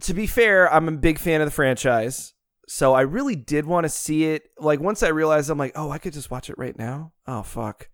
to 0.00 0.14
be 0.14 0.26
fair, 0.26 0.72
I'm 0.72 0.88
a 0.88 0.92
big 0.92 1.18
fan 1.18 1.40
of 1.40 1.46
the 1.46 1.52
franchise. 1.52 2.34
So 2.68 2.94
I 2.94 3.02
really 3.02 3.36
did 3.36 3.66
want 3.66 3.84
to 3.84 3.88
see 3.88 4.24
it. 4.24 4.48
Like 4.58 4.80
once 4.80 5.02
I 5.02 5.08
realized 5.08 5.50
I'm 5.50 5.58
like, 5.58 5.72
oh, 5.76 5.90
I 5.90 5.98
could 5.98 6.12
just 6.12 6.30
watch 6.30 6.48
it 6.50 6.58
right 6.58 6.76
now. 6.76 7.12
Oh 7.26 7.42
fuck. 7.42 7.88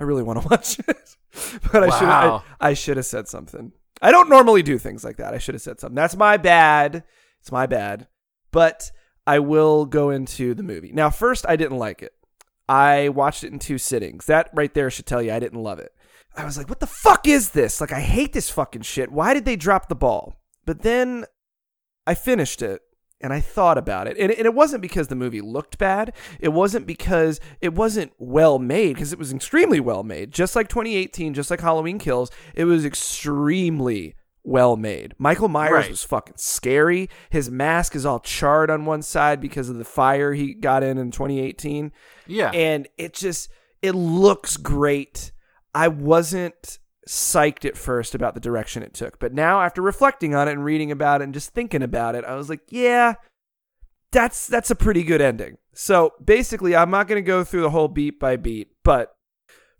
I 0.00 0.04
really 0.04 0.22
want 0.22 0.42
to 0.42 0.48
watch 0.50 0.78
it. 0.78 1.16
but 1.72 1.82
I 1.84 1.98
should 1.98 2.08
I, 2.08 2.40
I 2.60 2.74
should 2.74 2.96
have 2.96 3.06
said 3.06 3.28
something. 3.28 3.72
I 4.02 4.10
don't 4.10 4.28
normally 4.28 4.62
do 4.62 4.78
things 4.78 5.04
like 5.04 5.16
that. 5.16 5.34
I 5.34 5.38
should 5.38 5.54
have 5.54 5.62
said 5.62 5.80
something. 5.80 5.94
That's 5.94 6.16
my 6.16 6.36
bad. 6.36 7.04
It's 7.40 7.52
my 7.52 7.66
bad. 7.66 8.08
But 8.50 8.90
I 9.26 9.38
will 9.38 9.86
go 9.86 10.10
into 10.10 10.54
the 10.54 10.62
movie. 10.62 10.92
Now, 10.92 11.10
first 11.10 11.46
I 11.48 11.56
didn't 11.56 11.78
like 11.78 12.02
it. 12.02 12.12
I 12.68 13.08
watched 13.10 13.44
it 13.44 13.52
in 13.52 13.58
two 13.58 13.78
sittings. 13.78 14.26
That 14.26 14.50
right 14.52 14.72
there 14.72 14.90
should 14.90 15.06
tell 15.06 15.22
you 15.22 15.32
I 15.32 15.38
didn't 15.40 15.62
love 15.62 15.78
it. 15.78 15.92
I 16.36 16.44
was 16.44 16.58
like, 16.58 16.68
what 16.68 16.80
the 16.80 16.86
fuck 16.86 17.28
is 17.28 17.50
this? 17.50 17.80
Like, 17.80 17.92
I 17.92 18.00
hate 18.00 18.32
this 18.32 18.50
fucking 18.50 18.82
shit. 18.82 19.12
Why 19.12 19.34
did 19.34 19.44
they 19.44 19.56
drop 19.56 19.88
the 19.88 19.94
ball? 19.94 20.40
But 20.64 20.82
then 20.82 21.26
I 22.06 22.14
finished 22.14 22.60
it 22.60 22.82
and 23.24 23.32
I 23.32 23.40
thought 23.40 23.78
about 23.78 24.06
it. 24.06 24.16
And, 24.18 24.30
and 24.30 24.44
it 24.46 24.54
wasn't 24.54 24.82
because 24.82 25.08
the 25.08 25.16
movie 25.16 25.40
looked 25.40 25.78
bad. 25.78 26.12
It 26.38 26.50
wasn't 26.50 26.86
because 26.86 27.40
it 27.60 27.72
wasn't 27.74 28.12
well 28.18 28.58
made, 28.58 28.94
because 28.94 29.12
it 29.12 29.18
was 29.18 29.32
extremely 29.32 29.80
well 29.80 30.02
made. 30.04 30.30
Just 30.30 30.54
like 30.54 30.68
2018, 30.68 31.32
just 31.34 31.50
like 31.50 31.60
Halloween 31.60 31.98
Kills, 31.98 32.30
it 32.54 32.64
was 32.66 32.84
extremely 32.84 34.14
well 34.42 34.76
made. 34.76 35.14
Michael 35.18 35.48
Myers 35.48 35.72
Right. 35.72 35.90
was 35.90 36.04
fucking 36.04 36.34
scary. 36.36 37.08
His 37.30 37.50
mask 37.50 37.96
is 37.96 38.04
all 38.04 38.20
charred 38.20 38.70
on 38.70 38.84
one 38.84 39.00
side 39.00 39.40
because 39.40 39.70
of 39.70 39.78
the 39.78 39.84
fire 39.86 40.34
he 40.34 40.52
got 40.52 40.82
in 40.82 40.98
in 40.98 41.10
2018 41.10 41.90
Yeah. 42.26 42.50
and 42.50 42.86
it 42.98 43.14
just 43.14 43.48
it 43.80 43.92
looks 43.94 44.56
great. 44.58 45.32
I 45.74 45.88
wasn't 45.88 46.78
psyched 47.08 47.64
at 47.64 47.76
first 47.76 48.14
about 48.14 48.34
the 48.34 48.40
direction 48.40 48.82
it 48.82 48.94
took, 48.94 49.18
but 49.18 49.32
now 49.32 49.60
after 49.60 49.82
reflecting 49.82 50.34
on 50.34 50.48
it 50.48 50.52
and 50.52 50.64
reading 50.64 50.90
about 50.90 51.20
it 51.20 51.24
and 51.24 51.34
just 51.34 51.50
thinking 51.50 51.82
about 51.82 52.14
it, 52.14 52.24
I 52.24 52.34
was 52.34 52.48
like, 52.48 52.60
yeah, 52.68 53.14
that's 54.12 54.46
that's 54.46 54.70
a 54.70 54.76
pretty 54.76 55.02
good 55.02 55.20
ending. 55.20 55.58
So 55.74 56.12
basically, 56.24 56.76
I'm 56.76 56.90
not 56.90 57.08
going 57.08 57.22
to 57.22 57.26
go 57.26 57.44
through 57.44 57.62
the 57.62 57.70
whole 57.70 57.88
beat 57.88 58.20
by 58.20 58.36
beat, 58.36 58.68
but 58.84 59.14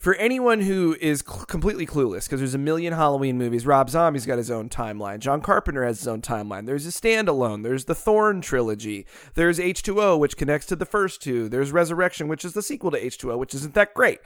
for 0.04 0.14
anyone 0.16 0.60
who 0.60 0.96
is 1.00 1.24
cl- 1.26 1.46
completely 1.46 1.86
clueless, 1.86 2.24
because 2.24 2.40
there's 2.40 2.54
a 2.54 2.58
million 2.58 2.92
Halloween 2.92 3.38
movies, 3.38 3.64
Rob 3.64 3.88
Zombie's 3.88 4.26
got 4.26 4.36
his 4.36 4.50
own 4.50 4.68
timeline. 4.68 5.20
John 5.20 5.40
Carpenter 5.40 5.82
has 5.82 5.98
his 6.00 6.08
own 6.08 6.20
timeline. 6.20 6.66
There's 6.66 6.86
a 6.86 6.90
standalone. 6.90 7.62
There's 7.62 7.86
the 7.86 7.94
Thorn 7.94 8.42
trilogy. 8.42 9.06
There's 9.32 9.58
H2O, 9.58 10.18
which 10.18 10.36
connects 10.36 10.66
to 10.66 10.76
the 10.76 10.84
first 10.84 11.22
two. 11.22 11.48
There's 11.48 11.72
Resurrection, 11.72 12.28
which 12.28 12.44
is 12.44 12.52
the 12.52 12.60
sequel 12.60 12.90
to 12.90 13.00
H2O, 13.00 13.38
which 13.38 13.54
isn't 13.54 13.72
that 13.74 13.94
great. 13.94 14.20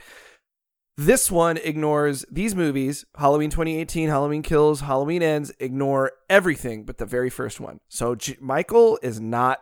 This 1.01 1.31
one 1.31 1.55
ignores 1.55 2.25
these 2.29 2.53
movies 2.55 3.05
Halloween 3.15 3.49
2018, 3.49 4.09
Halloween 4.09 4.41
Kills, 4.41 4.81
Halloween 4.81 5.23
Ends, 5.23 5.49
ignore 5.59 6.11
everything 6.29 6.83
but 6.83 6.97
the 6.97 7.05
very 7.05 7.29
first 7.29 7.61
one. 7.61 7.79
So 7.87 8.15
J- 8.15 8.35
Michael 8.41 8.99
is 9.01 9.19
not 9.21 9.59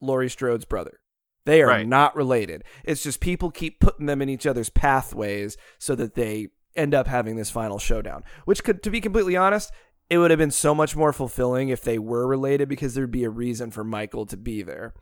Laurie 0.00 0.30
Strode's 0.30 0.64
brother. 0.64 1.00
They 1.44 1.60
are 1.60 1.68
Right. 1.68 1.86
not 1.86 2.16
related. 2.16 2.64
It's 2.84 3.02
just 3.02 3.20
people 3.20 3.50
keep 3.50 3.80
putting 3.80 4.06
them 4.06 4.22
in 4.22 4.30
each 4.30 4.46
other's 4.46 4.70
pathways 4.70 5.58
so 5.78 5.94
that 5.94 6.14
they 6.14 6.48
end 6.74 6.94
up 6.94 7.06
having 7.06 7.36
this 7.36 7.50
final 7.50 7.78
showdown. 7.78 8.24
Which 8.46 8.64
could, 8.64 8.82
to 8.82 8.90
be 8.90 9.02
completely 9.02 9.36
honest, 9.36 9.70
it 10.08 10.16
would 10.16 10.30
have 10.30 10.38
been 10.38 10.50
so 10.50 10.74
much 10.74 10.96
more 10.96 11.12
fulfilling 11.12 11.68
if 11.68 11.82
they 11.82 11.98
were 11.98 12.26
related 12.26 12.66
because 12.66 12.94
there'd 12.94 13.10
be 13.10 13.24
a 13.24 13.30
reason 13.30 13.70
for 13.70 13.84
Michael 13.84 14.24
to 14.24 14.38
be 14.38 14.62
there. 14.62 14.94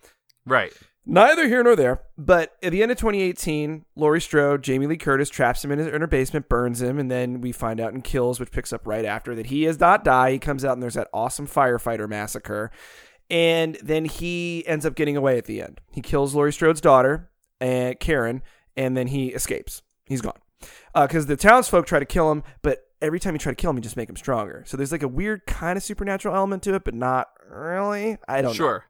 right. 0.44 0.72
Neither 1.08 1.46
here 1.46 1.62
nor 1.62 1.76
there. 1.76 2.02
But 2.18 2.56
at 2.62 2.72
the 2.72 2.82
end 2.82 2.90
of 2.90 2.98
2018, 2.98 3.84
Laurie 3.94 4.20
Strode, 4.20 4.62
Jamie 4.62 4.88
Lee 4.88 4.96
Curtis 4.96 5.30
traps 5.30 5.64
him 5.64 5.70
in, 5.70 5.78
his, 5.78 5.86
in 5.86 6.00
her 6.00 6.06
basement, 6.08 6.48
burns 6.48 6.82
him, 6.82 6.98
and 6.98 7.08
then 7.08 7.40
we 7.40 7.52
find 7.52 7.80
out 7.80 7.94
in 7.94 8.02
Kills, 8.02 8.40
which 8.40 8.50
picks 8.50 8.72
up 8.72 8.86
right 8.86 9.04
after, 9.04 9.34
that 9.36 9.46
he 9.46 9.64
does 9.64 9.78
not 9.78 10.02
die. 10.02 10.32
He 10.32 10.38
comes 10.40 10.64
out 10.64 10.72
and 10.72 10.82
there's 10.82 10.94
that 10.94 11.08
awesome 11.14 11.46
firefighter 11.46 12.08
massacre. 12.08 12.72
And 13.30 13.78
then 13.82 14.04
he 14.04 14.64
ends 14.66 14.84
up 14.84 14.96
getting 14.96 15.16
away 15.16 15.38
at 15.38 15.44
the 15.46 15.62
end. 15.62 15.80
He 15.92 16.00
kills 16.00 16.34
Laurie 16.34 16.52
Strode's 16.52 16.80
daughter, 16.80 17.30
uh, 17.60 17.94
Karen, 18.00 18.42
and 18.76 18.96
then 18.96 19.06
he 19.06 19.28
escapes. 19.28 19.82
He's 20.04 20.20
gone. 20.20 20.38
Because 20.94 21.26
the 21.26 21.36
townsfolk 21.36 21.86
try 21.86 21.98
to 21.98 22.04
kill 22.04 22.32
him, 22.32 22.42
but 22.62 22.86
every 23.00 23.20
time 23.20 23.34
you 23.34 23.38
try 23.38 23.52
to 23.52 23.56
kill 23.56 23.70
him, 23.70 23.76
you 23.76 23.82
just 23.82 23.96
make 23.96 24.08
him 24.08 24.16
stronger. 24.16 24.64
So 24.66 24.76
there's 24.76 24.92
like 24.92 25.02
a 25.02 25.08
weird 25.08 25.46
kind 25.46 25.76
of 25.76 25.82
supernatural 25.82 26.34
element 26.34 26.62
to 26.64 26.74
it, 26.74 26.84
but 26.84 26.94
not 26.94 27.28
really. 27.48 28.16
I 28.26 28.42
don't 28.42 28.50
know. 28.50 28.54
Sure. 28.54 28.84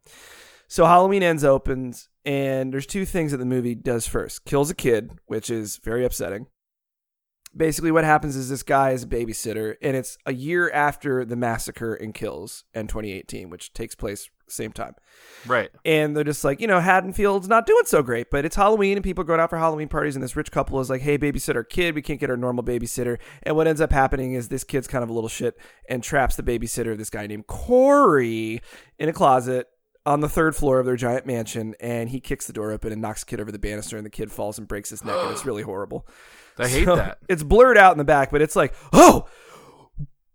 So 0.69 0.85
Halloween 0.87 1.23
Ends 1.23 1.45
opens, 1.45 2.09
and 2.25 2.73
there's 2.73 2.87
two 2.87 3.05
things 3.05 3.31
that 3.33 3.39
the 3.39 3.45
movie 3.45 3.75
does 3.75 4.07
first. 4.07 4.45
Kills 4.45 4.71
a 4.71 4.75
kid, 4.75 5.13
which 5.27 5.51
is 5.51 5.79
very 5.79 6.05
upsetting. 6.05 6.47
Basically, 7.57 7.91
what 7.91 8.05
happens 8.05 8.37
is 8.37 8.51
this 8.51 8.63
guy 8.63 8.91
is 8.91 9.05
a 9.05 9.07
babysitter, 9.07 9.77
and 9.81 9.97
it's 9.97 10.19
a 10.27 10.35
year 10.35 10.71
after 10.73 11.25
the 11.25 11.37
massacre 11.37 11.95
in 11.95 12.13
Kills 12.13 12.65
in 12.75 12.87
2018, 12.87 13.49
which 13.49 13.73
takes 13.73 13.95
place 13.95 14.29
same 14.49 14.73
time. 14.73 14.95
Right. 15.47 15.71
And 15.85 16.17
they're 16.17 16.25
just 16.25 16.45
like, 16.45 16.61
you 16.61 16.67
know, 16.67 16.81
Haddonfield's 16.81 17.49
not 17.49 17.67
doing 17.67 17.85
so 17.85 18.03
great, 18.03 18.31
but 18.31 18.45
it's 18.45 18.57
Halloween 18.57 18.97
and 18.97 19.05
people 19.05 19.23
are 19.23 19.27
going 19.27 19.41
out 19.41 19.51
for 19.51 19.59
Halloween 19.59 19.89
parties. 19.89 20.17
And 20.17 20.23
this 20.23 20.37
rich 20.37 20.51
couple 20.51 20.81
is 20.81 20.91
like, 20.91 21.03
hey, 21.03 21.19
babysit 21.19 21.57
our 21.57 21.65
kid. 21.65 21.95
We 21.95 22.03
can't 22.03 22.21
get 22.21 22.31
our 22.31 22.37
normal 22.37 22.65
babysitter. 22.65 23.19
And 23.43 23.57
what 23.57 23.67
ends 23.67 23.81
up 23.81 23.93
happening 23.93 24.35
is 24.35 24.49
this 24.49 24.65
kid's 24.65 24.89
kind 24.89 25.03
of 25.03 25.11
a 25.11 25.13
little 25.13 25.29
shit 25.29 25.59
and 25.89 26.03
traps 26.03 26.37
the 26.37 26.43
babysitter, 26.43 26.97
this 26.97 27.11
guy 27.11 27.27
named 27.27 27.47
Corey, 27.47 28.61
in 28.99 29.09
a 29.09 29.13
closet 29.13 29.69
on 30.07 30.21
the 30.21 30.29
third 30.29 30.55
floor 30.57 30.79
of 30.79 30.87
their 30.87 30.97
giant 30.97 31.27
mansion, 31.27 31.75
and 31.81 32.09
he 32.09 32.21
kicks 32.21 32.47
the 32.47 32.53
door 32.53 32.71
open 32.71 32.93
and 32.93 33.03
knocks 33.03 33.23
a 33.23 33.27
kid 33.27 33.41
over 33.41 33.53
the 33.53 33.59
banister, 33.59 33.97
and 33.97 34.07
the 34.07 34.11
kid 34.11 34.31
falls 34.33 34.57
and 34.59 34.67
breaks 34.69 34.91
his 34.91 35.05
neck, 35.05 35.17
and 35.19 35.31
it's 35.33 35.45
really 35.45 35.63
horrible. 35.63 36.07
I 36.59 36.69
hate 36.69 36.85
So, 36.87 36.97
that. 36.97 37.19
It's 37.29 37.43
blurred 37.43 37.77
out 37.77 37.93
in 37.93 37.99
the 37.99 38.05
back, 38.05 38.31
but 38.31 38.41
it's 38.41 38.57
like, 38.57 38.75
oh, 38.93 39.27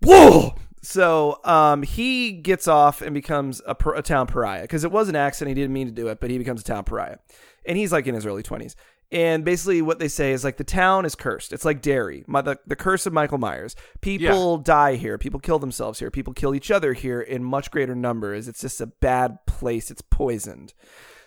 whoa. 0.01 0.55
So 0.84 1.39
um, 1.43 1.84
he 1.84 2.32
gets 2.32 2.67
off 2.67 3.01
and 3.01 3.13
becomes 3.13 3.61
a, 3.65 3.76
a 3.95 4.01
town 4.01 4.28
pariah 4.28 4.63
because 4.63 4.84
it 4.84 4.91
was 4.91 5.09
an 5.09 5.15
accident. 5.15 5.55
He 5.55 5.61
didn't 5.63 5.74
mean 5.74 5.88
to 5.88 5.93
do 5.93 6.07
it, 6.07 6.19
but 6.19 6.30
he 6.30 6.38
becomes 6.38 6.61
a 6.61 6.63
town 6.63 6.84
pariah. 6.84 7.17
And 7.65 7.78
he's 7.78 7.91
like 7.91 8.07
in 8.07 8.15
his 8.15 8.26
early 8.26 8.43
20s. 8.43 8.76
And 9.12 9.43
basically, 9.43 9.82
what 9.82 9.99
they 9.99 10.07
say 10.07 10.32
is 10.32 10.43
like 10.43 10.55
the 10.55 10.64
town 10.64 11.03
is 11.05 11.16
cursed. 11.16 11.51
It's 11.51 11.66
like 11.66 11.82
Derry, 11.82 12.24
my, 12.28 12.41
the, 12.41 12.57
the 12.66 12.78
curse 12.78 13.05
of 13.05 13.12
Michael 13.12 13.39
Myers. 13.39 13.76
People 13.99 14.57
die 14.57 14.95
here. 14.95 15.18
People 15.18 15.39
kill 15.39 15.59
themselves 15.59 15.99
here. 15.99 16.09
People 16.09 16.34
kill 16.34 16.55
each 16.55 16.72
other 16.72 16.93
here 16.93 17.20
in 17.20 17.43
much 17.43 17.72
greater 17.72 17.95
numbers. 17.95 18.47
It's 18.47 18.62
just 18.62 18.80
a 18.80 18.88
bad 18.88 19.38
place. 19.45 19.91
It's 19.91 20.01
poisoned. 20.01 20.74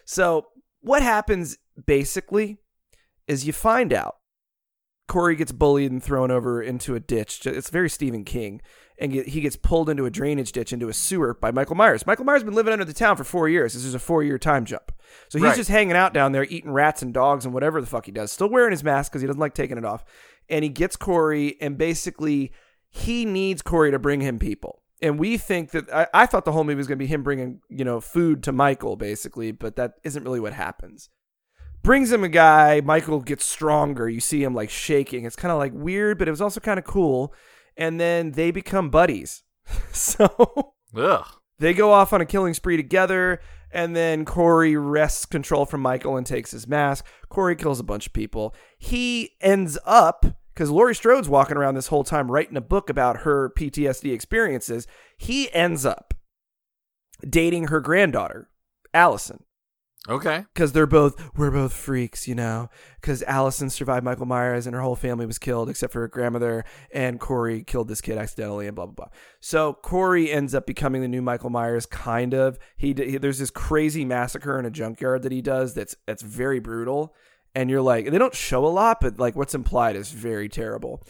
So, 0.06 0.46
what 0.80 1.02
happens 1.02 1.58
basically 1.86 2.58
is 3.26 3.46
you 3.46 3.52
find 3.52 3.92
out 3.92 4.16
Corey 5.06 5.36
gets 5.36 5.52
bullied 5.52 5.92
and 5.92 6.02
thrown 6.02 6.30
over 6.30 6.62
into 6.62 6.94
a 6.94 7.00
ditch. 7.00 7.46
It's 7.46 7.70
very 7.70 7.90
Stephen 7.90 8.24
King. 8.24 8.60
And 8.98 9.12
get, 9.12 9.28
he 9.28 9.40
gets 9.40 9.56
pulled 9.56 9.90
into 9.90 10.04
a 10.06 10.10
drainage 10.10 10.52
ditch 10.52 10.72
into 10.72 10.88
a 10.88 10.92
sewer 10.94 11.34
by 11.34 11.50
Michael 11.50 11.74
Myers. 11.74 12.06
Michael 12.06 12.24
Myers 12.24 12.42
has 12.42 12.44
been 12.44 12.54
living 12.54 12.72
under 12.72 12.84
the 12.84 12.92
town 12.92 13.16
for 13.16 13.24
four 13.24 13.48
years. 13.48 13.74
This 13.74 13.84
is 13.84 13.94
a 13.94 13.98
four 13.98 14.22
year 14.22 14.38
time 14.38 14.64
jump. 14.64 14.92
So 15.28 15.38
he's 15.38 15.46
Right. 15.46 15.56
just 15.56 15.68
hanging 15.70 15.96
out 15.96 16.14
down 16.14 16.30
there, 16.30 16.44
eating 16.44 16.70
rats 16.70 17.02
and 17.02 17.12
dogs 17.12 17.44
and 17.44 17.52
whatever 17.52 17.80
the 17.80 17.88
fuck 17.88 18.06
he 18.06 18.12
does. 18.12 18.30
Still 18.30 18.48
wearing 18.48 18.70
his 18.70 18.84
mask 18.84 19.10
because 19.10 19.20
he 19.20 19.26
doesn't 19.26 19.40
like 19.40 19.54
taking 19.54 19.78
it 19.78 19.84
off. 19.84 20.04
And 20.48 20.62
he 20.62 20.68
gets 20.68 20.94
Corey, 20.94 21.56
and 21.60 21.76
basically, 21.76 22.52
he 22.88 23.24
needs 23.24 23.62
Corey 23.62 23.90
to 23.90 23.98
bring 23.98 24.20
him 24.20 24.38
people. 24.38 24.82
And 25.02 25.18
we 25.18 25.38
think 25.38 25.72
that 25.72 25.92
I, 25.92 26.06
I 26.14 26.26
thought 26.26 26.44
the 26.44 26.52
whole 26.52 26.64
movie 26.64 26.76
was 26.76 26.86
going 26.86 26.98
to 26.98 27.02
be 27.04 27.08
him 27.08 27.22
bringing, 27.24 27.60
you 27.68 27.84
know, 27.84 28.00
food 28.00 28.42
to 28.44 28.52
Michael, 28.52 28.94
basically, 28.94 29.50
but 29.52 29.74
that 29.76 29.94
isn't 30.04 30.22
really 30.22 30.40
what 30.40 30.52
happens 30.52 31.08
brings 31.84 32.10
him 32.10 32.24
a 32.24 32.28
guy. 32.28 32.80
Michael 32.80 33.20
gets 33.20 33.44
stronger. 33.44 34.08
You 34.08 34.18
see 34.18 34.42
him 34.42 34.54
like 34.54 34.70
shaking. 34.70 35.24
It's 35.24 35.36
kind 35.36 35.52
of 35.52 35.58
like 35.58 35.72
weird, 35.74 36.18
but 36.18 36.26
it 36.26 36.30
was 36.32 36.40
also 36.40 36.58
kind 36.58 36.78
of 36.78 36.84
cool. 36.84 37.32
And 37.76 38.00
then 38.00 38.32
they 38.32 38.50
become 38.50 38.90
buddies. 38.90 39.42
so 39.92 40.74
Ugh. 40.96 41.26
they 41.58 41.74
go 41.74 41.92
off 41.92 42.12
on 42.12 42.20
a 42.20 42.26
killing 42.26 42.54
spree 42.54 42.76
together. 42.76 43.40
And 43.70 43.96
then 43.96 44.24
Corey 44.24 44.76
wrests 44.76 45.26
control 45.26 45.66
from 45.66 45.80
Michael 45.80 46.16
and 46.16 46.24
takes 46.26 46.52
his 46.52 46.68
mask. 46.68 47.04
Corey 47.28 47.56
kills 47.56 47.80
a 47.80 47.84
bunch 47.84 48.06
of 48.06 48.12
people. 48.12 48.54
He 48.78 49.32
ends 49.40 49.78
up, 49.84 50.24
because 50.54 50.70
Laurie 50.70 50.94
Strode's 50.94 51.28
walking 51.28 51.56
around 51.56 51.74
this 51.74 51.88
whole 51.88 52.04
time 52.04 52.30
writing 52.30 52.56
a 52.56 52.60
book 52.60 52.88
about 52.88 53.18
her 53.18 53.50
PTSD 53.58 54.12
experiences. 54.14 54.86
He 55.18 55.52
ends 55.52 55.84
up 55.84 56.14
dating 57.28 57.66
her 57.68 57.80
granddaughter, 57.80 58.48
Allyson 58.92 59.42
Okay. 60.08 60.44
because 60.52 60.72
they're 60.72 60.86
both 60.86 61.30
we're 61.34 61.50
both 61.50 61.72
freaks, 61.72 62.28
you 62.28 62.34
know. 62.34 62.68
Because 63.00 63.22
Allyson 63.22 63.70
survived 63.70 64.04
Michael 64.04 64.26
Myers 64.26 64.66
and 64.66 64.74
her 64.74 64.82
whole 64.82 64.96
family 64.96 65.24
was 65.24 65.38
killed 65.38 65.70
except 65.70 65.92
for 65.92 66.00
her 66.00 66.08
grandmother, 66.08 66.64
and 66.92 67.18
Corey 67.18 67.62
killed 67.64 67.88
this 67.88 68.02
kid 68.02 68.18
accidentally, 68.18 68.66
and 68.66 68.76
blah 68.76 68.86
blah 68.86 68.94
blah. 68.94 69.08
So 69.40 69.72
Corey 69.72 70.30
ends 70.30 70.54
up 70.54 70.66
becoming 70.66 71.00
the 71.00 71.08
new 71.08 71.22
Michael 71.22 71.50
Myers, 71.50 71.86
kind 71.86 72.34
of. 72.34 72.58
He, 72.76 72.88
he 72.88 73.16
there's 73.16 73.38
this 73.38 73.50
crazy 73.50 74.04
massacre 74.04 74.58
in 74.58 74.66
a 74.66 74.70
junkyard 74.70 75.22
that 75.22 75.32
he 75.32 75.40
does 75.40 75.72
that's 75.72 75.96
that's 76.06 76.22
very 76.22 76.60
brutal, 76.60 77.14
and 77.54 77.70
you're 77.70 77.80
like 77.80 78.10
they 78.10 78.18
don't 78.18 78.34
show 78.34 78.66
a 78.66 78.68
lot, 78.68 79.00
but 79.00 79.18
like 79.18 79.36
what's 79.36 79.54
implied 79.54 79.96
is 79.96 80.10
very 80.10 80.50
terrible. 80.50 81.02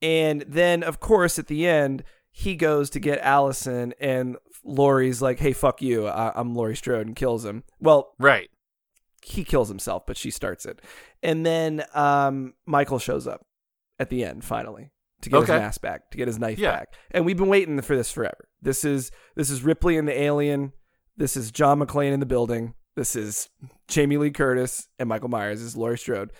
And 0.00 0.44
then 0.48 0.82
of 0.82 0.98
course 0.98 1.38
at 1.38 1.46
the 1.46 1.64
end 1.66 2.02
he 2.32 2.56
goes 2.56 2.90
to 2.90 2.98
get 2.98 3.20
Allyson, 3.20 3.94
and 4.00 4.36
Laurie's 4.64 5.20
like, 5.22 5.38
"Hey, 5.38 5.52
fuck 5.52 5.82
you, 5.82 6.06
I- 6.06 6.32
I'm 6.34 6.54
Laurie 6.54 6.76
Strode," 6.76 7.06
and 7.06 7.16
kills 7.16 7.44
him. 7.44 7.64
Well, 7.80 8.14
Right. 8.18 8.48
he 9.22 9.44
kills 9.44 9.68
himself, 9.68 10.04
but 10.06 10.16
she 10.16 10.30
starts 10.30 10.66
it. 10.66 10.80
And 11.22 11.44
then 11.46 11.84
um, 11.94 12.54
Michael 12.66 12.98
shows 12.98 13.26
up 13.26 13.46
at 13.98 14.08
the 14.10 14.24
end 14.24 14.44
finally 14.44 14.90
to 15.22 15.30
get 15.30 15.36
Okay. 15.38 15.52
his 15.52 15.60
mask 15.60 15.80
back, 15.80 16.10
to 16.10 16.16
get 16.18 16.26
his 16.28 16.38
knife 16.38 16.58
Yeah. 16.58 16.72
back. 16.72 16.94
And 17.12 17.24
we've 17.24 17.36
been 17.36 17.48
waiting 17.48 17.80
for 17.82 17.96
this 17.96 18.10
forever. 18.12 18.48
This 18.60 18.84
is 18.84 19.10
this 19.36 19.50
is 19.50 19.62
Ripley 19.62 19.96
and 19.96 20.06
the 20.08 20.20
alien. 20.20 20.72
This 21.16 21.36
is 21.36 21.50
John 21.50 21.78
McClane 21.80 22.12
in 22.12 22.20
the 22.20 22.26
building. 22.26 22.74
This 22.96 23.14
is 23.16 23.48
Jamie 23.88 24.16
Lee 24.16 24.30
Curtis 24.30 24.88
and 24.98 25.08
Michael 25.08 25.28
Myers. 25.28 25.60
This 25.60 25.68
is 25.68 25.76
Laurie 25.76 25.98
Strode. 25.98 26.32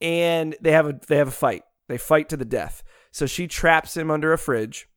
And 0.00 0.54
they 0.60 0.72
have 0.72 0.86
a 0.86 0.98
they 1.08 1.16
have 1.16 1.28
a 1.28 1.32
fight. 1.32 1.62
They 1.88 1.98
fight 1.98 2.28
to 2.30 2.36
the 2.36 2.44
death. 2.44 2.82
So 3.12 3.24
she 3.26 3.46
traps 3.46 3.96
him 3.96 4.10
under 4.10 4.32
a 4.32 4.38
fridge, 4.38 4.88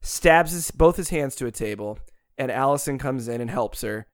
stabs 0.00 0.52
his, 0.52 0.70
both 0.70 0.96
his 0.96 1.10
hands 1.10 1.34
to 1.36 1.46
a 1.46 1.50
table, 1.50 1.98
and 2.38 2.50
Allyson 2.50 2.98
comes 2.98 3.28
in 3.28 3.40
and 3.40 3.50
helps 3.50 3.80
her, 3.82 4.06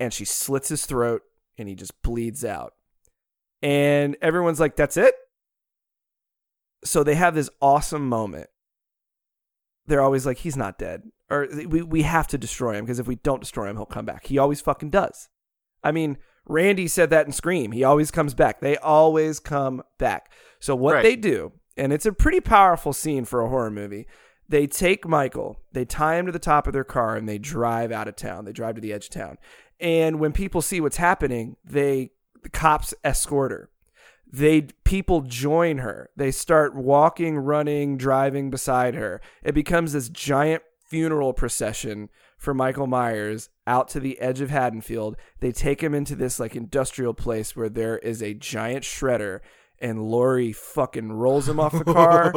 and 0.00 0.12
she 0.12 0.24
slits 0.24 0.68
his 0.68 0.86
throat, 0.86 1.22
and 1.58 1.68
he 1.68 1.74
just 1.74 2.00
bleeds 2.02 2.44
out. 2.44 2.74
And 3.62 4.16
everyone's 4.20 4.60
like, 4.60 4.76
"That's 4.76 4.96
it." 4.96 5.14
So 6.84 7.02
they 7.04 7.14
have 7.14 7.34
this 7.34 7.50
awesome 7.60 8.08
moment. 8.08 8.48
They're 9.86 10.00
always 10.02 10.26
like, 10.26 10.38
"He's 10.38 10.56
not 10.56 10.78
dead," 10.78 11.02
or 11.30 11.48
"We 11.68 11.82
we 11.82 12.02
have 12.02 12.26
to 12.28 12.38
destroy 12.38 12.74
him 12.74 12.84
because 12.84 12.98
if 12.98 13.06
we 13.06 13.16
don't 13.16 13.40
destroy 13.40 13.68
him, 13.68 13.76
he'll 13.76 13.86
come 13.86 14.04
back." 14.04 14.26
He 14.26 14.38
always 14.38 14.60
fucking 14.60 14.90
does. 14.90 15.28
I 15.82 15.92
mean, 15.92 16.18
Randy 16.44 16.88
said 16.88 17.10
that 17.10 17.26
in 17.26 17.32
Scream. 17.32 17.72
He 17.72 17.84
always 17.84 18.10
comes 18.10 18.34
back. 18.34 18.60
They 18.60 18.76
always 18.76 19.38
come 19.40 19.82
back. 19.98 20.32
So 20.60 20.74
what 20.76 20.94
Right. 20.94 21.02
they 21.02 21.16
do, 21.16 21.52
and 21.76 21.92
it's 21.92 22.06
a 22.06 22.12
pretty 22.12 22.40
powerful 22.40 22.92
scene 22.92 23.24
for 23.24 23.40
a 23.40 23.48
horror 23.48 23.70
movie. 23.70 24.06
They 24.52 24.66
take 24.66 25.08
Michael, 25.08 25.56
they 25.72 25.86
tie 25.86 26.16
him 26.16 26.26
to 26.26 26.32
the 26.32 26.38
top 26.38 26.66
of 26.66 26.74
their 26.74 26.84
car, 26.84 27.16
and 27.16 27.26
they 27.26 27.38
drive 27.38 27.90
out 27.90 28.06
of 28.06 28.16
town. 28.16 28.44
They 28.44 28.52
drive 28.52 28.74
to 28.74 28.82
the 28.82 28.92
edge 28.92 29.06
of 29.06 29.10
town. 29.10 29.38
And 29.80 30.20
when 30.20 30.32
people 30.32 30.60
see 30.60 30.78
what's 30.78 30.98
happening, 30.98 31.56
they 31.64 32.10
the 32.42 32.50
cops 32.50 32.92
escort 33.02 33.50
her. 33.50 33.70
They 34.30 34.66
people 34.84 35.22
join 35.22 35.78
her. 35.78 36.10
They 36.16 36.30
start 36.30 36.74
walking, 36.74 37.38
running, 37.38 37.96
driving 37.96 38.50
beside 38.50 38.94
her. 38.94 39.22
It 39.42 39.54
becomes 39.54 39.94
this 39.94 40.10
giant 40.10 40.62
funeral 40.84 41.32
procession 41.32 42.10
for 42.36 42.52
Michael 42.52 42.86
Myers 42.86 43.48
out 43.66 43.88
to 43.88 44.00
the 44.00 44.20
edge 44.20 44.42
of 44.42 44.50
Haddonfield. 44.50 45.16
They 45.40 45.52
take 45.52 45.82
him 45.82 45.94
into 45.94 46.14
this 46.14 46.38
like 46.38 46.54
industrial 46.54 47.14
place 47.14 47.56
where 47.56 47.70
there 47.70 47.96
is 48.00 48.22
a 48.22 48.34
giant 48.34 48.84
shredder 48.84 49.40
and 49.82 50.02
Laurie 50.02 50.52
fucking 50.52 51.12
rolls 51.12 51.48
him 51.48 51.60
off 51.60 51.72
the 51.72 51.84
car 51.92 52.32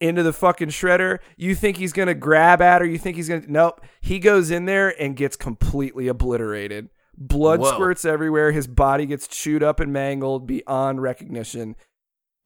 into 0.00 0.22
the 0.24 0.32
fucking 0.32 0.68
shredder. 0.70 1.18
You 1.36 1.54
think 1.54 1.76
he's 1.76 1.92
gonna 1.92 2.14
grab 2.14 2.60
at 2.60 2.80
her? 2.80 2.86
You 2.86 2.98
think 2.98 3.16
he's 3.16 3.28
gonna? 3.28 3.42
Nope. 3.46 3.80
He 4.00 4.18
goes 4.18 4.50
in 4.50 4.64
there 4.64 5.00
and 5.00 5.14
gets 5.14 5.36
completely 5.36 6.08
obliterated. 6.08 6.88
Blood 7.16 7.60
Whoa. 7.60 7.72
squirts 7.72 8.04
everywhere. 8.04 8.50
His 8.52 8.66
body 8.66 9.06
gets 9.06 9.28
chewed 9.28 9.62
up 9.62 9.78
and 9.78 9.92
mangled 9.92 10.46
beyond 10.46 11.00
recognition. 11.02 11.76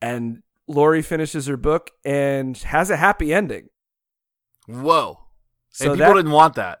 And 0.01 0.43
Laurie 0.67 1.01
finishes 1.01 1.47
her 1.47 1.57
book 1.57 1.91
and 2.05 2.57
has 2.57 2.89
a 2.89 2.97
happy 2.97 3.33
ending. 3.33 3.69
Whoa. 4.67 5.19
So 5.69 5.91
and 5.91 5.93
people 5.99 6.13
that- 6.13 6.17
didn't 6.17 6.31
want 6.31 6.55
that. 6.55 6.79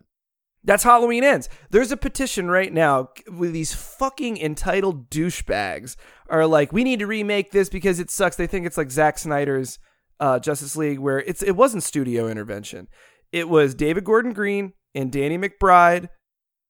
That's 0.63 0.83
Halloween 0.83 1.23
ends. 1.23 1.49
There's 1.71 1.91
a 1.91 1.97
petition 1.97 2.47
right 2.47 2.71
now 2.71 3.09
with 3.27 3.51
these 3.51 3.73
fucking 3.73 4.37
entitled 4.37 5.09
douchebags 5.09 5.95
are 6.31 6.47
like, 6.47 6.71
we 6.73 6.83
need 6.83 6.99
to 6.99 7.07
remake 7.07 7.51
this 7.51 7.69
because 7.69 7.99
it 7.99 8.09
sucks. 8.09 8.35
They 8.35 8.47
think 8.47 8.65
it's 8.65 8.77
like 8.77 8.89
Zack 8.89 9.19
Snyder's 9.19 9.77
uh, 10.19 10.39
Justice 10.39 10.75
League, 10.75 10.99
where 10.99 11.19
it's 11.19 11.43
it 11.43 11.55
wasn't 11.55 11.83
studio 11.83 12.27
intervention. 12.27 12.87
It 13.31 13.49
was 13.49 13.75
David 13.75 14.03
Gordon 14.03 14.33
Green 14.33 14.73
and 14.95 15.11
Danny 15.11 15.37
McBride, 15.37 16.09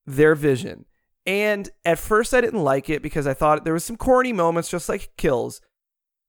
their 0.05 0.35
vision. 0.35 0.85
And 1.25 1.69
at 1.85 1.99
first, 1.99 2.33
I 2.33 2.41
didn't 2.41 2.63
like 2.63 2.89
it 2.89 3.01
because 3.03 3.27
I 3.27 3.33
thought 3.33 3.63
there 3.63 3.73
was 3.73 3.83
some 3.83 3.97
corny 3.97 4.33
moments, 4.33 4.69
just 4.69 4.89
like 4.89 5.11
Kills. 5.17 5.61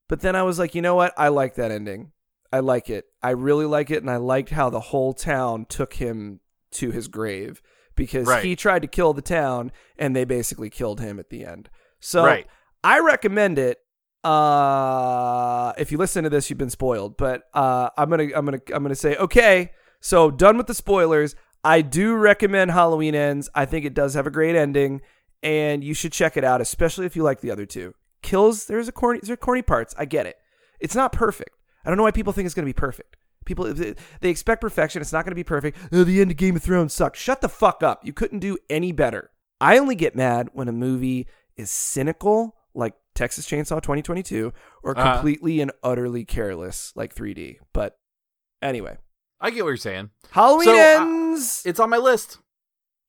But 0.09 0.21
then 0.21 0.37
I 0.37 0.43
was 0.43 0.59
like, 0.59 0.75
you 0.75 0.83
know 0.83 0.95
what? 0.95 1.15
I 1.17 1.29
like 1.29 1.55
that 1.55 1.71
ending. 1.71 2.13
I 2.53 2.61
like 2.61 2.91
it. 2.91 3.07
I 3.23 3.31
really 3.31 3.65
like 3.65 3.91
it, 3.91 4.03
and 4.03 4.11
I 4.11 4.17
liked 4.17 4.51
how 4.51 4.69
the 4.69 4.81
whole 4.81 5.15
town 5.15 5.65
took 5.67 5.95
him 5.95 6.41
to 6.73 6.91
his 6.91 7.09
grave 7.09 7.63
because 7.97 8.27
Right. 8.27 8.45
he 8.45 8.57
tried 8.57 8.83
to 8.83 8.89
kill 8.89 9.15
the 9.15 9.23
town, 9.23 9.73
and 9.97 10.15
they 10.15 10.25
basically 10.25 10.69
killed 10.69 11.01
him 11.01 11.19
at 11.19 11.31
the 11.31 11.47
end. 11.47 11.71
So 12.01 12.25
Right. 12.25 12.47
I 12.85 13.01
recommend 13.01 13.59
it. 13.59 13.79
Uh, 14.25 15.73
if 15.79 15.91
you 15.91 15.99
listen 15.99 16.25
to 16.25 16.31
this, 16.31 16.49
you've 16.49 16.59
been 16.59 16.71
spoiled. 16.71 17.17
But 17.17 17.45
uh, 17.55 17.91
I'm 17.97 18.11
gonna, 18.11 18.29
I'm 18.35 18.45
gonna, 18.45 18.61
I'm 18.75 18.83
gonna 18.83 18.95
say, 18.95 19.17
okay. 19.17 19.71
So 20.01 20.31
done 20.31 20.57
with 20.57 20.67
the 20.67 20.75
spoilers. 20.75 21.35
I 21.65 21.81
do 21.81 22.15
recommend 22.15 22.73
Halloween 22.73 23.15
Ends. 23.15 23.49
I 23.55 23.67
think 23.67 23.85
it 23.85 23.95
does 23.95 24.15
have 24.15 24.27
a 24.27 24.31
great 24.31 24.57
ending, 24.57 25.01
and 25.43 25.85
you 25.85 25.95
should 25.95 26.13
check 26.13 26.37
it 26.37 26.45
out, 26.45 26.61
especially 26.61 27.07
if 27.07 27.15
you 27.15 27.23
like 27.23 27.41
the 27.41 27.53
other 27.53 27.67
two. 27.67 27.95
Kills, 28.21 28.67
there's 28.67 28.89
a 28.89 28.93
corny, 28.93 29.21
there's 29.23 29.39
corny 29.39 29.63
parts. 29.63 29.95
I 29.97 30.05
get 30.05 30.27
it. 30.27 30.37
It's 30.81 30.97
not 30.97 31.13
perfect. 31.13 31.51
I 31.85 31.89
don't 31.89 31.97
know 31.97 32.03
why 32.05 32.11
people 32.11 32.33
think 32.33 32.47
it's 32.47 32.55
gonna 32.55 32.67
be 32.67 32.73
perfect. 32.73 33.17
People 33.45 33.73
they 33.75 34.29
expect 34.29 34.61
perfection. 34.61 35.03
It's 35.03 35.13
not 35.13 35.25
going 35.25 35.33
to 35.33 35.37
be 35.37 35.45
perfect. 35.45 35.77
Oh, 35.93 36.05
the 36.05 36.21
end 36.21 36.31
of 36.31 36.37
Game 36.37 36.57
of 36.57 36.63
Thrones 36.63 36.93
sucked. 36.93 37.17
Shut 37.17 37.41
the 37.41 37.49
fuck 37.49 37.83
up. 37.83 38.05
You 38.05 38.13
couldn't 38.13 38.39
do 38.39 38.59
any 38.71 38.93
better. 38.93 39.31
I 39.61 39.79
only 39.79 39.95
get 39.95 40.17
mad 40.17 40.51
when 40.53 40.69
a 40.69 40.73
movie 40.73 41.27
is 41.57 41.71
cynical, 41.71 42.57
Texas 43.15 43.47
Chainsaw 43.47 43.81
2022, 43.83 44.53
or 44.83 44.97
Uh-huh. 44.99 45.15
completely 45.15 45.61
and 45.61 45.71
utterly 45.83 46.25
careless, 46.25 46.93
like 46.97 47.15
3D. 47.15 47.59
But 47.73 47.99
anyway, 48.63 48.99
I 49.41 49.51
get 49.51 49.63
what 49.65 49.71
you're 49.71 49.77
saying. 49.77 50.11
Halloween 50.31 50.67
So, 50.67 50.75
uh, 50.75 51.01
ends. 51.03 51.63
It's 51.67 51.81
on 51.81 51.91
my 51.91 51.99
list. 51.99 52.39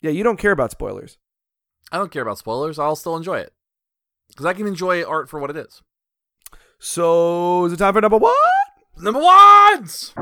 yeah, 0.02 0.12
you 0.12 0.24
don't 0.24 0.38
care 0.38 0.52
about 0.52 0.72
spoilers. 0.72 1.18
I 1.92 1.98
don't 1.98 2.12
care 2.12 2.24
about 2.24 2.38
spoilers. 2.40 2.80
I'll 2.80 2.96
still 2.96 3.16
enjoy 3.16 3.40
it 3.40 3.54
because 4.30 4.46
I 4.46 4.54
can 4.54 4.66
enjoy 4.68 5.04
art 5.04 5.30
for 5.30 5.40
what 5.40 5.50
it 5.50 5.58
is. 5.58 5.82
So 6.80 7.66
is 7.66 7.74
it 7.74 7.78
time 7.78 7.94
for 7.94 8.02
number 8.02 8.18
one? 8.18 8.34
Number 8.98 9.20
ones. 9.22 10.14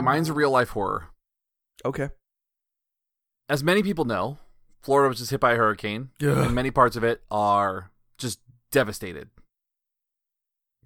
Okay, 0.00 0.04
mine's 0.04 0.28
a 0.28 0.32
real 0.34 0.50
life 0.50 0.70
horror. 0.70 1.08
Okay. 1.84 2.10
As 3.48 3.62
many 3.64 3.82
people 3.82 4.04
know, 4.04 4.38
Florida 4.82 5.08
was 5.08 5.18
just 5.18 5.30
hit 5.30 5.40
by 5.40 5.52
a 5.52 5.56
hurricane, 5.56 6.10
Yeah. 6.20 6.44
and 6.44 6.54
many 6.54 6.70
parts 6.70 6.96
of 6.96 7.04
it 7.04 7.22
are 7.30 7.90
just 8.18 8.40
devastated. 8.70 9.30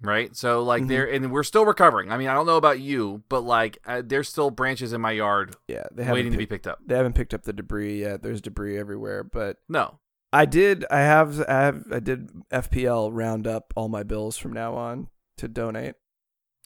Right, 0.01 0.35
so 0.35 0.61
like 0.61 0.83
Mhm. 0.83 0.87
they're 0.89 1.09
and 1.11 1.31
we're 1.31 1.43
still 1.43 1.65
recovering. 1.65 2.11
I 2.11 2.17
mean, 2.17 2.27
I 2.27 2.33
don't 2.33 2.45
know 2.45 2.57
about 2.57 2.79
you, 2.79 3.23
but 3.29 3.41
like 3.41 3.77
uh, 3.85 4.01
there's 4.05 4.27
still 4.27 4.51
branches 4.51 4.91
in 4.93 4.99
my 4.99 5.11
yard 5.11 5.55
Yeah, 5.67 5.85
they 5.91 6.03
haven't 6.03 6.15
waiting 6.15 6.31
to 6.33 6.37
be 6.37 6.43
picked- 6.45 6.65
picked 6.65 6.67
up. 6.67 6.79
They 6.85 6.95
haven't 6.97 7.13
picked 7.15 7.33
up 7.33 7.43
the 7.43 7.53
debris 7.53 8.01
yet. 8.01 8.21
There's 8.21 8.41
debris 8.41 8.77
everywhere, 8.77 9.23
but 9.23 9.57
No, 9.69 9.99
I 10.33 10.45
did. 10.45 10.85
I 10.91 10.99
have. 10.99 11.39
I 11.47 11.53
have. 11.61 11.83
I 11.91 11.99
did 12.01 12.29
FPL 12.51 13.09
round 13.13 13.47
up 13.47 13.71
all 13.77 13.87
my 13.87 14.03
bills 14.03 14.37
from 14.37 14.51
now 14.51 14.75
on 14.75 15.07
to 15.37 15.47
donate. 15.47 15.95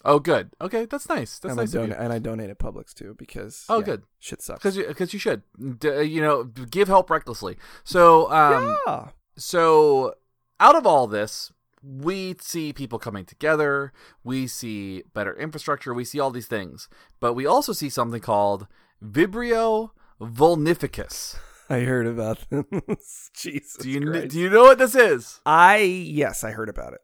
Oh, 0.06 0.20
good. 0.20 0.52
Okay, 0.62 0.86
that's 0.86 1.10
nice. 1.10 1.40
That's 1.40 1.52
and, 1.52 1.58
nice 1.58 1.72
don- 1.72 1.90
you. 1.90 1.94
and 1.94 2.14
I 2.14 2.20
donate 2.20 2.50
at 2.50 2.58
Publix 2.60 2.94
too 2.94 3.16
because 3.18 3.66
Oh, 3.70 3.80
yeah, 3.80 3.86
good. 3.86 4.04
shit 4.20 4.42
sucks. 4.42 4.60
Because 4.60 4.78
you, 4.78 4.88
because 4.88 5.12
you 5.14 5.20
should, 5.20 5.42
D- 5.80 5.90
uh, 5.90 6.00
you 6.00 6.22
know, 6.22 6.44
give 6.46 6.88
help 6.88 7.10
recklessly. 7.10 7.58
So, 7.84 8.32
um, 8.32 8.78
yeah. 8.88 9.10
so 9.36 10.14
out 10.60 10.76
of 10.76 10.88
all 10.88 11.06
this, 11.08 11.52
we 11.84 12.36
see 12.40 12.72
people 12.74 12.98
coming 13.00 13.26
together. 13.26 13.92
We 14.24 14.48
see 14.48 15.04
better 15.14 15.34
infrastructure. 15.38 15.94
We 15.94 16.06
see 16.06 16.20
all 16.20 16.32
these 16.32 16.48
things, 16.48 16.88
but 17.20 17.34
we 17.34 17.46
also 17.46 17.74
see 17.74 17.90
something 17.90 18.22
called 18.22 18.68
Vibrio 19.04 19.92
vulnificus. 20.22 21.38
I 21.70 21.82
heard 21.82 22.08
about 22.08 22.40
this. 22.50 23.30
Jesus. 23.36 23.78
Do 23.78 23.90
you 23.90 24.00
kn- 24.12 24.28
do 24.28 24.40
you 24.40 24.50
know 24.50 24.64
what 24.64 24.78
this 24.80 24.96
is? 24.96 25.40
I 25.46 25.78
yes, 25.78 26.44
I 26.44 26.52
heard 26.52 26.70
about 26.70 26.94
it. 26.94 27.02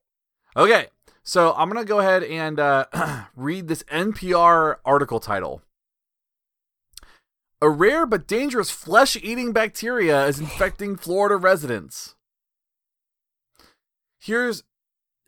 Okay, 0.57 0.87
so 1.25 1.53
I'm 1.57 1.67
gonna 1.69 1.83
go 1.83 1.99
ahead 1.99 2.23
and 2.23 2.59
uh, 2.59 2.85
read 3.35 3.67
this 3.67 3.83
NPR 3.83 4.77
article 4.85 5.19
title. 5.19 5.61
A 7.61 7.69
rare 7.69 8.05
but 8.05 8.27
dangerous 8.27 8.69
flesh-eating 8.69 9.51
bacteria 9.51 10.27
is 10.27 10.39
infecting 10.39 10.95
Florida 10.95 11.35
residents. 11.35 12.15
Here's 14.19 14.63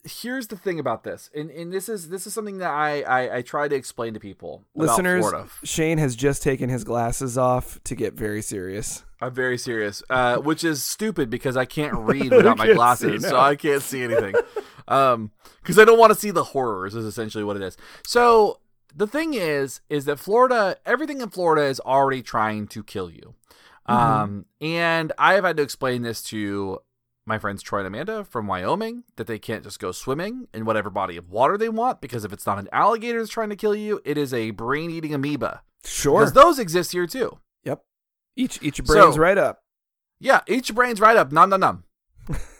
here's 0.07 0.47
the 0.47 0.57
thing 0.57 0.79
about 0.79 1.03
this, 1.03 1.29
and, 1.35 1.49
and 1.51 1.71
this 1.71 1.89
is 1.89 2.09
this 2.09 2.25
is 2.25 2.33
something 2.33 2.57
that 2.59 2.71
I, 2.71 3.01
I 3.01 3.37
I 3.37 3.41
try 3.41 3.67
to 3.67 3.75
explain 3.75 4.13
to 4.13 4.19
people. 4.19 4.63
Listeners. 4.75 5.25
Shane 5.63 5.97
has 5.97 6.15
just 6.15 6.41
taken 6.43 6.69
his 6.69 6.83
glasses 6.83 7.37
off 7.37 7.81
to 7.83 7.95
get 7.95 8.13
very 8.13 8.41
serious. 8.41 9.03
I'm 9.21 9.33
very 9.33 9.57
serious, 9.57 10.03
uh, 10.09 10.37
which 10.37 10.63
is 10.63 10.83
stupid 10.83 11.29
because 11.29 11.57
I 11.57 11.65
can't 11.65 11.93
read 11.97 12.31
without 12.31 12.57
my 12.57 12.73
glasses, 12.73 13.23
so. 13.23 13.37
I 13.37 13.55
can't 13.55 13.81
see 13.81 14.03
anything. 14.03 14.35
um, 14.87 15.31
because 15.61 15.79
I 15.79 15.85
don't 15.85 15.99
want 15.99 16.13
to 16.13 16.19
see 16.19 16.31
the 16.31 16.43
horrors. 16.43 16.95
Is 16.95 17.05
essentially 17.05 17.43
what 17.43 17.55
it 17.55 17.61
is. 17.61 17.77
So 18.05 18.59
the 18.95 19.07
thing 19.07 19.33
is, 19.33 19.81
is 19.89 20.05
that 20.05 20.19
Florida, 20.19 20.77
everything 20.85 21.21
in 21.21 21.29
Florida 21.29 21.65
is 21.67 21.79
already 21.79 22.21
trying 22.21 22.67
to 22.67 22.83
kill 22.83 23.11
you. 23.11 23.35
Um, 23.87 24.45
and 24.59 25.13
I 25.17 25.35
have 25.35 25.45
had 25.45 25.57
to 25.57 25.63
explain 25.63 26.01
this 26.01 26.21
to 26.23 26.81
my 27.27 27.37
friends 27.37 27.61
Troy 27.61 27.79
and 27.79 27.87
Amanda 27.87 28.23
from 28.23 28.47
Wyoming 28.47 29.03
that 29.17 29.27
they 29.27 29.37
can't 29.37 29.63
just 29.63 29.79
go 29.79 29.91
swimming 29.91 30.47
in 30.53 30.65
whatever 30.65 30.89
body 30.89 31.17
of 31.17 31.29
water 31.29 31.57
they 31.57 31.69
want 31.69 32.01
because 32.01 32.23
if 32.25 32.31
it's 32.33 32.45
not 32.45 32.57
an 32.59 32.69
alligator 32.71 33.19
that's 33.19 33.29
trying 33.29 33.49
to 33.49 33.55
kill 33.55 33.75
you, 33.75 34.01
it 34.05 34.17
is 34.17 34.33
a 34.33 34.51
brain-eating 34.51 35.13
amoeba. 35.13 35.61
Sure. 35.83 36.21
Because 36.21 36.33
those 36.33 36.57
exist 36.59 36.91
here 36.93 37.05
too. 37.07 37.37
Yep. 37.63 37.83
Each 38.35 38.57
each 38.61 38.83
brains 38.83 39.15
So- 39.15 39.21
right 39.21 39.37
up. 39.37 39.63
Yeah, 40.19 40.41
eat 40.47 40.69
your 40.69 40.75
brains 40.75 40.99
right 40.99 41.15
up. 41.15 41.31
Nom 41.31 41.49
nom 41.49 41.59
nom. 41.59 41.83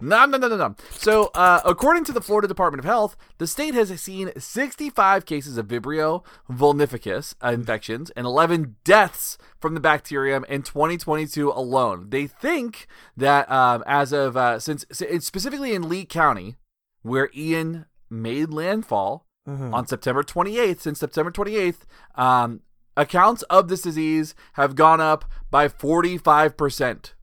nom 0.00 0.30
no, 0.30 0.38
no, 0.38 0.48
no, 0.48 0.56
no. 0.56 0.74
So, 0.92 1.30
uh, 1.34 1.60
according 1.64 2.04
to 2.04 2.12
the 2.12 2.20
Florida 2.20 2.46
Department 2.48 2.78
of 2.80 2.84
Health, 2.84 3.16
the 3.38 3.46
state 3.46 3.74
has 3.74 3.88
seen 4.00 4.30
65 4.38 5.26
cases 5.26 5.56
of 5.58 5.66
Vibrio 5.68 6.24
vulnificus 6.50 7.34
uh, 7.44 7.48
infections 7.50 8.10
and 8.10 8.26
11 8.26 8.76
deaths 8.84 9.38
from 9.58 9.74
the 9.74 9.80
bacterium 9.80 10.44
in 10.48 10.62
2022 10.62 11.50
alone. 11.50 12.06
They 12.10 12.26
think 12.26 12.86
that 13.16 13.50
um, 13.50 13.82
as 13.86 14.12
of 14.12 14.36
uh, 14.36 14.58
since 14.60 14.84
specifically 15.20 15.74
in 15.74 15.88
Lee 15.88 16.04
County, 16.04 16.56
where 17.02 17.30
Ian 17.34 17.86
made 18.10 18.50
landfall 18.52 19.24
Mhm. 19.48 19.72
on 19.72 19.86
September 19.86 20.22
28th, 20.22 20.80
since 20.82 20.98
September 21.00 21.30
28th, 21.30 21.86
um, 22.16 22.60
accounts 22.98 23.42
of 23.44 23.68
this 23.68 23.80
disease 23.80 24.34
have 24.54 24.74
gone 24.74 25.00
up 25.00 25.24
by 25.50 25.68
45%. 25.68 27.14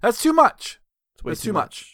That's 0.00 0.22
too 0.22 0.32
much. 0.32 0.80
It's 1.26 1.26
way 1.26 1.32
That's 1.32 1.42
too 1.42 1.52
much. 1.52 1.92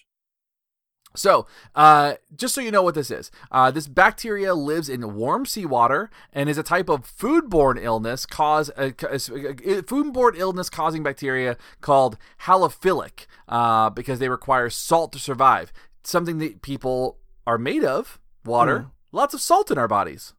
So, 1.14 1.46
uh, 1.74 2.14
just 2.34 2.54
so 2.54 2.62
you 2.62 2.70
know 2.70 2.82
what 2.82 2.94
this 2.94 3.10
is, 3.10 3.30
uh, 3.50 3.70
this 3.70 3.86
bacteria 3.86 4.54
lives 4.54 4.88
in 4.88 5.14
warm 5.14 5.44
seawater 5.44 6.08
and 6.32 6.48
is 6.48 6.56
a 6.56 6.62
type 6.62 6.88
of 6.88 7.02
foodborne 7.02 7.78
illness 7.82 8.24
cause 8.24 8.70
a, 8.78 8.94
a- 9.02 9.16
a- 9.16 9.82
foodborne 9.82 10.36
illness 10.38 10.70
causing 10.70 11.02
bacteria 11.02 11.58
called 11.82 12.16
halophilic 12.44 13.26
uh, 13.46 13.90
because 13.90 14.20
they 14.20 14.30
require 14.30 14.70
salt 14.70 15.12
to 15.12 15.18
survive. 15.18 15.70
Something 16.02 16.38
that 16.38 16.62
people 16.62 17.18
are 17.46 17.58
made 17.58 17.84
of, 17.84 18.18
water, 18.44 18.86
lots 19.12 19.34
of 19.34 19.42
salt 19.42 19.70
in 19.70 19.76
our 19.76 19.88
bodies. 19.88 20.32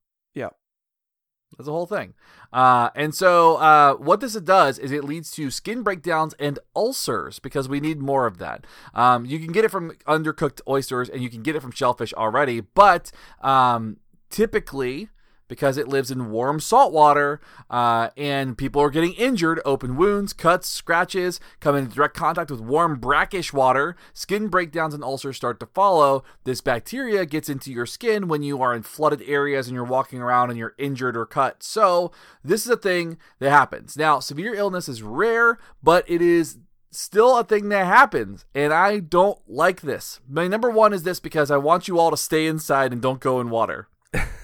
That's 1.58 1.66
the 1.66 1.72
whole 1.72 1.86
thing. 1.86 2.14
Uh, 2.52 2.90
and 2.96 3.14
so, 3.14 3.56
uh, 3.58 3.94
what 3.96 4.20
this 4.20 4.34
does 4.34 4.78
is 4.80 4.92
it 4.92 5.04
leads 5.04 5.32
to 5.32 5.50
skin 5.50 5.84
breakdowns 5.84 6.34
and 6.40 6.60
ulcers 6.76 7.40
because 7.40 7.68
we 7.70 7.80
need 7.80 8.00
more 8.00 8.26
of 8.26 8.38
that. 8.38 8.66
Um, 8.94 9.26
you 9.26 9.40
can 9.40 9.52
get 9.52 9.66
it 9.66 9.72
from 9.72 9.92
undercooked 10.08 10.62
oysters 10.68 11.10
and 11.10 11.22
you 11.22 11.30
can 11.30 11.42
get 11.42 11.56
it 11.56 11.62
from 11.62 11.72
shellfish 11.72 12.14
already, 12.14 12.62
but 12.62 13.12
um, 13.42 13.98
typically, 14.30 15.10
because 15.54 15.78
it 15.78 15.88
lives 15.88 16.10
in 16.10 16.32
warm 16.32 16.60
salt 16.60 16.92
water 16.92 17.40
uh, 17.70 18.10
and 18.18 18.58
people 18.58 18.82
are 18.82 18.90
getting 18.90 19.14
injured, 19.14 19.62
open 19.64 19.96
wounds, 19.96 20.34
cuts, 20.34 20.68
scratches, 20.68 21.40
come 21.60 21.76
in 21.76 21.90
direct 21.90 22.16
contact 22.16 22.50
with 22.50 22.60
warm, 22.60 23.00
brackish 23.00 23.54
water, 23.54 23.96
skin 24.16 24.48
breakdowns 24.48 24.96
and 24.96 25.04
ulcers 25.04 25.38
start 25.38 25.60
to 25.60 25.68
follow. 25.68 26.24
This 26.44 26.60
bacteria 26.60 27.24
gets 27.28 27.50
into 27.50 27.72
your 27.72 27.86
skin 27.86 28.28
when 28.28 28.42
you 28.42 28.64
are 28.64 28.74
in 28.74 28.82
flooded 28.82 29.22
areas 29.28 29.68
and 29.68 29.76
you're 29.76 29.84
walking 29.84 30.24
around 30.24 30.50
and 30.50 30.58
you're 30.58 30.74
injured 30.80 31.16
or 31.16 31.28
cut. 31.28 31.62
So, 31.62 32.12
this 32.44 32.66
is 32.66 32.72
a 32.72 32.76
thing 32.76 33.20
that 33.38 33.52
happens. 33.52 33.96
Now, 33.96 34.20
severe 34.20 34.56
illness 34.56 34.90
is 34.90 35.04
rare, 35.04 35.60
but 35.84 36.04
it 36.10 36.20
is 36.20 36.58
still 36.90 37.38
a 37.38 37.44
thing 37.44 37.70
that 37.70 37.86
happens 37.86 38.46
and 38.54 38.72
i 38.72 39.00
don't 39.00 39.40
like 39.48 39.82
this 39.82 40.20
my 40.30 40.48
number 40.48 40.70
one 40.70 40.94
is 40.94 41.02
this 41.02 41.20
because 41.20 41.50
i 41.50 41.58
want 41.58 41.88
you 41.88 41.98
all 41.98 42.12
to 42.12 42.18
stay 42.18 42.46
inside 42.46 42.94
and 42.94 43.02
don't 43.02 43.20
go 43.20 43.42
in 43.42 43.50
water 43.50 43.88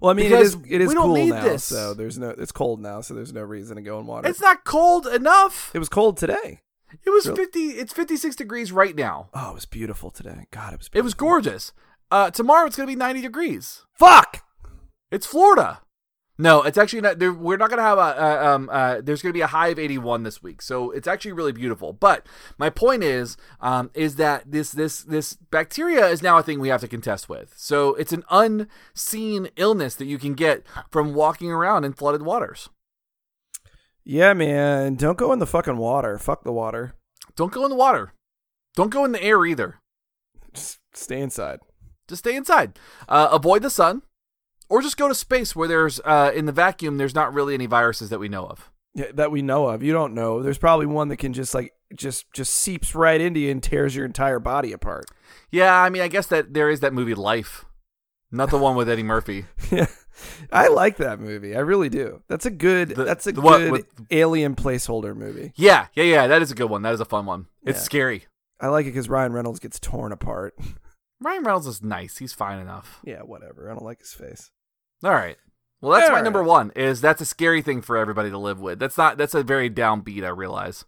Well, 0.00 0.10
I 0.10 0.14
mean, 0.14 0.28
Because 0.30 0.54
it 0.54 0.60
is 0.64 0.70
it 0.70 0.80
is 0.80 0.94
cool 0.94 1.26
now, 1.26 1.42
this. 1.42 1.64
so 1.64 1.94
there's 1.94 2.18
no. 2.18 2.30
It's 2.30 2.52
cold 2.52 2.80
now, 2.80 3.00
so 3.00 3.14
there's 3.14 3.32
no 3.32 3.42
reason 3.42 3.76
to 3.76 3.82
go 3.82 3.98
in 4.00 4.06
water. 4.06 4.28
it's 4.28 4.40
not 4.40 4.64
cold 4.64 5.06
enough 5.06 5.70
it 5.74 5.78
was 5.78 5.88
cold 5.88 6.16
today. 6.16 6.60
it 7.04 7.10
was 7.10 7.26
Really? 7.26 7.44
50 7.44 7.60
it's 7.70 7.92
56 7.92 8.36
degrees 8.36 8.72
right 8.72 8.94
now 8.96 9.28
Oh, 9.34 9.50
it 9.50 9.54
was 9.54 9.66
beautiful 9.66 10.10
today. 10.10 10.46
God, 10.50 10.72
it 10.74 10.78
was. 10.78 10.90
it 10.92 11.02
was 11.02 11.14
gorgeous 11.14 11.72
uh 12.10 12.30
tomorrow 12.30 12.66
it's 12.66 12.76
gonna 12.76 12.86
be 12.86 12.96
90 12.96 13.20
degrees 13.22 13.82
Fuck. 13.94 14.44
it's 15.10 15.26
florida 15.26 15.80
no 16.38 16.62
it's 16.62 16.78
actually 16.78 17.00
not 17.02 17.18
there, 17.18 17.32
we're 17.32 17.56
not 17.58 17.68
gonna 17.70 17.82
have 17.82 17.98
a 17.98 18.00
uh, 18.00 18.54
um 18.54 18.68
uh 18.72 19.00
there's 19.02 19.20
gonna 19.22 19.32
be 19.32 19.42
a 19.42 19.46
high 19.46 19.68
of 19.68 19.78
81 19.78 20.22
this 20.22 20.42
week 20.42 20.62
so 20.62 20.90
it's 20.90 21.06
actually 21.06 21.32
really 21.32 21.52
beautiful 21.52 21.92
but 21.92 22.26
my 22.58 22.70
point 22.70 23.02
is 23.02 23.36
um 23.60 23.90
is 23.94 24.16
that 24.16 24.50
this 24.50 24.72
this 24.72 25.02
this 25.02 25.34
bacteria 25.34 26.06
is 26.08 26.22
now 26.22 26.38
a 26.38 26.42
thing 26.42 26.58
we 26.58 26.68
have 26.68 26.80
to 26.80 26.88
contest 26.88 27.28
with 27.28 27.52
so 27.56 27.94
it's 27.96 28.12
an 28.12 28.24
unseen 28.30 29.48
illness 29.56 29.94
that 29.96 30.06
you 30.06 30.18
can 30.18 30.32
get 30.34 30.64
from 30.90 31.12
walking 31.14 31.50
around 31.52 31.84
in 31.84 31.92
flooded 31.92 32.22
waters 32.22 32.70
Yeah, 34.04 34.32
man. 34.34 34.96
Don't 34.96 35.16
go 35.18 35.32
in 35.32 35.38
the 35.38 35.46
fucking 35.46 35.76
water. 35.76 36.18
Fuck 36.18 36.42
the 36.44 36.52
water. 36.52 36.94
don't 37.36 37.52
go 37.52 37.64
in 37.64 37.70
the 37.70 37.76
water 37.76 38.14
don't 38.74 38.90
go 38.90 39.04
in 39.04 39.12
the 39.12 39.22
air 39.22 39.44
either 39.44 39.78
Just 40.54 40.78
stay 40.94 41.20
inside. 41.20 41.60
just 42.08 42.20
stay 42.24 42.34
inside 42.36 42.78
uh, 43.08 43.28
avoid 43.30 43.62
the 43.62 43.70
sun 43.70 44.02
or 44.72 44.82
just 44.82 44.96
go 44.96 45.06
to 45.08 45.14
space 45.14 45.54
where 45.54 45.68
there's 45.68 46.00
uh, 46.04 46.32
in 46.34 46.46
the 46.46 46.52
vacuum 46.52 46.96
there's 46.96 47.14
not 47.14 47.32
really 47.34 47.54
any 47.54 47.66
viruses 47.66 48.08
that 48.10 48.18
we 48.18 48.28
know 48.28 48.46
of 48.46 48.70
Yeah, 48.94 49.12
that 49.14 49.30
we 49.30 49.42
know 49.42 49.68
of. 49.68 49.82
You 49.82 49.92
don't 49.92 50.14
know. 50.14 50.42
There's 50.42 50.58
probably 50.58 50.86
one 50.86 51.08
that 51.08 51.18
can 51.18 51.32
just 51.32 51.54
like 51.54 51.72
just 51.94 52.24
just 52.32 52.54
seeps 52.54 52.94
right 52.94 53.20
into 53.20 53.38
you 53.40 53.50
and 53.50 53.62
tears 53.62 53.94
your 53.94 54.06
entire 54.06 54.38
body 54.38 54.72
apart. 54.72 55.04
yeah 55.50 55.74
i 55.82 55.90
mean 55.90 56.00
i 56.02 56.08
guess 56.08 56.26
that 56.28 56.54
there 56.54 56.70
is 56.70 56.80
that 56.80 56.94
movie 56.94 57.14
life 57.14 57.66
not 58.30 58.48
the 58.50 58.56
one 58.58 58.74
with 58.76 58.88
eddie 58.88 59.02
murphy 59.02 59.44
Yeah, 59.70 59.86
I 60.50 60.68
like 60.68 60.96
that 60.98 61.20
movie. 61.20 61.56
I 61.56 61.60
really 61.60 61.88
do. 61.88 62.22
That's 62.28 62.44
a 62.46 62.50
good. 62.50 62.90
The- 62.90 63.04
that's 63.04 63.26
a 63.26 63.32
the 63.32 63.40
what 63.40 63.58
good 63.58 63.72
with- 63.72 63.86
alien 64.10 64.54
placeholder 64.54 65.14
movie. 65.16 65.52
yeah 65.56 65.86
yeah 65.94 66.04
yeah 66.04 66.26
that 66.28 66.40
is 66.42 66.50
a 66.50 66.54
good 66.54 66.70
one 66.70 66.82
that 66.82 66.92
is 66.94 67.00
a 67.00 67.04
fun 67.06 67.24
one 67.26 67.46
it's 67.64 67.78
Yeah. 67.78 67.84
scary 67.84 68.24
I 68.60 68.68
like 68.68 68.84
it 68.86 68.90
because 68.90 69.08
Ryan 69.08 69.32
Reynolds 69.32 69.58
gets 69.60 69.80
torn 69.80 70.12
apart. 70.12 70.54
Ryan 71.20 71.44
Reynolds 71.44 71.66
is 71.66 71.82
nice. 71.82 72.18
He's 72.18 72.32
fine 72.32 72.58
enough. 72.60 73.00
Yeah, 73.04 73.20
whatever. 73.22 73.68
I 73.70 73.74
don't 73.74 73.84
like 73.84 73.98
his 74.00 74.12
face. 74.14 74.50
All 75.02 75.10
right. 75.12 75.36
Well, 75.80 75.92
that's 75.92 76.04
All 76.04 76.10
my 76.10 76.16
right. 76.18 76.24
number 76.24 76.42
one. 76.44 76.70
Is 76.76 77.00
that's 77.00 77.20
a 77.20 77.24
scary 77.26 77.60
thing 77.62 77.82
for 77.82 77.96
everybody 77.96 78.30
to 78.30 78.38
live 78.38 78.60
with. 78.60 78.78
That's 78.78 78.96
not. 78.96 79.18
That's 79.18 79.34
a 79.34 79.42
very 79.42 79.68
downbeat. 79.68 80.24
I 80.24 80.28
realize. 80.28 80.84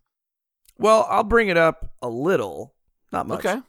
Well, 0.78 1.06
I'll 1.08 1.24
bring 1.24 1.48
it 1.48 1.56
up 1.56 1.92
a 2.02 2.08
little, 2.08 2.74
not 3.12 3.26
much. 3.26 3.44
Okay. 3.44 3.60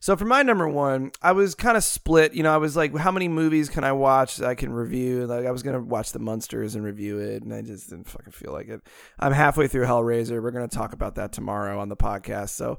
So 0.00 0.16
for 0.16 0.24
my 0.26 0.42
number 0.42 0.68
one, 0.68 1.12
I 1.22 1.32
was 1.32 1.54
kind 1.54 1.76
of 1.78 1.84
split. 1.84 2.34
You 2.34 2.42
know, 2.42 2.52
I 2.52 2.58
was 2.58 2.76
like, 2.76 2.94
how 2.96 3.10
many 3.10 3.28
movies 3.28 3.70
can 3.70 3.82
I 3.84 3.92
watch 3.92 4.36
that 4.36 4.48
I 4.48 4.54
can 4.54 4.72
review? 4.72 5.26
Like, 5.26 5.46
I 5.46 5.50
was 5.50 5.62
gonna 5.62 5.80
watch 5.80 6.12
The 6.12 6.18
Munsters 6.18 6.74
and 6.74 6.84
review 6.84 7.18
it, 7.18 7.42
and 7.42 7.52
I 7.54 7.62
just 7.62 7.88
didn't 7.88 8.08
fucking 8.08 8.32
feel 8.32 8.52
like 8.52 8.68
it. 8.68 8.82
I'm 9.18 9.32
halfway 9.32 9.66
through 9.68 9.86
Hellraiser. 9.86 10.42
We're 10.42 10.50
gonna 10.50 10.68
talk 10.68 10.92
about 10.92 11.14
that 11.14 11.32
tomorrow 11.32 11.80
on 11.80 11.88
the 11.88 11.96
podcast. 11.96 12.50
So, 12.50 12.78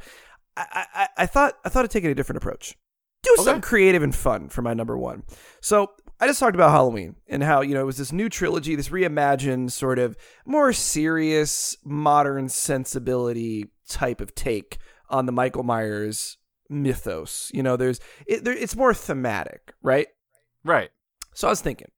I 0.55 0.85
I, 0.93 1.07
I 1.17 1.25
thought 1.25 1.55
I 1.65 1.69
thought 1.69 1.85
of 1.85 1.91
taking 1.91 2.11
a 2.11 2.15
different 2.15 2.37
approach. 2.37 2.75
Do 3.23 3.31
Okay. 3.33 3.43
something 3.43 3.61
creative 3.61 4.03
and 4.03 4.15
fun 4.15 4.49
for 4.49 4.61
my 4.61 4.75
number 4.75 4.95
one. 4.97 5.23
So 5.61 5.91
I 6.19 6.27
just 6.27 6.39
talked 6.39 6.55
about 6.55 6.71
Halloween 6.71 7.15
and 7.27 7.43
how 7.43 7.61
you 7.61 7.73
know 7.73 7.81
it 7.81 7.85
was 7.85 7.97
this 7.97 8.13
new 8.13 8.29
trilogy, 8.29 8.75
this 8.75 8.89
reimagined 8.89 9.71
sort 9.71 9.99
of 9.99 10.15
more 10.45 10.71
serious, 10.71 11.75
modern 11.83 12.49
sensibility 12.49 13.69
type 13.89 14.21
of 14.21 14.33
take 14.33 14.77
on 15.09 15.25
the 15.25 15.31
Michael 15.31 15.63
Myers 15.63 16.37
mythos. 16.69 17.51
You 17.53 17.63
know, 17.63 17.75
there's 17.75 17.99
it, 18.25 18.43
there, 18.43 18.55
it's 18.55 18.75
more 18.75 18.93
thematic, 18.93 19.73
right? 19.81 20.07
Right. 20.63 20.89
So 21.33 21.47
I 21.47 21.51
was 21.51 21.61
thinking, 21.61 21.91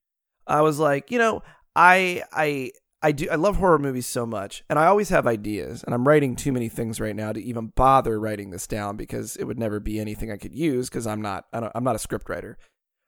I 0.47 0.61
was 0.61 0.79
like, 0.79 1.11
you 1.11 1.19
know, 1.19 1.43
I 1.75 2.23
I 2.33 2.71
I 3.03 3.11
do 3.11 3.29
I 3.29 3.35
love 3.35 3.57
horror 3.57 3.77
movies 3.77 4.07
so 4.07 4.25
much, 4.25 4.63
and 4.67 4.79
I 4.79 4.87
always 4.87 5.09
have 5.09 5.27
ideas, 5.27 5.83
and 5.83 5.93
I'm 5.93 6.07
writing 6.07 6.35
too 6.35 6.51
many 6.51 6.69
things 6.69 6.99
right 6.99 7.15
now 7.15 7.33
to 7.33 7.41
even 7.41 7.67
bother 7.67 8.19
writing 8.19 8.49
this 8.49 8.65
down 8.65 8.97
because 8.97 9.35
it 9.35 9.43
would 9.43 9.59
never 9.59 9.79
be 9.79 9.99
anything 9.99 10.31
I 10.31 10.37
could 10.37 10.55
use 10.55 10.89
because 10.89 11.05
I'm 11.05 11.21
not 11.21 11.45
I 11.53 11.59
don't, 11.59 11.71
I'm 11.75 11.83
not 11.83 11.95
a 11.95 11.99
script 11.99 12.29
writer, 12.29 12.57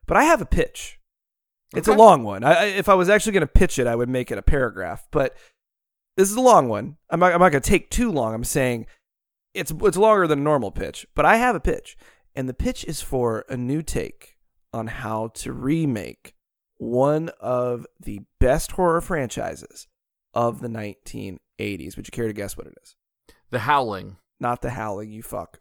but 0.05 0.17
I 0.17 0.23
have 0.23 0.39
a 0.41 0.45
pitch. 0.45 0.98
It's 1.75 1.87
a 1.87 1.93
long 1.93 2.23
one. 2.23 2.43
I, 2.43 2.53
I, 2.53 2.65
if 2.65 2.89
I 2.89 2.95
was 2.95 3.09
actually 3.09 3.33
going 3.33 3.41
to 3.41 3.47
pitch 3.47 3.77
it, 3.77 3.87
I 3.87 3.95
would 3.95 4.09
make 4.09 4.31
it 4.31 4.37
a 4.37 4.41
paragraph, 4.41 5.07
but 5.11 5.35
this 6.17 6.29
is 6.29 6.35
a 6.35 6.41
long 6.41 6.67
one. 6.67 6.97
I'm 7.09 7.19
not, 7.19 7.33
I'm 7.33 7.39
not 7.39 7.51
going 7.51 7.61
to 7.61 7.69
take 7.69 7.89
too 7.89 8.11
long. 8.11 8.33
I'm 8.33 8.43
saying 8.43 8.87
it's 9.53 9.71
it's 9.81 9.97
longer 9.97 10.27
than 10.27 10.39
a 10.39 10.43
normal 10.43 10.71
pitch, 10.71 11.05
but 11.15 11.25
I 11.25 11.37
have 11.37 11.55
a 11.55 11.59
pitch, 11.59 11.95
and 12.35 12.49
the 12.49 12.53
pitch 12.53 12.83
is 12.85 13.01
for 13.01 13.45
a 13.49 13.57
new 13.57 13.81
take 13.81 14.37
on 14.73 14.87
how 14.87 15.29
to 15.35 15.53
remake 15.53 16.33
one 16.77 17.29
of 17.39 17.85
the 17.99 18.21
best 18.39 18.73
horror 18.73 19.01
franchises 19.01 19.87
of 20.33 20.61
the 20.61 20.67
1980s. 20.67 21.95
Would 21.95 22.07
you 22.07 22.11
care 22.11 22.27
to 22.27 22.33
guess 22.33 22.57
what 22.57 22.67
it 22.67 22.73
is? 22.81 22.95
The 23.51 23.59
Howling. 23.59 24.17
Not 24.39 24.61
The 24.61 24.71
Howling, 24.71 25.11
you 25.11 25.21
fuck. 25.21 25.59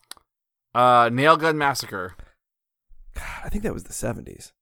Uh, 0.75 1.11
Nail 1.13 1.37
Gun 1.37 1.59
Massacre. 1.59 2.15
God, 3.15 3.25
I 3.45 3.49
think 3.49 3.65
that 3.65 3.75
was 3.75 3.85
the 3.85 3.93
70s. 3.93 4.53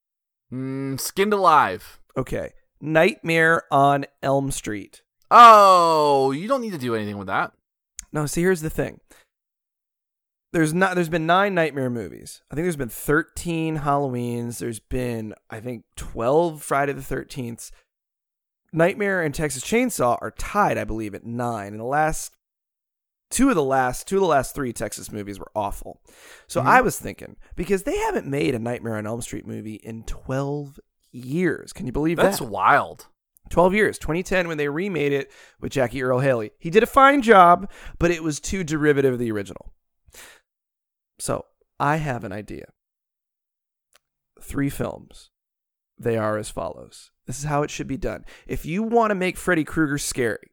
Mm, 0.53 1.01
Skinned 1.01 1.33
Alive. 1.33 2.01
Okay. 2.17 2.53
Nightmare 2.81 3.63
on 3.71 4.07
Elm 4.23 4.51
Street. 4.51 5.03
Oh, 5.31 6.31
you 6.31 6.47
don't 6.47 6.61
need 6.61 6.73
to 6.73 6.79
do 6.79 6.95
anything 6.95 7.19
with 7.19 7.27
that. 7.27 7.53
No, 8.13 8.27
see, 8.27 8.43
here's 8.43 8.61
the 8.61 8.71
thing. 8.71 9.01
There's 10.53 10.73
not. 10.73 10.95
There's 10.95 11.09
been 11.09 11.27
nine 11.27 11.55
Nightmare 11.55 11.91
movies. 11.91 12.43
I 12.51 12.55
think 12.55 12.65
there's 12.65 12.77
been 12.77 12.89
13 12.89 13.79
Halloweens. 13.79 14.59
There's 14.59 14.81
been, 14.81 15.35
I 15.51 15.61
think, 15.61 15.85
12 15.97 16.63
Friday 16.63 16.93
the 16.93 17.01
13th. 17.03 17.71
Nightmare 18.73 19.23
and 19.23 19.35
Texas 19.35 19.65
Chainsaw 19.65 20.17
are 20.21 20.31
tied, 20.31 20.79
I 20.79 20.85
believe, 20.85 21.15
at 21.15 21.27
nine. 21.27 21.69
And 21.69 21.81
the 21.81 21.85
last 21.85 22.33
two 23.31 23.49
of 23.49 23.55
the 23.55 23.63
last 23.63 24.07
two 24.09 24.17
of 24.17 24.21
the 24.23 24.27
last 24.29 24.55
three 24.55 24.73
Texas 24.73 25.11
movies 25.11 25.39
were 25.39 25.51
awful. 25.55 26.01
So 26.47 26.61
Mhm. 26.61 26.67
I 26.67 26.81
was 26.81 26.99
thinking 26.99 27.37
because 27.57 27.83
they 27.83 27.97
haven't 27.99 28.27
made 28.27 28.55
a 28.55 28.59
Nightmare 28.59 28.97
on 28.97 29.07
Elm 29.07 29.21
Street 29.23 29.47
movie 29.47 29.75
in 29.75 30.05
12 30.05 30.79
years. 31.13 31.73
Can 31.73 31.87
you 31.87 31.93
believe 31.93 32.17
That's 32.19 32.39
that? 32.39 32.45
That's 32.45 32.51
wild. 32.53 33.07
12 33.51 33.75
years 33.75 33.97
2010 34.01 34.49
when 34.49 34.59
they 34.59 34.69
remade 34.69 35.13
it 35.13 35.31
with 35.61 35.71
jackie 35.71 36.03
earle 36.03 36.19
haley 36.19 36.51
he 36.59 36.69
did 36.69 36.83
a 36.83 36.87
fine 36.87 37.23
job 37.23 37.71
but 37.97 38.11
it 38.11 38.21
was 38.21 38.41
too 38.41 38.65
derivative 38.65 39.13
of 39.13 39.21
the 39.21 39.31
original 39.31 39.73
so 41.21 41.45
i 41.79 41.95
have 41.95 42.25
an 42.25 42.33
idea 42.33 42.65
three 44.41 44.69
films 44.69 45.31
they 45.97 46.17
are 46.17 46.37
as 46.37 46.51
follows 46.51 47.13
this 47.27 47.39
is 47.39 47.45
how 47.45 47.63
it 47.63 47.71
should 47.71 47.87
be 47.87 47.97
done 47.97 48.25
if 48.49 48.67
you 48.67 48.83
want 48.83 49.13
to 49.13 49.15
make 49.15 49.37
freddy 49.37 49.63
krueger 49.63 49.97
scary 49.97 50.51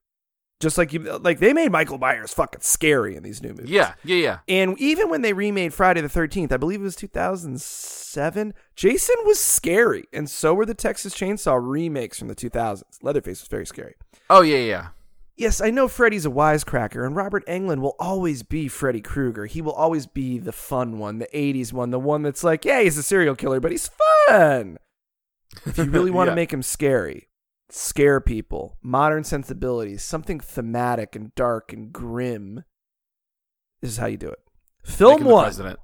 just 0.63 0.77
like 0.79 0.91
you 0.93 0.99
like 1.19 1.37
they 1.39 1.53
made 1.53 1.71
michael 1.71 1.97
myers 1.99 2.33
fucking 2.33 2.61
scary 2.61 3.15
in 3.15 3.21
these 3.21 3.41
new 3.43 3.49
movies 3.49 3.69
Yeah, 3.69 3.93
yeah, 4.03 4.15
yeah. 4.15 4.37
and 4.47 4.79
even 4.79 5.09
when 5.09 5.21
they 5.21 5.33
remade 5.33 5.73
Friday 5.73 6.01
the 6.01 6.07
13th, 6.07 6.51
I 6.51 6.57
believe 6.57 6.79
it 6.79 6.83
was 6.83 6.95
2007, 6.95 8.53
Jason 8.75 9.15
was 9.25 9.39
scary. 9.39 10.05
And 10.13 10.29
so 10.29 10.53
were 10.53 10.65
the 10.65 10.73
Texas 10.73 11.13
Chainsaw 11.13 11.59
remakes 11.61 12.17
from 12.19 12.27
the 12.27 12.35
2000s. 12.35 12.83
Leatherface 13.01 13.41
was 13.41 13.47
very 13.47 13.65
scary. 13.65 13.95
Oh, 14.29 14.41
yeah, 14.41 14.57
yeah. 14.57 14.87
Yes, 15.35 15.61
I 15.61 15.71
know 15.71 15.87
Freddy's 15.87 16.25
a 16.27 16.29
wisecracker, 16.29 17.05
and 17.05 17.15
Robert 17.15 17.45
Englund 17.47 17.81
will 17.81 17.95
always 17.99 18.43
be 18.43 18.67
Freddy 18.67 19.01
Krueger. 19.01 19.47
He 19.47 19.61
will 19.61 19.71
always 19.73 20.05
be 20.05 20.37
the 20.37 20.51
fun 20.51 20.99
one, 20.99 21.17
the 21.19 21.27
80s 21.33 21.73
one, 21.73 21.89
the 21.89 21.99
one 21.99 22.21
that's 22.21 22.43
like, 22.43 22.65
yeah, 22.65 22.81
he's 22.81 22.97
a 22.97 23.03
serial 23.03 23.35
killer, 23.35 23.59
but 23.59 23.71
he's 23.71 23.89
fun. 24.27 24.77
If 25.65 25.77
you 25.77 25.85
really 25.85 26.11
want 26.17 26.29
to 26.29 26.35
make 26.35 26.53
him 26.53 26.61
scary, 26.61 27.27
scare 27.73 28.21
people, 28.21 28.77
modern 28.83 29.23
sensibilities, 29.23 30.03
something 30.03 30.39
thematic 30.39 31.15
and 31.15 31.33
dark 31.35 31.73
and 31.73 31.91
grim, 31.91 32.63
this 33.81 33.91
is 33.91 33.97
how 33.97 34.05
you 34.05 34.17
do 34.17 34.29
it. 34.29 34.39
Film 34.83 35.13
Making 35.13 35.27
one. 35.27 35.43
president. 35.43 35.79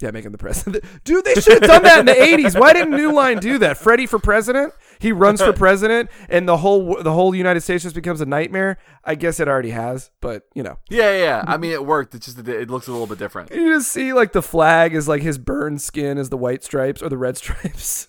Yeah, 0.00 0.10
making 0.10 0.32
the 0.32 0.38
president. 0.38 0.84
Dude, 1.04 1.24
they 1.24 1.34
should 1.34 1.62
have 1.62 1.70
done 1.70 1.82
that 1.84 2.00
in 2.00 2.06
the 2.06 2.12
80s. 2.12 2.58
Why 2.58 2.72
didn't 2.72 2.90
New 2.96 3.12
Line 3.12 3.38
do 3.38 3.58
that? 3.58 3.78
Freddy 3.78 4.06
for 4.06 4.18
president? 4.18 4.72
He 4.98 5.12
runs 5.12 5.40
for 5.40 5.52
president 5.56 6.10
and 6.28 6.48
the 6.48 6.56
whole 6.56 7.00
the 7.02 7.12
whole 7.12 7.34
United 7.34 7.60
States 7.60 7.84
just 7.84 7.94
becomes 7.94 8.20
a 8.20 8.26
nightmare. 8.26 8.78
I 9.04 9.14
guess 9.14 9.38
it 9.38 9.46
already 9.46 9.70
has, 9.70 10.10
but 10.20 10.42
you 10.54 10.62
know. 10.62 10.78
Yeah, 10.90 11.12
yeah, 11.12 11.18
yeah. 11.18 11.44
I 11.46 11.56
mean, 11.58 11.70
it 11.72 11.86
worked. 11.86 12.14
It's 12.14 12.26
just 12.26 12.38
it 12.46 12.70
looks 12.70 12.88
a 12.88 12.92
little 12.92 13.06
bit 13.06 13.18
different. 13.18 13.52
You 13.54 13.72
just 13.74 13.92
see 13.92 14.12
like 14.12 14.32
the 14.32 14.42
flag 14.42 14.94
is 14.94 15.06
like 15.08 15.22
his 15.22 15.38
burned 15.38 15.80
skin 15.80 16.18
is 16.18 16.28
the 16.28 16.36
white 16.38 16.64
stripes 16.64 17.00
or 17.02 17.08
the 17.08 17.18
red 17.18 17.36
stripes. 17.38 18.08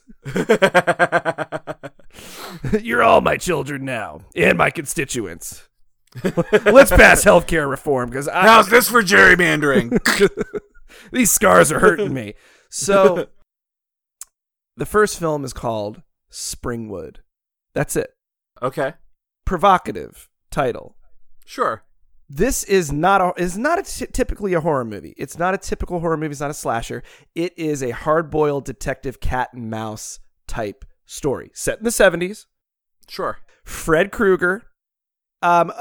You're 2.82 3.04
all 3.04 3.22
my 3.22 3.38
children 3.38 3.86
now 3.86 4.22
and 4.36 4.58
my 4.58 4.70
constituents. 4.70 5.68
Let's 6.24 6.92
pass 6.92 7.24
healthcare 7.26 7.70
reform 7.70 8.10
because 8.10 8.28
I 8.28 8.44
How's 8.44 8.70
this 8.70 8.90
for 8.90 9.02
gerrymandering? 9.02 10.00
These 11.12 11.32
scars 11.32 11.72
are 11.72 11.80
hurting 11.80 12.14
me. 12.14 12.36
So, 12.70 13.28
the 14.78 14.86
first 14.86 15.20
film 15.20 15.44
is 15.44 15.52
called 15.54 16.02
Springwood. 16.32 17.18
That's 17.74 17.96
it. 17.96 18.12
okay, 18.62 18.94
Provocative 19.46 20.30
title. 20.52 20.96
sure. 21.46 21.84
This 22.28 22.64
is 22.64 22.92
not 22.92 23.22
a 23.22 23.34
is 23.38 23.56
not 23.56 23.78
a 23.78 23.84
t- 23.84 24.08
typically 24.12 24.54
a 24.54 24.62
horror 24.62 24.84
movie. 24.86 25.14
It's 25.16 25.38
not 25.38 25.54
a 25.54 25.60
typical 25.60 26.00
horror 26.00 26.18
movie. 26.18 26.32
It's 26.32 26.40
not 26.42 26.50
a 26.50 26.56
slasher. 26.56 27.04
It 27.36 27.54
is 27.56 27.84
a 27.84 27.92
hard 27.92 28.32
boiled 28.32 28.66
detective 28.66 29.20
cat 29.20 29.50
and 29.54 29.70
mouse 29.70 30.20
type 30.48 30.86
story 31.06 31.52
set 31.54 31.78
in 31.80 31.84
the 31.84 31.92
seventies. 31.92 32.48
Sure. 33.08 33.38
Fred 33.64 34.12
Krueger. 34.12 34.64
Um, 35.42 35.72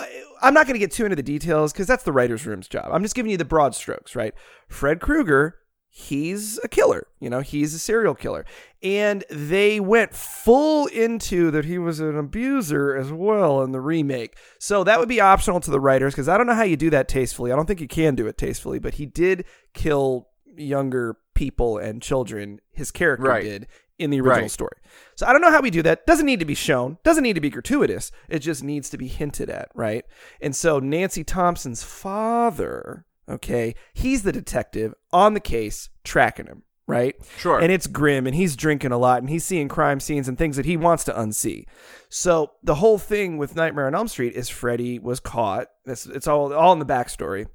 I'm 0.43 0.53
not 0.53 0.67
going 0.67 0.75
to 0.75 0.79
get 0.81 0.93
too 0.93 1.05
into 1.05 1.17
the 1.17 1.23
details 1.23 1.73
because 1.73 1.87
that's 1.87 2.05
the 2.05 2.13
writer's 2.13 2.45
room's 2.47 2.69
job. 2.69 2.91
I'm 2.93 3.03
just 3.03 3.15
giving 3.15 3.31
you 3.31 3.37
the 3.39 3.45
broad 3.47 3.75
strokes, 3.75 4.15
right? 4.15 4.35
Fred 4.69 5.01
Krueger, 5.01 5.57
he's 5.89 6.59
a 6.63 6.69
killer. 6.69 7.07
You 7.21 7.31
know, 7.31 7.41
he's 7.41 7.73
a 7.73 7.79
serial 7.79 8.15
killer. 8.15 8.45
And 8.83 9.25
they 9.31 9.81
went 9.81 10.15
full 10.15 10.87
into 10.89 11.51
that 11.53 11.65
he 11.65 11.79
was 11.79 12.01
an 12.01 12.19
abuser 12.19 12.95
as 12.95 13.11
well 13.11 13.63
in 13.63 13.73
the 13.73 13.81
remake. 13.81 14.37
So 14.59 14.85
that 14.85 14.99
would 14.99 15.09
be 15.09 15.21
optional 15.21 15.61
to 15.61 15.71
the 15.71 15.81
writers 15.81 16.13
because 16.13 16.29
I 16.29 16.37
don't 16.37 16.47
know 16.47 16.55
how 16.55 16.65
you 16.65 16.77
do 16.77 16.91
that 16.91 17.09
tastefully. 17.09 17.51
I 17.51 17.57
don't 17.57 17.67
think 17.67 17.81
you 17.81 17.89
can 17.89 18.15
do 18.15 18.27
it 18.27 18.37
tastefully, 18.37 18.79
but 18.79 18.95
he 18.95 19.07
did 19.07 19.47
kill 19.73 20.29
younger 20.57 21.17
people 21.35 21.79
and 21.79 22.03
children. 22.03 22.61
His 22.73 22.91
character 22.91 23.29
Right. 23.29 23.45
did 23.45 23.67
in 23.99 24.11
the 24.11 24.21
original 24.21 24.43
Right. 24.43 24.51
story. 24.51 24.77
So 25.15 25.27
I 25.27 25.33
don't 25.33 25.41
know 25.43 25.51
how 25.51 25.61
we 25.61 25.71
do 25.71 25.83
that. 25.83 26.07
Doesn't 26.07 26.27
need 26.27 26.41
to 26.41 26.45
be 26.45 26.55
shown. 26.55 26.99
Doesn't 27.05 27.23
need 27.23 27.35
to 27.35 27.41
be 27.41 27.51
gratuitous. 27.51 28.11
It 28.29 28.41
just 28.41 28.65
needs 28.65 28.91
to 28.91 28.99
be 28.99 29.07
hinted 29.07 29.49
at, 29.51 29.69
right? 29.75 30.05
And 30.41 30.55
so 30.57 30.79
Nancy 30.81 31.23
Thompson's 31.23 31.83
father, 31.83 33.05
okay, 33.29 33.75
he's 33.93 34.23
the 34.23 34.33
detective 34.33 34.95
on 35.13 35.35
the 35.35 35.41
case 35.41 35.89
tracking 36.03 36.47
him, 36.47 36.63
right? 36.87 37.15
Sure. 37.39 37.61
And 37.61 37.71
it's 37.73 37.87
grim 37.87 38.27
and 38.27 38.35
he's 38.35 38.57
drinking 38.57 38.93
a 38.93 38.99
lot 38.99 39.21
and 39.23 39.31
he's 39.31 39.45
seeing 39.45 39.69
crime 39.69 40.01
scenes 40.01 40.29
and 40.29 40.37
things 40.37 40.57
that 40.57 40.67
he 40.67 40.77
wants 40.77 41.05
to 41.05 41.13
unsee. 41.13 41.65
So 42.09 42.53
the 42.63 42.77
whole 42.77 42.99
thing 42.99 43.39
with 43.39 43.57
Nightmare 43.57 43.87
on 43.87 43.95
Elm 43.95 44.09
Street 44.09 44.35
is 44.35 44.49
Freddy 44.49 44.99
was 44.99 45.21
caught. 45.21 45.69
It's, 45.87 46.07
it's 46.07 46.27
all 46.27 46.53
all 46.53 46.73
in 46.73 46.79
the 46.81 46.87
backstory. 46.87 47.47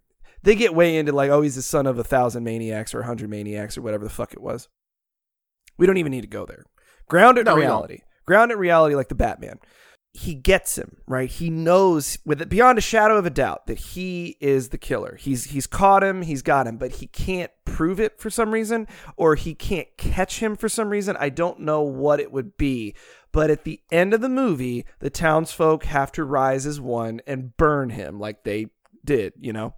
They 0.42 0.56
get 0.56 0.74
way 0.74 0.96
into 0.98 1.12
like, 1.12 1.30
oh, 1.30 1.42
he's 1.42 1.56
the 1.56 1.62
son 1.62 1.86
of 1.86 2.00
a 2.00 2.04
thousand 2.04 2.46
maniacs 2.46 2.94
or 2.96 3.02
a 3.02 3.06
hundred 3.06 3.30
maniacs 3.30 3.78
or 3.78 3.82
whatever 3.82 4.06
the 4.06 4.10
fuck 4.10 4.32
it 4.34 4.42
was. 4.42 4.70
We 5.80 5.88
don't 5.88 5.98
even 5.98 6.12
need 6.12 6.22
to 6.22 6.28
go 6.28 6.46
there. 6.46 6.66
Ground 7.08 7.40
it 7.40 7.46
No, 7.46 7.54
in 7.54 7.60
reality. 7.62 8.02
Ground 8.28 8.52
it 8.52 8.56
in 8.56 8.60
reality 8.60 8.94
like 8.96 9.08
the 9.10 9.16
Batman. 9.16 9.58
he 10.14 10.34
gets 10.36 10.78
him 10.78 10.98
right. 11.08 11.30
He 11.30 11.50
knows 11.50 12.18
with 12.26 12.42
it 12.42 12.50
beyond 12.50 12.78
a 12.78 12.82
shadow 12.82 13.16
of 13.18 13.26
a 13.26 13.30
doubt 13.32 13.68
that 13.68 13.78
he 13.80 14.38
is 14.42 14.70
the 14.70 14.78
killer. 14.78 15.16
He's 15.20 15.46
he's 15.46 15.66
caught 15.68 16.04
him, 16.04 16.22
he's 16.24 16.42
got 16.42 16.68
him, 16.68 16.78
but 16.78 16.94
he 16.94 17.08
can't 17.08 17.52
prove 17.66 18.00
it 18.00 18.20
for 18.20 18.30
some 18.30 18.52
reason, 18.52 18.88
or 19.18 19.36
he 19.36 19.54
can't 19.56 19.88
catch 19.98 20.40
him 20.40 20.56
for 20.56 20.68
some 20.70 20.90
reason. 20.90 21.16
I 21.20 21.30
don't 21.30 21.60
know 21.62 21.82
what 21.82 22.20
it 22.20 22.32
would 22.32 22.58
be. 22.58 22.96
But 23.32 23.52
at 23.52 23.64
the 23.64 23.82
end 23.92 24.14
of 24.16 24.22
the 24.22 24.30
movie, 24.30 24.86
the 25.00 25.12
townsfolk 25.12 25.84
have 25.86 26.12
to 26.14 26.24
rise 26.24 26.66
as 26.66 26.82
one 26.82 27.22
and 27.28 27.56
burn 27.56 27.92
him 27.92 28.20
like 28.20 28.44
they 28.44 28.68
did, 29.06 29.34
you 29.40 29.54
know? 29.54 29.76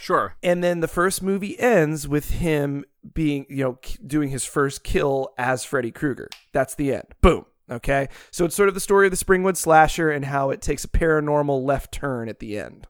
Sure. 0.00 0.34
And 0.42 0.62
then 0.64 0.80
the 0.80 0.88
first 0.88 1.22
movie 1.22 1.58
ends 1.60 2.08
with 2.08 2.30
him 2.30 2.84
being, 3.14 3.46
you 3.48 3.64
know, 3.64 3.78
doing 4.06 4.28
his 4.30 4.44
first 4.44 4.84
kill 4.84 5.30
as 5.38 5.64
Freddy 5.64 5.90
Krueger. 5.90 6.28
That's 6.52 6.74
the 6.74 6.92
end. 6.92 7.06
Boom. 7.20 7.46
Okay. 7.70 8.08
So 8.30 8.44
it's 8.44 8.56
sort 8.56 8.68
of 8.68 8.74
the 8.74 8.80
story 8.80 9.06
of 9.06 9.10
the 9.10 9.22
Springwood 9.22 9.56
slasher 9.56 10.10
and 10.10 10.24
how 10.24 10.50
it 10.50 10.62
takes 10.62 10.84
a 10.84 10.88
paranormal 10.88 11.64
left 11.64 11.92
turn 11.92 12.28
at 12.28 12.38
the 12.38 12.58
end. 12.58 12.86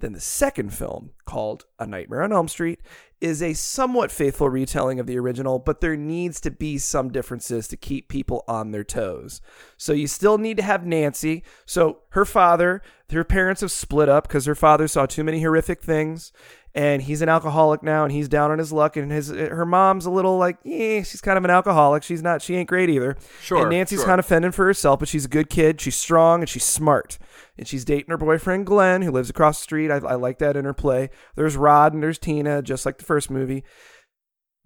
Then 0.00 0.12
the 0.12 0.20
second 0.20 0.74
film, 0.74 1.10
called 1.24 1.64
A 1.78 1.86
Nightmare 1.86 2.22
on 2.22 2.32
Elm 2.32 2.48
Street, 2.48 2.80
is 3.20 3.42
a 3.42 3.54
somewhat 3.54 4.12
faithful 4.12 4.50
retelling 4.50 5.00
of 5.00 5.06
the 5.06 5.18
original, 5.18 5.58
but 5.58 5.80
there 5.80 5.96
needs 5.96 6.40
to 6.42 6.50
be 6.50 6.76
some 6.76 7.10
differences 7.10 7.66
to 7.68 7.76
keep 7.76 8.08
people 8.08 8.44
on 8.46 8.70
their 8.70 8.84
toes. 8.84 9.40
So 9.78 9.92
you 9.92 10.06
still 10.06 10.36
need 10.36 10.58
to 10.58 10.62
have 10.62 10.84
Nancy. 10.84 11.42
So 11.64 12.00
her 12.10 12.26
father, 12.26 12.82
her 13.10 13.24
parents 13.24 13.62
have 13.62 13.70
split 13.70 14.08
up 14.08 14.28
because 14.28 14.44
her 14.44 14.54
father 14.54 14.88
saw 14.88 15.06
too 15.06 15.24
many 15.24 15.40
horrific 15.40 15.80
things. 15.80 16.32
And 16.76 17.02
he's 17.02 17.22
an 17.22 17.28
alcoholic 17.28 17.84
now, 17.84 18.02
and 18.02 18.10
he's 18.10 18.28
down 18.28 18.50
on 18.50 18.58
his 18.58 18.72
luck. 18.72 18.96
And 18.96 19.12
his 19.12 19.28
her 19.28 19.64
mom's 19.64 20.06
a 20.06 20.10
little 20.10 20.38
like, 20.38 20.58
yeah, 20.64 21.02
she's 21.02 21.20
kind 21.20 21.38
of 21.38 21.44
an 21.44 21.50
alcoholic. 21.50 22.02
She's 22.02 22.20
not, 22.20 22.42
she 22.42 22.56
ain't 22.56 22.68
great 22.68 22.90
either. 22.90 23.16
Sure, 23.40 23.60
And 23.60 23.70
Nancy's 23.70 24.00
sure. 24.00 24.06
kind 24.06 24.18
of 24.18 24.26
fending 24.26 24.50
for 24.50 24.64
herself, 24.64 24.98
but 24.98 25.06
she's 25.08 25.24
a 25.24 25.28
good 25.28 25.48
kid. 25.48 25.80
She's 25.80 25.94
strong 25.94 26.40
and 26.40 26.48
she's 26.48 26.64
smart. 26.64 27.16
And 27.56 27.68
she's 27.68 27.84
dating 27.84 28.10
her 28.10 28.16
boyfriend 28.16 28.66
Glenn, 28.66 29.02
who 29.02 29.12
lives 29.12 29.30
across 29.30 29.60
the 29.60 29.62
street. 29.62 29.92
I, 29.92 29.98
I 29.98 30.16
like 30.16 30.38
that 30.40 30.56
interplay. 30.56 31.10
There's 31.36 31.56
Rod 31.56 31.92
and 31.92 32.02
there's 32.02 32.18
Tina, 32.18 32.60
just 32.60 32.84
like 32.84 32.98
the 32.98 33.04
first 33.04 33.30
movie. 33.30 33.62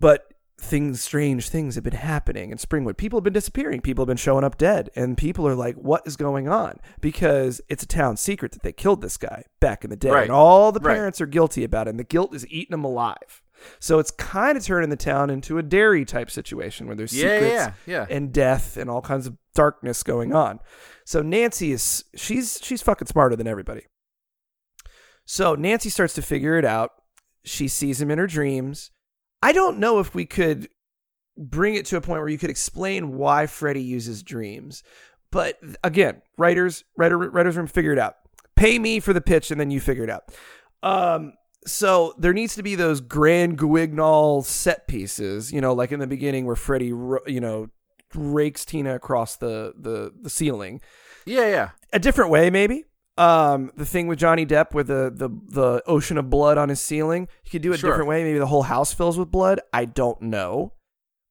But 0.01 0.33
things, 0.61 1.01
strange 1.01 1.49
things 1.49 1.77
have 1.77 1.85
been 1.85 1.93
happening 1.95 2.51
in 2.51 2.59
Springwood. 2.59 2.97
People 2.97 3.19
have 3.19 3.25
been 3.25 3.33
disappearing. 3.33 3.81
People 3.81 4.03
have 4.03 4.09
been 4.09 4.17
showing 4.17 4.45
up 4.45 4.59
dead. 4.59 4.91
And 4.97 5.17
people 5.17 5.47
are 5.47 5.55
like, 5.55 5.77
what 5.77 6.03
is 6.07 6.17
going 6.17 6.49
on? 6.49 6.79
Because 7.01 7.61
it's 7.69 7.85
a 7.85 7.87
town 7.87 8.17
secret 8.17 8.53
that 8.53 8.63
they 8.63 8.73
killed 8.73 9.01
this 9.01 9.17
guy 9.17 9.45
back 9.61 9.85
in 9.85 9.91
the 9.91 9.97
day. 9.97 10.11
Right. 10.11 10.23
And 10.25 10.33
all 10.33 10.73
the 10.73 10.81
Right. 10.81 10.95
parents 10.97 11.21
are 11.21 11.27
guilty 11.27 11.63
about 11.65 11.87
it. 11.87 11.91
And 11.91 11.99
the 11.99 12.05
guilt 12.05 12.35
is 12.35 12.47
eating 12.49 12.73
them 12.73 12.85
alive. 12.85 13.43
So 13.81 13.99
it's 13.99 14.11
kind 14.13 14.57
of 14.57 14.65
turning 14.65 14.89
the 14.91 14.97
town 14.97 15.31
into 15.31 15.59
a 15.59 15.63
Derry 15.63 16.05
type 16.05 16.31
situation 16.31 16.87
where 16.87 16.95
there's 16.97 17.13
Yeah, 17.17 17.23
secrets 17.41 17.53
yeah, 17.55 17.73
yeah. 17.87 18.07
and 18.09 18.33
death 18.33 18.77
and 18.77 18.89
all 18.89 19.01
kinds 19.03 19.27
of 19.27 19.37
darkness 19.55 20.03
going 20.05 20.33
on. 20.33 20.61
So 21.05 21.23
Nancy 21.23 21.73
is 21.73 22.05
she's 22.15 22.61
she's 22.63 22.83
fucking 22.83 23.09
smarter 23.09 23.35
than 23.35 23.49
everybody. 23.49 23.87
So 25.25 25.55
Nancy 25.55 25.89
starts 25.91 26.15
to 26.15 26.23
figure 26.23 26.57
it 26.57 26.65
out. 26.65 26.93
She 27.45 27.67
sees 27.69 28.01
him 28.01 28.11
in 28.11 28.19
her 28.19 28.27
dreams. 28.27 28.91
I 29.43 29.53
don't 29.53 29.79
know 29.79 30.01
if 30.01 30.15
we 30.15 30.27
could 30.27 30.69
bring 31.37 31.75
it 31.75 31.87
to 31.87 31.97
a 31.97 32.01
point 32.01 32.21
where 32.21 32.29
you 32.29 32.39
could 32.39 32.51
explain 32.51 33.17
why 33.17 33.47
Freddy 33.47 33.83
uses 33.83 34.23
dreams. 34.23 34.83
But 35.31 35.59
again, 35.85 36.23
writers, 36.37 36.85
writer, 36.97 37.19
writers 37.19 37.57
room, 37.57 37.67
figure 37.67 37.93
it 37.93 37.99
out. 37.99 38.17
Pay 38.57 38.79
me 38.79 38.99
for 38.99 39.13
the 39.13 39.21
pitch, 39.21 39.51
and 39.51 39.61
then 39.61 39.71
you 39.71 39.79
figure 39.81 40.03
it 40.03 40.11
out. 40.11 40.35
Um, 40.83 41.35
so 41.67 42.15
there 42.19 42.33
needs 42.33 42.57
to 42.57 42.63
be 42.63 42.75
those 42.75 43.01
grand 43.01 43.59
guignol 43.59 44.43
set 44.43 44.89
pieces, 44.89 45.53
you 45.53 45.61
know, 45.61 45.75
like 45.75 45.93
in 45.93 46.01
the 46.01 46.07
beginning 46.07 46.47
where 46.47 46.57
Freddy, 46.57 46.87
you 46.87 47.41
know, 47.41 47.69
rakes 48.15 48.65
Tina 48.65 48.95
across 48.95 49.37
the 49.37 49.75
the 49.79 50.13
the 50.23 50.31
ceiling 50.31 50.81
Yeah, 51.27 51.47
yeah. 51.47 51.71
a 51.93 51.99
different 51.99 52.31
way, 52.31 52.49
maybe. 52.49 52.85
Um, 53.19 53.73
the 53.77 53.85
thing 53.85 54.07
with 54.07 54.21
Johnny 54.21 54.47
Depp 54.47 54.75
with 54.75 54.87
the 54.87 55.13
the 55.13 55.29
the 55.29 55.83
ocean 55.87 56.19
of 56.19 56.31
blood 56.31 56.57
on 56.57 56.69
his 56.69 56.81
ceiling, 56.81 57.27
you 57.45 57.51
could 57.51 57.63
do 57.63 57.73
it 57.73 57.81
a 57.81 57.83
different 57.83 58.07
way. 58.07 58.23
Maybe 58.23 58.39
the 58.39 58.47
whole 58.47 58.63
house 58.63 58.95
fills 58.95 59.19
with 59.19 59.33
blood. 59.33 59.61
I 59.73 59.87
don't 59.87 60.23
know, 60.23 60.75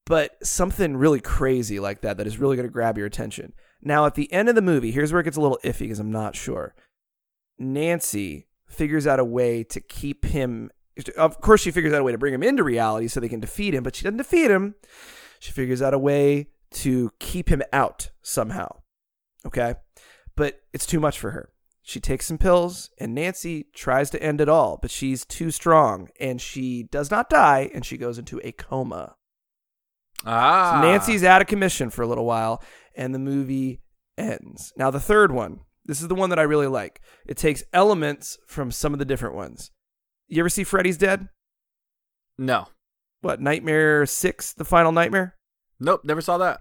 but 0.05 0.35
something 0.45 0.97
really 0.97 1.21
crazy 1.21 1.79
like 1.79 2.01
that 2.01 2.17
that 2.17 2.27
is 2.27 2.39
really 2.39 2.57
going 2.57 2.67
to 2.67 2.73
grab 2.73 2.97
your 2.97 3.07
attention. 3.07 3.53
Now, 3.81 4.05
at 4.05 4.15
the 4.15 4.31
end 4.33 4.49
of 4.49 4.55
the 4.55 4.61
movie, 4.61 4.91
here's 4.91 5.13
where 5.13 5.21
it 5.21 5.23
gets 5.23 5.37
a 5.37 5.41
little 5.41 5.59
iffy 5.63 5.79
because 5.79 5.99
I'm 5.99 6.11
not 6.11 6.35
sure. 6.35 6.75
Nancy 7.57 8.47
figures 8.67 9.07
out 9.07 9.19
a 9.19 9.25
way 9.25 9.63
to 9.63 9.79
keep 9.79 10.25
him. 10.25 10.69
Of 11.15 11.39
course, 11.39 11.61
she 11.61 11.71
figures 11.71 11.93
out 11.93 12.01
a 12.01 12.03
way 12.03 12.11
to 12.11 12.17
bring 12.17 12.33
him 12.33 12.43
into 12.43 12.65
reality 12.65 13.07
so 13.07 13.21
they 13.21 13.29
can 13.29 13.39
defeat 13.39 13.73
him, 13.73 13.83
but 13.83 13.95
she 13.95 14.03
doesn't 14.03 14.17
defeat 14.17 14.51
him. 14.51 14.75
She 15.39 15.53
figures 15.53 15.81
out 15.81 15.93
a 15.93 15.99
way 15.99 16.49
to 16.71 17.11
keep 17.19 17.49
him 17.49 17.61
out 17.71 18.09
somehow. 18.21 18.81
Okay? 19.45 19.75
But 20.35 20.59
it's 20.73 20.85
too 20.85 20.99
much 20.99 21.17
for 21.17 21.31
her. 21.31 21.49
She 21.87 22.01
takes 22.01 22.25
some 22.25 22.37
pills, 22.37 22.89
and 22.99 23.15
Nancy 23.15 23.67
tries 23.73 24.09
to 24.09 24.21
end 24.21 24.41
it 24.41 24.49
all, 24.49 24.77
but 24.81 24.91
she's 24.91 25.23
too 25.23 25.51
strong, 25.51 26.09
and 26.19 26.41
she 26.41 26.83
does 26.83 27.09
not 27.09 27.29
die, 27.29 27.71
and 27.73 27.85
she 27.85 27.95
goes 27.95 28.17
into 28.17 28.41
a 28.43 28.51
coma. 28.51 29.15
Ah. 30.25 30.81
So 30.81 30.85
Nancy's 30.85 31.23
out 31.23 31.41
of 31.41 31.47
commission 31.47 31.89
for 31.89 32.01
a 32.01 32.07
little 32.07 32.25
while, 32.25 32.61
and 32.97 33.15
the 33.15 33.19
movie 33.19 33.79
ends. 34.17 34.73
Now, 34.75 34.91
the 34.91 34.99
third 34.99 35.31
one, 35.31 35.61
this 35.85 36.01
is 36.01 36.09
the 36.09 36.15
one 36.15 36.29
that 36.29 36.39
I 36.39 36.41
really 36.41 36.67
like. 36.67 36.99
It 37.25 37.37
takes 37.37 37.63
elements 37.71 38.37
from 38.47 38.69
some 38.69 38.91
of 38.91 38.99
the 38.99 39.05
different 39.05 39.35
ones. 39.35 39.71
You 40.27 40.41
ever 40.41 40.49
see 40.49 40.65
Freddy's 40.65 40.97
Dead? 40.97 41.29
No. 42.37 42.67
What, 43.21 43.39
Nightmare 43.39 44.05
6, 44.05 44.53
the 44.55 44.65
final 44.65 44.91
nightmare? 44.91 45.37
Nope, 45.79 46.01
never 46.03 46.19
saw 46.19 46.37
that. 46.39 46.59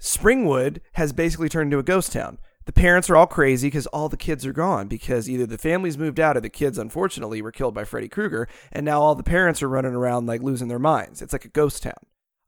Springwood 0.00 0.80
has 0.94 1.12
basically 1.12 1.48
turned 1.48 1.68
into 1.68 1.78
a 1.78 1.84
ghost 1.84 2.10
town. 2.10 2.38
The 2.66 2.72
parents 2.72 3.08
are 3.08 3.16
all 3.16 3.26
crazy 3.28 3.68
because 3.68 3.86
all 3.88 4.08
the 4.08 4.16
kids 4.16 4.44
are 4.44 4.52
gone 4.52 4.88
because 4.88 5.30
either 5.30 5.46
the 5.46 5.56
families 5.58 5.96
moved 5.96 6.18
out 6.20 6.36
or 6.36 6.40
the 6.40 6.48
kids, 6.50 6.78
unfortunately, 6.78 7.40
were 7.40 7.52
killed 7.52 7.74
by 7.74 7.84
Freddy 7.84 8.08
Krueger, 8.08 8.48
and 8.72 8.84
now 8.84 9.00
all 9.00 9.14
the 9.14 9.22
parents 9.22 9.62
are 9.62 9.68
running 9.68 9.94
around 9.94 10.26
like 10.26 10.42
losing 10.42 10.68
their 10.68 10.78
minds. 10.80 11.22
It's 11.22 11.32
like 11.32 11.44
a 11.44 11.48
ghost 11.48 11.82
town. 11.84 11.94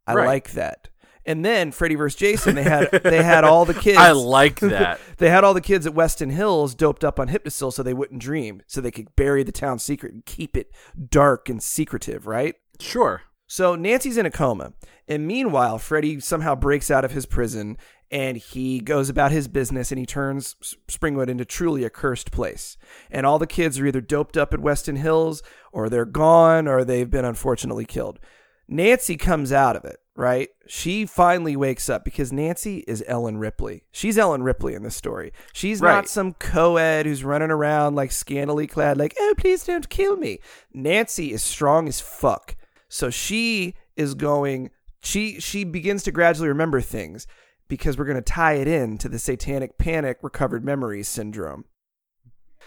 I 0.06 0.14
Right. 0.14 0.26
like 0.26 0.52
that. 0.52 0.88
And 1.24 1.44
then 1.44 1.72
Freddy 1.72 1.94
vs. 1.94 2.18
Jason, 2.18 2.54
they 2.54 2.62
had 2.62 2.90
they 3.04 3.22
had 3.22 3.44
all 3.44 3.64
the 3.64 3.74
kids. 3.74 3.98
I 3.98 4.12
like 4.12 4.60
that. 4.60 4.98
they 5.18 5.28
had 5.30 5.44
all 5.44 5.52
the 5.54 5.60
kids 5.60 5.86
at 5.86 5.92
Westin 5.94 6.32
Hills 6.32 6.74
doped 6.74 7.04
up 7.04 7.20
on 7.20 7.28
Hypnocil 7.28 7.72
so 7.72 7.82
they 7.82 7.94
wouldn't 7.94 8.20
dream, 8.22 8.62
so 8.66 8.80
they 8.80 8.90
could 8.90 9.14
bury 9.14 9.42
the 9.42 9.52
town 9.52 9.78
secret 9.78 10.14
and 10.14 10.24
keep 10.24 10.56
it 10.56 10.70
dark 11.10 11.48
and 11.48 11.62
secretive, 11.62 12.26
right? 12.26 12.54
Sure. 12.80 13.22
So 13.46 13.74
Nancy's 13.76 14.16
in 14.18 14.26
a 14.26 14.30
coma, 14.30 14.72
and 15.06 15.26
meanwhile, 15.26 15.78
Freddy 15.78 16.18
somehow 16.20 16.54
breaks 16.54 16.90
out 16.90 17.04
of 17.04 17.12
his 17.12 17.24
prison 17.24 17.78
and 18.10 18.36
he 18.36 18.80
goes 18.80 19.08
about 19.08 19.32
his 19.32 19.48
business 19.48 19.92
and 19.92 19.98
he 19.98 20.06
turns 20.06 20.56
Springwood 20.88 21.28
into 21.28 21.44
truly 21.44 21.84
a 21.84 21.90
cursed 21.90 22.30
place. 22.30 22.76
And 23.10 23.26
all 23.26 23.38
the 23.38 23.46
kids 23.46 23.78
are 23.78 23.86
either 23.86 24.00
doped 24.00 24.36
up 24.36 24.54
at 24.54 24.60
Westin 24.60 24.98
Hills 24.98 25.42
or 25.72 25.88
they're 25.88 26.04
gone 26.04 26.66
or 26.66 26.84
they've 26.84 27.10
been 27.10 27.24
unfortunately 27.24 27.84
killed. 27.84 28.18
Nancy 28.66 29.16
comes 29.16 29.50
out 29.50 29.76
of 29.76 29.84
it, 29.84 29.96
right? 30.14 30.48
She 30.66 31.06
finally 31.06 31.56
wakes 31.56 31.88
up 31.88 32.04
because 32.04 32.32
Nancy 32.32 32.84
is 32.86 33.02
Ellen 33.06 33.38
Ripley. 33.38 33.84
She's 33.90 34.18
Ellen 34.18 34.42
Ripley 34.42 34.74
in 34.74 34.82
this 34.82 34.96
story. 34.96 35.32
She's 35.54 35.80
not 35.80 36.08
some 36.08 36.34
co-ed 36.34 37.06
who's 37.06 37.24
running 37.24 37.50
around 37.50 37.94
like 37.94 38.12
scantily 38.12 38.66
clad, 38.66 38.98
like, 38.98 39.14
oh, 39.18 39.34
please 39.38 39.64
don't 39.64 39.88
kill 39.88 40.16
me. 40.16 40.40
Nancy 40.72 41.32
is 41.32 41.42
strong 41.42 41.88
as 41.88 42.00
fuck. 42.00 42.56
So 42.88 43.10
she 43.10 43.74
is 43.96 44.14
going 44.14 44.70
she 45.00 45.40
she 45.40 45.64
begins 45.64 46.02
to 46.02 46.12
gradually 46.12 46.48
remember 46.48 46.80
things 46.80 47.26
because 47.68 47.98
we're 47.98 48.04
going 48.04 48.16
to 48.16 48.22
tie 48.22 48.54
it 48.54 48.66
in 48.68 48.98
to 48.98 49.08
the 49.08 49.18
satanic 49.18 49.78
panic 49.78 50.18
recovered 50.22 50.64
memories 50.64 51.08
syndrome. 51.08 51.64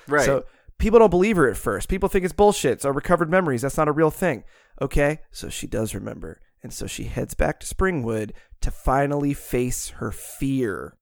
Right. 0.07 0.25
So 0.25 0.45
people 0.77 0.99
don't 0.99 1.09
believe 1.09 1.37
her 1.37 1.49
at 1.49 1.57
first. 1.57 1.89
People 1.89 2.09
think 2.09 2.23
it's 2.25 2.33
bullshit. 2.33 2.83
A 2.85 2.91
recovered 2.91 3.29
memories. 3.29 3.61
That's 3.61 3.77
not 3.77 3.87
a 3.87 3.91
real 3.91 4.11
thing. 4.11 4.43
Okay? 4.81 5.19
So 5.31 5.49
she 5.49 5.67
does 5.67 5.93
remember. 5.93 6.39
And 6.63 6.71
so 6.71 6.85
she 6.87 7.05
heads 7.05 7.33
back 7.33 7.59
to 7.59 7.67
Springwood 7.75 8.31
to 8.61 8.71
finally 8.71 9.33
face 9.33 9.89
her 9.97 10.11
fear 10.11 10.95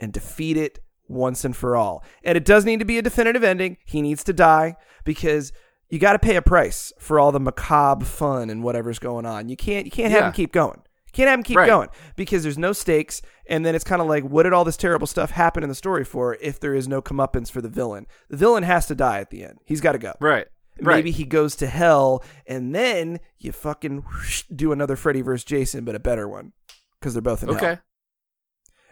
and 0.00 0.12
defeat 0.12 0.56
it 0.56 0.80
once 1.06 1.44
and 1.44 1.54
for 1.56 1.76
all. 1.76 2.02
And 2.24 2.36
it 2.36 2.44
does 2.44 2.64
need 2.64 2.80
to 2.80 2.84
be 2.84 2.98
a 2.98 3.02
definitive 3.02 3.44
ending. 3.44 3.76
He 3.84 4.02
needs 4.02 4.24
to 4.24 4.32
die 4.32 4.76
because 5.04 5.52
you 5.90 5.98
got 6.00 6.14
to 6.14 6.18
pay 6.18 6.34
a 6.34 6.42
price 6.42 6.92
for 6.98 7.20
all 7.20 7.30
the 7.30 7.38
macabre 7.38 8.04
fun 8.04 8.50
and 8.50 8.64
whatever's 8.64 8.98
going 8.98 9.26
on. 9.26 9.48
You 9.48 9.56
can't 9.56 9.84
you 9.84 9.92
can't 9.92 10.10
have 10.10 10.22
Yeah. 10.22 10.26
him 10.28 10.32
keep 10.32 10.52
going. 10.52 10.82
Can't 11.14 11.28
have 11.30 11.38
him 11.38 11.42
keep 11.44 11.56
Right. 11.56 11.66
going 11.66 11.88
because 12.16 12.42
there's 12.42 12.58
no 12.58 12.72
stakes, 12.72 13.22
and 13.48 13.64
then 13.64 13.74
it's 13.74 13.84
kind 13.84 14.02
of 14.02 14.08
like, 14.08 14.24
what 14.24 14.42
did 14.42 14.52
all 14.52 14.64
this 14.64 14.76
terrible 14.76 15.06
stuff 15.06 15.30
happen 15.30 15.62
in 15.62 15.68
the 15.70 15.74
story 15.74 16.04
for 16.04 16.36
if 16.40 16.60
there 16.60 16.74
is 16.74 16.86
no 16.86 17.00
comeuppance 17.00 17.50
for 17.50 17.62
the 17.62 17.68
villain? 17.68 18.06
The 18.28 18.36
villain 18.36 18.64
has 18.64 18.86
to 18.88 18.94
die 18.94 19.20
at 19.20 19.30
the 19.30 19.44
end. 19.44 19.58
He's 19.64 19.80
got 19.80 19.92
to 19.92 19.98
go. 19.98 20.12
right. 20.20 20.46
Maybe 20.80 20.88
Right. 20.88 21.06
he 21.14 21.24
goes 21.24 21.54
to 21.56 21.68
hell, 21.68 22.24
and 22.48 22.74
then 22.74 23.20
you 23.38 23.52
fucking 23.52 23.98
whoosh, 24.02 24.42
do 24.54 24.72
another 24.72 24.96
Freddy 24.96 25.22
vs. 25.22 25.44
Jason, 25.44 25.84
but 25.84 25.94
a 25.94 26.00
better 26.00 26.28
one 26.28 26.52
because 26.98 27.14
they're 27.14 27.22
both 27.22 27.44
in 27.44 27.48
hell. 27.48 27.56
Okay. 27.58 27.78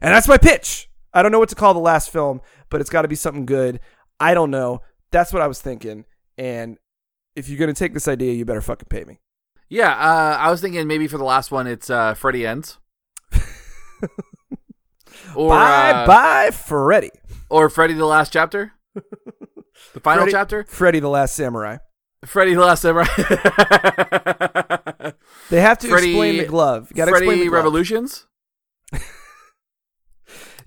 And 0.01 0.15
that's 0.15 0.29
my 0.29 0.39
pitch. 0.39 0.89
I 1.13 1.23
don't 1.23 1.33
know 1.33 1.41
what 1.41 1.49
to 1.49 1.55
call 1.57 1.75
the 1.75 1.81
last 1.81 2.11
film, 2.11 2.41
but 2.71 2.81
it's 2.81 2.89
got 2.91 3.03
to 3.03 3.09
be 3.09 3.17
something 3.17 3.47
good. 3.47 3.81
I 4.21 4.33
don't 4.33 4.51
know. 4.53 4.81
That's 5.11 5.33
what 5.33 5.43
I 5.43 5.49
was 5.49 5.61
thinking. 5.61 6.05
And 6.39 6.79
if 7.35 7.49
you're 7.49 7.59
going 7.59 7.75
to 7.75 7.79
take 7.79 7.95
this 7.95 8.07
idea, 8.07 8.33
you 8.33 8.45
better 8.45 8.61
fucking 8.61 8.87
pay 8.89 9.03
me. 9.05 9.19
Yeah, 9.73 9.93
uh, 9.93 10.37
I 10.39 10.51
was 10.51 10.61
thinking 10.61 10.87
maybe 10.87 11.09
for 11.09 11.17
the 11.17 11.25
last 11.25 11.51
one, 11.51 11.67
it's 11.67 11.89
uh, 11.89 12.13
Freddy 12.13 12.47
Ends. 12.47 12.77
Or 15.37 15.51
bye 15.51 15.91
uh, 15.93 16.07
bye, 16.07 16.51
Freddy. 16.51 17.11
or 17.49 17.71
Freddy 17.71 17.95
the 17.95 18.05
Last 18.05 18.33
Chapter, 18.35 18.73
the 18.95 20.01
final 20.01 20.25
Freddy- 20.25 20.33
chapter, 20.33 20.65
Freddy 20.69 21.01
the 21.01 21.09
Last 21.09 21.35
Samurai. 21.35 21.79
Freddy 22.27 22.53
the 22.55 22.61
Last 22.61 22.83
Samurai, 22.83 23.07
They 25.51 25.61
have 25.61 25.79
to 25.79 25.89
Freddy- 25.89 26.11
explain 26.11 26.37
the 26.39 26.45
glove. 26.45 26.89
You 26.91 26.97
got 26.97 27.07
to 27.07 27.13
Freddy 27.13 27.27
explain 27.27 27.41
the 27.41 27.47
glove. 27.49 27.65
Revolutions. 27.65 28.27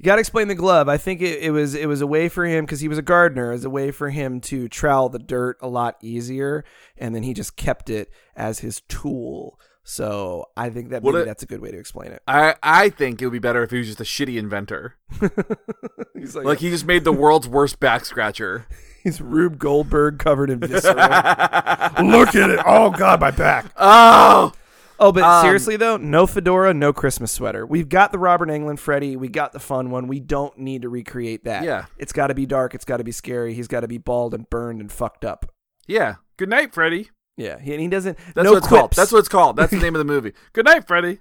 You 0.06 0.12
got 0.12 0.18
to 0.18 0.20
explain 0.20 0.48
the 0.50 0.54
glove. 0.54 0.88
I 0.88 0.98
think 0.98 1.24
it, 1.24 1.40
it 1.42 1.50
was 1.50 1.74
it 1.74 1.88
was 1.88 2.00
a 2.00 2.06
way 2.06 2.30
for 2.30 2.46
him 2.46 2.64
because 2.64 2.80
he 2.80 2.88
was 2.88 3.00
a 3.00 3.02
gardener. 3.02 3.50
It 3.50 3.54
was 3.56 3.66
a 3.66 3.72
way 3.72 3.90
for 3.90 4.12
him 4.12 4.40
to 4.42 4.70
trowel 4.70 5.10
the 5.10 5.18
dirt 5.18 5.58
a 5.62 5.68
lot 5.68 5.98
easier, 6.00 6.64
and 6.96 7.16
then 7.16 7.24
he 7.24 7.34
just 7.34 7.56
kept 7.56 7.90
it 7.90 8.12
as 8.36 8.60
his 8.60 8.82
tool. 8.82 9.60
So 9.84 10.46
I 10.56 10.70
think 10.70 10.90
that 10.92 11.04
maybe 11.04 11.18
it- 11.18 11.26
that's 11.26 11.42
a 11.42 11.48
good 11.48 11.60
way 11.60 11.72
to 11.72 11.80
explain 11.80 12.12
it. 12.12 12.22
I 12.28 12.54
I 12.62 12.90
think 12.90 13.20
it 13.20 13.26
would 13.26 13.32
be 13.34 13.40
better 13.40 13.64
if 13.64 13.72
he 13.72 13.80
was 13.80 13.88
just 13.88 14.00
a 14.00 14.04
shitty 14.04 14.38
inventor. 14.38 14.96
He's 16.14 16.36
like, 16.36 16.46
Like 16.46 16.60
he 16.60 16.70
just 16.70 16.86
made 16.86 17.04
the 17.04 17.12
world's 17.12 17.48
worst 17.48 17.80
back 17.80 18.06
scratcher. 18.06 18.68
he's 19.04 19.20
Rube 19.22 19.58
Goldberg 19.58 20.20
covered 20.20 20.52
in 20.52 20.60
viscera. 20.60 21.96
Look 22.04 22.36
at 22.36 22.52
it! 22.52 22.60
Oh 22.64 22.92
God, 22.92 23.20
my 23.22 23.32
back. 23.32 23.66
Oh, 23.76 24.54
Oh, 25.00 25.12
but 25.12 25.24
Um, 25.24 25.44
seriously 25.44 25.76
though, 25.78 25.98
no 25.98 26.26
fedora, 26.26 26.74
no 26.74 26.94
Christmas 26.94 27.32
sweater. 27.32 27.66
We've 27.66 27.90
got 27.90 28.12
the 28.12 28.20
Robert 28.20 28.50
Englund 28.50 28.80
Freddy. 28.80 29.16
We 29.18 29.28
got 29.28 29.52
the 29.52 29.60
fun 29.60 29.90
one. 29.92 30.08
We 30.08 30.20
don't 30.20 30.58
need 30.58 30.84
to 30.84 30.90
recreate 30.90 31.44
that. 31.46 31.64
Yeah. 31.64 31.86
it's 31.98 32.14
got 32.14 32.28
to 32.28 32.34
be 32.34 32.46
dark. 32.46 32.74
It's 32.74 32.86
got 32.86 32.98
to 32.98 33.04
be 33.04 33.12
scary. 33.12 33.54
He's 33.54 33.68
got 33.68 33.82
to 33.82 33.88
be 33.88 33.98
bald 33.98 34.34
and 34.34 34.50
burned 34.50 34.80
and 34.82 34.92
fucked 34.92 35.26
up. 35.26 35.52
yeah. 35.88 36.16
Good 36.38 36.50
night, 36.50 36.74
Freddy. 36.74 37.12
Yeah, 37.38 37.60
he, 37.60 37.72
and 37.74 37.82
he 37.82 37.88
doesn't. 37.88 38.18
That's 38.34 38.44
no 38.46 38.52
what 38.52 38.58
it's 38.60 38.68
called. 38.68 38.82
quips. 38.82 38.98
That's 38.98 39.12
what 39.12 39.20
it's 39.20 39.30
called. 39.30 39.56
That's 39.58 39.72
the 39.72 39.80
name 39.80 39.96
of 39.96 40.00
the 40.00 40.06
movie. 40.06 40.34
Good 40.54 40.66
night, 40.66 40.86
Freddy. 40.88 41.20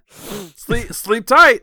Sleep 0.56 0.92
sleep 0.92 1.26
tight. 1.26 1.62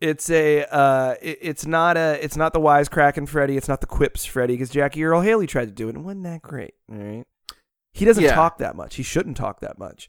it's 0.00 0.28
a. 0.30 0.64
Uh, 0.70 1.14
it- 1.22 1.38
it's 1.42 1.64
not 1.66 1.96
a. 1.96 2.22
It's 2.22 2.36
not 2.36 2.52
the 2.52 2.60
wisecracking 2.60 3.28
Freddy. 3.28 3.56
It's 3.56 3.68
not 3.68 3.80
the 3.80 3.86
quips 3.86 4.24
Freddy 4.26 4.54
because 4.54 4.68
Jackie 4.70 5.04
Earle 5.04 5.22
Haley 5.22 5.46
tried 5.46 5.66
to 5.66 5.72
do 5.72 5.88
it 5.88 5.94
and 5.94 6.04
wasn't 6.04 6.24
that 6.24 6.42
great. 6.42 6.74
All 6.90 6.98
right, 6.98 7.24
he 7.94 8.04
doesn't 8.04 8.22
Yeah. 8.24 8.34
talk 8.34 8.58
that 8.58 8.76
much. 8.76 8.96
He 8.96 9.02
shouldn't 9.02 9.36
talk 9.38 9.60
that 9.60 9.78
much. 9.78 10.08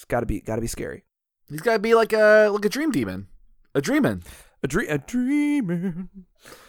It's 0.00 0.06
got 0.06 0.20
to 0.20 0.26
be. 0.26 0.40
Got 0.40 0.54
to 0.54 0.62
be 0.62 0.66
scary. 0.66 1.04
He's 1.50 1.60
got 1.60 1.74
to 1.74 1.78
be 1.78 1.94
like 1.94 2.14
a 2.14 2.48
like 2.50 2.64
a 2.64 2.70
dream 2.70 2.90
demon, 2.90 3.28
a 3.74 3.82
dreamin', 3.82 4.22
A 4.62 4.66
dream. 4.66 4.88
A 4.88 4.96
dreamer. 4.98 6.08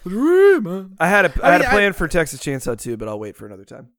a 0.05 0.09
dreamin'. 0.09 0.97
I 0.99 1.07
had 1.07 1.23
a. 1.25 1.31
I, 1.41 1.47
I 1.47 1.51
had 1.53 1.61
mean, 1.61 1.65
a 1.65 1.69
I- 1.69 1.71
plan 1.71 1.93
for 1.93 2.07
Texas 2.09 2.41
Chainsaw 2.41 2.77
too, 2.77 2.97
but 2.97 3.07
I'll 3.07 3.19
wait 3.19 3.37
for 3.37 3.45
another 3.45 3.63
time. 3.63 3.89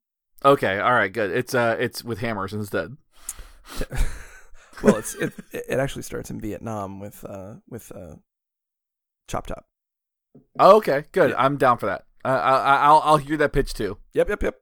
Okay, 0.45 0.77
all 0.79 0.93
right, 0.93 1.11
good. 1.11 1.31
It's 1.31 1.55
uh, 1.55 1.75
it's 1.79 2.03
with 2.03 2.19
hammers 2.19 2.53
instead. 2.53 2.95
Well, 4.81 4.97
it's 4.97 5.13
it, 5.15 5.31
it 5.53 5.79
actually 5.79 6.01
starts 6.01 6.29
in 6.29 6.41
Vietnam 6.41 6.99
with 6.99 7.23
uh 7.23 7.55
with 7.69 7.91
uh 7.95 8.15
Chop 9.29 9.47
Top. 9.47 9.65
Oh, 10.59 10.77
okay, 10.77 11.05
good. 11.13 11.29
Yeah. 11.29 11.35
I'm 11.37 11.57
down 11.57 11.77
for 11.77 11.85
that. 11.85 12.03
Uh, 12.25 12.27
I, 12.29 12.57
I- 12.57 12.83
I'll 12.85 13.01
I'll 13.05 13.17
hear 13.17 13.37
that 13.37 13.53
pitch 13.53 13.73
too. 13.73 13.97
Yep, 14.13 14.29
yep, 14.29 14.43
yep. 14.43 14.55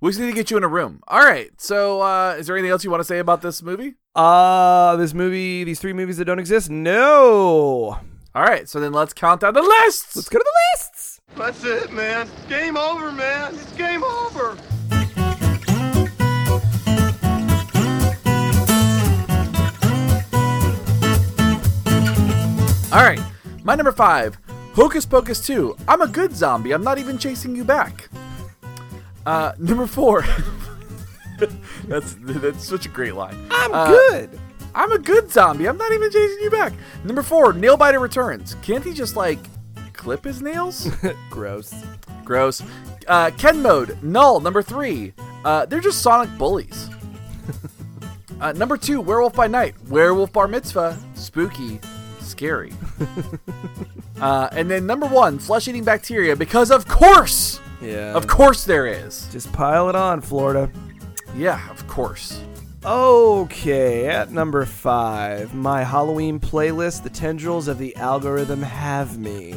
We 0.00 0.10
just 0.10 0.20
need 0.20 0.26
to 0.28 0.32
get 0.32 0.50
you 0.50 0.56
in 0.56 0.62
a 0.62 0.68
room. 0.68 1.02
All 1.08 1.18
right. 1.18 1.50
So, 1.60 2.00
uh, 2.02 2.36
is 2.38 2.46
there 2.46 2.56
anything 2.56 2.70
else 2.70 2.84
you 2.84 2.90
want 2.90 3.00
to 3.00 3.04
say 3.04 3.18
about 3.18 3.42
this 3.42 3.62
movie? 3.62 3.94
Uh 4.14 4.96
this 4.96 5.14
movie, 5.14 5.64
these 5.64 5.80
three 5.80 5.92
movies 5.92 6.16
that 6.18 6.24
don't 6.24 6.38
exist. 6.38 6.70
No. 6.70 7.98
All 8.34 8.42
right. 8.42 8.68
So 8.68 8.80
then 8.80 8.92
let's 8.92 9.12
count 9.12 9.40
down 9.40 9.54
the 9.54 9.62
lists. 9.62 10.16
Let's 10.16 10.28
go 10.28 10.38
to 10.38 10.44
the 10.44 10.76
lists. 10.76 11.20
That's 11.36 11.64
it, 11.64 11.92
man. 11.92 12.28
Game 12.48 12.76
over, 12.76 13.12
man. 13.12 13.54
It's 13.54 13.72
game 13.72 14.02
over. 14.02 14.56
All 22.90 23.04
right. 23.04 23.20
My 23.64 23.74
number 23.74 23.92
five, 23.92 24.38
Hocus 24.72 25.04
Pocus 25.04 25.44
2. 25.46 25.76
I'm 25.86 26.00
a 26.00 26.08
good 26.08 26.34
zombie. 26.34 26.72
I'm 26.72 26.82
not 26.82 26.98
even 26.98 27.18
chasing 27.18 27.54
you 27.54 27.62
back. 27.64 28.08
Uh, 29.28 29.52
number 29.58 29.86
four. 29.86 30.24
that's 31.86 32.16
that's 32.18 32.64
such 32.66 32.86
a 32.86 32.88
great 32.88 33.14
line. 33.14 33.36
I'm 33.50 33.74
Uh, 33.74 33.86
good. 33.88 34.40
I'm 34.74 34.90
a 34.92 34.98
good 34.98 35.30
zombie. 35.30 35.68
I'm 35.68 35.76
not 35.76 35.92
even 35.92 36.10
chasing 36.10 36.38
you 36.42 36.50
back. 36.50 36.72
Number 37.04 37.22
four, 37.22 37.52
nail 37.52 37.76
biter 37.76 37.98
returns. 38.00 38.56
Can't 38.62 38.82
he 38.82 38.94
just 38.94 39.16
like 39.16 39.38
clip 39.92 40.24
his 40.24 40.40
nails? 40.40 40.88
Gross. 41.30 41.74
Gross. 42.24 42.62
Uh, 43.06 43.30
Ken 43.36 43.60
mode, 43.60 44.02
null. 44.02 44.40
Number 44.40 44.62
three, 44.62 45.12
uh, 45.44 45.66
they're 45.66 45.80
just 45.80 46.00
Sonic 46.00 46.30
bullies. 46.38 46.88
uh, 48.40 48.52
number 48.52 48.76
two, 48.78 49.00
Werewolf 49.02 49.34
by 49.34 49.46
Night, 49.46 49.74
Werewolf 49.88 50.32
Bar 50.32 50.48
Mitzvah, 50.48 50.98
spooky, 51.14 51.80
scary. 52.20 52.72
uh, 54.20 54.48
and 54.52 54.70
then 54.70 54.86
number 54.86 55.06
one, 55.06 55.38
flesh 55.38 55.68
eating 55.68 55.84
bacteria, 55.84 56.34
because 56.36 56.70
of 56.70 56.86
course, 56.88 57.60
Yeah. 57.80 58.14
of 58.14 58.26
course 58.26 58.64
there 58.64 58.86
is. 58.86 59.28
Just 59.30 59.52
pile 59.52 59.88
it 59.88 59.94
on, 59.94 60.20
Florida. 60.20 60.70
Yeah, 61.36 61.68
of 61.70 61.86
course. 61.86 62.40
Okay, 62.84 64.06
at 64.06 64.30
number 64.30 64.64
five, 64.64 65.52
my 65.54 65.82
Halloween 65.82 66.38
playlist, 66.40 67.02
The 67.02 67.10
Tendrils 67.10 67.68
of 67.68 67.78
the 67.78 67.94
Algorithm 67.96 68.62
Have 68.62 69.18
Me. 69.18 69.54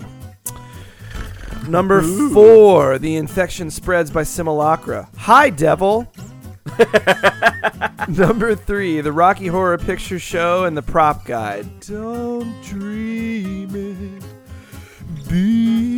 Number 1.67 2.01
four, 2.33 2.97
The 2.97 3.15
Infection 3.15 3.69
Spreads 3.69 4.09
by 4.09 4.23
Simulacra. 4.23 5.07
Hi, 5.17 5.49
devil. 5.51 6.11
Number 8.07 8.55
three, 8.55 9.01
The 9.01 9.11
Rocky 9.11 9.47
Horror 9.47 9.77
Picture 9.77 10.19
Show 10.19 10.65
and 10.65 10.75
the 10.75 10.81
Prop 10.81 11.23
Guide. 11.25 11.67
Don't 11.81 12.61
dream 12.63 13.75
it, 13.75 15.29
be. 15.29 15.90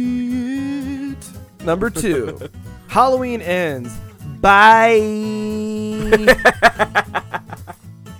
Number 1.63 1.89
two, 1.91 2.39
Halloween 2.87 3.41
Ends. 3.41 3.95
Bye. 4.41 4.99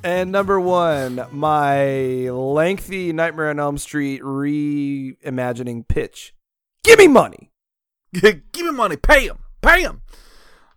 And 0.05 0.33
number 0.33 0.59
one, 0.59 1.25
my 1.31 2.29
lengthy 2.29 3.13
Nightmare 3.13 3.49
on 3.49 3.59
Elm 3.59 3.77
Street 3.77 4.21
reimagining 4.21 5.87
pitch. 5.87 6.35
Give 6.83 6.99
me 6.99 7.07
money. 7.07 7.51
Give 8.13 8.41
me 8.57 8.71
money, 8.71 8.97
pay 8.97 9.27
him, 9.27 9.37
pay 9.61 9.81
him. 9.81 10.01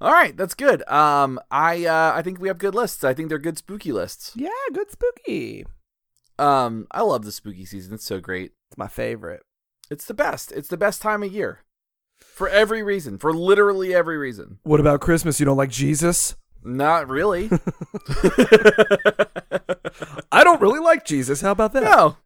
All 0.01 0.13
right, 0.13 0.37
that's 0.37 0.55
good. 0.55 0.89
Um, 0.89 1.41
I 1.51 1.87
uh, 1.87 2.13
I 2.15 2.23
think 2.23 2.39
we 2.39 2.47
have 2.47 2.59
good 2.59 2.77
lists. 2.77 3.03
I 3.03 3.15
think 3.15 3.29
they're 3.29 3.39
good 3.39 3.59
spooky 3.59 3.91
lists. 3.91 4.33
Yeah, 4.37 4.51
good 4.73 4.93
spooky. 4.93 5.67
Um, 6.39 6.87
I 6.93 7.03
love 7.03 7.25
the 7.25 7.33
spooky 7.33 7.65
season. 7.65 7.95
It's 7.95 8.05
so 8.07 8.21
great. 8.21 8.53
It's 8.71 8.79
my 8.79 8.87
favorite. 8.87 9.43
It's 9.91 10.05
the 10.05 10.15
best. 10.15 10.53
It's 10.53 10.69
the 10.69 10.77
best 10.77 11.03
time 11.03 11.25
of 11.25 11.33
year. 11.33 11.65
For 12.37 12.51
every 12.51 12.83
reason. 12.83 13.17
For 13.17 13.33
literally 13.33 13.95
every 13.95 14.19
reason. 14.19 14.59
What 14.63 14.79
about 14.79 15.01
Christmas? 15.01 15.41
You 15.41 15.47
don't 15.47 15.57
like 15.57 15.71
Jesus? 15.71 16.37
Not 16.63 17.09
really. 17.09 17.49
I 20.31 20.45
don't 20.45 20.61
really 20.61 20.81
like 20.81 21.07
Jesus. 21.07 21.41
How 21.41 21.53
about 21.53 21.73
that? 21.73 21.83
no. 21.83 22.19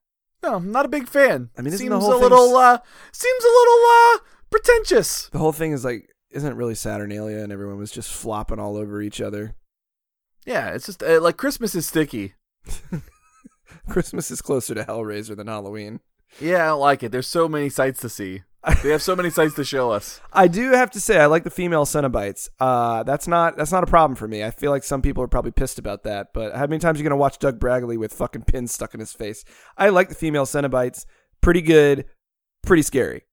No, 0.42 0.56
I'm 0.56 0.72
not 0.72 0.84
a 0.84 0.88
big 0.88 1.06
fan. 1.06 1.50
I 1.56 1.62
mean, 1.62 1.72
seems 1.76 1.92
a 1.92 1.98
little 1.98 2.56
uh 2.56 2.78
seems 3.12 3.44
a 3.44 3.46
little 3.46 3.84
uh 3.84 4.18
pretentious. 4.50 5.28
The 5.28 5.38
whole 5.38 5.52
thing 5.52 5.70
is 5.70 5.84
like, 5.84 6.08
isn't 6.32 6.50
it 6.50 6.56
really 6.56 6.74
Saturnalia 6.74 7.38
and 7.44 7.52
everyone 7.52 7.78
was 7.78 7.92
just 7.92 8.10
flopping 8.12 8.58
all 8.58 8.76
over 8.76 9.00
each 9.00 9.20
other? 9.20 9.54
Yeah, 10.44 10.70
it's 10.70 10.86
just 10.86 11.04
uh, 11.04 11.20
like 11.20 11.36
Christmas 11.36 11.76
is 11.76 11.86
sticky. 11.86 12.34
Christmas 13.88 14.32
is 14.32 14.42
closer 14.42 14.74
to 14.74 14.82
Hellraiser 14.82 15.36
than 15.36 15.46
Halloween. 15.46 16.00
Yeah, 16.40 16.64
I 16.64 16.66
don't 16.68 16.80
like 16.80 17.04
it. 17.04 17.12
There's 17.12 17.28
so 17.28 17.48
many 17.48 17.68
sights 17.68 18.00
to 18.00 18.08
see. 18.08 18.42
They 18.82 18.90
have 18.90 19.00
so 19.02 19.16
many 19.16 19.30
sites 19.30 19.54
to 19.54 19.64
show 19.64 19.90
us. 19.90 20.20
I 20.32 20.46
do 20.46 20.72
have 20.72 20.90
to 20.90 21.00
say 21.00 21.18
I 21.18 21.26
like 21.26 21.44
the 21.44 21.50
female 21.50 21.86
Cenobites. 21.86 22.50
Uh, 22.60 23.02
that's 23.04 23.26
not 23.26 23.56
that's 23.56 23.72
not 23.72 23.82
a 23.82 23.86
problem 23.86 24.14
for 24.16 24.28
me. 24.28 24.44
I 24.44 24.50
feel 24.50 24.70
like 24.70 24.84
some 24.84 25.00
people 25.00 25.22
are 25.22 25.28
probably 25.28 25.50
pissed 25.52 25.78
about 25.78 26.02
that. 26.04 26.34
But 26.34 26.54
how 26.54 26.66
many 26.66 26.78
times 26.78 26.98
are 26.98 27.02
you 27.02 27.08
gonna 27.08 27.16
watch 27.16 27.38
Doug 27.38 27.58
Bradley 27.58 27.96
with 27.96 28.12
fucking 28.12 28.42
pins 28.42 28.72
stuck 28.72 28.92
in 28.92 29.00
his 29.00 29.12
face? 29.14 29.44
I 29.78 29.88
like 29.88 30.08
the 30.10 30.14
female 30.14 30.44
Cenobites. 30.44 31.06
Pretty 31.40 31.62
good, 31.62 32.04
pretty 32.62 32.82
scary. 32.82 33.24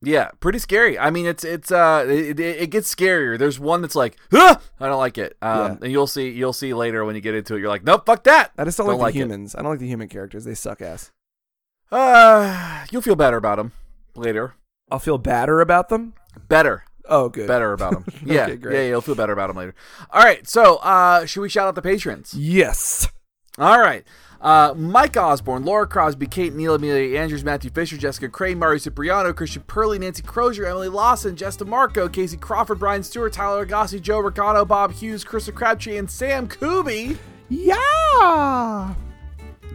Yeah, 0.00 0.28
pretty 0.38 0.60
scary. 0.60 0.96
I 0.96 1.10
mean, 1.10 1.26
it's 1.26 1.42
it's 1.42 1.72
uh, 1.72 2.06
it, 2.08 2.38
it, 2.38 2.60
it 2.62 2.70
gets 2.70 2.94
scarier. 2.94 3.36
There's 3.36 3.58
one 3.58 3.82
that's 3.82 3.96
like, 3.96 4.16
ah! 4.32 4.60
I 4.78 4.86
don't 4.86 4.98
like 4.98 5.18
it. 5.18 5.36
Um, 5.42 5.58
Yeah. 5.58 5.76
and 5.82 5.90
you'll 5.92 6.06
see 6.06 6.30
you'll 6.30 6.52
see 6.52 6.72
later 6.72 7.04
when 7.04 7.16
you 7.16 7.20
get 7.20 7.34
into 7.34 7.56
it. 7.56 7.58
You're 7.58 7.68
like, 7.68 7.82
nope, 7.82 8.06
fuck 8.06 8.22
that. 8.24 8.52
I 8.56 8.62
just 8.62 8.78
don't, 8.78 8.86
Don't 8.86 8.98
like, 8.98 9.06
like 9.06 9.14
the 9.14 9.18
it. 9.18 9.22
humans. 9.24 9.56
I 9.56 9.62
don't 9.62 9.72
like 9.72 9.80
the 9.80 9.88
human 9.88 10.06
characters. 10.06 10.44
They 10.44 10.54
suck 10.54 10.80
ass. 10.80 11.10
Uh, 11.90 12.84
you'll 12.92 13.02
feel 13.02 13.16
better 13.16 13.36
about 13.38 13.56
them 13.56 13.72
later. 14.14 14.54
I'll 14.90 14.98
feel 14.98 15.18
badder 15.18 15.60
about 15.60 15.88
them. 15.88 16.14
Better, 16.48 16.84
Oh, 17.08 17.28
good. 17.28 17.46
better 17.48 17.72
about 17.72 17.92
them. 17.92 18.04
Yeah, 18.24 18.44
Okay, 18.44 18.56
great. 18.56 18.74
yeah, 18.74 18.88
you'll 18.88 19.00
feel 19.00 19.14
better 19.14 19.32
about 19.32 19.48
them 19.48 19.56
later. 19.56 19.74
All 20.10 20.22
right, 20.22 20.46
so 20.48 20.76
uh, 20.76 21.26
should 21.26 21.40
we 21.42 21.48
shout 21.48 21.66
out 21.68 21.74
the 21.74 21.82
patrons? 21.82 22.34
Yes. 22.34 23.08
All 23.58 23.78
right. 23.80 24.06
Uh, 24.40 24.72
Mike 24.76 25.16
Osborne, 25.16 25.64
Laura 25.64 25.84
Crosby, 25.86 26.28
Kate 26.28 26.54
Neal, 26.54 26.74
Amelia 26.76 27.18
Andrews, 27.18 27.42
Matthew 27.42 27.70
Fisher, 27.70 27.96
Jessica 27.96 28.28
Crane, 28.28 28.56
Mario 28.56 28.78
Cipriano, 28.78 29.32
Christian 29.32 29.64
Purley, 29.66 29.98
Nancy 29.98 30.22
Crozier, 30.22 30.64
Emily 30.66 30.86
Lawson, 30.88 31.34
Jess 31.34 31.56
DeMarco, 31.56 32.12
Casey 32.12 32.36
Crawford, 32.36 32.78
Brian 32.78 33.02
Stewart, 33.02 33.32
Tyler 33.32 33.66
Agassi, 33.66 34.00
Joe 34.00 34.22
Riccano, 34.22 34.66
Bob 34.66 34.92
Hughes, 34.92 35.24
Krista 35.24 35.52
Crabtree, 35.52 35.96
and 35.96 36.08
Sam 36.08 36.46
Kuby. 36.46 37.18
Yeah. 37.48 38.94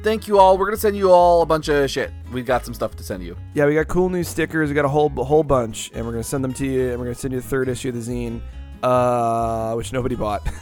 Thank 0.03 0.27
you 0.27 0.37
all. 0.37 0.57
We're 0.57 0.65
gonna 0.65 0.77
send 0.77 0.95
you 0.95 1.11
all 1.11 1.41
a 1.41 1.45
bunch 1.45 1.69
of 1.69 1.89
shit. 1.89 2.11
We've 2.31 2.45
got 2.45 2.65
some 2.65 2.73
stuff 2.73 2.95
to 2.97 3.03
send 3.03 3.23
you. 3.23 3.35
Yeah, 3.53 3.65
we 3.65 3.73
got 3.73 3.87
cool 3.87 4.09
new 4.09 4.23
stickers. 4.23 4.69
We 4.69 4.75
got 4.75 4.85
a 4.85 4.89
whole 4.89 5.11
a 5.17 5.23
whole 5.23 5.43
bunch, 5.43 5.91
and 5.93 6.05
we're 6.05 6.11
gonna 6.11 6.23
send 6.23 6.43
them 6.43 6.53
to 6.53 6.65
you. 6.65 6.89
And 6.91 6.99
we're 6.99 7.05
gonna 7.05 7.15
send 7.15 7.33
you 7.33 7.41
the 7.41 7.47
third 7.47 7.69
issue 7.69 7.89
of 7.89 7.95
the 7.95 8.01
zine, 8.01 8.41
uh, 8.83 9.73
which 9.73 9.91
nobody 9.93 10.15
bought. 10.15 10.47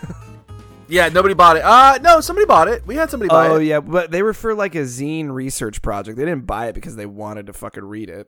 Yeah, 0.92 1.08
nobody 1.08 1.34
bought 1.34 1.56
it. 1.56 1.64
Uh, 1.64 2.00
no, 2.02 2.20
somebody 2.20 2.46
bought 2.46 2.68
it. 2.68 2.86
We 2.86 2.96
had 2.96 3.10
somebody 3.10 3.30
buy 3.30 3.48
oh 3.48 3.54
it. 3.54 3.56
Oh 3.56 3.60
yeah, 3.60 3.80
but 3.80 4.12
they 4.12 4.22
were 4.22 4.34
for 4.34 4.54
like 4.54 4.76
a 4.76 4.82
zine 4.82 5.32
research 5.32 5.82
project. 5.82 6.18
They 6.18 6.26
didn't 6.26 6.46
buy 6.46 6.68
it 6.68 6.74
because 6.74 6.98
they 6.98 7.06
wanted 7.06 7.46
to 7.48 7.54
fucking 7.54 7.86
read 7.86 8.10
it. 8.10 8.28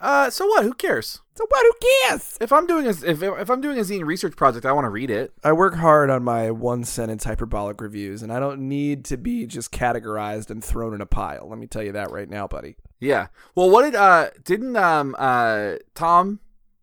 Uh, 0.00 0.30
so 0.30 0.46
what? 0.46 0.62
Who 0.64 0.72
cares? 0.74 1.20
So 1.34 1.44
what? 1.48 1.66
Who 1.66 1.88
cares? 2.08 2.38
If 2.40 2.52
I'm 2.52 2.66
doing 2.68 2.86
a 2.86 2.90
if, 2.90 3.20
if 3.22 3.50
I'm 3.50 3.60
doing 3.60 3.78
a 3.78 3.82
zine 3.82 4.04
research 4.04 4.36
project, 4.36 4.64
I 4.64 4.70
want 4.72 4.84
to 4.84 4.90
read 4.90 5.10
it. 5.10 5.32
I 5.42 5.52
work 5.52 5.74
hard 5.74 6.08
on 6.08 6.22
my 6.22 6.50
one 6.52 6.84
sentence 6.84 7.24
hyperbolic 7.24 7.80
reviews, 7.80 8.22
and 8.22 8.32
I 8.32 8.38
don't 8.38 8.68
need 8.68 9.04
to 9.06 9.16
be 9.16 9.46
just 9.46 9.72
categorized 9.72 10.50
and 10.50 10.62
thrown 10.62 10.94
in 10.94 11.00
a 11.00 11.06
pile. 11.06 11.48
Let 11.48 11.58
me 11.58 11.66
tell 11.66 11.82
you 11.82 11.92
that 11.92 12.10
right 12.12 12.28
now, 12.28 12.46
buddy. 12.46 12.76
Yeah. 13.00 13.26
Well, 13.56 13.70
what 13.70 13.82
did 13.82 13.96
uh 13.96 14.30
didn't 14.44 14.76
um 14.76 15.16
uh 15.18 15.74
Tom 15.94 16.40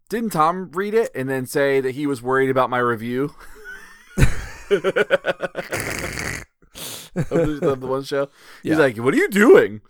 didn't 0.10 0.32
Tom 0.32 0.72
read 0.74 0.94
it 0.94 1.10
and 1.16 1.30
then 1.30 1.46
say 1.46 1.80
that 1.82 1.92
he 1.96 2.06
was 2.08 2.22
worried 2.22 2.50
about 2.50 2.70
my 2.70 2.80
review? 2.80 3.34
of 4.76 4.82
the, 7.16 7.70
of 7.72 7.80
the 7.82 7.88
one 7.88 8.04
show. 8.04 8.28
He's 8.64 8.74
Yeah. 8.74 8.78
like, 8.78 8.98
"What 8.98 9.14
are 9.14 9.18
you 9.18 9.30
doing?" 9.30 9.82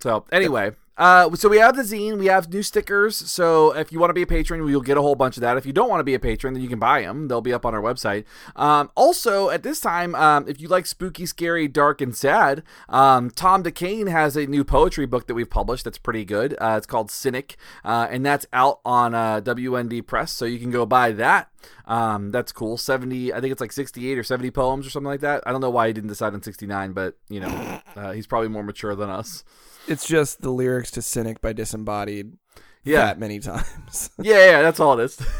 So 0.00 0.24
anyway, 0.32 0.72
uh, 1.02 1.34
so 1.34 1.48
we 1.48 1.58
have 1.58 1.74
the 1.74 1.82
zine, 1.82 2.16
we 2.16 2.26
have 2.26 2.52
new 2.52 2.62
stickers. 2.62 3.16
So 3.16 3.74
if 3.74 3.90
you 3.90 3.98
want 3.98 4.10
to 4.10 4.14
be 4.14 4.22
a 4.22 4.26
patron, 4.26 4.64
you'll 4.68 4.82
get 4.82 4.96
a 4.96 5.02
whole 5.02 5.16
bunch 5.16 5.36
of 5.36 5.40
that. 5.40 5.56
If 5.56 5.66
you 5.66 5.72
don't 5.72 5.88
want 5.88 5.98
to 5.98 6.04
be 6.04 6.14
a 6.14 6.20
patron, 6.20 6.54
then 6.54 6.62
you 6.62 6.68
can 6.68 6.78
buy 6.78 7.02
them. 7.02 7.26
They'll 7.26 7.40
be 7.40 7.52
up 7.52 7.66
on 7.66 7.74
our 7.74 7.82
website. 7.82 8.24
Um, 8.54 8.88
also, 8.94 9.50
at 9.50 9.64
this 9.64 9.80
time, 9.80 10.14
um, 10.14 10.46
if 10.46 10.60
you 10.60 10.68
like 10.68 10.86
spooky, 10.86 11.26
scary, 11.26 11.66
dark, 11.66 12.00
and 12.00 12.14
sad, 12.14 12.62
um, 12.88 13.30
Tom 13.30 13.64
DeCane 13.64 14.08
has 14.08 14.36
a 14.36 14.46
new 14.46 14.62
poetry 14.62 15.06
book 15.06 15.26
that 15.26 15.34
we've 15.34 15.50
published 15.50 15.82
that's 15.82 15.98
pretty 15.98 16.24
good. 16.24 16.54
Uh, 16.60 16.74
it's 16.76 16.86
called 16.86 17.10
Cynic, 17.10 17.56
uh, 17.84 18.06
and 18.08 18.24
that's 18.24 18.46
out 18.52 18.78
on 18.84 19.12
uh, 19.12 19.40
WND 19.40 20.06
Press, 20.06 20.30
so 20.30 20.44
you 20.44 20.60
can 20.60 20.70
go 20.70 20.86
buy 20.86 21.10
that. 21.10 21.51
Um, 21.86 22.30
that's 22.30 22.52
cool. 22.52 22.76
70, 22.76 23.32
I 23.32 23.40
think 23.40 23.52
it's 23.52 23.60
like 23.60 23.72
68 23.72 24.18
or 24.18 24.22
70 24.22 24.50
poems 24.50 24.86
or 24.86 24.90
something 24.90 25.08
like 25.08 25.20
that. 25.20 25.42
I 25.46 25.52
don't 25.52 25.60
know 25.60 25.70
why 25.70 25.86
he 25.88 25.92
didn't 25.92 26.08
decide 26.08 26.34
on 26.34 26.42
69, 26.42 26.92
but, 26.92 27.16
you 27.28 27.40
know, 27.40 27.80
uh, 27.96 28.12
he's 28.12 28.26
probably 28.26 28.48
more 28.48 28.62
mature 28.62 28.94
than 28.94 29.10
us. 29.10 29.44
It's 29.88 30.06
just 30.06 30.42
the 30.42 30.50
lyrics 30.50 30.90
to 30.92 31.02
"Cynic" 31.02 31.40
by 31.40 31.52
Disembodied. 31.52 32.36
Yeah. 32.84 33.06
that 33.06 33.18
many 33.18 33.38
times. 33.40 34.10
Yeah, 34.22 34.50
yeah, 34.50 34.62
that's 34.62 34.80
all 34.80 34.98
it 34.98 35.04
is. 35.04 35.20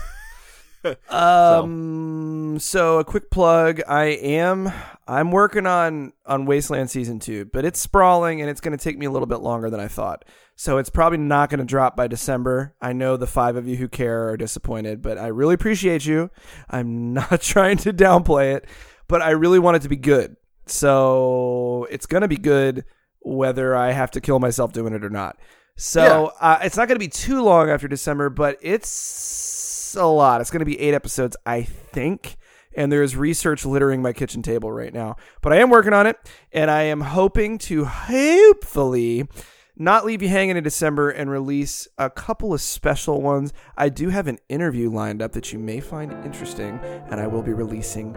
Um. 1.11 2.59
So 2.59 2.99
a 2.99 3.05
quick 3.05 3.31
plug. 3.31 3.81
I 3.86 4.05
am. 4.07 4.73
I'm 5.07 5.31
working 5.31 5.65
on 5.65 6.12
on 6.27 6.44
Wasteland 6.44 6.90
season 6.90 7.20
two, 7.20 7.44
but 7.44 7.65
it's 7.65 7.81
sprawling 7.81 8.40
and 8.40 8.51
it's 8.51 8.61
going 8.61 8.77
to 8.77 8.82
take 8.82 8.99
me 8.99 9.07
a 9.07 9.11
little 9.11 9.27
bit 9.27 9.40
longer 9.43 9.70
than 9.70 9.78
I 9.78 9.86
thought. 9.86 10.24
So 10.56 10.78
it's 10.78 10.90
probably 10.90 11.18
not 11.18 11.50
going 11.50 11.58
to 11.58 11.64
drop 11.64 11.96
by 11.96 12.06
December. 12.06 12.74
I 12.80 12.92
know 12.92 13.16
the 13.16 13.26
five 13.26 13.56
of 13.56 13.66
you 13.66 13.76
who 13.76 13.88
care 13.88 14.28
are 14.28 14.36
disappointed, 14.36 15.02
but 15.02 15.18
I 15.18 15.28
really 15.28 15.54
appreciate 15.54 16.06
you. 16.06 16.30
I'm 16.70 17.14
not 17.14 17.40
trying 17.40 17.78
to 17.78 17.92
downplay 17.92 18.54
it, 18.54 18.66
but 19.08 19.22
I 19.22 19.30
really 19.30 19.58
want 19.58 19.76
it 19.76 19.82
to 19.82 19.88
be 19.88 19.96
good. 19.96 20.36
So 20.66 21.86
it's 21.90 22.06
going 22.06 22.22
to 22.22 22.28
be 22.28 22.36
good 22.36 22.84
whether 23.20 23.74
I 23.74 23.92
have 23.92 24.10
to 24.12 24.20
kill 24.20 24.38
myself 24.38 24.72
doing 24.72 24.94
it 24.94 25.04
or 25.04 25.10
not. 25.10 25.36
So 25.76 26.32
uh, 26.40 26.58
it's 26.62 26.76
not 26.76 26.88
going 26.88 26.96
to 26.96 27.04
be 27.04 27.08
too 27.08 27.42
long 27.42 27.70
after 27.70 27.88
December, 27.88 28.30
but 28.30 28.58
it's 28.60 29.96
a 29.98 30.06
lot. 30.06 30.40
It's 30.40 30.50
going 30.50 30.60
to 30.60 30.66
be 30.66 30.78
eight 30.78 30.94
episodes, 30.94 31.36
I 31.46 31.62
think. 31.62 32.36
And 32.74 32.90
there's 32.90 33.16
research 33.16 33.66
littering 33.66 34.00
my 34.00 34.12
kitchen 34.12 34.42
table 34.42 34.72
right 34.72 34.92
now. 34.92 35.16
But 35.42 35.52
I 35.52 35.56
am 35.56 35.70
working 35.70 35.92
on 35.92 36.06
it, 36.06 36.16
and 36.52 36.70
I 36.70 36.82
am 36.84 37.02
hoping 37.02 37.58
to 37.58 37.84
hopefully 37.84 39.28
not 39.82 40.04
leave 40.06 40.22
you 40.22 40.28
hanging 40.28 40.56
in 40.56 40.62
December 40.64 41.10
and 41.10 41.30
release 41.30 41.88
a 41.98 42.09
couple 42.09 42.54
of 42.54 42.60
special 42.60 43.20
ones. 43.20 43.52
I 43.76 43.88
do 43.88 44.09
have 44.10 44.26
an 44.28 44.38
interview 44.48 44.90
lined 44.90 45.20
up 45.20 45.32
that 45.32 45.52
you 45.52 45.59
may 45.59 45.80
find 45.80 46.12
interesting, 46.24 46.78
and 47.10 47.20
I 47.20 47.26
will 47.26 47.42
be 47.42 47.52
releasing 47.52 48.12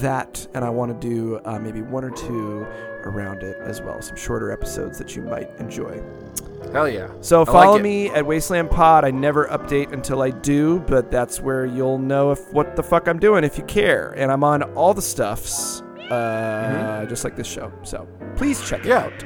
that. 0.00 0.46
And 0.54 0.64
I 0.64 0.70
want 0.70 0.98
to 1.00 1.08
do 1.08 1.40
uh, 1.44 1.58
maybe 1.58 1.82
one 1.82 2.04
or 2.04 2.10
two 2.10 2.66
around 3.04 3.42
it 3.42 3.56
as 3.60 3.82
well, 3.82 4.00
some 4.00 4.16
shorter 4.16 4.50
episodes 4.50 4.98
that 4.98 5.14
you 5.14 5.22
might 5.22 5.50
enjoy. 5.58 6.02
Hell 6.72 6.88
yeah. 6.88 7.10
So 7.20 7.40
like 7.42 7.48
follow 7.48 7.76
it. 7.76 7.82
me 7.82 8.08
at 8.10 8.24
Wasteland 8.24 8.70
Pod. 8.70 9.04
I 9.04 9.10
never 9.10 9.46
update 9.48 9.92
until 9.92 10.22
I 10.22 10.30
do, 10.30 10.78
but 10.80 11.10
that's 11.10 11.40
where 11.40 11.66
you'll 11.66 11.98
know 11.98 12.30
if 12.30 12.52
what 12.52 12.76
the 12.76 12.82
fuck 12.82 13.08
I'm 13.08 13.18
doing 13.18 13.44
if 13.44 13.58
you 13.58 13.64
care. 13.64 14.12
And 14.16 14.30
I'm 14.30 14.44
on 14.44 14.62
all 14.74 14.94
the 14.94 15.02
stuffs, 15.02 15.82
uh, 16.10 17.04
just 17.08 17.24
like 17.24 17.36
this 17.36 17.48
show. 17.48 17.72
So 17.82 18.06
please 18.36 18.66
check 18.66 18.80
it 18.80 18.86
Yeah. 18.86 19.04
out. 19.06 19.24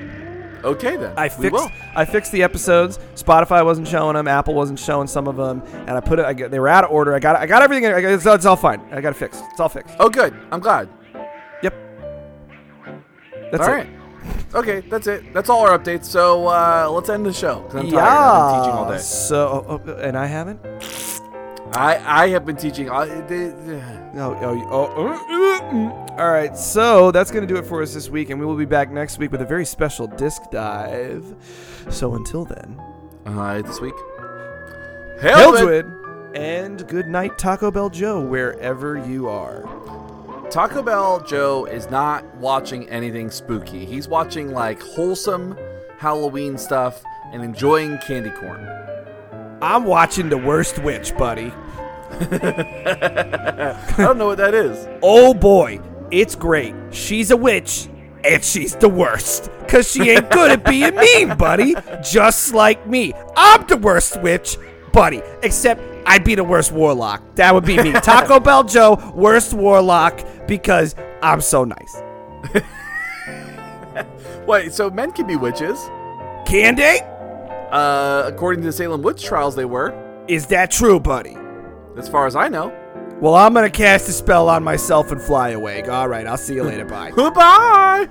Okay 0.66 0.96
then. 0.96 1.14
I 1.16 1.28
fixed. 1.28 1.68
I 1.94 2.04
fixed 2.04 2.32
the 2.32 2.42
episodes. 2.42 2.98
Spotify 3.14 3.64
wasn't 3.64 3.86
showing 3.88 4.14
them. 4.14 4.26
Apple 4.26 4.52
wasn't 4.54 4.78
showing 4.78 5.06
some 5.06 5.28
of 5.28 5.36
them, 5.36 5.62
and 5.86 5.90
I 5.92 6.00
put 6.00 6.18
it. 6.18 6.24
I 6.26 6.34
got, 6.34 6.50
they 6.50 6.58
were 6.58 6.68
out 6.68 6.84
of 6.84 6.90
order. 6.90 7.14
I 7.14 7.20
got 7.20 7.36
I 7.36 7.46
got 7.46 7.62
everything. 7.62 7.86
I 7.86 8.00
got, 8.00 8.10
it's, 8.12 8.26
it's 8.26 8.44
all 8.46 8.56
fine. 8.56 8.80
I 8.90 9.00
got 9.00 9.10
it 9.10 9.16
fixed. 9.16 9.42
It's 9.52 9.60
all 9.60 9.68
fixed. 9.68 9.94
Oh, 10.00 10.08
good. 10.10 10.34
I'm 10.50 10.60
glad. 10.60 10.88
Yep. 11.62 11.74
That's 13.52 13.62
all 13.66 13.72
it. 13.74 13.76
right. 13.76 13.88
Okay, 14.54 14.80
that's 14.80 15.06
it. 15.06 15.32
That's 15.32 15.48
all 15.48 15.60
our 15.66 15.78
updates. 15.78 16.06
So 16.06 16.48
uh, 16.48 16.88
let's 16.90 17.08
end 17.08 17.24
the 17.24 17.32
show. 17.32 17.60
'cause 17.62 17.76
I'm 17.76 17.90
tired. 17.90 18.02
I've 18.02 18.52
been 18.52 18.60
teaching 18.64 18.78
all 18.78 18.90
day. 18.90 18.98
So, 18.98 19.64
oh, 19.68 19.82
oh, 19.86 19.92
and 19.98 20.18
I 20.18 20.26
haven't. 20.26 20.60
I 21.76 22.24
I 22.24 22.28
have 22.28 22.44
been 22.46 22.56
teaching. 22.56 22.88
All, 22.88 23.06
the- 23.06 23.82
Oh, 24.18 24.34
oh, 24.40 24.92
oh, 24.96 26.16
all 26.18 26.30
right. 26.30 26.56
So 26.56 27.10
that's 27.10 27.30
going 27.30 27.46
to 27.46 27.52
do 27.52 27.58
it 27.60 27.66
for 27.66 27.82
us 27.82 27.92
this 27.92 28.08
week, 28.08 28.30
and 28.30 28.40
we 28.40 28.46
will 28.46 28.56
be 28.56 28.64
back 28.64 28.90
next 28.90 29.18
week 29.18 29.30
with 29.30 29.42
a 29.42 29.44
very 29.46 29.66
special 29.66 30.06
disc 30.06 30.40
dive. 30.50 31.24
So 31.90 32.14
until 32.14 32.44
then, 32.46 32.80
uh, 33.26 33.60
this 33.62 33.80
week. 33.80 33.94
Hellswood, 35.20 36.34
and 36.36 36.86
good 36.88 37.08
night, 37.08 37.38
Taco 37.38 37.70
Bell 37.70 37.90
Joe, 37.90 38.20
wherever 38.20 38.96
you 39.06 39.28
are. 39.28 39.62
Taco 40.50 40.82
Bell 40.82 41.20
Joe 41.20 41.64
is 41.66 41.90
not 41.90 42.24
watching 42.36 42.88
anything 42.88 43.30
spooky. 43.30 43.84
He's 43.84 44.08
watching 44.08 44.52
like 44.52 44.80
wholesome 44.82 45.56
Halloween 45.98 46.56
stuff 46.58 47.02
and 47.32 47.42
enjoying 47.42 47.98
candy 48.06 48.30
corn. 48.30 48.66
I'm 49.62 49.84
watching 49.84 50.28
The 50.28 50.36
Worst 50.38 50.78
Witch, 50.80 51.16
buddy. 51.16 51.52
I 52.20 53.94
don't 53.98 54.18
know 54.18 54.26
what 54.26 54.38
that 54.38 54.54
is. 54.54 54.88
Oh 55.02 55.34
boy, 55.34 55.80
it's 56.10 56.34
great. 56.34 56.74
She's 56.90 57.30
a 57.30 57.36
witch, 57.36 57.88
and 58.24 58.42
she's 58.42 58.74
the 58.76 58.88
worst. 58.88 59.50
Cause 59.68 59.90
she 59.90 60.10
ain't 60.10 60.30
good 60.30 60.52
at 60.52 60.64
being 60.64 60.94
mean, 61.28 61.36
buddy. 61.36 61.74
Just 62.02 62.54
like 62.54 62.86
me. 62.86 63.12
I'm 63.36 63.66
the 63.66 63.76
worst 63.76 64.20
witch, 64.22 64.56
buddy. 64.92 65.22
Except 65.42 65.80
I'd 66.06 66.24
be 66.24 66.34
the 66.36 66.44
worst 66.44 66.72
warlock. 66.72 67.22
That 67.34 67.52
would 67.52 67.64
be 67.64 67.76
me. 67.82 67.92
Taco 68.02 68.38
Bell 68.40 68.64
Joe, 68.64 69.12
worst 69.14 69.54
warlock, 69.54 70.24
because 70.46 70.94
I'm 71.22 71.40
so 71.40 71.64
nice. 71.64 72.02
Wait, 74.46 74.72
so 74.72 74.88
men 74.88 75.10
can 75.10 75.26
be 75.26 75.34
witches? 75.36 75.78
Can 76.46 76.76
they? 76.76 77.00
Uh, 77.72 78.22
according 78.26 78.62
to 78.62 78.68
the 78.68 78.72
Salem 78.72 79.02
witch 79.02 79.24
trials, 79.24 79.56
they 79.56 79.64
were. 79.64 79.92
Is 80.28 80.46
that 80.46 80.70
true, 80.70 81.00
buddy? 81.00 81.36
As 81.96 82.08
far 82.08 82.26
as 82.26 82.36
I 82.36 82.48
know. 82.48 82.72
Well, 83.20 83.34
I'm 83.34 83.54
gonna 83.54 83.70
cast 83.70 84.08
a 84.08 84.12
spell 84.12 84.48
on 84.48 84.62
myself 84.62 85.10
and 85.10 85.20
fly 85.20 85.50
away. 85.50 85.82
All 85.82 86.08
right, 86.08 86.26
I'll 86.26 86.36
see 86.36 86.54
you 86.54 86.64
later. 86.64 86.84
Bye. 86.84 87.10
Goodbye. 87.16 88.08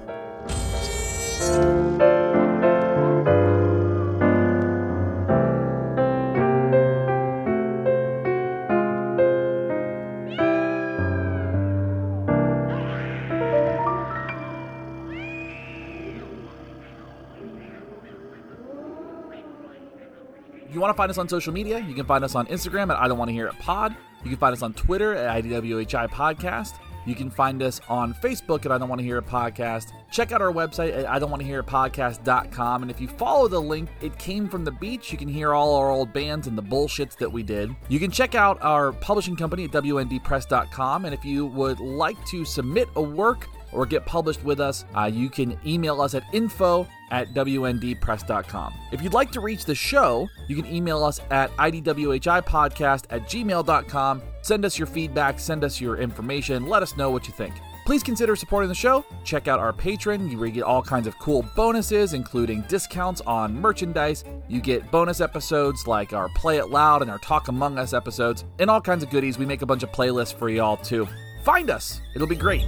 You 20.76 20.82
want 20.82 20.94
to 20.94 20.98
find 20.98 21.10
us 21.10 21.18
on 21.18 21.28
social 21.28 21.54
media, 21.54 21.80
you 21.80 21.96
can 21.96 22.06
find 22.06 22.24
us 22.24 22.36
on 22.36 22.46
Instagram 22.48 22.92
at 22.92 23.00
I 23.00 23.08
Don't 23.08 23.18
Want 23.18 23.30
to 23.30 23.34
Hear 23.34 23.48
It 23.48 23.58
Pod. 23.60 23.96
You 24.24 24.30
can 24.30 24.38
find 24.38 24.54
us 24.54 24.62
on 24.62 24.74
Twitter 24.74 25.16
at 25.16 25.44
IDWHI 25.44 26.10
Podcast. 26.10 26.76
You 27.06 27.14
can 27.14 27.30
find 27.30 27.62
us 27.62 27.80
on 27.88 28.14
Facebook 28.16 28.66
at 28.66 28.72
I 28.72 28.78
Don't 28.78 28.90
Want 28.90 29.00
to 29.00 29.06
Hear 29.06 29.20
It 29.20 29.28
Podcast. 29.28 29.94
Check 30.12 30.32
out 30.32 30.42
our 30.42 30.52
website 30.52 30.98
at 30.98 31.06
I 31.06 31.20
Don't 31.20 31.30
Want 31.30 31.42
to 31.42 31.48
Hear 31.48 31.60
It 31.60 31.68
Podcast.com. 31.68 32.82
And 32.82 32.90
if 32.92 33.00
you 33.00 33.08
follow 33.08 33.48
the 33.48 33.62
link, 33.62 33.90
it 34.02 34.18
came 34.18 34.50
from 34.50 34.66
the 34.66 34.72
beach. 34.72 35.12
You 35.12 35.18
can 35.18 35.28
hear 35.28 35.54
all 35.54 35.76
our 35.76 35.92
old 35.92 36.12
bands 36.12 36.48
and 36.48 36.58
the 36.58 36.64
bullshits 36.64 37.16
that 37.18 37.32
we 37.32 37.44
did. 37.44 37.76
You 37.90 38.00
can 38.00 38.10
check 38.12 38.34
out 38.34 38.62
our 38.62 38.92
publishing 38.92 39.36
company 39.36 39.66
at 39.66 39.72
WNDpress.com. 39.72 41.06
And 41.06 41.14
if 41.14 41.24
you 41.24 41.46
would 41.46 41.80
like 41.80 42.24
to 42.26 42.44
submit 42.44 42.90
a 42.96 43.02
work, 43.02 43.48
or 43.76 43.86
get 43.86 44.06
published 44.06 44.44
with 44.44 44.60
us, 44.60 44.86
uh, 44.96 45.10
you 45.12 45.30
can 45.30 45.60
email 45.66 46.02
us 46.02 46.16
at 46.16 46.24
info 46.34 46.88
at 47.12 47.34
wndpress.com. 47.34 48.74
If 48.92 49.02
you'd 49.02 49.14
like 49.14 49.32
to 49.32 49.40
reach 49.40 49.66
the 49.66 49.76
show, 49.76 50.28
you 50.48 50.56
can 50.56 50.66
email 50.66 51.04
us 51.04 51.20
at 51.30 51.56
idwhipodcast 51.58 53.06
at 53.10 53.30
gmail.com. 53.30 54.22
Send 54.42 54.66
us 54.66 54.78
your 54.78 54.88
feedback, 54.88 55.40
send 55.40 55.64
us 55.64 55.80
your 55.80 55.98
information, 55.98 56.68
let 56.68 56.82
us 56.84 56.98
know 56.98 57.10
what 57.10 57.28
you 57.28 57.34
think. 57.34 57.54
Please 57.86 58.02
consider 58.02 58.36
supporting 58.36 58.68
the 58.68 58.76
show. 58.76 59.06
Check 59.24 59.48
out 59.48 59.60
our 59.60 59.72
Patreon, 59.72 60.32
you 60.32 60.52
get 60.52 60.64
all 60.64 60.82
kinds 60.82 61.06
of 61.06 61.18
cool 61.20 61.46
bonuses, 61.56 62.14
including 62.14 62.62
discounts 62.64 63.22
on 63.22 63.54
merchandise. 63.54 64.24
You 64.48 64.60
get 64.60 64.90
bonus 64.90 65.22
episodes 65.22 65.86
like 65.86 66.12
our 66.12 66.28
Play 66.30 66.58
It 66.58 66.72
Loud 66.72 67.04
and 67.04 67.12
our 67.12 67.20
Talk 67.20 67.48
Among 67.48 67.78
Us 67.78 67.94
episodes, 67.94 68.44
and 68.58 68.72
all 68.72 68.82
kinds 68.82 69.04
of 69.04 69.12
goodies. 69.12 69.38
We 69.38 69.46
make 69.46 69.62
a 69.62 69.68
bunch 69.68 69.84
of 69.84 69.92
playlists 69.92 70.34
for 70.34 70.50
y'all 70.50 70.78
too. 70.78 71.08
Find 71.44 71.70
us, 71.70 72.02
it'll 72.16 72.28
be 72.28 72.36
great. 72.36 72.66